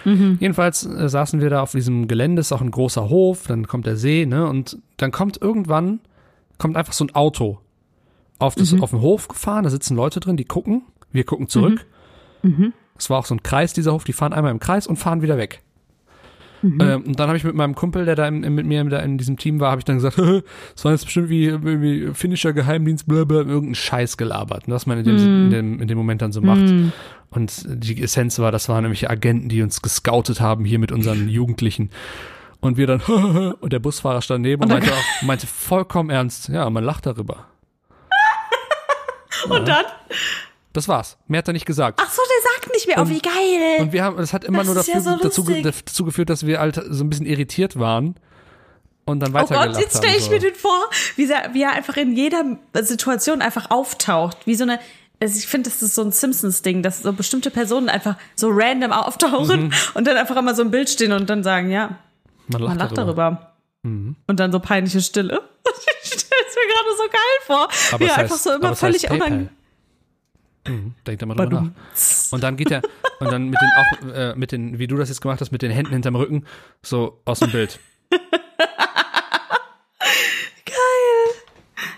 Mhm. 0.03 0.38
Jedenfalls 0.41 0.85
äh, 0.85 1.07
saßen 1.07 1.39
wir 1.39 1.49
da 1.49 1.61
auf 1.61 1.71
diesem 1.71 2.07
Gelände, 2.09 2.41
ist 2.41 2.51
auch 2.51 2.59
ein 2.61 2.71
großer 2.71 3.07
Hof, 3.07 3.47
dann 3.47 3.65
kommt 3.67 3.85
der 3.85 3.95
See, 3.95 4.25
ne, 4.25 4.45
und 4.47 4.77
dann 4.97 5.11
kommt 5.11 5.41
irgendwann, 5.41 5.99
kommt 6.57 6.75
einfach 6.75 6.91
so 6.91 7.05
ein 7.05 7.15
Auto 7.15 7.59
auf, 8.39 8.55
das, 8.55 8.73
Mhm. 8.73 8.84
auf 8.84 8.89
den 8.89 8.99
Hof 9.01 9.29
gefahren, 9.29 9.63
da 9.63 9.69
sitzen 9.69 9.95
Leute 9.95 10.19
drin, 10.19 10.35
die 10.35 10.43
gucken, 10.45 10.81
wir 11.13 11.23
gucken 11.23 11.47
zurück. 11.47 11.85
Mhm. 12.43 12.73
Es 12.97 13.09
war 13.09 13.19
auch 13.19 13.25
so 13.25 13.34
ein 13.35 13.41
Kreis, 13.43 13.71
dieser 13.71 13.93
Hof, 13.93 14.03
die 14.03 14.13
fahren 14.13 14.34
einmal 14.34 14.51
im 14.51 14.59
Kreis 14.59 14.85
und 14.85 14.97
fahren 14.97 15.21
wieder 15.21 15.38
weg. 15.38 15.61
Mhm. 16.61 16.81
Ähm, 16.81 17.03
und 17.03 17.19
dann 17.19 17.27
habe 17.27 17.38
ich 17.38 17.43
mit 17.43 17.55
meinem 17.55 17.75
Kumpel, 17.75 18.05
der 18.05 18.15
da 18.15 18.27
im, 18.27 18.41
mit 18.41 18.65
mir 18.65 18.84
da 18.85 18.99
in 18.99 19.17
diesem 19.17 19.38
Team 19.38 19.59
war, 19.59 19.71
habe 19.71 19.79
ich 19.79 19.85
dann 19.85 19.97
gesagt, 19.97 20.17
das 20.75 20.85
war 20.85 20.91
jetzt 20.91 21.05
bestimmt 21.05 21.29
wie, 21.29 21.53
wie 21.63 22.13
finnischer 22.13 22.53
Geheimdienst, 22.53 23.07
blablabla, 23.07 23.49
irgendeinen 23.49 23.75
Scheiß 23.75 24.17
gelabert, 24.17 24.67
ne, 24.67 24.75
was 24.75 24.85
man 24.85 24.99
in 24.99 25.05
dem, 25.05 25.17
in, 25.17 25.49
dem, 25.49 25.81
in 25.81 25.88
dem 25.88 25.97
Moment 25.97 26.21
dann 26.21 26.31
so 26.31 26.41
macht. 26.41 26.61
Mhm. 26.61 26.91
Und 27.29 27.65
die 27.67 28.01
Essenz 28.01 28.39
war, 28.39 28.51
das 28.51 28.69
waren 28.69 28.84
nämlich 28.84 29.09
Agenten, 29.09 29.49
die 29.49 29.61
uns 29.61 29.81
gescoutet 29.81 30.41
haben 30.41 30.65
hier 30.65 30.79
mit 30.79 30.91
unseren 30.91 31.27
Jugendlichen. 31.29 31.89
Und 32.59 32.77
wir 32.77 32.88
dann, 32.88 33.01
und 33.59 33.73
der 33.73 33.79
Busfahrer 33.79 34.21
stand 34.21 34.41
neben 34.41 34.63
und, 34.63 34.71
Und 34.71 34.79
meinte, 34.79 34.93
auch, 34.93 35.21
meinte 35.23 35.47
vollkommen 35.47 36.09
ernst, 36.09 36.49
ja, 36.49 36.69
man 36.69 36.84
lacht 36.84 37.05
darüber. 37.05 37.45
Und 39.49 39.67
dann? 39.67 39.85
Das 40.73 40.88
war's. 40.88 41.18
Mehr 41.27 41.39
hat 41.39 41.48
er 41.48 41.53
nicht 41.53 41.65
gesagt. 41.65 41.99
Ach 42.03 42.10
so, 42.11 42.22
der 42.22 42.52
sagt 42.52 42.73
nicht 42.73 42.88
mehr. 42.88 42.98
Oh, 42.99 43.10
wie 43.10 43.19
geil. 43.19 43.80
Und 43.81 43.94
wir 43.94 44.03
haben, 44.03 44.18
das 44.18 44.34
hat 44.34 44.44
immer 44.44 44.60
Das 44.60 44.68
nur 44.68 44.76
dafür, 44.76 44.94
ja 44.95 44.99
so 45.02 45.18
dazu, 45.18 45.44
dazu 45.44 46.06
geführt, 46.06 46.30
dass 46.30 46.45
wir 46.45 46.60
halt 46.60 46.81
so 46.89 47.03
ein 47.03 47.10
bisschen 47.10 47.26
irritiert 47.26 47.80
waren 47.80 48.15
und 49.06 49.19
dann 49.22 49.31
Oh 49.31 49.35
weitergelacht 49.35 49.73
Gott, 49.73 49.81
jetzt 49.81 49.95
haben. 49.95 50.03
stelle 50.03 50.18
ich 50.18 50.26
so. 50.26 50.31
mir 50.31 50.39
den 50.39 50.53
vor, 50.56 50.89
wie 51.15 51.31
er, 51.31 51.53
wie 51.53 51.64
er 51.64 51.72
einfach 51.72 51.98
in 51.98 52.15
jeder 52.15 52.44
Situation 52.81 53.41
einfach 53.41 53.72
auftaucht. 53.72 54.38
Wie 54.45 54.56
so 54.56 54.64
eine, 54.64 54.80
also 55.19 55.38
ich 55.39 55.48
finde, 55.48 55.69
das 55.69 55.81
ist 55.81 55.95
so 55.95 56.03
ein 56.03 56.11
Simpsons-Ding, 56.11 56.84
dass 56.84 57.02
so 57.02 57.11
bestimmte 57.14 57.49
Personen 57.49 57.89
einfach 57.89 58.15
so 58.35 58.49
random 58.52 58.91
auftauchen 58.91 59.68
Mhm. 59.68 59.73
und 59.95 60.06
dann 60.06 60.18
einfach 60.18 60.35
immer 60.35 60.53
so 60.53 60.61
im 60.61 60.69
Bild 60.72 60.89
stehen 60.89 61.11
und 61.14 61.27
dann 61.30 61.41
sagen, 61.44 61.72
ja, 61.72 61.98
Man 62.48 62.61
lacht, 62.61 62.69
man 62.69 62.77
lacht 62.77 62.98
darüber. 62.98 63.14
darüber. 63.23 63.52
Mhm. 63.84 64.15
Und 64.27 64.39
dann 64.39 64.52
so 64.52 64.60
peinliche 64.60 65.02
Stille. 65.02 65.41
Ich 66.03 66.14
stelle 66.14 66.41
es 66.48 66.56
mir 66.56 66.73
gerade 66.73 66.98
so 66.98 67.03
geil 67.10 67.19
vor. 67.45 67.68
Aber 67.91 67.99
wie 67.99 68.03
er 68.06 68.10
heißt, 68.15 68.19
einfach 68.19 68.38
so 68.38 68.52
immer 68.53 68.76
völlig 68.76 69.10
unangenehm. 69.11 69.49
Mhm, 70.68 70.94
denkt 71.06 71.22
da 71.22 71.26
mal 71.26 71.35
drüber 71.35 71.49
Badum. 71.49 71.73
nach. 71.76 72.31
Und 72.31 72.44
dann 72.44 72.57
geht 72.57 72.72
er, 72.72 72.81
und 73.19 73.31
dann 73.31 73.49
mit 73.49 73.60
den, 73.61 73.69
auch, 73.77 74.14
äh, 74.15 74.35
mit 74.35 74.52
den, 74.52 74.80
wie 74.80 74.88
du 74.88 74.98
das 74.98 75.10
jetzt 75.10 75.22
gemacht 75.22 75.39
hast, 75.41 75.52
mit 75.52 75.61
den 75.61 75.72
Händen 75.72 75.94
hinterm 75.94 76.15
Rücken, 76.15 76.45
so 76.84 77.22
aus 77.26 77.39
dem 77.39 77.52
Bild. 77.52 77.80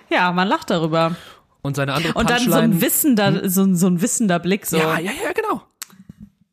Ja, 0.09 0.31
man 0.31 0.47
lacht 0.47 0.69
darüber. 0.69 1.15
Und 1.61 1.75
seine 1.75 1.93
andere 1.93 2.13
Und 2.13 2.29
dann 2.29 2.39
so 2.43 2.53
ein 2.57 2.81
wissender, 2.81 3.47
so, 3.49 3.63
ein- 3.63 3.75
so 3.75 3.87
ein 3.87 4.01
wissender 4.01 4.39
Blick, 4.39 4.65
so. 4.65 4.77
Ja, 4.77 4.97
ja, 4.97 5.11
ja, 5.11 5.33
genau. 5.33 5.61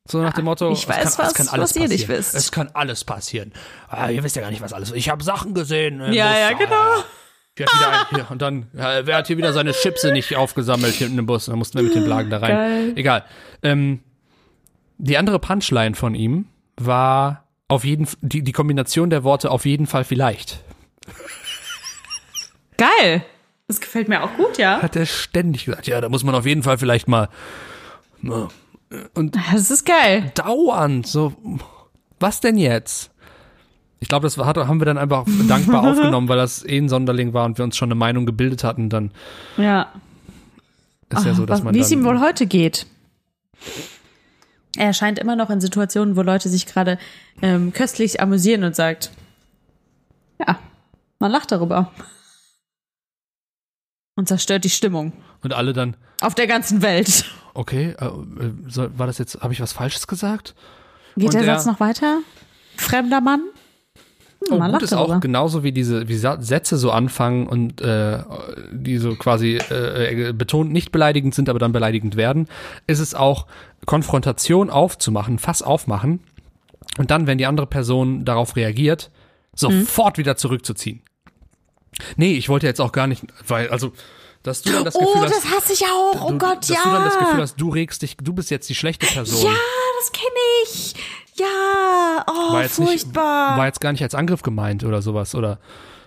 So 0.05 0.21
nach 0.23 0.35
dem 0.35 0.45
Motto, 0.45 0.71
Ich 0.73 0.87
weiß 0.89 1.05
es 1.05 1.17
kann, 1.17 1.25
was, 1.25 1.33
es 1.33 1.37
kann 1.39 1.49
alles 1.49 1.71
was 1.71 1.77
ihr 1.77 1.89
nicht 1.89 2.03
passieren. 2.03 2.19
wisst. 2.19 2.35
Es 2.35 2.53
kann 2.53 2.71
alles 2.75 3.05
passieren. 3.05 3.53
Ah, 3.89 4.09
ihr 4.11 4.23
wisst 4.23 4.37
ja 4.37 4.43
gar 4.43 4.51
nicht, 4.51 4.61
was 4.63 4.73
alles. 4.73 4.93
Ich 4.93 5.09
habe 5.09 5.25
Sachen 5.25 5.55
gesehen. 5.55 6.01
Ja, 6.01 6.07
Bus. 6.07 6.17
ja, 6.17 6.49
Ah, 6.49 6.53
genau. 6.53 7.05
Hier 7.57 7.67
wieder 7.67 7.91
ein, 7.91 8.07
hier, 8.15 8.31
und 8.31 8.43
dann, 8.43 8.67
ja, 8.75 9.07
wer 9.07 9.17
hat 9.17 9.27
hier 9.29 9.39
wieder 9.39 9.53
seine 9.53 9.73
Chipse 9.73 10.13
nicht 10.13 10.37
aufgesammelt 10.37 10.95
hinten 10.95 11.19
im 11.19 11.27
Bus? 11.27 11.47
Dann 11.47 11.57
mussten 11.59 11.79
wir 11.79 11.85
mit 11.85 11.95
den 11.95 12.05
Blagen 12.05 12.29
da 12.31 12.39
rein. 12.39 12.51
Geil. 12.51 12.93
Egal. 12.97 13.25
Ähm, 13.63 14.01
die 14.99 15.17
andere 15.17 15.39
Punchline 15.39 15.95
von 15.95 16.15
ihm 16.15 16.47
war 16.77 17.45
auf 17.69 17.85
jeden 17.85 18.07
die, 18.21 18.43
die 18.43 18.53
Kombination 18.53 19.09
der 19.11 19.25
Worte 19.25 19.51
auf 19.51 19.65
jeden 19.65 19.87
Fall 19.87 20.05
vielleicht. 20.05 20.61
Geil. 22.77 23.25
Das 23.69 23.81
gefällt 23.81 24.09
mir 24.09 24.23
auch 24.23 24.35
gut, 24.37 24.59
ja. 24.59 24.81
Hat 24.83 24.95
er 24.95 25.07
ständig 25.07 25.65
gesagt. 25.65 25.87
Ja, 25.87 26.01
da 26.01 26.09
muss 26.09 26.23
man 26.25 26.35
auf 26.35 26.47
jeden 26.47 26.63
Fall 26.63 26.79
vielleicht 26.79 27.09
mal. 27.09 27.29
Und 29.15 29.37
Das 29.53 29.71
ist 29.71 29.85
geil. 29.85 30.31
dauernd 30.35 31.07
so, 31.07 31.33
was 32.21 32.41
denn 32.41 32.59
jetzt? 32.59 33.11
Ich 33.99 34.09
glaube, 34.09 34.25
das 34.27 34.37
hat, 34.37 34.57
haben 34.59 34.81
wir 34.81 34.85
dann 34.85 34.99
einfach 34.99 35.25
dankbar 35.49 35.83
aufgenommen, 35.91 36.29
weil 36.29 36.37
das 36.37 36.65
eh 36.65 36.77
ein 36.79 36.89
Sonderling 36.89 37.33
war 37.33 37.45
und 37.47 37.57
wir 37.59 37.65
uns 37.65 37.77
schon 37.77 37.89
eine 37.89 37.95
Meinung 37.95 38.27
gebildet 38.27 38.63
hatten. 38.65 38.91
Dann 38.91 39.11
Ja. 39.57 39.91
ist 41.11 41.25
ja 41.25 41.35
so, 41.35 41.47
dass 41.47 41.59
Was- 41.61 41.65
man 41.65 41.75
Wie 41.75 41.81
es 41.81 41.91
ihm 41.91 42.05
wohl 42.05 42.21
heute 42.21 42.47
geht. 42.47 42.87
Er 44.77 44.87
erscheint 44.89 45.19
immer 45.19 45.35
noch 45.37 45.49
in 45.49 45.61
Situationen, 45.63 46.17
wo 46.17 46.23
Leute 46.23 46.51
sich 46.51 46.67
gerade 46.67 46.99
ähm, 47.41 47.73
köstlich 47.73 48.21
amüsieren 48.21 48.63
und 48.65 48.77
sagt, 48.77 49.11
ja, 50.47 50.59
man 51.19 51.31
lacht 51.33 51.51
darüber. 51.51 51.91
Und 54.17 54.29
zerstört 54.29 54.65
die 54.65 54.71
Stimmung. 54.71 55.13
und 55.43 55.53
alle 55.55 55.73
dann, 55.73 55.97
Auf 56.21 56.35
der 56.35 56.47
ganzen 56.47 56.83
Welt. 56.83 57.25
okay, 57.55 57.95
äh, 57.99 58.05
äh, 58.07 58.11
soll, 58.69 58.91
war 58.99 59.07
das 59.07 59.17
jetzt, 59.19 59.41
habe 59.43 59.53
ich 59.55 59.61
was 59.61 59.73
Falsches 59.73 60.07
gesagt? 60.07 60.55
Geht 61.17 61.27
Und 61.27 61.35
der 61.35 61.43
er- 61.45 61.55
Satz 61.57 61.67
noch 61.67 61.81
weiter? 61.81 62.21
Fremder 62.77 63.21
Mann? 63.23 63.41
Hm, 64.41 64.55
Oh, 64.55 64.59
man 64.59 64.73
gut 64.73 64.83
ist 64.83 64.93
darüber. 64.93 65.17
auch 65.17 65.21
genauso 65.21 65.65
wie 65.65 65.73
diese 65.73 66.09
wie 66.09 66.15
Sätze 66.15 66.77
so 66.77 66.91
anfangen 66.91 67.47
und 67.49 67.81
äh, 67.81 68.19
die 68.71 68.99
so 68.99 69.15
quasi 69.17 69.57
äh, 69.57 70.33
betont 70.33 70.73
nicht 70.73 70.93
beleidigend 70.93 71.35
sind, 71.35 71.49
aber 71.49 71.59
dann 71.59 71.73
beleidigend 71.73 72.17
werden, 72.17 72.47
ist 72.87 73.01
es 73.01 73.15
auch 73.15 73.47
Konfrontation 73.87 74.71
aufzumachen, 74.71 75.39
Fass 75.39 75.63
aufmachen 75.63 76.21
und 76.99 77.11
dann, 77.11 77.27
wenn 77.27 77.39
die 77.39 77.47
andere 77.47 77.67
Person 77.67 78.25
darauf 78.25 78.57
reagiert, 78.57 79.11
sofort 79.55 80.19
wieder 80.19 80.37
zurückzuziehen. 80.37 81.01
Nee, 82.17 82.35
ich 82.35 82.49
wollte 82.49 82.67
jetzt 82.67 82.81
auch 82.81 82.93
gar 82.93 83.07
nicht, 83.07 83.25
weil 83.49 83.69
also 83.71 83.93
dass 84.47 84.63
du 84.63 84.73
dann 84.73 84.85
das 84.85 84.95
Gefühl 84.95 85.11
oh, 85.15 85.21
hast, 85.23 85.35
das 85.35 85.45
hasse 85.45 85.73
ich 85.73 85.85
auch. 85.85 86.27
Oh 86.27 86.31
du, 86.31 86.39
Gott, 86.39 86.59
dass 86.59 86.69
ja. 86.69 86.83
du 86.85 86.91
dann 86.91 87.05
das 87.05 87.19
Gefühl 87.19 87.41
hast, 87.41 87.57
du 87.57 87.69
regst 87.71 88.03
dich, 88.03 88.17
du 88.17 88.33
bist 88.33 88.51
jetzt 88.51 88.69
die 88.69 88.75
schlechte 88.75 89.07
Person. 89.07 89.43
ja, 89.43 89.57
das 90.01 90.13
kenne 90.13 90.31
ich. 90.65 90.95
Ja, 91.35 92.25
oh, 92.29 92.53
war 92.55 92.63
jetzt 92.63 92.79
nicht, 92.79 92.89
furchtbar. 92.89 93.59
war 93.59 93.67
jetzt 93.67 93.81
gar 93.81 93.93
nicht 93.93 94.03
als 94.03 94.15
Angriff 94.15 94.43
gemeint 94.43 94.85
oder 94.85 95.03
sowas 95.03 95.35
oder 95.35 95.59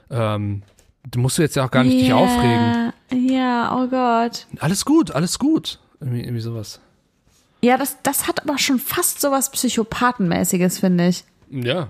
ähm, 0.10 0.64
du 1.11 1.20
musst 1.20 1.38
du 1.38 1.44
jetzt 1.44 1.56
ja 1.56 1.66
auch 1.66 1.72
gar 1.72 1.84
nicht 1.84 1.99
dich 1.99 2.14
aufregen. 2.14 2.94
Ja, 3.11 3.78
oh 3.78 3.88
Gott. 3.88 4.48
Alles 4.60 4.86
gut, 4.86 5.11
alles 5.11 5.38
gut. 5.38 5.80
Irgendwie, 5.99 6.22
irgendwie 6.22 6.41
sowas. 6.41 6.80
Ja, 7.61 7.78
das, 7.78 7.98
das 8.03 8.28
hat 8.28 8.41
aber 8.41 8.57
schon 8.57 8.80
fast 8.80 9.20
sowas 9.20 9.52
Psychopathenmäßiges, 9.52 10.80
finde 10.80 11.10
ich. 11.10 11.26
Ja. 11.49 11.90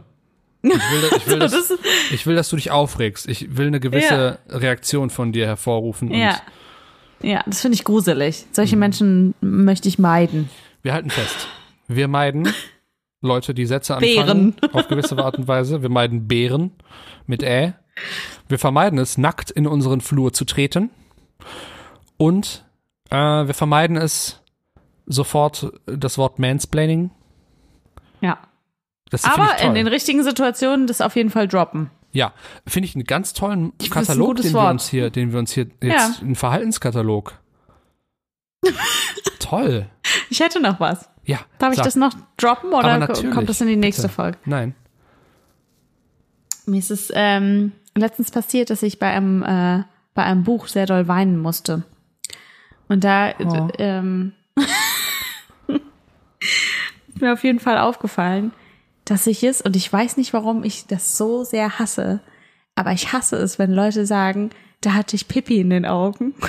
Ich 0.61 0.72
will, 0.72 1.10
ich, 1.18 1.27
will, 1.27 1.40
Das 1.40 1.52
dass, 1.52 1.73
ich 2.11 2.26
will, 2.26 2.36
dass 2.36 2.49
du 2.49 2.56
dich 2.56 2.72
aufregst. 2.72 3.27
Ich 3.30 3.56
will 3.57 3.68
eine 3.68 3.80
gewisse 3.80 4.40
Reaktion 4.49 5.10
von 5.10 5.31
dir 5.31 5.45
hervorrufen. 5.48 6.14
Ja. 6.14 6.40
Ja, 7.22 7.44
das 7.45 7.61
finde 7.61 7.76
ich 7.76 7.84
gruselig. 7.84 8.45
Solche 8.52 8.76
Mhm. 8.76 8.80
Menschen 8.80 9.36
möchte 9.41 9.88
ich 9.90 9.99
meiden. 9.99 10.49
Wir 10.81 10.94
halten 10.94 11.10
fest. 11.10 11.48
Wir 11.88 12.07
meiden 12.07 12.53
Leute, 13.22 13.53
die 13.53 13.65
Sätze 13.65 13.95
anfangen. 13.95 14.15
Bären. 14.15 14.56
Auf 14.73 14.88
gewisse 14.88 15.18
Art 15.18 15.38
und 15.38 15.48
Weise. 15.48 15.81
Wir 15.81 15.90
meiden 15.90 16.27
Bären 16.27 16.72
mit 17.26 17.44
Ä. 17.44 17.73
Wir 18.48 18.57
vermeiden 18.60 18.98
es, 18.99 19.18
nackt 19.18 19.52
in 19.52 19.68
unseren 19.68 19.99
Flur 19.99 20.31
zu 20.31 20.45
treten. 20.45 20.90
Und 22.18 22.65
äh, 23.10 23.15
wir 23.18 23.53
vermeiden 23.53 23.98
es, 23.98 24.41
sofort 25.06 25.72
das 25.86 26.18
Wort 26.18 26.40
Mansplaining. 26.40 27.11
Ja. 28.22 28.38
Das 29.10 29.23
Aber 29.26 29.45
ich 29.56 29.61
toll. 29.61 29.69
in 29.69 29.76
den 29.76 29.88
richtigen 29.88 30.23
Situationen 30.23 30.88
das 30.88 31.02
auf 31.02 31.15
jeden 31.15 31.30
Fall 31.30 31.48
droppen. 31.48 31.90
Ja, 32.11 32.34
finde 32.68 32.88
ich 32.88 32.95
einen 32.95 33.03
ganz 33.06 33.34
tollen 33.34 33.73
Ich 33.81 33.91
Katalog, 33.91 34.38
den 34.38 34.53
wir 34.53 34.69
uns 34.69 34.88
hier, 34.90 35.10
den 35.10 35.31
wir 35.31 35.40
uns 35.40 35.52
hier 35.52 35.68
jetzt, 35.81 35.94
Ja. 35.94 36.14
einen 36.22 36.36
Verhaltenskatalog. 36.36 37.34
Toll. 39.40 39.88
Ich 40.30 40.40
hätte 40.40 40.60
noch 40.60 40.80
was. 40.80 41.10
Ja. 41.23 41.40
Darf 41.60 41.72
ich 41.72 41.77
sag. 41.77 41.86
das 41.86 41.95
noch 41.95 42.14
droppen 42.38 42.73
oder 42.73 43.07
kommt 43.07 43.49
das 43.49 43.61
in 43.61 43.68
die 43.68 43.76
nächste 43.76 44.03
bitte. 44.03 44.14
Folge? 44.14 44.38
Nein. 44.45 44.76
Mir 46.65 46.80
ist 46.80 46.91
es 46.91 47.11
ähm, 47.15 47.72
letztens 47.95 48.31
passiert, 48.31 48.69
dass 48.69 48.84
ich 48.84 48.99
bei 48.99 49.07
einem, 49.07 49.44
äh, 49.44 49.84
bei 50.14 50.23
einem 50.23 50.44
Buch 50.44 50.68
sehr 50.68 50.86
doll 50.86 51.07
weinen 51.07 51.40
musste. 51.40 51.84
Und 52.88 53.03
da 53.03 53.34
Oh. 53.40 53.69
äh, 53.77 53.84
ähm, 53.84 54.34
ist 55.68 57.22
mir 57.22 57.34
auf 57.34 57.44
jeden 57.44 57.60
Fall 57.60 57.77
aufgefallen, 57.77 58.52
dass 59.10 59.27
ich 59.27 59.44
es, 59.44 59.61
und 59.61 59.76
ich 59.76 59.91
weiß 59.91 60.18
nicht, 60.18 60.34
warum 60.34 60.64
ich 60.64 60.86
das 60.88 61.18
so 61.18 61.44
sehr 61.44 61.80
hasse, 61.80 62.22
aber 62.76 62.91
ich 62.91 63.11
hasse 63.14 63.38
es, 63.38 63.57
wenn 63.60 63.72
Leute 63.72 64.06
sagen, 64.06 64.52
da 64.81 64.94
hatte 64.94 65.15
ich 65.15 65.27
Pipi 65.27 65.60
in 65.60 65.69
den 65.69 65.86
Augen. 65.86 66.34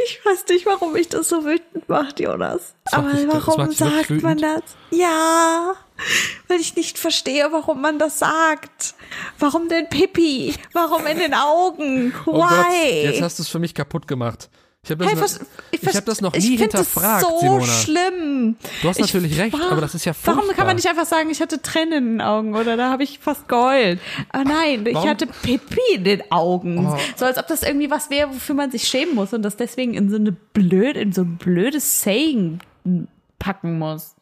Ich 0.00 0.24
weiß 0.24 0.44
nicht, 0.48 0.64
warum 0.64 0.96
ich 0.96 1.08
das 1.08 1.28
so 1.28 1.44
wütend 1.44 1.86
macht, 1.88 2.18
Jonas. 2.20 2.74
Aber 2.92 3.10
dich- 3.12 3.28
warum 3.28 3.70
sagt 3.72 4.08
man 4.22 4.38
das? 4.38 4.62
Ja, 4.90 5.74
weil 6.46 6.60
ich 6.60 6.76
nicht 6.76 6.96
verstehe, 6.98 7.48
warum 7.52 7.82
man 7.82 7.98
das 7.98 8.18
sagt. 8.20 8.94
Warum 9.38 9.68
denn 9.68 9.88
Pipi? 9.90 10.54
Warum 10.72 11.04
in 11.06 11.18
den 11.18 11.34
Augen? 11.34 12.14
Oh 12.24 12.32
Gott, 12.32 12.48
Why? 12.50 13.02
jetzt 13.04 13.20
hast 13.20 13.38
du 13.38 13.42
es 13.42 13.48
für 13.50 13.58
mich 13.58 13.74
kaputt 13.74 14.08
gemacht. 14.08 14.48
Ich 14.88 14.92
habe 14.92 15.04
das, 15.04 15.08
Hey, 15.08 15.14
noch- 15.14 15.20
vers- 15.20 15.40
ich 15.70 15.80
vers- 15.80 15.96
hab 15.96 16.04
das 16.06 16.20
noch 16.20 16.34
ich 16.34 16.48
nie 16.48 16.56
hinterfragt, 16.56 17.22
das 17.22 17.30
so 17.30 17.38
Simona. 17.40 17.64
schlimm. 17.66 18.56
Du 18.82 18.88
hast 18.88 18.96
Ich 18.98 19.02
natürlich 19.06 19.38
recht, 19.38 19.52
war- 19.58 19.72
aber 19.72 19.80
das 19.80 19.94
ist 19.94 20.04
ja 20.04 20.12
Warum 20.24 20.40
furchtbar. 20.40 20.56
kann 20.56 20.66
man 20.66 20.76
nicht 20.76 20.88
einfach 20.88 21.06
sagen, 21.06 21.30
ich 21.30 21.40
hatte 21.40 21.60
Tränen 21.62 21.92
in 21.92 22.04
den 22.14 22.20
Augen 22.20 22.54
oder 22.56 22.76
da 22.76 22.90
habe 22.90 23.02
ich 23.02 23.18
fast 23.18 23.48
geheult? 23.48 24.00
Aber 24.30 24.44
nein, 24.44 24.86
ich 24.86 24.94
Warum? 24.94 25.08
hatte 25.08 25.26
Pipi 25.26 25.80
in 25.94 26.04
den 26.04 26.22
Augen. 26.32 26.86
Oh. 26.86 26.96
So 27.16 27.24
als 27.26 27.38
ob 27.38 27.46
das 27.48 27.62
irgendwie 27.62 27.90
was 27.90 28.10
wäre, 28.10 28.28
wofür 28.30 28.54
man 28.54 28.70
sich 28.70 28.84
schämen 28.88 29.14
muss 29.14 29.32
und 29.32 29.42
das 29.42 29.56
deswegen 29.56 29.94
in 29.94 30.08
so 30.10 30.16
eine 30.16 30.32
blöd, 30.32 30.96
in 30.96 31.12
so 31.12 31.22
ein 31.22 31.36
blödes 31.36 32.02
Saying 32.02 32.60
packen 33.38 33.78
muss. 33.78 34.14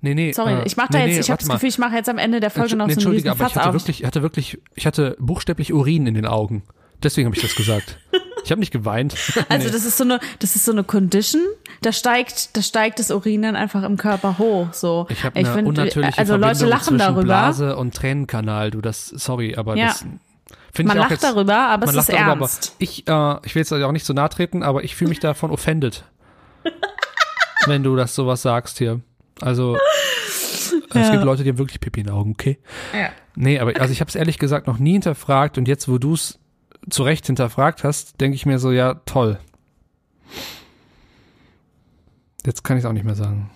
Nee, 0.00 0.14
nee. 0.14 0.32
Sorry, 0.32 0.54
äh, 0.54 0.62
ich 0.66 0.76
mache 0.76 0.88
da 0.92 0.98
nee, 0.98 1.04
jetzt, 1.06 1.14
nee, 1.14 1.20
ich 1.20 1.30
habe 1.30 1.38
warte 1.38 1.46
das. 1.46 1.54
Gefühl, 1.54 1.68
ich 1.68 1.78
mache 1.78 1.94
jetzt 1.94 2.08
am 2.08 2.18
Ende 2.18 2.40
der 2.40 2.50
Folge 2.50 2.74
noch 2.74 2.84
so 2.86 2.90
einen 2.90 2.92
Entschuldige, 2.94 3.30
aber 3.30 3.46
ich 3.46 3.54
hatte 3.54 3.68
auf. 3.68 3.74
wirklich, 3.74 4.00
ich 4.00 4.06
hatte 4.06 4.22
wirklich, 4.22 4.58
ich 4.74 4.86
hatte 4.86 5.16
buchstäblich 5.20 5.72
Urin 5.72 6.06
in 6.08 6.14
den 6.14 6.26
Augen. 6.26 6.64
Deswegen 7.02 7.26
habe 7.26 7.36
ich 7.36 7.42
das 7.42 7.54
gesagt. 7.54 7.98
Ich 8.46 8.50
habe 8.52 8.60
nicht 8.60 8.70
geweint. 8.72 9.14
Also 9.48 9.66
Nee. 9.66 9.72
das 9.72 9.84
ist 9.84 9.96
so 9.98 10.04
eine, 10.04 10.20
das 10.38 10.56
ist 10.56 10.64
so 10.64 10.72
eine 10.72 10.84
Condition, 10.84 11.42
da 11.82 11.92
steigt, 11.92 12.56
da 12.56 12.62
steigt 12.62 12.98
das 12.98 13.10
Urin 13.10 13.42
dann 13.42 13.56
einfach 13.56 13.82
im 13.82 13.96
Körper 13.96 14.38
hoch. 14.38 14.68
So. 14.72 15.06
Ich 15.10 15.24
habe 15.24 15.36
eine 15.36 15.52
find, 15.52 15.68
unnatürliche 15.68 16.16
also 16.18 16.32
Verbindung 16.38 16.48
Leute 16.60 16.66
lachen 16.66 16.98
darüber. 16.98 17.22
Blase 17.22 17.76
und 17.76 17.94
Tränenkanal. 17.94 18.70
Du, 18.70 18.80
das, 18.80 19.06
sorry, 19.08 19.56
aber 19.56 19.76
Ja. 19.76 19.88
das 19.88 20.04
finde 20.72 20.88
Man 20.90 20.98
lacht 20.98 21.10
jetzt, 21.10 21.24
darüber, 21.24 21.56
aber 21.56 21.86
man 21.86 21.94
es 21.96 22.00
ist 22.02 22.08
darüber, 22.12 22.42
ernst. 22.44 22.72
aber 22.72 22.76
ich, 22.82 23.08
äh, 23.08 23.36
ich 23.46 23.54
will 23.54 23.60
jetzt 23.62 23.72
auch 23.72 23.92
nicht 23.92 24.06
so 24.06 24.12
nahe 24.12 24.28
treten, 24.28 24.62
aber 24.62 24.84
ich 24.84 24.94
fühle 24.94 25.08
mich 25.10 25.20
davon 25.20 25.50
offended. 25.50 26.04
wenn 27.66 27.82
du 27.82 27.96
das 27.96 28.14
sowas 28.14 28.42
sagst 28.42 28.78
hier. 28.78 29.00
Also 29.40 29.76
es 30.30 30.72
Ja. 30.94 31.10
gibt 31.10 31.24
Leute, 31.24 31.42
die 31.42 31.50
haben 31.50 31.58
wirklich 31.58 31.80
Pipi 31.80 32.00
in 32.00 32.06
den 32.06 32.14
Augen, 32.14 32.30
okay? 32.32 32.58
Ja. 32.94 33.08
Nee, 33.34 33.58
aber 33.58 33.78
also 33.80 33.92
ich 33.92 34.00
habe 34.00 34.08
es 34.08 34.14
ehrlich 34.14 34.38
gesagt 34.38 34.66
noch 34.66 34.78
nie 34.78 34.92
hinterfragt 34.92 35.58
und 35.58 35.66
jetzt, 35.68 35.88
wo 35.88 35.98
du 35.98 36.14
es 36.14 36.38
zu 36.88 37.02
Recht 37.02 37.26
hinterfragt 37.26 37.84
hast, 37.84 38.20
denke 38.20 38.34
ich 38.36 38.46
mir 38.46 38.58
so, 38.58 38.70
ja, 38.72 38.94
toll. 39.06 39.38
Jetzt 42.44 42.62
kann 42.62 42.76
ich 42.76 42.84
es 42.84 42.88
auch 42.88 42.92
nicht 42.92 43.04
mehr 43.04 43.14
sagen. 43.16 43.50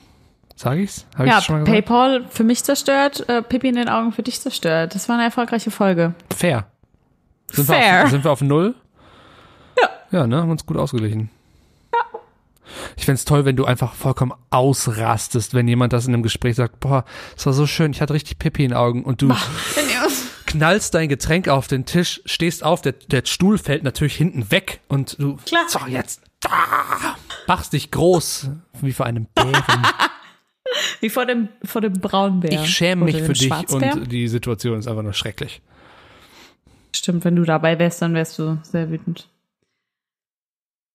Sag 0.57 0.79
ich's? 0.79 1.07
Hab 1.17 1.27
Ja, 1.27 1.39
ich's 1.39 1.47
schon 1.47 1.57
mal 1.57 1.65
gesagt? 1.65 1.87
PayPal 1.87 2.25
für 2.29 2.45
mich 2.45 2.65
zerstört, 2.65 3.27
äh, 3.29 3.43
Pippi 3.43 3.69
in 3.69 3.77
den 3.77 3.89
Augen 3.89 4.13
für 4.13 4.23
dich 4.23 4.41
zerstört. 4.41 4.95
Das 4.95 5.09
war 5.09 5.15
eine 5.17 5.25
erfolgreiche 5.25 5.71
Folge. 5.71 6.15
Fair. 6.35 6.67
Sind 7.51 7.69
Wir 7.69 7.75
Fair. 7.77 8.05
auf, 8.05 8.11
sind 8.11 8.25
wir 8.25 8.31
auf 8.31 8.41
Null? 8.43 8.75
Ja. 9.81 9.89
Ja, 10.21 10.27
ne? 10.27 10.37
Haben 10.39 10.51
uns 10.51 10.67
gut 10.67 10.77
ausgeglichen. 10.77 11.31
Ja. 11.93 11.99
Ich 12.97 13.05
fänd's 13.07 13.25
toll, 13.25 13.45
wenn 13.45 13.57
du 13.57 13.65
einfach 13.65 13.95
vollkommen 13.95 14.33
ausrastest, 14.51 15.55
wenn 15.55 15.67
jemand 15.67 15.93
das 15.93 16.07
in 16.07 16.15
einem 16.15 16.23
Gespräch 16.23 16.57
sagt, 16.57 16.79
boah, 16.81 17.05
es 17.37 17.47
war 17.47 17.53
so 17.53 17.67
schön, 17.67 17.93
ich 17.93 18.01
hatte 18.03 18.13
richtig 18.15 18.39
Pipi 18.39 18.65
in 18.65 18.71
den 18.71 18.77
Augen 18.77 19.03
und 19.05 19.23
du 19.23 19.29
knallst 20.51 20.95
dein 20.95 21.09
Getränk 21.09 21.49
auf 21.49 21.69
den 21.69 21.87
Tisch, 21.87 22.21
stehst 22.25 22.65
auf, 22.65 22.83
der, 22.83 22.93
der 22.93 23.23
Stuhl 23.25 23.57
fällt 23.57 23.85
natürlich 23.85 24.17
hinten 24.17 24.51
weg 24.51 24.81
und 24.89 25.17
du, 25.21 25.37
Klar. 25.47 25.65
so 25.69 25.79
jetzt, 25.87 26.23
ah, 26.49 27.15
machst 27.47 27.73
dich 27.73 27.91
groß, 27.91 28.51
wie 28.81 28.93
vor 28.93 29.07
einem 29.07 29.27
Bären. 29.35 29.55
Wie 31.01 31.11
vor 31.11 31.27
dem, 31.27 31.49
vor 31.65 31.81
dem 31.81 31.95
Braunbär. 31.95 32.53
Ich 32.53 32.71
schäme 32.71 33.07
mich 33.07 33.21
für 33.23 33.33
dich 33.33 33.51
und 33.71 34.13
die 34.13 34.29
Situation 34.29 34.79
ist 34.79 34.87
einfach 34.87 35.03
nur 35.03 35.15
schrecklich. 35.15 35.63
Stimmt, 36.95 37.25
wenn 37.25 37.35
du 37.35 37.43
dabei 37.43 37.77
wärst, 37.81 38.01
dann 38.03 38.15
wärst 38.15 38.39
du 38.39 38.57
sehr 38.63 38.89
wütend. 38.89 39.29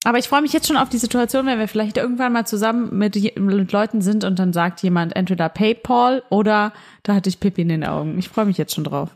Aber 0.06 0.18
ich 0.18 0.30
freue 0.30 0.42
mich 0.42 0.54
jetzt 0.54 0.68
schon 0.68 0.78
auf 0.78 0.88
die 0.88 0.98
Situation, 0.98 1.46
wenn 1.46 1.60
wir 1.60 1.68
vielleicht 1.68 1.98
irgendwann 1.98 2.32
mal 2.32 2.48
zusammen 2.48 2.98
mit, 2.98 3.38
mit 3.38 3.72
Leuten 3.74 4.00
sind 4.02 4.24
und 4.24 4.40
dann 4.40 4.54
sagt 4.54 4.82
jemand 4.82 5.14
entweder 5.14 5.50
PayPal 5.50 6.24
oder 6.30 6.72
da 7.04 7.16
hatte 7.16 7.28
ich 7.28 7.42
Pippi 7.42 7.64
in 7.64 7.70
den 7.70 7.84
Augen. 7.84 8.18
Ich 8.18 8.30
freue 8.30 8.46
mich 8.46 8.58
jetzt 8.58 8.74
schon 8.74 8.86
drauf. 8.86 9.10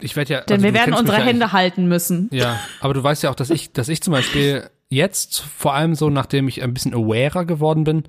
Ich 0.00 0.14
werde 0.16 0.34
ja, 0.34 0.40
Denn 0.42 0.56
also 0.56 0.64
wir 0.64 0.74
werden 0.74 0.94
unsere 0.94 1.18
ja, 1.18 1.24
Hände 1.24 1.52
halten 1.52 1.88
müssen. 1.88 2.28
Ja, 2.32 2.60
aber 2.80 2.94
du 2.94 3.02
weißt 3.02 3.22
ja 3.22 3.30
auch, 3.30 3.34
dass 3.34 3.50
ich, 3.50 3.72
dass 3.72 3.88
ich 3.88 4.02
zum 4.02 4.12
Beispiel 4.12 4.68
jetzt, 4.88 5.40
vor 5.40 5.74
allem 5.74 5.94
so, 5.94 6.10
nachdem 6.10 6.48
ich 6.48 6.62
ein 6.62 6.74
bisschen 6.74 6.94
awarer 6.94 7.44
geworden 7.44 7.84
bin, 7.84 8.04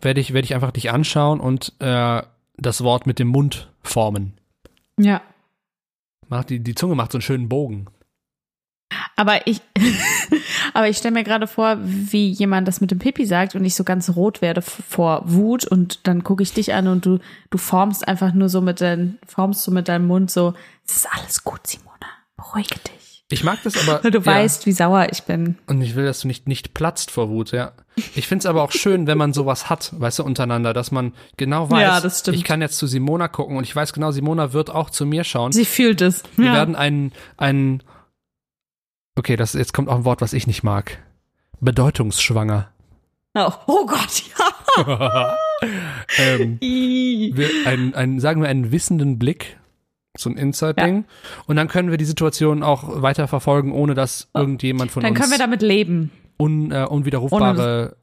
werde 0.00 0.20
ich, 0.20 0.32
werde 0.32 0.44
ich 0.44 0.54
einfach 0.54 0.70
dich 0.70 0.90
anschauen 0.90 1.40
und 1.40 1.72
äh, 1.80 2.22
das 2.56 2.84
Wort 2.84 3.06
mit 3.06 3.18
dem 3.18 3.28
Mund 3.28 3.70
formen. 3.82 4.34
Ja. 4.98 5.22
Macht 6.28 6.50
die, 6.50 6.60
die 6.60 6.74
Zunge 6.74 6.94
macht 6.94 7.12
so 7.12 7.18
einen 7.18 7.22
schönen 7.22 7.48
Bogen. 7.48 7.86
Aber 9.16 9.46
ich, 9.46 9.60
aber 10.74 10.88
ich 10.88 10.96
stelle 10.96 11.14
mir 11.14 11.24
gerade 11.24 11.46
vor, 11.46 11.78
wie 11.82 12.28
jemand 12.30 12.66
das 12.66 12.80
mit 12.80 12.90
dem 12.90 12.98
Pipi 12.98 13.26
sagt 13.26 13.54
und 13.54 13.64
ich 13.64 13.74
so 13.74 13.84
ganz 13.84 14.10
rot 14.16 14.42
werde 14.42 14.62
vor 14.62 15.22
Wut 15.24 15.64
und 15.64 16.06
dann 16.06 16.24
gucke 16.24 16.42
ich 16.42 16.52
dich 16.52 16.74
an 16.74 16.88
und 16.88 17.06
du, 17.06 17.18
du 17.50 17.58
formst 17.58 18.06
einfach 18.06 18.32
nur 18.34 18.48
so 18.48 18.60
mit 18.60 18.80
deinem, 18.80 19.18
formst 19.26 19.62
so 19.62 19.70
mit 19.70 19.88
deinem 19.88 20.06
Mund 20.06 20.30
so, 20.30 20.54
es 20.86 20.96
ist 20.96 21.08
alles 21.12 21.44
gut, 21.44 21.66
Simona, 21.66 22.06
beruhige 22.36 22.76
dich. 22.80 23.04
Ich 23.30 23.42
mag 23.42 23.58
das 23.64 23.76
aber. 23.88 24.00
Du 24.10 24.18
ja, 24.18 24.26
weißt, 24.26 24.66
wie 24.66 24.72
sauer 24.72 25.08
ich 25.10 25.22
bin. 25.22 25.56
Und 25.66 25.80
ich 25.80 25.96
will, 25.96 26.04
dass 26.04 26.20
du 26.20 26.28
nicht, 26.28 26.46
nicht 26.46 26.74
platzt 26.74 27.10
vor 27.10 27.30
Wut, 27.30 27.52
ja. 27.52 27.72
Ich 28.14 28.28
find's 28.28 28.44
aber 28.44 28.62
auch 28.62 28.72
schön, 28.72 29.06
wenn 29.06 29.16
man 29.16 29.32
sowas 29.32 29.70
hat, 29.70 29.92
weißt 29.98 30.18
du, 30.18 30.24
untereinander, 30.24 30.72
dass 30.72 30.90
man 30.90 31.14
genau 31.36 31.70
weiß, 31.70 31.80
Ja, 31.80 32.00
das 32.00 32.20
stimmt. 32.20 32.36
ich 32.36 32.44
kann 32.44 32.60
jetzt 32.60 32.76
zu 32.76 32.86
Simona 32.86 33.28
gucken 33.28 33.56
und 33.56 33.64
ich 33.64 33.74
weiß 33.74 33.92
genau, 33.92 34.10
Simona 34.10 34.52
wird 34.52 34.70
auch 34.70 34.90
zu 34.90 35.06
mir 35.06 35.24
schauen. 35.24 35.52
Sie 35.52 35.64
fühlt 35.64 36.00
es. 36.02 36.22
Wir 36.36 36.46
ja. 36.46 36.52
werden 36.54 36.76
einen, 36.76 37.12
einen, 37.36 37.82
okay, 39.16 39.36
das, 39.36 39.52
jetzt 39.54 39.72
kommt 39.72 39.88
auch 39.88 39.96
ein 39.96 40.04
Wort, 40.04 40.20
was 40.20 40.32
ich 40.32 40.46
nicht 40.46 40.62
mag. 40.62 41.02
Bedeutungsschwanger. 41.60 42.70
oh, 43.34 43.52
oh 43.66 43.86
Gott, 43.86 44.22
ja. 44.76 45.36
ähm, 46.18 46.58
wir, 46.60 47.48
ein, 47.66 47.94
ein, 47.94 48.20
sagen 48.20 48.42
wir, 48.42 48.48
einen 48.48 48.70
wissenden 48.72 49.18
Blick, 49.18 49.58
so 50.16 50.30
ein 50.30 50.36
Inside-Ding. 50.36 51.04
Und 51.46 51.56
dann 51.56 51.68
können 51.68 51.90
wir 51.90 51.96
die 51.98 52.04
Situation 52.04 52.62
auch 52.62 53.02
weiter 53.02 53.26
verfolgen, 53.28 53.72
ohne 53.72 53.94
dass 53.94 54.28
irgendjemand 54.34 54.90
von 54.90 55.02
Dann 55.02 55.12
uns 55.12 55.20
können 55.20 55.32
wir 55.32 55.38
damit 55.38 55.62
leben. 55.62 56.10
un, 56.38 56.70
äh, 56.70 56.84
unwiderrufbare 56.88 57.96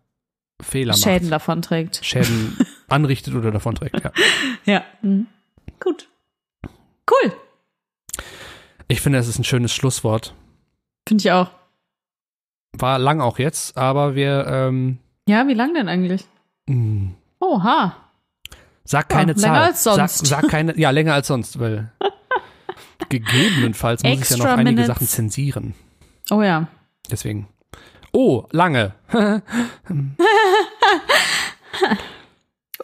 Fehler 0.62 0.94
Schäden 0.94 1.30
macht. 1.30 1.34
davon 1.34 1.62
trägt. 1.62 2.00
Schäden 2.04 2.58
anrichtet 2.88 3.34
oder 3.36 3.52
davonträgt, 3.52 4.04
ja. 4.04 4.12
Ja. 4.66 4.84
Mhm. 5.02 5.28
Gut. 5.80 6.08
Cool. 7.10 7.34
Ich 8.88 9.02
finde, 9.02 9.20
es 9.20 9.28
ist 9.28 9.40
ein 9.40 9.44
schönes 9.44 9.74
Schlusswort. 9.74 10.36
Finde 11.08 11.22
ich 11.22 11.32
auch. 11.32 11.50
War 12.78 13.00
lang 13.00 13.22
auch 13.22 13.38
jetzt, 13.40 13.78
aber 13.78 14.16
wir, 14.16 14.46
ähm, 14.48 14.98
Ja, 15.28 15.48
wie 15.48 15.54
lang 15.54 15.74
denn 15.74 15.90
eigentlich? 15.90 16.26
mh, 16.68 17.12
Oha. 17.40 17.96
Sag 18.84 19.10
keine 19.10 19.34
Ja, 19.34 19.38
länger 19.40 19.54
Zahl. 19.56 19.64
als 19.68 19.84
sonst. 19.84 20.26
Sag, 20.28 20.42
sag 20.42 20.50
keine, 20.52 20.78
ja, 20.78 20.90
länger 20.92 21.14
als 21.14 21.28
sonst, 21.28 21.60
weil 21.60 21.92
gegebenenfalls 23.10 24.04
muss 24.04 24.12
ich 24.14 24.30
ja 24.30 24.38
noch 24.38 24.46
Extra 24.46 24.54
einige 24.56 24.76
minutes. 24.76 24.88
Sachen 24.88 25.08
zensieren. 25.08 25.74
Oh 26.30 26.42
ja. 26.42 26.68
Deswegen. 27.10 27.48
Oh, 28.14 28.46
lange. 28.52 28.94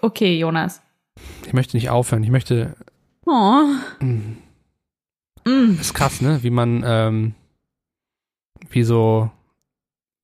Okay, 0.01 0.37
Jonas. 0.37 0.81
Ich 1.45 1.53
möchte 1.53 1.75
nicht 1.75 1.89
aufhören. 1.89 2.23
Ich 2.23 2.29
möchte. 2.29 2.75
Oh. 3.25 3.63
Mh, 3.99 4.21
Mm. 5.45 5.77
ist 5.79 5.93
krass, 5.93 6.19
ne? 6.19 6.43
Wie 6.43 6.49
man, 6.49 6.83
ähm, 6.85 7.33
wie 8.69 8.83
so 8.83 9.29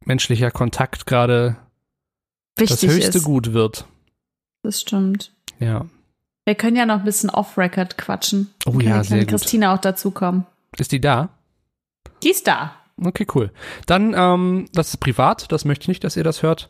menschlicher 0.06 0.52
Kontakt 0.52 1.06
gerade 1.06 1.56
das 2.56 2.82
höchste 2.84 3.18
ist. 3.18 3.24
Gut 3.24 3.54
wird. 3.54 3.86
Das 4.64 4.82
stimmt. 4.82 5.32
Ja. 5.60 5.86
Wir 6.46 6.56
können 6.56 6.76
ja 6.76 6.86
noch 6.86 7.00
ein 7.00 7.06
bisschen 7.06 7.30
off-Record 7.30 7.98
quatschen. 7.98 8.54
Oh 8.66 8.72
Kann 8.72 8.80
ja, 8.82 8.86
kleine 8.90 9.04
sehr 9.06 9.20
gut. 9.22 9.30
Christina 9.30 9.74
auch 9.74 9.80
dazukommen. 9.80 10.46
Ist 10.78 10.92
die 10.92 11.00
da? 11.02 11.30
Die 12.22 12.32
ist 12.32 12.48
da. 12.48 12.74
Okay, 13.02 13.26
cool. 13.34 13.52
Dann, 13.86 14.14
ähm, 14.16 14.68
das 14.74 14.90
ist 14.90 14.98
privat, 14.98 15.52
das 15.52 15.66
möchte 15.66 15.84
ich 15.84 15.88
nicht, 15.88 16.04
dass 16.04 16.16
ihr 16.18 16.24
das 16.24 16.44
hört. 16.44 16.70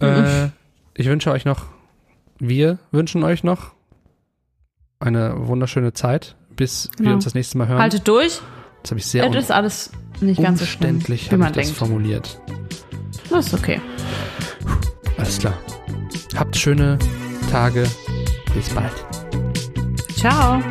Äh, 0.00 0.46
ich 0.94 1.06
wünsche 1.06 1.30
euch 1.30 1.44
noch, 1.44 1.66
wir 2.38 2.78
wünschen 2.92 3.24
euch 3.24 3.42
noch 3.44 3.72
eine 5.00 5.46
wunderschöne 5.48 5.92
Zeit, 5.92 6.36
bis 6.54 6.90
wir 6.96 7.04
Genau. 7.04 7.14
uns 7.14 7.24
das 7.24 7.34
nächste 7.34 7.58
Mal 7.58 7.68
hören. 7.68 7.80
Haltet 7.80 8.06
durch. 8.06 8.40
das 8.82 8.90
habe 8.92 9.00
ich 9.00 9.06
sehr 9.06 9.24
Es 9.28 9.36
ist 9.44 9.50
alles 9.50 9.90
nicht 10.20 10.42
ganz 10.42 10.60
so 10.60 10.64
umständlich 10.64 11.26
habe 11.26 11.36
ich 11.36 11.38
man 11.40 11.52
das 11.52 11.66
denkt. 11.66 11.78
formuliert. 11.78 12.40
Das 13.30 13.48
ist 13.48 13.54
okay. 13.54 13.80
Alles 15.16 15.38
klar. 15.38 15.58
Habt 16.36 16.56
schöne 16.56 16.98
Tage. 17.50 17.84
Bis 18.54 18.68
bald. 18.70 18.92
Ciao. 20.16 20.62